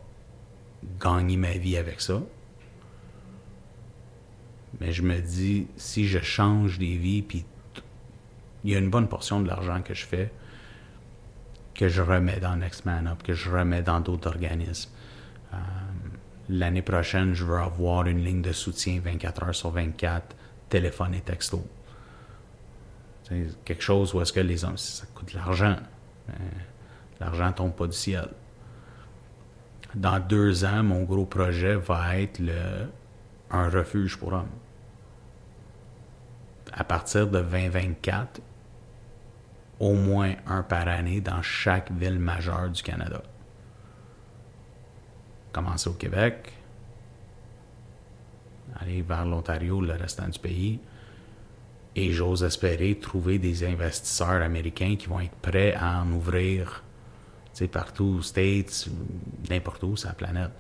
gagner 1.01 1.37
ma 1.37 1.53
vie 1.53 1.77
avec 1.77 2.01
ça. 2.01 2.21
Mais 4.81 4.93
je 4.93 5.03
me 5.03 5.21
dis, 5.21 5.67
si 5.77 6.07
je 6.07 6.21
change 6.21 6.79
des 6.79 6.97
vies, 6.97 7.23
puis 7.23 7.45
il 8.65 8.71
y 8.71 8.75
a 8.75 8.79
une 8.79 8.91
bonne 8.91 9.09
portion 9.09 9.41
de 9.41 9.49
l'argent 9.49 9.83
que 9.83 9.95
je 9.95 10.05
fais 10.05 10.31
que 11.75 11.89
je 11.89 12.03
remets 12.03 12.41
dans 12.41 12.57
Next 12.57 12.85
Man 12.85 13.07
Up, 13.07 13.23
que 13.23 13.33
je 13.33 13.49
remets 13.49 13.81
dans 13.81 14.01
d'autres 14.01 14.29
organismes. 14.29 14.91
Euh, 15.55 15.57
L'année 16.51 16.83
prochaine, 16.83 17.33
je 17.33 17.45
veux 17.45 17.59
avoir 17.59 18.07
une 18.07 18.23
ligne 18.25 18.43
de 18.43 18.53
soutien 18.53 19.01
24 19.03 19.45
heures 19.45 19.55
sur 19.55 19.71
24, 19.71 20.37
téléphone 20.71 21.15
et 21.15 21.21
texto. 21.21 21.63
C'est 23.25 23.47
quelque 23.65 23.83
chose 23.83 24.15
où 24.15 24.21
est-ce 24.23 24.33
que 24.33 24.41
les 24.41 24.65
hommes, 24.65 24.79
ça 24.79 25.05
coûte 25.15 25.33
de 25.33 25.37
l'argent. 25.37 25.77
Mais 26.29 26.35
L'argent 27.21 27.53
tombe 27.53 27.75
pas 27.75 27.87
du 27.87 27.97
ciel. 27.97 28.29
Dans 29.95 30.19
deux 30.19 30.65
ans, 30.65 30.83
mon 30.83 31.03
gros 31.03 31.27
projet 31.27 31.77
va 31.77 32.19
être 32.19 32.39
le, 32.39 32.89
un 33.51 33.69
refuge 33.69 34.17
pour 34.17 34.33
hommes. 34.33 34.49
À 36.73 36.85
partir 36.85 37.27
de 37.27 37.41
2024, 37.41 38.41
au 39.81 39.95
moins 39.95 40.35
un 40.47 40.63
par 40.63 40.89
année 40.89 41.21
dans 41.21 41.43
chaque 41.43 41.91
ville 41.91 42.19
majeure 42.19 42.71
du 42.71 42.83
Canada. 42.83 43.23
Commencer 45.53 45.91
au 45.91 45.95
Québec, 45.95 46.53
aller 48.81 49.03
vers 49.03 49.25
l'Ontario, 49.25 49.81
le 49.81 49.93
restant 49.93 50.29
du 50.29 50.39
pays, 50.39 50.79
et 51.97 52.13
j'ose 52.13 52.45
espérer 52.45 52.97
trouver 52.97 53.39
des 53.39 53.65
investisseurs 53.65 54.43
américains 54.43 54.97
qui 54.97 55.07
vont 55.07 55.21
être 55.21 55.37
prêts 55.43 55.75
à 55.75 56.03
en 56.03 56.13
ouvrir 56.13 56.83
partout 57.69 58.17
aux 58.19 58.23
States, 58.23 58.89
n'importe 59.49 59.83
où 59.83 59.97
sur 59.97 60.09
la 60.09 60.15
planète. 60.15 60.53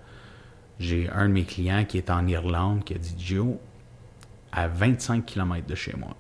J'ai 0.79 1.09
un 1.09 1.29
de 1.29 1.33
mes 1.33 1.45
clients 1.45 1.85
qui 1.85 1.99
est 1.99 2.11
en 2.11 2.27
Irlande 2.27 2.85
qui 2.85 2.95
a 2.95 2.99
dit 2.99 3.15
Joe, 3.19 3.57
à 4.53 4.69
25 4.69 5.25
km 5.25 5.67
de 5.67 5.75
chez 5.75 5.95
moi, 5.97 6.17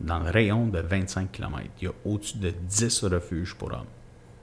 dans 0.00 0.20
le 0.20 0.30
rayon 0.30 0.66
de 0.68 0.78
25 0.78 1.32
km, 1.32 1.64
il 1.80 1.84
y 1.84 1.88
a 1.88 1.92
au-dessus 2.04 2.38
de 2.38 2.50
10 2.50 3.04
refuges 3.04 3.54
pour 3.54 3.72
hommes. 3.72 3.86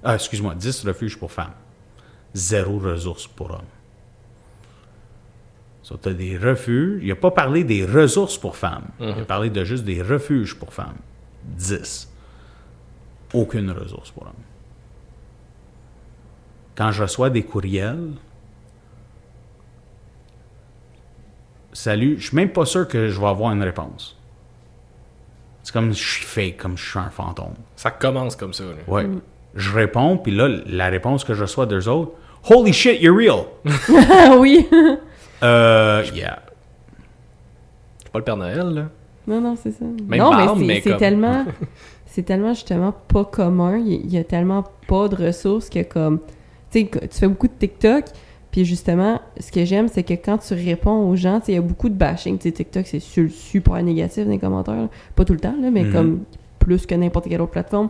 Ah, 0.04 0.16
excuse-moi, 0.16 0.56
10 0.56 0.86
refuges 0.86 1.18
pour 1.18 1.32
femmes. 1.32 1.54
Zéro 2.34 2.80
ressources 2.80 3.28
pour 3.28 3.52
hommes. 3.52 3.62
So, 5.88 5.96
tu 5.96 6.10
as 6.10 6.14
des 6.14 6.38
refuges. 6.38 7.00
Il 7.02 7.08
n'a 7.08 7.16
pas 7.16 7.32
parlé 7.32 7.64
des 7.64 7.86
ressources 7.86 8.38
pour 8.38 8.58
femmes. 8.58 8.90
Il 9.00 9.08
a 9.08 9.24
parlé 9.24 9.50
de 9.50 9.64
juste 9.64 9.86
des 9.86 10.02
refuges 10.02 10.54
pour 10.60 10.74
femmes. 10.74 10.98
10. 11.46 12.12
Aucune 13.34 13.72
ressource 13.72 14.12
pour 14.12 14.24
hommes. 14.24 14.44
Quand 16.76 16.92
je 16.92 17.04
reçois 17.04 17.30
des 17.30 17.44
courriels, 17.44 18.10
salut, 21.72 22.18
je 22.20 22.28
suis 22.28 22.36
même 22.36 22.52
pas 22.52 22.66
sûr 22.66 22.86
que 22.86 23.08
je 23.08 23.18
vais 23.18 23.28
avoir 23.28 23.54
une 23.54 23.64
réponse. 23.64 24.18
C'est 25.64 25.72
comme 25.72 25.94
je 25.94 26.04
suis 26.04 26.26
fake, 26.26 26.58
comme 26.58 26.78
je 26.78 26.86
suis 26.86 27.00
un 27.00 27.10
fantôme. 27.10 27.56
Ça 27.78 27.92
commence 27.92 28.36
comme 28.36 28.52
ça. 28.52 28.66
Ouais. 28.90 29.08
Je 29.56 29.72
réponds, 29.72 30.18
puis 30.18 30.36
là, 30.36 30.50
la 30.66 30.88
réponse 30.90 31.24
que 31.24 31.34
je 31.34 31.44
reçois 31.44 31.66
d'eux 31.66 31.88
autres, 31.88 32.12
Holy 32.50 32.74
shit, 32.74 33.02
you're 33.02 33.16
real! 33.16 33.46
Ah 33.90 34.36
oui! 34.40 34.68
Euh, 35.44 36.04
yeah. 36.16 36.40
C'est 38.04 38.12
pas 38.12 38.20
le 38.20 38.26
Père 38.26 38.38
Noël, 38.38 38.58
là. 38.74 38.90
non, 39.28 39.42
non, 39.42 39.56
c'est 39.62 39.72
ça. 39.72 39.86
Même 39.86 40.20
non, 40.20 40.32
barbe, 40.32 40.60
mais 40.60 40.82
c'est 40.82 40.90
comme- 40.92 41.00
tellement... 41.00 41.46
C'est 42.10 42.24
tellement, 42.24 42.54
justement, 42.56 42.94
pas 43.10 43.26
commun. 43.26 43.78
Il 43.78 44.12
y- 44.12 44.18
a 44.18 44.24
tellement 44.24 44.64
pas 44.88 45.08
de 45.08 45.16
ressources 45.28 45.70
que, 45.70 45.84
comme... 45.84 46.20
Tu 46.72 46.80
sais, 46.82 46.90
tu 46.90 47.08
fais 47.20 47.28
beaucoup 47.28 47.48
de 47.48 47.54
TikTok, 47.60 48.06
puis 48.50 48.66
justement, 48.66 49.22
ce 49.40 49.52
que 49.52 49.64
j'aime, 49.66 49.88
c'est 49.88 50.02
que 50.02 50.14
quand 50.16 50.40
tu 50.40 50.56
réponds 50.56 51.08
aux 51.08 51.16
gens, 51.16 51.40
il 51.48 51.54
y 51.54 51.58
a 51.58 51.62
beaucoup 51.62 51.90
de 51.90 51.94
bashing. 51.94 52.40
Tu 52.40 52.48
sais, 52.50 52.52
TikTok, 52.54 52.88
c'est 52.88 53.00
su- 53.02 53.30
super 53.30 53.84
négatif 53.84 54.26
dans 54.26 54.32
les 54.32 54.40
commentaires. 54.40 54.74
là. 54.76 54.90
Pas 55.16 55.26
tout 55.26 55.34
le 55.34 55.40
temps, 55.40 55.54
là, 55.62 55.70
mais 55.70 55.84
Mhm. 55.84 55.94
comme 55.94 56.20
plus 56.58 56.88
que 56.88 56.96
n'importe 56.96 57.28
quelle 57.30 57.42
autre 57.42 57.52
plateforme. 57.52 57.90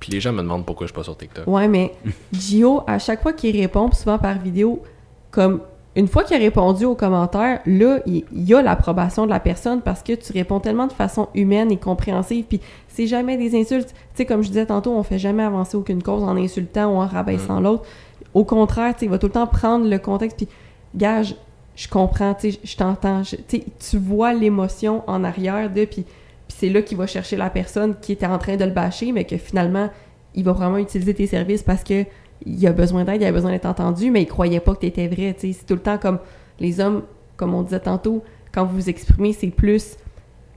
Puis 0.00 0.10
les 0.10 0.18
gens 0.20 0.32
me 0.32 0.42
demandent 0.42 0.66
pourquoi 0.66 0.88
je 0.88 0.92
suis 0.92 0.96
pas 0.98 1.04
sur 1.04 1.16
TikTok. 1.16 1.46
Ouais, 1.46 1.68
mais 1.68 1.92
Gio, 2.32 2.82
à 2.88 2.98
chaque 2.98 3.22
fois 3.22 3.32
qu'il 3.32 3.56
répond, 3.60 3.92
souvent 3.92 4.18
par 4.18 4.40
vidéo, 4.40 4.82
comme 5.30 5.60
une 5.94 6.08
fois 6.08 6.24
qu'il 6.24 6.36
a 6.36 6.38
répondu 6.38 6.84
aux 6.86 6.94
commentaires, 6.94 7.60
là, 7.66 7.98
il 8.06 8.24
y 8.32 8.54
a 8.54 8.62
l'approbation 8.62 9.24
de 9.26 9.30
la 9.30 9.40
personne 9.40 9.82
parce 9.82 10.02
que 10.02 10.12
tu 10.14 10.32
réponds 10.32 10.58
tellement 10.60 10.86
de 10.86 10.92
façon 10.92 11.28
humaine 11.34 11.70
et 11.70 11.76
compréhensive, 11.76 12.44
puis 12.46 12.60
c'est 12.88 13.06
jamais 13.06 13.36
des 13.36 13.58
insultes. 13.60 13.88
Tu 13.90 13.94
sais, 14.14 14.24
comme 14.26 14.42
je 14.42 14.48
disais 14.48 14.66
tantôt, 14.66 14.92
on 14.92 15.02
fait 15.02 15.18
jamais 15.18 15.42
avancer 15.42 15.76
aucune 15.76 16.02
cause 16.02 16.22
en 16.22 16.36
insultant 16.36 16.86
ou 16.94 16.96
en 16.96 17.06
rabaissant 17.06 17.60
l'autre. 17.60 17.84
Au 18.32 18.44
contraire, 18.44 18.94
tu 18.94 19.00
sais, 19.00 19.06
il 19.06 19.10
va 19.10 19.18
tout 19.18 19.26
le 19.26 19.32
temps 19.32 19.46
prendre 19.46 19.86
le 19.88 19.98
contexte, 19.98 20.38
puis 20.38 20.48
gage, 20.94 21.34
je 21.76 21.88
comprends, 21.88 22.32
tu 22.34 22.52
sais, 22.52 22.58
je 22.64 22.76
t'entends, 22.76 23.22
je- 23.22 23.36
tu 23.36 23.42
sais, 23.58 23.64
tu 23.90 23.98
vois 23.98 24.32
l'émotion 24.32 25.02
en 25.06 25.24
arrière 25.24 25.70
de, 25.70 25.84
puis 25.84 26.04
puis 26.48 26.56
c'est 26.58 26.68
là 26.68 26.82
qu'il 26.82 26.98
va 26.98 27.06
chercher 27.06 27.36
la 27.36 27.48
personne 27.50 27.94
qui 28.00 28.12
était 28.12 28.26
en 28.26 28.36
train 28.36 28.56
de 28.56 28.64
le 28.64 28.72
bâcher, 28.72 29.12
mais 29.12 29.24
que 29.24 29.36
finalement, 29.38 29.88
il 30.34 30.44
va 30.44 30.52
vraiment 30.52 30.76
utiliser 30.78 31.14
tes 31.14 31.26
services 31.26 31.62
parce 31.62 31.82
que 31.84 32.04
il 32.46 32.66
a 32.66 32.72
besoin 32.72 33.04
d'aide, 33.04 33.20
il 33.22 33.26
a 33.26 33.32
besoin 33.32 33.50
d'être 33.50 33.66
entendu, 33.66 34.10
mais 34.10 34.22
il 34.22 34.26
croyait 34.26 34.60
pas 34.60 34.74
que 34.74 34.80
tu 34.80 34.86
étais 34.86 35.08
vrai. 35.08 35.34
tu 35.34 35.48
sais. 35.48 35.58
C'est 35.58 35.66
tout 35.66 35.74
le 35.74 35.80
temps 35.80 35.98
comme 35.98 36.18
les 36.60 36.80
hommes, 36.80 37.02
comme 37.36 37.54
on 37.54 37.62
disait 37.62 37.80
tantôt, 37.80 38.22
quand 38.52 38.64
vous 38.64 38.74
vous 38.76 38.88
exprimez, 38.90 39.32
c'est 39.32 39.48
plus 39.48 39.96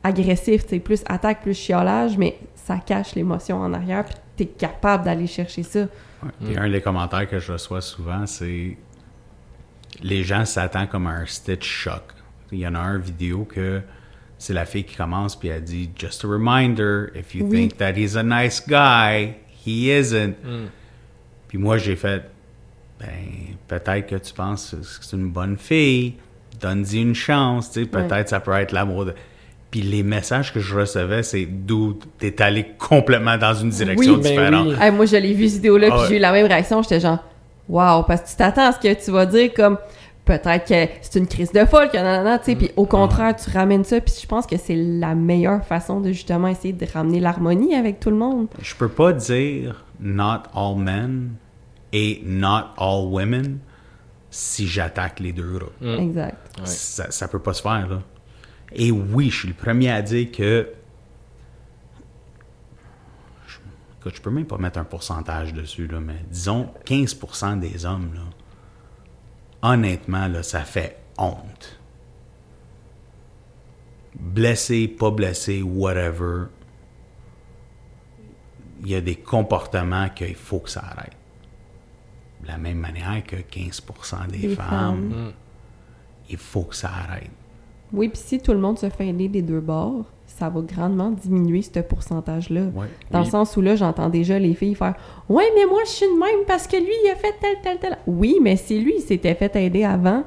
agressif, 0.03 0.63
c'est 0.67 0.79
plus 0.79 1.03
attaque, 1.07 1.41
plus 1.41 1.53
chiolage, 1.57 2.17
mais 2.17 2.37
ça 2.55 2.77
cache 2.77 3.15
l'émotion 3.15 3.57
en 3.57 3.73
arrière, 3.73 4.05
puis 4.05 4.15
tu 4.37 4.43
es 4.43 4.45
capable 4.47 5.03
d'aller 5.05 5.27
chercher 5.27 5.63
ça. 5.63 5.81
Ouais. 5.81 6.29
Puis 6.43 6.57
un 6.57 6.69
des 6.69 6.81
commentaires 6.81 7.27
que 7.29 7.39
je 7.39 7.51
reçois 7.51 7.81
souvent, 7.81 8.25
c'est 8.25 8.77
les 10.01 10.23
gens 10.23 10.45
s'attendent 10.45 10.89
comme 10.89 11.07
à 11.07 11.11
un 11.11 11.25
stitch 11.25 11.65
shock. 11.67 12.03
Il 12.51 12.59
y 12.59 12.67
en 12.67 12.75
a 12.75 12.79
un 12.79 12.97
vidéo 12.97 13.45
que 13.45 13.81
c'est 14.37 14.53
la 14.53 14.65
fille 14.65 14.83
qui 14.83 14.95
commence 14.95 15.35
puis 15.35 15.47
elle 15.47 15.63
dit 15.63 15.89
Just 15.95 16.25
a 16.25 16.27
reminder, 16.27 17.07
if 17.15 17.33
you 17.33 17.45
Oui. 17.45 17.51
think 17.69 17.77
that 17.77 17.93
he's 17.95 18.15
a 18.17 18.23
nice 18.23 18.61
guy, 18.67 19.35
he 19.65 19.89
isn't. 19.89 20.35
Puis 21.55 21.63
moi 21.63 21.77
j'ai 21.77 21.95
fait 21.95 22.21
ben 22.99 23.07
peut-être 23.69 24.07
que 24.07 24.15
tu 24.17 24.33
penses 24.33 24.71
que 24.71 25.05
c'est 25.05 25.15
une 25.15 25.29
bonne 25.29 25.57
fille, 25.57 26.15
donne-y 26.59 26.97
une 27.01 27.15
chance, 27.15 27.71
tu 27.71 27.79
sais, 27.83 27.85
peut-être 27.89 28.27
ça 28.27 28.41
peut 28.41 28.51
être 28.51 28.73
l'amour 28.73 29.05
de. 29.05 29.13
Puis 29.71 29.79
les 29.81 30.03
messages 30.03 30.53
que 30.53 30.59
je 30.59 30.75
recevais, 30.77 31.23
c'est 31.23 31.45
dude, 31.45 32.03
t'es 32.19 32.41
allé 32.41 32.65
complètement 32.77 33.37
dans 33.37 33.53
une 33.53 33.69
direction 33.69 34.15
Oui, 34.15 34.21
ben 34.21 34.29
différente. 34.31 34.67
oui. 34.67 34.75
Hey, 34.81 34.91
moi, 34.91 35.05
je 35.05 35.15
l'ai 35.15 35.33
vu, 35.33 35.45
cette 35.47 35.55
vidéo-là, 35.59 35.87
Ah 35.91 35.93
puis 35.93 36.01
ouais. 36.01 36.07
j'ai 36.09 36.15
eu 36.17 36.19
la 36.19 36.33
même 36.33 36.45
réaction. 36.45 36.81
J'étais 36.81 36.99
genre, 36.99 37.19
wow, 37.69 38.03
parce 38.03 38.19
que 38.23 38.27
tu 38.31 38.35
t'attends 38.35 38.67
à 38.67 38.71
ce 38.73 38.79
que 38.79 39.05
tu 39.05 39.11
vas 39.11 39.25
dire 39.25 39.53
comme 39.53 39.77
peut-être 40.25 40.67
que 40.67 40.91
c'est 41.01 41.17
une 41.19 41.27
crise 41.27 41.53
de 41.53 41.63
folle, 41.63 41.87
que 41.89 42.37
tu 42.39 42.43
sais, 42.43 42.55
puis 42.57 42.71
au 42.75 42.85
contraire, 42.85 43.33
tu 43.33 43.49
ramènes 43.49 43.85
ça, 43.85 44.01
puis 44.01 44.13
je 44.21 44.27
pense 44.27 44.45
que 44.45 44.57
c'est 44.57 44.75
la 44.75 45.15
meilleure 45.15 45.63
façon 45.63 46.01
de 46.01 46.11
justement 46.11 46.49
essayer 46.49 46.73
de 46.73 46.85
ramener 46.93 47.21
l'harmonie 47.21 47.75
avec 47.75 48.01
tout 48.01 48.09
le 48.09 48.17
monde. 48.17 48.47
Je 48.61 48.75
peux 48.75 48.89
pas 48.89 49.13
dire 49.13 49.85
not 50.01 50.43
all 50.53 50.75
men 50.75 51.29
et 51.95 52.21
not 52.25 52.73
all 52.77 53.07
women 53.07 53.59
si 54.29 54.67
j'attaque 54.67 55.21
les 55.21 55.31
deux 55.31 55.57
groupes. 55.57 55.81
Exact. 55.81 56.59
Ouais. 56.59 56.65
Ça, 56.65 57.09
ça 57.09 57.29
peut 57.29 57.39
pas 57.39 57.53
se 57.53 57.61
faire, 57.61 57.87
là. 57.87 58.01
Et 58.73 58.91
oui, 58.91 59.29
je 59.29 59.39
suis 59.39 59.47
le 59.47 59.53
premier 59.53 59.89
à 59.89 60.01
dire 60.01 60.29
que. 60.29 60.73
Je, 63.47 63.57
écoute, 63.97 64.13
je 64.13 64.21
peux 64.21 64.29
même 64.29 64.45
pas 64.45 64.57
mettre 64.57 64.77
un 64.77 64.83
pourcentage 64.83 65.53
dessus, 65.53 65.87
là, 65.87 66.01
mais 66.01 66.21
disons 66.29 66.69
15% 66.85 67.59
des 67.59 67.85
hommes, 67.85 68.13
là. 68.13 68.21
Honnêtement, 69.61 70.27
là, 70.27 70.43
ça 70.43 70.65
fait 70.65 70.99
honte. 71.17 71.79
Blessé, 74.15 74.89
pas 74.89 75.11
blessé, 75.11 75.61
whatever. 75.61 76.47
Il 78.81 78.89
y 78.89 78.95
a 78.95 79.01
des 79.01 79.15
comportements 79.15 80.09
qu'il 80.09 80.35
faut 80.35 80.59
que 80.59 80.69
ça 80.69 80.81
arrête. 80.81 81.14
De 82.45 82.51
la 82.51 82.57
même 82.57 82.77
manière 82.77 83.23
que 83.25 83.35
15% 83.37 84.27
des, 84.31 84.37
Des 84.39 84.49
femmes, 84.55 84.65
femmes. 84.67 85.31
il 86.29 86.37
faut 86.37 86.61
que 86.63 86.75
ça 86.75 86.89
arrête. 86.89 87.31
Oui, 87.91 88.09
puis 88.09 88.21
si 88.23 88.39
tout 88.39 88.51
le 88.51 88.59
monde 88.59 88.77
se 88.77 88.89
fait 88.89 89.07
aider 89.07 89.27
des 89.29 89.41
deux 89.41 89.59
bords, 89.61 90.05
ça 90.27 90.49
va 90.49 90.61
grandement 90.61 91.11
diminuer 91.11 91.61
ce 91.61 91.79
pourcentage-là. 91.79 92.65
Ouais. 92.73 92.87
Dans 93.11 93.19
Oui. 93.19 93.25
le 93.25 93.31
sens 93.31 93.55
où 93.57 93.61
là, 93.61 93.75
j'entends 93.75 94.09
déjà 94.09 94.37
les 94.37 94.53
filles 94.53 94.75
faire 94.75 94.95
Ouais, 95.29 95.45
mais 95.55 95.65
moi, 95.65 95.79
je 95.85 95.91
suis 95.91 96.05
de 96.05 96.19
même 96.19 96.45
parce 96.47 96.67
que 96.67 96.75
lui, 96.77 96.91
il 97.05 97.09
a 97.11 97.15
fait 97.15 97.33
tel, 97.39 97.55
tel, 97.63 97.79
tel. 97.79 97.97
Oui, 98.05 98.37
mais 98.41 98.57
si 98.57 98.79
lui, 98.79 98.95
il 98.97 99.01
s'était 99.01 99.35
fait 99.35 99.55
aider 99.55 99.83
avant, 99.83 100.23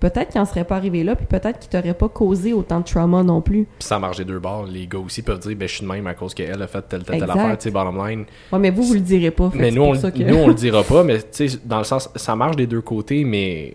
peut-être 0.00 0.30
qu'il 0.30 0.40
n'en 0.40 0.44
serait 0.46 0.64
pas 0.64 0.76
arrivé 0.76 1.02
là, 1.04 1.16
puis 1.16 1.26
peut-être 1.26 1.58
qu'il 1.58 1.70
t'aurait 1.70 1.94
pas 1.94 2.08
causé 2.08 2.52
autant 2.52 2.80
de 2.80 2.84
trauma 2.84 3.22
non 3.22 3.40
plus. 3.40 3.66
Puis 3.78 3.86
ça 3.88 3.98
marche 3.98 4.18
des 4.18 4.24
deux 4.24 4.38
bords. 4.38 4.66
Les 4.66 4.86
gars 4.86 4.98
aussi 4.98 5.22
peuvent 5.22 5.38
dire, 5.38 5.56
ben, 5.56 5.66
je 5.68 5.74
suis 5.74 5.82
de 5.86 5.90
même 5.90 6.06
à 6.06 6.14
cause 6.14 6.34
qu'elle 6.34 6.60
a 6.62 6.66
fait 6.66 6.82
telle, 6.88 7.02
telle, 7.04 7.20
telle 7.20 7.30
affaire, 7.30 7.56
tu 7.58 7.64
sais, 7.64 7.70
bottom 7.70 8.06
line. 8.06 8.24
Ouais, 8.52 8.58
mais 8.58 8.70
vous, 8.70 8.82
vous 8.82 8.94
le 8.94 9.00
direz 9.00 9.30
pas. 9.30 9.50
Mais 9.54 9.70
nous 9.70 9.94
c'est 9.94 10.06
on, 10.06 10.10
que- 10.10 10.22
nous, 10.22 10.36
on 10.36 10.48
le 10.48 10.54
dira 10.66 10.82
pas, 10.82 11.02
mais 11.04 11.18
tu 11.22 11.48
sais, 11.48 11.58
dans 11.64 11.78
le 11.78 11.84
sens, 11.84 12.10
ça 12.16 12.36
marche 12.36 12.56
des 12.56 12.66
deux 12.66 12.80
côtés, 12.82 13.24
mais. 13.24 13.74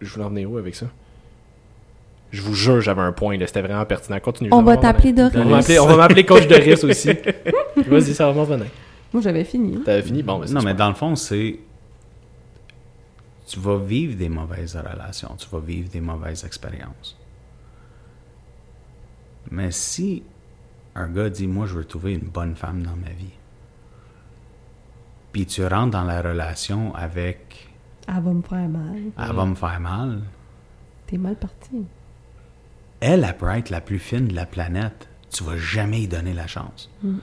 Je 0.00 0.10
voulais 0.12 0.24
en 0.26 0.28
venir 0.28 0.50
où 0.50 0.58
avec 0.58 0.74
ça? 0.74 0.86
Je 2.30 2.42
vous 2.42 2.54
jure, 2.54 2.80
j'avais 2.80 3.00
un 3.00 3.12
point, 3.12 3.36
là, 3.38 3.46
c'était 3.46 3.62
vraiment 3.62 3.84
pertinent. 3.84 4.18
Continue. 4.18 4.50
On 4.52 4.62
va 4.62 4.76
t'appeler. 4.76 5.12
Doris. 5.12 5.36
On 5.80 5.86
va 5.86 5.96
m'appeler- 5.96 6.24
coach 6.26 6.46
Doris 6.48 6.82
aussi. 6.84 7.10
Vas-y, 7.88 8.12
ça 8.14 8.26
va 8.26 8.32
m'en 8.32 8.44
venir. 8.44 8.66
Moi, 9.12 9.22
j'avais 9.22 9.44
fini. 9.44 9.78
T'avais 9.84 10.02
fini? 10.02 10.22
Bon, 10.24 10.40
c'est 10.44 10.52
Non, 10.52 10.60
mais 10.62 10.74
dans 10.74 10.88
le 10.88 10.94
fond, 10.94 11.14
c'est. 11.14 11.56
Tu 13.46 13.60
vas 13.60 13.78
vivre 13.78 14.16
des 14.16 14.28
mauvaises 14.28 14.76
relations, 14.76 15.34
tu 15.36 15.48
vas 15.50 15.60
vivre 15.60 15.90
des 15.90 16.00
mauvaises 16.00 16.44
expériences. 16.44 17.16
Mais 19.50 19.70
si 19.70 20.22
un 20.94 21.08
gars 21.08 21.28
dit 21.28 21.46
Moi, 21.46 21.66
je 21.66 21.74
veux 21.74 21.84
trouver 21.84 22.14
une 22.14 22.28
bonne 22.28 22.56
femme 22.56 22.82
dans 22.82 22.96
ma 22.96 23.10
vie, 23.10 23.34
puis 25.32 25.46
tu 25.46 25.64
rentres 25.66 25.90
dans 25.90 26.04
la 26.04 26.22
relation 26.22 26.94
avec 26.94 27.68
Elle 28.08 28.22
va 28.22 28.32
me 28.32 28.42
faire 28.42 28.68
mal. 28.68 29.02
Elle 29.18 29.32
va 29.32 29.44
me 29.44 29.54
faire 29.54 29.80
mal, 29.80 30.22
T'es 31.06 31.18
mal 31.18 31.36
parti. 31.36 31.84
elle, 33.00 33.24
elle 33.24 33.36
peut 33.36 33.48
être 33.50 33.68
la 33.70 33.80
plus 33.82 33.98
fine 33.98 34.28
de 34.28 34.34
la 34.34 34.46
planète. 34.46 35.08
Tu 35.30 35.44
vas 35.44 35.56
jamais 35.58 36.02
y 36.02 36.08
donner 36.08 36.32
la 36.32 36.46
chance. 36.46 36.90
Mm. 37.02 37.16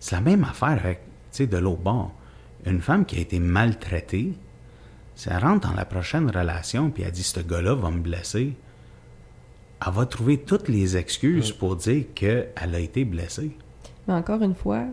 C'est 0.00 0.16
la 0.16 0.20
même 0.20 0.44
affaire 0.44 0.70
avec, 0.70 1.00
tu 1.04 1.08
sais, 1.30 1.46
de 1.46 1.56
l'autre 1.56 1.80
bord. 1.80 2.12
Une 2.66 2.80
femme 2.82 3.06
qui 3.06 3.16
a 3.16 3.20
été 3.20 3.38
maltraitée, 3.38 4.34
si 5.14 5.28
elle 5.28 5.38
rentre 5.38 5.68
dans 5.68 5.74
la 5.74 5.84
prochaine 5.84 6.30
relation 6.30 6.90
puis 6.90 7.02
elle 7.02 7.12
dit 7.12 7.22
ce 7.22 7.40
gars-là 7.40 7.74
va 7.74 7.90
me 7.90 8.00
blesser, 8.00 8.54
elle 9.86 9.92
va 9.92 10.06
trouver 10.06 10.38
toutes 10.38 10.68
les 10.68 10.96
excuses 10.96 11.52
pour 11.52 11.76
dire 11.76 12.04
qu'elle 12.14 12.52
a 12.56 12.78
été 12.78 13.04
blessée. 13.04 13.56
Mais 14.06 14.14
encore 14.14 14.42
une 14.42 14.54
fois, 14.54 14.84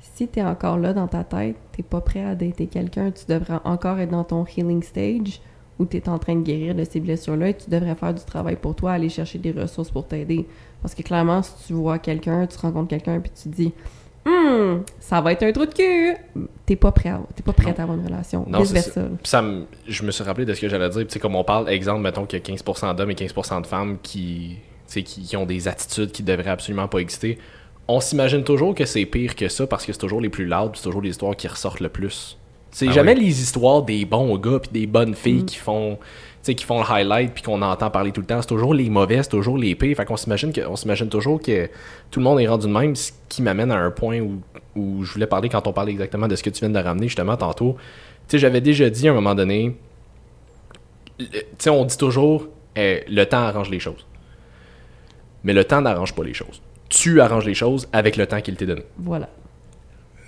si 0.00 0.26
t'es 0.26 0.42
encore 0.42 0.78
là 0.78 0.92
dans 0.92 1.08
ta 1.08 1.24
tête, 1.24 1.56
t'es 1.72 1.82
pas 1.82 2.00
prêt 2.00 2.24
à 2.24 2.34
dater 2.34 2.66
quelqu'un, 2.66 3.10
tu 3.10 3.24
devrais 3.26 3.60
encore 3.64 3.98
être 3.98 4.10
dans 4.10 4.24
ton 4.24 4.44
healing 4.44 4.82
stage 4.82 5.40
où 5.78 5.84
t'es 5.84 6.08
en 6.08 6.18
train 6.18 6.34
de 6.34 6.42
guérir 6.42 6.74
de 6.74 6.82
ces 6.84 6.98
blessures-là 6.98 7.50
et 7.50 7.54
tu 7.56 7.70
devrais 7.70 7.94
faire 7.94 8.12
du 8.12 8.24
travail 8.24 8.56
pour 8.56 8.74
toi, 8.74 8.92
aller 8.92 9.08
chercher 9.08 9.38
des 9.38 9.52
ressources 9.52 9.90
pour 9.90 10.06
t'aider. 10.08 10.46
Parce 10.82 10.94
que 10.94 11.02
clairement, 11.02 11.42
si 11.42 11.52
tu 11.66 11.72
vois 11.74 11.98
quelqu'un, 11.98 12.46
tu 12.46 12.58
rencontres 12.58 12.88
quelqu'un 12.88 13.20
puis 13.20 13.30
tu 13.30 13.48
te 13.48 13.54
dis 13.54 13.72
Hum, 14.28 14.82
ça 15.00 15.20
va 15.22 15.32
être 15.32 15.42
un 15.42 15.52
trou 15.52 15.64
de 15.64 15.72
cul, 15.72 16.14
t'es 16.66 16.76
pas 16.76 16.92
prêt 16.92 17.08
à, 17.08 17.20
t'es 17.34 17.42
pas 17.42 17.52
prête 17.54 17.78
à 17.80 17.84
avoir 17.84 17.96
une 17.98 18.04
relation. 18.04 18.44
Non, 18.46 18.58
Vice 18.60 18.68
c'est 18.68 18.74
versa. 18.74 18.90
ça. 18.92 19.00
Puis 19.02 19.28
ça 19.28 19.40
me- 19.42 19.64
je 19.86 20.02
me 20.02 20.10
suis 20.10 20.22
rappelé 20.24 20.44
de 20.44 20.52
ce 20.52 20.60
que 20.60 20.68
j'allais 20.68 20.88
dire. 20.90 21.02
Tu 21.02 21.12
sais, 21.12 21.18
comme 21.18 21.34
on 21.36 21.44
parle, 21.44 21.68
exemple, 21.70 22.02
mettons 22.02 22.26
qu'il 22.26 22.38
y 22.38 22.42
a 22.42 22.44
15% 22.44 22.94
d'hommes 22.94 23.10
et 23.10 23.14
15% 23.14 23.60
de 23.62 23.66
femmes 23.66 23.96
qui 24.02 24.56
sais, 24.86 25.02
qui, 25.02 25.22
qui 25.22 25.36
ont 25.36 25.46
des 25.46 25.66
attitudes 25.68 26.12
qui 26.12 26.22
devraient 26.22 26.50
absolument 26.50 26.88
pas 26.88 26.98
exister. 26.98 27.38
On 27.88 28.00
s'imagine 28.00 28.44
toujours 28.44 28.74
que 28.74 28.84
c'est 28.84 29.06
pire 29.06 29.34
que 29.34 29.48
ça 29.48 29.66
parce 29.66 29.86
que 29.86 29.92
c'est 29.92 29.98
toujours 29.98 30.20
les 30.20 30.28
plus 30.28 30.44
loud, 30.44 30.72
puis 30.72 30.80
c'est 30.80 30.84
toujours 30.88 31.00
les 31.02 31.10
histoires 31.10 31.34
qui 31.36 31.48
ressortent 31.48 31.80
le 31.80 31.88
plus. 31.88 32.36
C'est 32.70 32.88
Ah 32.88 32.92
jamais 32.92 33.14
oui. 33.14 33.20
les 33.24 33.40
histoires 33.40 33.80
des 33.82 34.04
bons 34.04 34.36
gars 34.36 34.58
puis 34.58 34.70
des 34.70 34.86
bonnes 34.86 35.14
filles 35.14 35.46
qui 35.46 35.56
font 35.56 35.98
qui 36.54 36.64
font 36.64 36.80
le 36.80 36.90
highlight 36.90 37.32
puis 37.32 37.42
qu'on 37.42 37.62
entend 37.62 37.90
parler 37.90 38.12
tout 38.12 38.20
le 38.20 38.26
temps. 38.26 38.40
C'est 38.40 38.48
toujours 38.48 38.74
les 38.74 38.90
mauvais, 38.90 39.22
c'est 39.22 39.30
toujours 39.30 39.58
les 39.58 39.74
pires. 39.74 39.96
Fait 39.96 40.04
qu'on 40.04 40.16
s'imagine 40.16 40.52
que 40.52 40.60
on 40.66 40.76
s'imagine 40.76 41.08
toujours 41.08 41.40
que 41.40 41.68
tout 42.10 42.20
le 42.20 42.24
monde 42.24 42.40
est 42.40 42.46
rendu 42.46 42.66
de 42.66 42.72
même, 42.72 42.94
ce 42.96 43.12
qui 43.28 43.42
m'amène 43.42 43.70
à 43.70 43.78
un 43.78 43.90
point 43.90 44.20
où, 44.20 44.40
où 44.76 45.04
je 45.04 45.12
voulais 45.12 45.26
parler 45.26 45.48
quand 45.48 45.66
on 45.66 45.72
parlait 45.72 45.92
exactement 45.92 46.28
de 46.28 46.36
ce 46.36 46.42
que 46.42 46.50
tu 46.50 46.60
viens 46.60 46.70
de 46.70 46.78
ramener 46.78 47.08
justement 47.08 47.36
tantôt. 47.36 47.76
Tu 48.28 48.32
sais, 48.32 48.38
j'avais 48.38 48.60
déjà 48.60 48.90
dit 48.90 49.08
à 49.08 49.12
un 49.12 49.14
moment 49.14 49.34
donné, 49.34 49.76
tu 51.18 51.26
sais, 51.58 51.70
on 51.70 51.84
dit 51.84 51.96
toujours 51.96 52.48
euh, 52.76 53.00
le 53.08 53.24
temps 53.24 53.38
arrange 53.38 53.70
les 53.70 53.80
choses. 53.80 54.06
Mais 55.44 55.52
le 55.52 55.64
temps 55.64 55.80
n'arrange 55.80 56.14
pas 56.14 56.24
les 56.24 56.34
choses. 56.34 56.62
Tu 56.88 57.20
arranges 57.20 57.46
les 57.46 57.54
choses 57.54 57.88
avec 57.92 58.16
le 58.16 58.26
temps 58.26 58.40
qu'il 58.40 58.56
t'est 58.56 58.66
donné. 58.66 58.84
Voilà. 58.98 59.28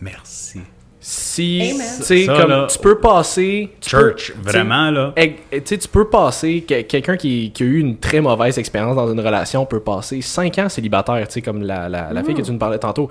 Merci. 0.00 0.60
Si, 1.02 1.60
Amen. 1.62 1.86
tu 1.96 2.02
sais, 2.04 2.24
Ça, 2.26 2.36
comme 2.36 2.50
là, 2.50 2.66
tu 2.70 2.78
peux 2.78 2.98
passer. 2.98 3.70
tu 3.80 3.88
Church, 3.90 4.32
peux- 4.34 4.50
vraiment, 4.50 4.90
là. 4.90 5.14
tu 5.16 5.88
peux 5.90 6.08
passer, 6.10 6.60
que- 6.68 6.82
quelqu'un 6.82 7.16
qui, 7.16 7.52
qui 7.52 7.62
a 7.62 7.66
eu 7.66 7.78
une 7.80 7.96
très 7.96 8.20
mauvaise 8.20 8.58
expérience 8.58 8.96
dans 8.96 9.10
une 9.10 9.20
relation 9.20 9.64
peut 9.64 9.80
passer 9.80 10.20
5 10.20 10.58
ans 10.58 10.68
célibataire, 10.68 11.26
tu 11.26 11.34
sais, 11.34 11.42
comme 11.42 11.62
la, 11.62 11.88
la, 11.88 12.12
la 12.12 12.22
fille 12.22 12.34
que 12.34 12.42
tu 12.42 12.52
nous 12.52 12.58
parlais 12.58 12.78
tantôt. 12.78 13.08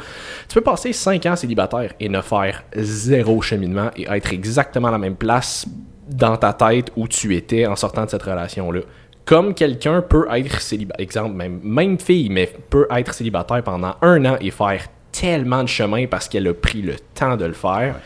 Tu 0.48 0.54
peux 0.54 0.62
passer 0.62 0.94
5 0.94 1.26
ans 1.26 1.36
célibataire 1.36 1.94
et 2.00 2.10
ne 2.10 2.22
faire 2.22 2.64
zéro 2.76 3.42
cheminement 3.42 3.90
et 3.98 4.06
être 4.08 4.34
exactement 4.34 4.90
à 4.90 4.92
la 4.92 5.00
même 5.00 5.16
place 5.16 5.66
dans 6.08 6.38
ta 6.38 6.54
tête 6.54 6.92
où 6.96 7.08
tu 7.08 7.36
étais 7.36 7.66
en 7.66 7.76
sortant 7.76 8.06
de 8.06 8.10
cette 8.12 8.24
relation-là. 8.24 8.82
Comme 9.26 9.54
quelqu'un 9.56 10.02
peut 10.04 10.28
être 10.32 10.62
célibataire, 10.62 11.04
exemple, 11.04 11.36
même, 11.36 11.60
même 11.64 12.00
fille, 12.00 12.30
mais 12.30 12.52
peut 12.70 12.88
être 12.92 13.14
célibataire 13.16 13.64
pendant 13.64 13.96
un 14.04 14.26
an 14.26 14.38
et 14.42 14.52
faire 14.52 14.86
tellement 15.20 15.64
de 15.64 15.68
chemin 15.68 16.08
parce 16.08 16.28
qu'elle 16.30 16.48
a 16.48 16.54
pris 16.54 16.82
le 16.82 16.96
temps 17.14 17.36
de 17.36 17.46
le 17.46 17.54
faire 17.54 18.00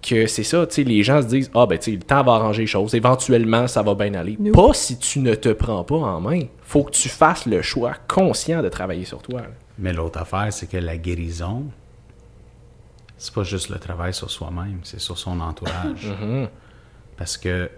que 0.00 0.26
c'est 0.26 0.44
ça, 0.44 0.66
tu 0.66 0.76
sais, 0.76 0.84
les 0.84 1.02
gens 1.02 1.20
se 1.22 1.26
disent 1.26 1.50
Ah, 1.54 1.66
ben, 1.66 1.78
tu 1.78 1.90
sais, 1.90 1.96
le 1.96 2.02
temps 2.02 2.22
va 2.22 2.34
arranger 2.34 2.62
les 2.62 2.66
choses, 2.66 2.94
éventuellement, 2.94 3.66
ça 3.66 3.82
va 3.82 3.94
bien 3.94 4.14
aller. 4.14 4.36
Nous. 4.38 4.52
Pas 4.52 4.72
si 4.72 4.98
tu 4.98 5.18
ne 5.18 5.34
te 5.34 5.48
prends 5.50 5.82
pas 5.82 5.96
en 5.96 6.20
main. 6.20 6.42
Faut 6.62 6.84
que 6.84 6.92
tu 6.92 7.08
fasses 7.08 7.46
le 7.46 7.62
choix 7.62 7.94
conscient 8.06 8.62
de 8.62 8.68
travailler 8.68 9.04
sur 9.04 9.20
toi. 9.22 9.42
là. 9.42 9.48
Mais 9.78 9.92
l'autre 9.92 10.20
affaire, 10.20 10.52
c'est 10.52 10.68
que 10.68 10.76
la 10.76 10.96
guérison, 10.96 11.64
c'est 13.16 13.34
pas 13.34 13.42
juste 13.42 13.70
le 13.70 13.78
travail 13.78 14.14
sur 14.14 14.30
soi-même, 14.30 14.80
c'est 14.84 15.00
sur 15.00 15.18
son 15.18 15.40
entourage. 15.40 16.12
Parce 17.16 17.36
que 17.36 17.68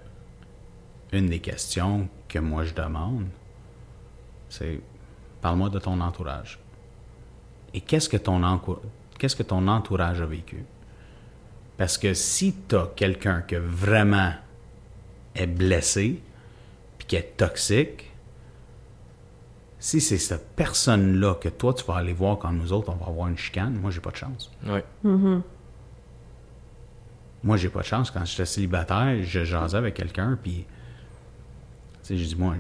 une 1.13 1.27
des 1.29 1.41
questions 1.41 2.09
que 2.29 2.39
moi 2.39 2.65
je 2.65 2.75
demande, 2.75 3.27
c'est 4.49 4.81
parle-moi 5.41 5.71
de 5.71 5.79
ton 5.79 6.01
entourage. 6.01 6.60
Et 7.75 7.81
qu'est-ce 7.81 8.09
que 8.09 8.17
ton 8.17 8.43
encou- 8.43 8.79
qu'est-ce 9.19 9.37
que 9.37 9.43
ton 9.43 9.67
entourage 9.69 10.21
a 10.21 10.27
vécu? 10.27 10.65
Parce 11.77 11.97
que 11.99 12.15
si 12.15 12.55
tu 12.69 12.77
as 12.77 12.91
quelqu'un 12.97 13.43
qui 13.43 13.55
vraiment 13.57 14.33
est 15.35 15.47
blessé, 15.47 16.21
puis 16.99 17.07
qui 17.07 17.17
est 17.17 17.37
toxique, 17.37 18.11
si 19.79 20.01
c'est 20.01 20.19
cette 20.19 20.49
personne-là 20.57 21.35
que 21.37 21.49
toi 21.49 21.73
tu 21.73 21.85
vas 21.85 21.95
aller 21.97 22.13
voir 22.13 22.39
quand 22.39 22.53
nous 22.53 22.73
autres 22.73 22.91
on 22.91 22.97
va 23.03 23.07
avoir 23.07 23.29
une 23.29 23.39
chicane, 23.39 23.75
moi 23.81 23.91
j'ai 23.91 24.01
pas 24.01 24.11
de 24.11 24.17
chance. 24.17 24.51
Ouais. 24.67 24.85
Moi 27.43 27.57
j'ai 27.57 27.71
pas 27.71 27.81
de 27.81 27.87
chance. 27.87 28.11
Quand 28.11 28.25
j'étais 28.27 28.45
célibataire, 28.45 29.23
je 29.23 29.45
jasais 29.45 29.79
avec 29.79 29.95
quelqu'un, 29.95 30.39
puis 30.43 30.67
j'ai 32.17 32.27
dit, 32.27 32.37
moi, 32.37 32.55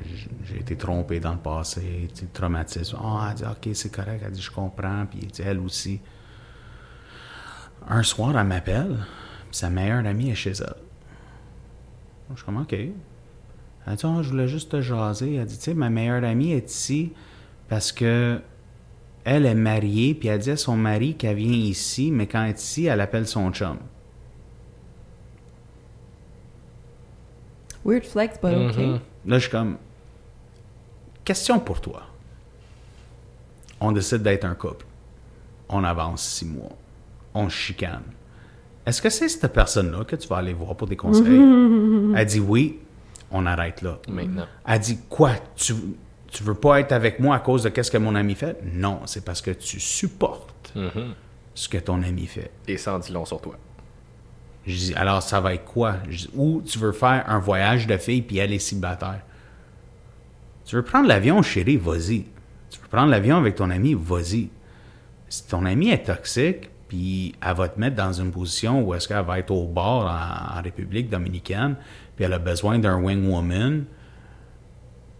j'ai 0.45 0.61
été 0.61 0.77
trompé 0.77 1.21
dans 1.21 1.33
le 1.33 1.39
passé, 1.39 2.09
traumatisme. 2.33 2.97
Ah, 3.03 3.29
elle 3.31 3.37
dit, 3.37 3.45
ok, 3.45 3.75
c'est 3.75 3.93
correct. 3.93 4.23
Elle 4.25 4.33
dit, 4.33 4.43
je 4.43 4.51
comprends, 4.51 5.07
puis 5.07 5.27
sais, 5.33 5.45
elle 5.45 5.59
aussi. 5.59 6.01
Un 7.89 8.03
soir, 8.03 8.39
elle 8.39 8.47
m'appelle, 8.47 8.99
sa 9.51 9.71
meilleure 9.71 10.07
amie 10.07 10.31
est 10.31 10.35
chez 10.35 10.53
elle. 10.53 10.75
Je 12.31 12.37
suis 12.37 12.45
comme, 12.45 12.59
ok. 12.59 12.73
Elle 12.73 13.97
dit, 13.97 14.07
Ah, 14.07 14.23
je 14.23 14.29
voulais 14.29 14.49
juste 14.49 14.71
te 14.71 14.81
jaser. 14.81 15.35
Elle 15.35 15.47
dit, 15.47 15.59
tu 15.59 15.65
sais, 15.65 15.75
ma 15.75 15.91
meilleure 15.91 16.25
amie 16.25 16.53
est 16.53 16.71
ici 16.71 17.13
parce 17.69 17.93
que 17.93 18.41
elle 19.25 19.47
est 19.47 19.55
mariée, 19.55 20.15
puis 20.15 20.29
elle 20.29 20.41
dit 20.41 20.51
à 20.51 20.57
son 20.57 20.77
mari 20.77 21.15
qu'elle 21.15 21.37
vient 21.37 21.53
ici, 21.53 22.11
mais 22.11 22.27
quand 22.27 22.43
elle 22.43 22.51
est 22.51 22.61
ici, 22.61 22.87
elle 22.87 23.01
appelle 23.01 23.27
son 23.27 23.51
chum. 23.53 23.77
Weird 27.85 28.05
flex, 28.05 28.39
but. 28.43 28.49
OK. 28.55 28.77
Là, 29.27 29.39
je 29.39 29.39
suis 29.39 29.51
comme. 29.51 29.77
Question 31.25 31.59
pour 31.61 31.81
toi. 31.81 32.03
On 33.81 33.93
décide 33.93 34.23
d'être 34.23 34.45
un 34.45 34.55
couple. 34.55 34.87
On 35.69 35.85
avance 35.85 36.23
six 36.23 36.45
mois. 36.45 36.71
On 37.35 37.49
chicane. 37.49 38.03
Est-ce 38.85 39.01
que 39.01 39.09
c'est 39.11 39.29
cette 39.29 39.53
personne-là 39.53 40.05
que 40.05 40.17
tu 40.17 40.27
vas 40.29 40.37
aller 40.39 40.53
voir 40.53 40.75
pour 40.77 40.87
des 40.87 40.97
conseils? 40.97 41.25
Elle 42.17 42.27
dit 42.27 42.41
oui. 42.41 42.79
On 43.31 43.47
arrête 43.47 43.83
là. 43.83 43.99
Maintenant. 44.09 44.47
Elle 44.67 44.81
dit 44.81 44.99
quoi? 45.09 45.33
Tu, 45.55 45.75
tu 46.29 46.43
veux 46.43 46.55
pas 46.55 46.81
être 46.81 46.93
avec 46.93 47.21
moi 47.21 47.37
à 47.37 47.39
cause 47.39 47.63
de 47.63 47.69
qu'est-ce 47.69 47.91
que 47.91 47.99
mon 47.99 48.15
ami 48.17 48.35
fait? 48.35 48.59
Non, 48.65 49.01
c'est 49.07 49.25
parce 49.25 49.41
que 49.41 49.53
tu 49.53 49.79
supportes 49.79 50.73
Mhm. 50.75 51.15
ce 51.55 51.69
que 51.69 51.79
ton 51.79 52.03
ami 52.03 52.27
fait. 52.27 52.51
Et 52.67 52.77
ça 52.77 52.95
en 52.95 52.99
dit 52.99 53.13
long 53.13 53.25
sur 53.25 53.41
toi. 53.41 53.55
Je 54.67 54.75
dis, 54.75 54.95
alors 54.95 55.23
ça 55.23 55.41
va 55.41 55.55
être 55.55 55.65
quoi? 55.65 55.97
Ou 56.35 56.63
tu 56.63 56.79
veux 56.79 56.93
faire 56.93 57.25
un 57.29 57.39
voyage 57.39 57.87
de 57.87 57.97
filles 57.97 58.23
puis 58.23 58.39
est 58.39 58.59
célibataire. 58.59 59.23
Tu 60.65 60.77
veux 60.77 60.83
prendre 60.83 61.09
l'avion, 61.09 61.43
chérie, 61.43 61.77
vas-y. 61.77 62.27
Tu 62.71 62.79
veux 62.81 62.89
prendre 62.89 63.11
l'avion 63.11 63.37
avec 63.37 63.57
ton 63.57 63.71
ami, 63.71 63.95
vas-y. 63.95 64.51
Si 65.29 65.47
ton 65.47 65.65
ami 65.65 65.91
est 65.91 66.07
toxique, 66.07 66.71
puis 66.89 67.35
elle 67.41 67.57
va 67.57 67.69
te 67.69 67.79
mettre 67.79 67.97
dans 67.97 68.13
une 68.13 68.31
position 68.31 68.83
où 68.83 68.95
est-ce 68.95 69.09
qu'elle 69.09 69.25
va 69.25 69.39
être 69.39 69.51
au 69.51 69.67
bord 69.67 70.05
en, 70.07 70.59
en 70.59 70.63
République 70.63 71.09
dominicaine, 71.09 71.77
puis 72.15 72.25
elle 72.25 72.33
a 72.33 72.39
besoin 72.39 72.79
d'un 72.79 73.01
wing 73.01 73.29
woman, 73.29 73.85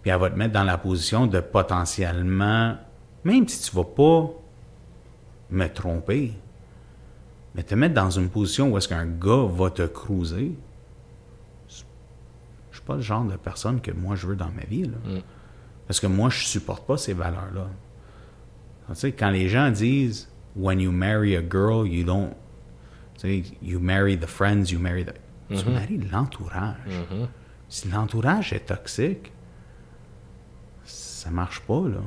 puis 0.03 0.11
elle 0.11 0.19
va 0.19 0.31
te 0.31 0.37
mettre 0.37 0.53
dans 0.53 0.65
la 0.65 0.79
position 0.79 1.27
de 1.27 1.41
potentiellement, 1.41 2.77
même 3.25 3.47
si 3.49 3.71
tu 3.71 3.77
vas 3.77 3.85
pas 3.85 4.31
me 5.51 5.67
tromper, 5.69 6.33
mais 7.55 7.63
te 7.63 7.75
mettre 7.75 7.95
dans 7.95 8.11
une 8.11 8.29
position 8.29 8.71
où 8.71 8.79
est-ce 8.79 8.89
qu'un 8.89 9.07
gars 9.07 9.47
va 9.49 9.71
te 9.71 9.87
cruiser, 9.87 10.53
je 11.69 12.77
suis 12.77 12.85
pas 12.87 12.97
le 12.97 13.03
genre 13.03 13.25
de 13.25 13.37
personne 13.37 13.81
que 13.81 13.91
moi 13.91 14.17
je 14.17 14.27
veux 14.27 14.37
dans 14.37 14.51
ma 14.51 14.63
vie. 14.63 14.85
Là. 14.85 15.21
Parce 15.87 15.99
que 15.99 16.07
moi, 16.07 16.31
je 16.31 16.45
supporte 16.45 16.87
pas 16.87 16.97
ces 16.97 17.15
valeurs-là. 17.15 17.67
Tu 18.91 18.95
sais, 18.95 19.13
quand 19.13 19.31
les 19.31 19.49
gens 19.49 19.71
disent 19.71 20.29
When 20.55 20.81
you 20.81 20.93
marry 20.93 21.37
a 21.37 21.43
girl, 21.43 21.87
you 21.87 22.05
don't. 22.05 22.35
Tu 23.19 23.43
sais, 23.43 23.43
you 23.63 23.81
marry 23.81 24.17
the 24.17 24.27
friends, 24.27 24.71
you 24.71 24.79
marry 24.79 25.05
the. 25.05 25.15
Tu 25.49 25.69
maries 25.69 25.99
l'entourage. 26.13 26.77
Si 27.69 27.89
l'entourage 27.89 28.53
est 28.53 28.67
toxique, 28.67 29.33
ça 30.85 31.31
marche 31.31 31.61
pas, 31.61 31.89
là. 31.89 32.01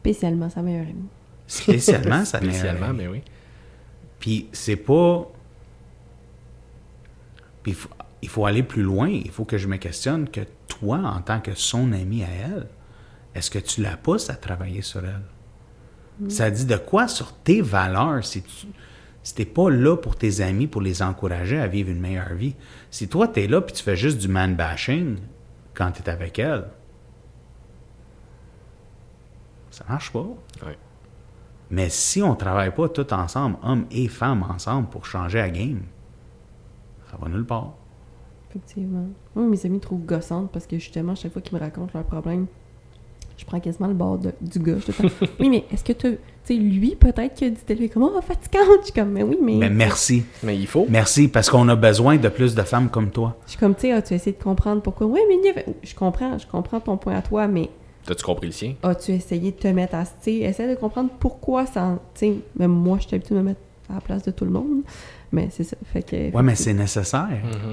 Spécialement 0.00 0.50
sa 0.50 0.60
meilleure 0.60 0.86
amie. 0.86 1.08
Spécialement, 1.46 2.24
ça 2.24 2.38
Spécialement, 2.42 2.92
mais 2.92 3.08
oui. 3.08 3.22
Puis 4.24 4.48
c'est 4.52 4.76
pas. 4.76 5.30
Puis 7.62 7.72
il 7.72 7.74
faut, 7.74 7.90
il 8.22 8.28
faut 8.30 8.46
aller 8.46 8.62
plus 8.62 8.82
loin. 8.82 9.10
Il 9.10 9.30
faut 9.30 9.44
que 9.44 9.58
je 9.58 9.68
me 9.68 9.76
questionne 9.76 10.30
que 10.30 10.40
toi, 10.66 10.96
en 10.96 11.20
tant 11.20 11.40
que 11.40 11.54
son 11.54 11.92
ami 11.92 12.24
à 12.24 12.28
elle, 12.30 12.66
est-ce 13.34 13.50
que 13.50 13.58
tu 13.58 13.82
la 13.82 13.98
pousses 13.98 14.30
à 14.30 14.34
travailler 14.34 14.80
sur 14.80 15.04
elle? 15.04 16.30
Ça 16.30 16.50
dit 16.50 16.64
de 16.64 16.78
quoi 16.78 17.06
sur 17.06 17.34
tes 17.34 17.60
valeurs 17.60 18.24
si 18.24 18.42
tu 18.42 18.66
si 19.22 19.34
t'es 19.34 19.44
pas 19.44 19.68
là 19.68 19.94
pour 19.94 20.16
tes 20.16 20.40
amis, 20.40 20.68
pour 20.68 20.80
les 20.80 21.02
encourager 21.02 21.60
à 21.60 21.66
vivre 21.66 21.90
une 21.90 22.00
meilleure 22.00 22.32
vie? 22.32 22.54
Si 22.90 23.08
toi, 23.08 23.28
tu 23.28 23.42
es 23.42 23.46
là 23.46 23.60
puis 23.60 23.74
tu 23.74 23.82
fais 23.82 23.96
juste 23.96 24.16
du 24.16 24.28
man-bashing 24.28 25.18
quand 25.74 25.92
tu 25.92 26.00
es 26.00 26.08
avec 26.08 26.38
elle, 26.38 26.64
ça 29.70 29.84
marche 29.86 30.10
pas. 30.10 30.26
Ouais. 30.64 30.78
Mais 31.74 31.88
si 31.88 32.22
on 32.22 32.36
travaille 32.36 32.72
pas 32.72 32.88
tous 32.88 33.12
ensemble, 33.12 33.56
hommes 33.64 33.86
et 33.90 34.06
femmes 34.06 34.44
ensemble, 34.48 34.86
pour 34.88 35.04
changer 35.06 35.38
la 35.38 35.50
game, 35.50 35.80
ça 37.10 37.16
va 37.20 37.28
nulle 37.28 37.44
part. 37.44 37.72
Effectivement. 38.50 39.06
Moi, 39.34 39.44
mes 39.46 39.66
amis 39.66 39.80
trouvent 39.80 40.04
gossante 40.04 40.52
parce 40.52 40.68
que 40.68 40.78
justement, 40.78 41.16
chaque 41.16 41.32
fois 41.32 41.42
qu'ils 41.42 41.56
me 41.58 41.60
racontent 41.60 41.90
leurs 41.92 42.04
problèmes, 42.04 42.46
je 43.36 43.44
prends 43.44 43.58
quasiment 43.58 43.88
le 43.88 43.94
bord 43.94 44.18
de- 44.18 44.32
du 44.40 44.60
gars. 44.60 44.76
Je 44.78 44.92
tout 44.92 45.02
oui, 45.40 45.48
mais 45.50 45.64
est-ce 45.72 45.82
que 45.82 45.92
tu. 45.92 46.16
Tu 46.46 46.54
sais, 46.54 46.60
lui, 46.60 46.94
peut-être 46.94 47.34
qu'il 47.34 47.48
a 47.48 47.50
dit 47.50 47.64
télé 47.64 47.88
comme 47.88 48.04
Oh, 48.04 48.20
fatigante. 48.20 48.66
Je 48.80 48.84
suis 48.84 48.92
comme, 48.92 49.10
mais 49.10 49.24
oui, 49.24 49.38
mais. 49.42 49.56
Mais 49.56 49.70
merci. 49.70 50.24
Mais 50.44 50.56
il 50.56 50.66
faut. 50.68 50.86
Merci, 50.88 51.26
parce 51.26 51.50
qu'on 51.50 51.68
a 51.70 51.74
besoin 51.74 52.18
de 52.18 52.28
plus 52.28 52.54
de 52.54 52.62
femmes 52.62 52.88
comme 52.90 53.10
toi. 53.10 53.36
Je 53.46 53.50
suis 53.52 53.58
comme, 53.58 53.74
tu 53.74 53.80
sais, 53.82 53.92
as-tu 53.92 54.14
essayé 54.14 54.36
de 54.38 54.42
comprendre 54.42 54.80
pourquoi? 54.82 55.06
Oui, 55.08 55.18
mais 55.28 55.36
il 55.42 55.46
y 55.46 55.48
avait- 55.48 55.66
je 55.82 55.94
comprends, 55.96 56.38
je 56.38 56.46
comprends 56.46 56.78
ton 56.80 56.96
point 56.98 57.16
à 57.16 57.22
toi, 57.22 57.48
mais 57.48 57.70
T'as-tu 58.06 58.22
compris 58.24 58.46
le 58.48 58.52
sien? 58.52 58.74
as-tu 58.82 59.12
essayé 59.12 59.50
de 59.52 59.56
te 59.56 59.68
mettre 59.68 59.94
à. 59.94 60.04
Tu 60.04 60.10
sais, 60.22 60.34
essaie 60.36 60.68
de 60.68 60.74
comprendre 60.78 61.10
pourquoi 61.18 61.66
ça. 61.66 61.98
Tu 62.14 62.20
sais, 62.26 62.34
même 62.58 62.70
moi, 62.72 62.98
je 63.00 63.06
suis 63.08 63.14
habituée 63.16 63.34
de 63.34 63.40
me 63.40 63.44
mettre 63.46 63.60
à 63.90 63.94
la 63.94 64.00
place 64.00 64.22
de 64.22 64.30
tout 64.30 64.44
le 64.44 64.50
monde. 64.50 64.82
Mais 65.32 65.48
c'est 65.50 65.64
ça. 65.64 65.76
Fait 65.92 66.02
que, 66.02 66.30
Ouais, 66.36 66.42
mais 66.42 66.54
c'est 66.54 66.74
nécessaire. 66.74 67.26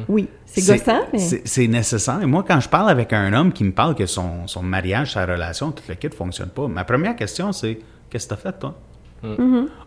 Oui, 0.10 0.28
c'est 0.46 0.62
C'est- 0.62 0.78
gossant, 0.80 1.02
mais. 1.14 1.20
c'est- 1.20 1.42
C'est 1.48 1.68
nécessaire. 1.68 2.20
Et 2.22 2.26
moi, 2.26 2.44
quand 2.48 2.60
je 2.60 2.68
parle 2.70 2.90
avec 2.90 3.14
un 3.14 3.32
homme 3.34 3.52
qui 3.54 3.64
me 3.64 3.72
parle 3.72 3.94
que 3.94 4.06
son, 4.08 4.48
son 4.48 4.64
mariage, 4.64 5.14
sa 5.14 5.26
relation, 5.26 5.72
tout 5.72 5.84
le 5.88 5.94
kit 5.96 6.08
ne 6.08 6.14
fonctionne 6.14 6.50
pas, 6.50 6.68
ma 6.68 6.84
première 6.86 7.16
question, 7.16 7.52
c'est 7.52 7.80
Qu'est-ce 8.10 8.28
que 8.28 8.34
tu 8.36 8.40
as 8.48 8.52
fait, 8.52 8.60
toi 8.60 8.76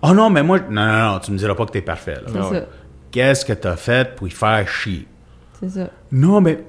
Oh 0.03 0.13
non, 0.15 0.31
mais 0.31 0.43
moi. 0.43 0.61
Non, 0.71 0.87
non, 0.87 1.13
non, 1.15 1.19
tu 1.19 1.33
me 1.33 1.37
diras 1.37 1.55
pas 1.55 1.67
que 1.67 1.73
tu 1.73 1.79
es 1.79 1.83
parfait. 1.83 2.15
là. 2.15 2.23
C'est 2.29 2.39
Ah 2.39 2.49
ouais. 2.51 2.61
ça. 2.61 2.67
Qu'est-ce 3.11 3.45
que 3.45 3.53
tu 3.53 3.67
as 3.69 3.77
fait 3.77 4.15
pour 4.15 4.27
y 4.27 4.31
faire 4.31 4.67
chier? 4.69 5.07
C'est 5.61 5.69
ça. 5.71 5.91
Non, 6.13 6.41
mais 6.41 6.65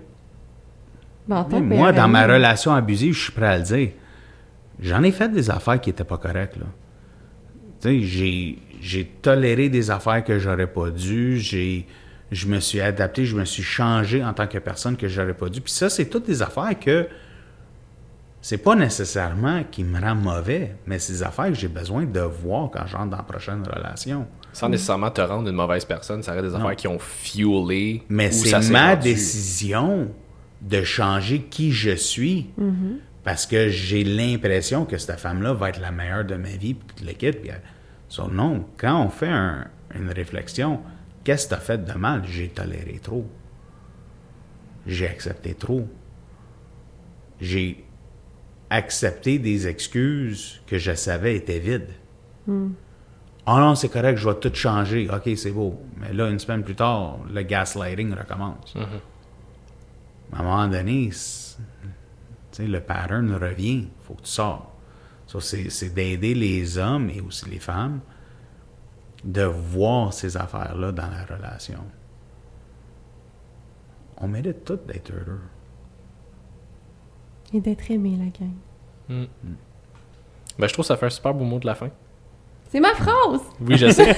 Que 1.28 1.60
moi, 1.60 1.92
dans 1.92 2.08
ma 2.08 2.28
relation 2.28 2.74
abusive, 2.74 3.14
je 3.14 3.24
suis 3.24 3.32
prêt 3.32 3.48
à 3.48 3.58
le 3.58 3.64
dire. 3.64 3.90
J'en 4.80 5.04
ai 5.04 5.12
fait 5.12 5.30
des 5.30 5.50
affaires 5.50 5.80
qui 5.80 5.90
n'étaient 5.90 6.04
pas 6.04 6.18
correctes. 6.18 6.58
Là. 6.58 6.66
Tu 7.82 7.88
sais, 7.88 8.02
j'ai, 8.02 8.60
j'ai 8.82 9.06
toléré 9.06 9.70
des 9.70 9.90
affaires 9.90 10.24
que 10.24 10.38
j'aurais 10.38 10.68
pas 10.68 10.90
dû. 10.92 11.40
J'ai, 11.40 11.88
je 12.32 12.48
me 12.48 12.60
suis 12.60 12.82
adapté, 12.82 13.26
je 13.26 13.36
me 13.36 13.46
suis 13.46 13.64
changé 13.64 14.24
en 14.24 14.34
tant 14.34 14.48
que 14.48 14.58
personne 14.58 14.98
que 14.98 15.08
j'aurais 15.08 15.34
pas 15.34 15.50
dû. 15.50 15.62
Puis 15.62 15.74
ça, 15.74 15.90
c'est 15.90 16.06
toutes 16.06 16.26
des 16.26 16.42
affaires 16.42 16.78
que 16.80 17.08
c'est 18.42 18.60
pas 18.60 18.76
nécessairement 18.76 19.64
qui 19.72 19.84
me 19.84 20.00
rend 20.00 20.14
mauvais, 20.14 20.76
mais 20.86 21.00
c'est 21.00 21.14
des 21.14 21.24
affaires 21.24 21.48
que 21.48 21.56
j'ai 21.56 21.68
besoin 21.68 22.04
de 22.06 22.20
voir 22.20 22.70
quand 22.72 22.86
j'entre 22.86 23.10
dans 23.10 23.18
la 23.18 23.24
prochaine 23.24 23.64
relation. 23.68 24.28
Sans 24.54 24.70
nécessairement 24.70 25.10
te 25.10 25.22
rendre 25.22 25.50
une 25.50 25.56
mauvaise 25.56 25.84
personne, 25.84 26.22
ça 26.22 26.34
reste 26.34 26.46
des 26.46 26.56
affaires 26.56 26.76
qui 26.76 26.88
ont 26.88 27.00
fuelé. 27.00 28.04
Mais 28.08 28.32
c'est 28.32 28.70
ma 28.70 28.92
rendu. 28.92 29.02
décision 29.02 30.10
de 30.66 30.84
changer 30.84 31.44
qui 31.44 31.72
je 31.72 31.92
suis. 31.96 32.48
Parce 33.24 33.46
que 33.48 33.70
j'ai 33.70 34.04
l'impression 34.04 34.86
que 34.86 34.98
cette 34.98 35.20
femme-là 35.20 35.54
va 35.54 35.70
être 35.70 35.80
la 35.82 35.92
meilleure 35.92 36.26
de 36.26 36.36
ma 36.36 36.50
vie, 36.50 36.74
puis 36.76 36.88
toute 36.96 37.02
l'équipe. 37.06 37.42
Puis, 37.42 37.52
so, 38.08 38.30
non, 38.30 38.66
quand 38.78 39.04
on 39.04 39.10
fait 39.10 39.28
un- 39.30 39.66
une 39.96 40.10
réflexion, 40.12 40.82
qu'est-ce 41.24 41.46
que 41.46 41.50
tu 41.50 41.56
as 41.56 41.60
fait 41.62 41.84
de 41.86 41.94
mal? 41.94 42.24
J'ai 42.26 42.50
toléré 42.50 43.00
trop. 43.02 43.26
J'ai 44.86 45.08
accepté 45.08 45.56
trop. 45.56 45.88
J'ai 47.42 47.84
accepté 48.70 49.40
des 49.40 49.68
excuses 49.68 50.62
que 50.68 50.78
je 50.78 50.94
savais 50.94 51.36
étaient 51.36 51.60
vides. 51.60 51.90
Ah 53.48 53.60
non, 53.60 53.76
c'est 53.76 53.90
correct, 53.90 54.18
je 54.18 54.28
vais 54.28 54.36
tout 54.36 54.54
changer. 54.54 55.08
OK, 55.10 55.30
c'est 55.36 55.52
beau. 55.52 55.80
Mais 55.98 56.14
là, 56.14 56.30
une 56.30 56.40
semaine 56.40 56.64
plus 56.64 56.76
tard, 56.76 57.20
le 57.32 57.42
gaslighting 57.44 58.14
recommence. 58.14 58.74
À 60.34 60.40
un 60.40 60.44
moment 60.44 60.68
donné, 60.68 61.12
c'est- 61.12 61.58
tu 62.52 62.64
sais, 62.64 62.68
le 62.68 62.82
pattern 62.82 63.34
revient. 63.36 63.88
Il 63.88 64.04
faut 64.04 64.14
que 64.16 64.22
tu 64.24 64.30
sors. 64.32 64.72
So, 65.28 65.40
c'est 65.40 65.70
c'est 65.70 65.90
d'aider 65.90 66.34
les 66.36 66.78
hommes 66.78 67.10
et 67.10 67.20
aussi 67.22 67.50
les 67.50 67.60
femmes 67.60 68.00
de 69.24 69.44
voir 69.44 70.14
ces 70.14 70.38
affaires-là 70.38 70.92
dans 70.92 71.10
la 71.10 71.26
relation. 71.26 71.84
On 74.18 74.28
mérite 74.28 74.64
tout 74.64 74.80
d'être 74.88 75.12
heureux. 75.12 75.42
Et 77.54 77.60
d'être 77.60 77.90
aimé, 77.92 78.18
la 78.18 78.26
gang. 78.26 79.28
Ben, 80.58 80.68
je 80.68 80.74
trouve 80.74 80.84
que 80.84 80.88
ça 80.88 80.98
fait 80.98 81.08
un 81.08 81.10
super 81.10 81.34
beau 81.34 81.44
mot 81.44 81.60
de 81.60 81.66
la 81.66 81.76
fin. 81.76 81.90
C'est 82.76 82.82
ma 82.82 82.94
phrase! 82.94 83.40
Oui, 83.62 83.78
je 83.78 83.90
sais. 83.90 84.18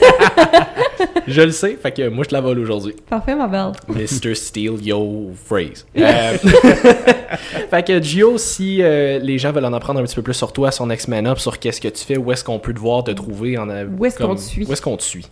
je 1.27 1.41
le 1.43 1.51
sais, 1.51 1.75
fait 1.75 1.91
que 1.91 2.09
moi, 2.09 2.23
je 2.23 2.29
te 2.29 2.33
la 2.33 2.41
vole 2.41 2.57
aujourd'hui. 2.57 2.95
Parfait, 3.07 3.35
ma 3.35 3.47
belle. 3.47 3.73
Mr. 3.87 4.33
Steal 4.33 4.83
Yo 4.83 5.31
Phrase. 5.45 5.85
Euh, 5.95 6.37
fait 7.69 7.85
que 7.85 8.01
Gio, 8.01 8.39
si 8.39 8.81
euh, 8.81 9.19
les 9.19 9.37
gens 9.37 9.51
veulent 9.51 9.65
en 9.65 9.73
apprendre 9.73 9.99
un 9.99 10.03
petit 10.03 10.15
peu 10.15 10.23
plus 10.23 10.33
sur 10.33 10.51
toi, 10.53 10.71
son 10.71 10.89
ex-man 10.89 11.27
up, 11.27 11.37
sur 11.37 11.59
qu'est-ce 11.59 11.79
que 11.79 11.89
tu 11.89 12.03
fais, 12.03 12.17
où 12.17 12.31
est-ce 12.31 12.43
qu'on 12.43 12.57
peut 12.57 12.73
te 12.73 12.79
voir, 12.79 13.03
te 13.03 13.11
trouver, 13.11 13.59
en, 13.59 13.69
Où 13.69 14.05
est-ce 14.05 14.17
qu'on 14.17 14.33
te 14.33 14.41
suit? 14.41 14.65
Où 14.65 14.73
est-ce 14.73 14.81
qu'on 14.81 14.97
te 14.97 15.03
suit? 15.03 15.29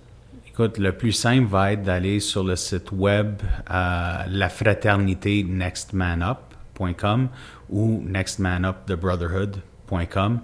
Écoute, 0.47 0.77
le 0.77 0.91
plus 0.91 1.13
simple 1.13 1.47
va 1.47 1.73
être 1.73 1.81
d'aller 1.81 2.19
sur 2.19 2.43
le 2.43 2.55
site 2.55 2.91
web 2.91 3.41
euh, 3.71 4.17
la 4.29 4.49
fraternité 4.49 5.43
nextmanup.com 5.43 7.29
ou 7.71 8.03
nextmanupthebrotherhood.com. 8.05 10.41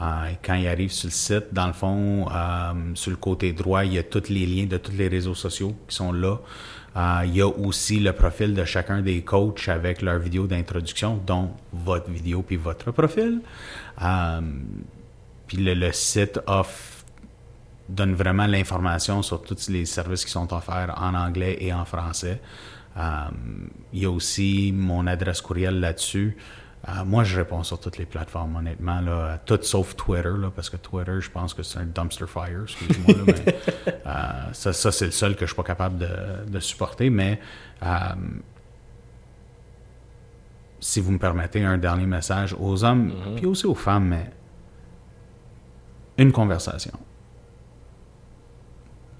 Et 0.00 0.36
quand 0.42 0.54
il 0.54 0.66
arrive 0.66 0.90
sur 0.90 1.08
le 1.08 1.12
site, 1.12 1.52
dans 1.52 1.66
le 1.66 1.74
fond, 1.74 2.26
euh, 2.30 2.72
sur 2.94 3.10
le 3.10 3.18
côté 3.18 3.52
droit, 3.52 3.84
il 3.84 3.94
y 3.94 3.98
a 3.98 4.02
tous 4.02 4.30
les 4.30 4.46
liens 4.46 4.64
de 4.64 4.78
tous 4.78 4.92
les 4.92 5.08
réseaux 5.08 5.34
sociaux 5.34 5.74
qui 5.86 5.94
sont 5.94 6.12
là. 6.12 6.38
Euh, 6.96 7.22
il 7.26 7.36
y 7.36 7.42
a 7.42 7.46
aussi 7.46 8.00
le 8.00 8.12
profil 8.12 8.54
de 8.54 8.64
chacun 8.64 9.02
des 9.02 9.22
coachs 9.22 9.68
avec 9.68 10.00
leur 10.00 10.18
vidéo 10.18 10.46
d'introduction, 10.46 11.20
dont 11.26 11.50
votre 11.72 12.10
vidéo 12.10 12.42
puis 12.42 12.56
votre 12.56 12.92
profil. 12.92 13.42
Euh, 14.00 14.40
puis 15.46 15.58
le, 15.58 15.74
le 15.74 15.92
site 15.92 16.40
offre 16.46 17.04
donne 17.86 18.14
vraiment 18.14 18.46
l'information 18.46 19.20
sur 19.20 19.42
tous 19.42 19.68
les 19.68 19.84
services 19.84 20.24
qui 20.24 20.30
sont 20.30 20.50
offerts 20.54 20.94
en 20.96 21.14
anglais 21.14 21.58
et 21.60 21.74
en 21.74 21.84
français. 21.84 22.40
Il 23.92 23.98
y 24.00 24.04
a 24.04 24.10
aussi 24.10 24.72
mon 24.74 25.06
adresse 25.06 25.40
courriel 25.40 25.80
là-dessus. 25.80 26.36
Euh, 26.88 27.04
moi, 27.04 27.24
je 27.24 27.36
réponds 27.36 27.62
sur 27.62 27.78
toutes 27.78 27.98
les 27.98 28.06
plateformes, 28.06 28.56
honnêtement, 28.56 29.00
là, 29.02 29.38
toutes 29.44 29.64
sauf 29.64 29.94
Twitter, 29.96 30.32
là, 30.38 30.50
parce 30.54 30.70
que 30.70 30.78
Twitter, 30.78 31.20
je 31.20 31.30
pense 31.30 31.52
que 31.52 31.62
c'est 31.62 31.78
un 31.78 31.84
dumpster 31.84 32.26
fire, 32.26 32.62
excuse-moi, 32.62 33.14
là, 33.18 33.24
mais 33.26 33.54
euh, 34.06 34.52
ça, 34.52 34.72
ça, 34.72 34.90
c'est 34.90 35.04
le 35.04 35.10
seul 35.10 35.34
que 35.34 35.40
je 35.40 35.52
suis 35.52 35.56
pas 35.56 35.62
capable 35.62 35.98
de, 35.98 36.50
de 36.50 36.58
supporter, 36.58 37.10
mais 37.10 37.38
euh, 37.82 37.86
si 40.80 41.00
vous 41.00 41.12
me 41.12 41.18
permettez 41.18 41.62
un 41.62 41.76
dernier 41.76 42.06
message 42.06 42.56
aux 42.58 42.82
hommes, 42.82 43.12
puis 43.36 43.44
aussi 43.44 43.66
aux 43.66 43.74
femmes, 43.74 44.08
mais 44.08 44.30
une 46.16 46.32
conversation. 46.32 46.98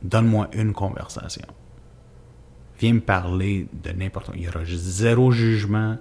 Donne-moi 0.03 0.49
une 0.55 0.73
conversation. 0.73 1.47
Viens 2.78 2.95
me 2.95 3.01
parler 3.01 3.69
de 3.73 3.91
n'importe 3.91 4.27
quoi. 4.27 4.35
Il 4.37 4.45
y 4.45 4.49
aura 4.49 4.65
zéro 4.65 5.31
jugement. 5.31 5.99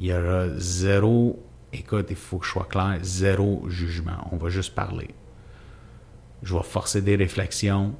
Il 0.00 0.06
y 0.06 0.14
aura 0.14 0.48
zéro. 0.56 1.38
Écoute, 1.74 2.06
il 2.08 2.16
faut 2.16 2.38
que 2.38 2.46
je 2.46 2.52
sois 2.52 2.64
clair. 2.64 2.98
Zéro 3.02 3.68
jugement. 3.68 4.26
On 4.32 4.38
va 4.38 4.48
juste 4.48 4.74
parler. 4.74 5.14
Je 6.42 6.54
vais 6.54 6.62
forcer 6.62 7.02
des 7.02 7.16
réflexions. 7.16 7.94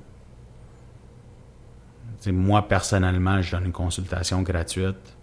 Moi, 2.26 2.66
personnellement, 2.66 3.42
je 3.42 3.50
donne 3.50 3.66
une 3.66 3.72
consultation 3.72 4.40
gratuite. 4.40 5.14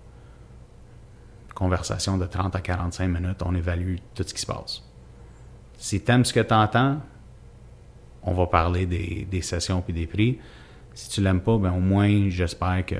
Conversation 1.55 2.19
de 2.19 2.27
30 2.27 2.55
à 2.55 2.61
45 2.61 3.07
minutes. 3.07 3.41
On 3.43 3.55
évalue 3.55 3.95
tout 4.13 4.23
ce 4.25 4.33
qui 4.35 4.41
se 4.41 4.45
passe. 4.45 4.83
Si 5.79 6.03
tu 6.03 6.11
aimes 6.11 6.25
ce 6.25 6.33
que 6.33 6.41
tu 6.41 6.53
entends, 6.53 7.01
on 8.21 8.33
va 8.33 8.45
parler 8.45 8.85
des, 8.85 9.27
des 9.29 9.41
sessions 9.41 9.81
puis 9.81 9.93
des 9.93 10.05
prix. 10.05 10.37
Si 10.93 11.09
tu 11.09 11.21
l'aimes 11.21 11.41
pas, 11.41 11.57
ben 11.57 11.71
au 11.71 11.79
moins 11.79 12.29
j'espère 12.29 12.85
que 12.85 12.95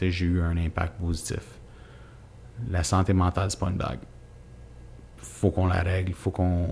j'ai 0.00 0.26
eu 0.26 0.40
un 0.40 0.56
impact 0.56 0.98
positif. 1.00 1.59
La 2.68 2.82
santé 2.84 3.12
mentale, 3.12 3.50
c'est 3.50 3.58
pas 3.58 3.70
une 3.70 3.76
blague. 3.76 4.00
Faut 5.16 5.50
qu'on 5.50 5.66
la 5.66 5.82
règle, 5.82 6.12
faut 6.14 6.30
qu'on 6.30 6.66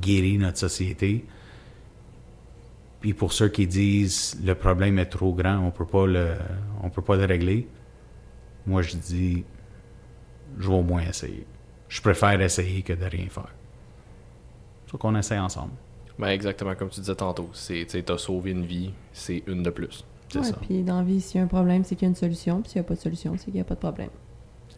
guérisse 0.00 0.40
notre 0.40 0.58
société. 0.58 1.24
Puis 3.00 3.14
pour 3.14 3.32
ceux 3.32 3.48
qui 3.48 3.66
disent 3.66 4.40
le 4.44 4.54
problème 4.54 4.98
est 4.98 5.06
trop 5.06 5.32
grand, 5.34 5.58
on 5.58 5.70
peut 5.70 5.86
pas 5.86 6.06
le 6.06 6.36
on 6.82 6.90
peut 6.90 7.02
pas 7.02 7.16
le 7.16 7.24
régler. 7.24 7.66
Moi 8.66 8.82
je 8.82 8.96
dis 8.96 9.44
je 10.58 10.68
vais 10.68 10.74
au 10.74 10.82
moins 10.82 11.02
essayer. 11.02 11.46
Je 11.88 12.00
préfère 12.00 12.40
essayer 12.40 12.82
que 12.82 12.92
de 12.92 13.04
rien 13.04 13.28
faire. 13.28 13.52
Faut 14.86 14.98
qu'on 14.98 15.16
essaye 15.16 15.38
ensemble. 15.38 15.72
Ben, 16.18 16.28
exactement 16.28 16.74
comme 16.74 16.90
tu 16.90 17.00
disais 17.00 17.14
tantôt. 17.14 17.48
C'est, 17.52 17.86
t'as 18.04 18.18
sauvé 18.18 18.50
une 18.52 18.64
vie, 18.66 18.92
c'est 19.12 19.42
une 19.46 19.62
de 19.62 19.70
plus. 19.70 20.04
C'est 20.28 20.38
Ouais, 20.38 20.44
ça. 20.44 20.56
Puis 20.60 20.82
dans 20.82 20.98
la 20.98 21.04
vie, 21.04 21.20
s'il 21.20 21.38
y 21.38 21.40
a 21.40 21.44
un 21.44 21.48
problème, 21.48 21.84
c'est 21.84 21.96
qu'il 21.96 22.06
y 22.06 22.08
a 22.08 22.10
une 22.10 22.14
solution. 22.14 22.60
Puis 22.62 22.72
s'il 22.72 22.80
n'y 22.80 22.86
a 22.86 22.88
pas 22.88 22.94
de 22.94 23.00
solution, 23.00 23.34
c'est 23.36 23.46
qu'il 23.46 23.54
n'y 23.54 23.60
a 23.60 23.64
pas 23.64 23.74
de 23.74 23.80
problème. 23.80 24.10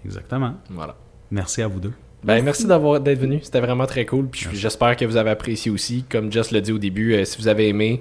Exactement. 0.05 0.55
Voilà. 0.71 0.97
Merci 1.31 1.63
à 1.63 1.69
vous 1.69 1.81
deux. 1.81 1.93
Ben, 2.23 2.43
Merci. 2.43 2.67
d'avoir 2.67 3.01
d'être 3.01 3.19
venu. 3.19 3.41
C'était 3.43 3.61
vraiment 3.61 3.87
très 3.87 4.07
cool. 4.07 4.29
Puis 4.29 4.49
j'espère 4.55 4.97
que 4.97 5.05
vous 5.05 5.17
avez 5.17 5.31
apprécié 5.31 5.71
aussi. 5.71 6.05
Comme 6.09 6.33
Just 6.33 6.53
l'a 6.53 6.61
dit 6.61 6.73
au 6.73 6.79
début, 6.79 7.13
euh, 7.13 7.25
si 7.27 7.37
vous 7.39 7.49
avez 7.49 7.69
aimé, 7.69 8.01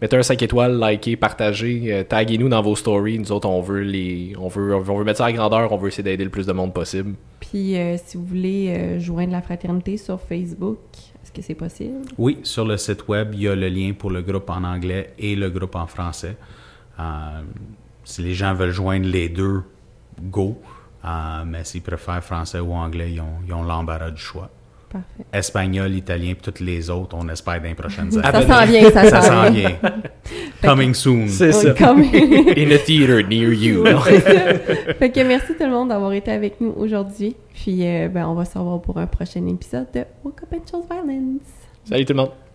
mettez 0.00 0.16
un 0.16 0.22
5 0.22 0.40
étoiles, 0.42 0.80
likez, 0.80 1.16
partagez, 1.16 1.92
euh, 1.92 2.02
taguez-nous 2.02 2.48
dans 2.48 2.62
vos 2.62 2.74
stories. 2.76 3.18
Nous 3.18 3.30
autres, 3.30 3.46
on 3.46 3.60
veut 3.60 3.82
les, 3.82 4.34
on 4.38 4.48
veut, 4.48 4.74
on 4.74 4.80
veut 4.80 5.04
mettre 5.04 5.18
ça 5.18 5.26
à 5.26 5.32
grandeur. 5.32 5.70
On 5.70 5.76
veut 5.76 5.88
essayer 5.88 6.02
d'aider 6.02 6.24
le 6.24 6.30
plus 6.30 6.46
de 6.46 6.52
monde 6.52 6.72
possible. 6.72 7.14
Puis 7.40 7.76
euh, 7.76 7.96
si 8.02 8.16
vous 8.16 8.24
voulez 8.24 8.68
euh, 8.70 8.98
joindre 8.98 9.32
la 9.32 9.42
fraternité 9.42 9.96
sur 9.98 10.18
Facebook, 10.20 10.78
est-ce 11.22 11.32
que 11.32 11.42
c'est 11.42 11.54
possible? 11.54 11.98
Oui, 12.16 12.38
sur 12.42 12.64
le 12.64 12.78
site 12.78 13.06
web, 13.08 13.30
il 13.34 13.42
y 13.42 13.48
a 13.48 13.54
le 13.54 13.68
lien 13.68 13.92
pour 13.92 14.10
le 14.10 14.22
groupe 14.22 14.48
en 14.48 14.64
anglais 14.64 15.12
et 15.18 15.36
le 15.36 15.50
groupe 15.50 15.74
en 15.76 15.86
français. 15.86 16.36
Euh, 16.98 17.42
si 18.04 18.22
les 18.22 18.32
gens 18.34 18.54
veulent 18.54 18.70
joindre 18.70 19.06
les 19.06 19.28
deux, 19.28 19.62
go. 20.22 20.58
Euh, 21.08 21.44
mais 21.46 21.64
s'ils 21.64 21.80
préfèrent 21.82 22.22
français 22.22 22.60
ou 22.60 22.72
anglais, 22.74 23.12
ils 23.12 23.20
ont, 23.20 23.38
ils 23.46 23.52
ont 23.54 23.62
l'embarras 23.62 24.10
du 24.10 24.20
choix. 24.20 24.50
Parfait. 24.90 25.24
Espagnol, 25.34 25.92
italien, 25.94 26.32
puis 26.32 26.42
toutes 26.42 26.60
les 26.60 26.88
autres, 26.88 27.14
on 27.18 27.28
espère 27.28 27.60
dans 27.60 27.68
les 27.68 27.74
prochaines 27.74 28.10
Ça 28.10 28.20
années. 28.20 28.46
s'en 28.46 28.64
vient, 28.64 28.90
ça, 28.90 29.04
Ça 29.10 29.20
s'en 29.20 29.50
vient. 29.50 29.76
Coming 30.62 30.94
soon. 30.94 31.28
C'est 31.28 31.76
comme- 31.78 32.00
In 32.56 32.70
a 32.70 32.78
theater 32.78 33.22
near 33.28 33.52
you. 33.52 33.84
fait 33.84 35.10
que 35.10 35.20
merci 35.26 35.48
tout 35.54 35.64
le 35.64 35.70
monde 35.70 35.90
d'avoir 35.90 36.12
été 36.14 36.30
avec 36.30 36.58
nous 36.60 36.72
aujourd'hui. 36.76 37.36
Puis 37.54 37.86
euh, 37.86 38.08
ben, 38.08 38.26
on 38.28 38.34
va 38.34 38.44
se 38.46 38.56
revoir 38.58 38.80
pour 38.80 38.96
un 38.98 39.06
prochain 39.06 39.46
épisode 39.46 39.88
de 39.94 40.04
Woke 40.24 40.42
Up 40.42 40.54
and 40.54 40.70
Chose 40.70 40.84
Violence. 40.90 41.42
Salut 41.84 42.04
tout 42.06 42.12
le 42.14 42.16
monde. 42.20 42.47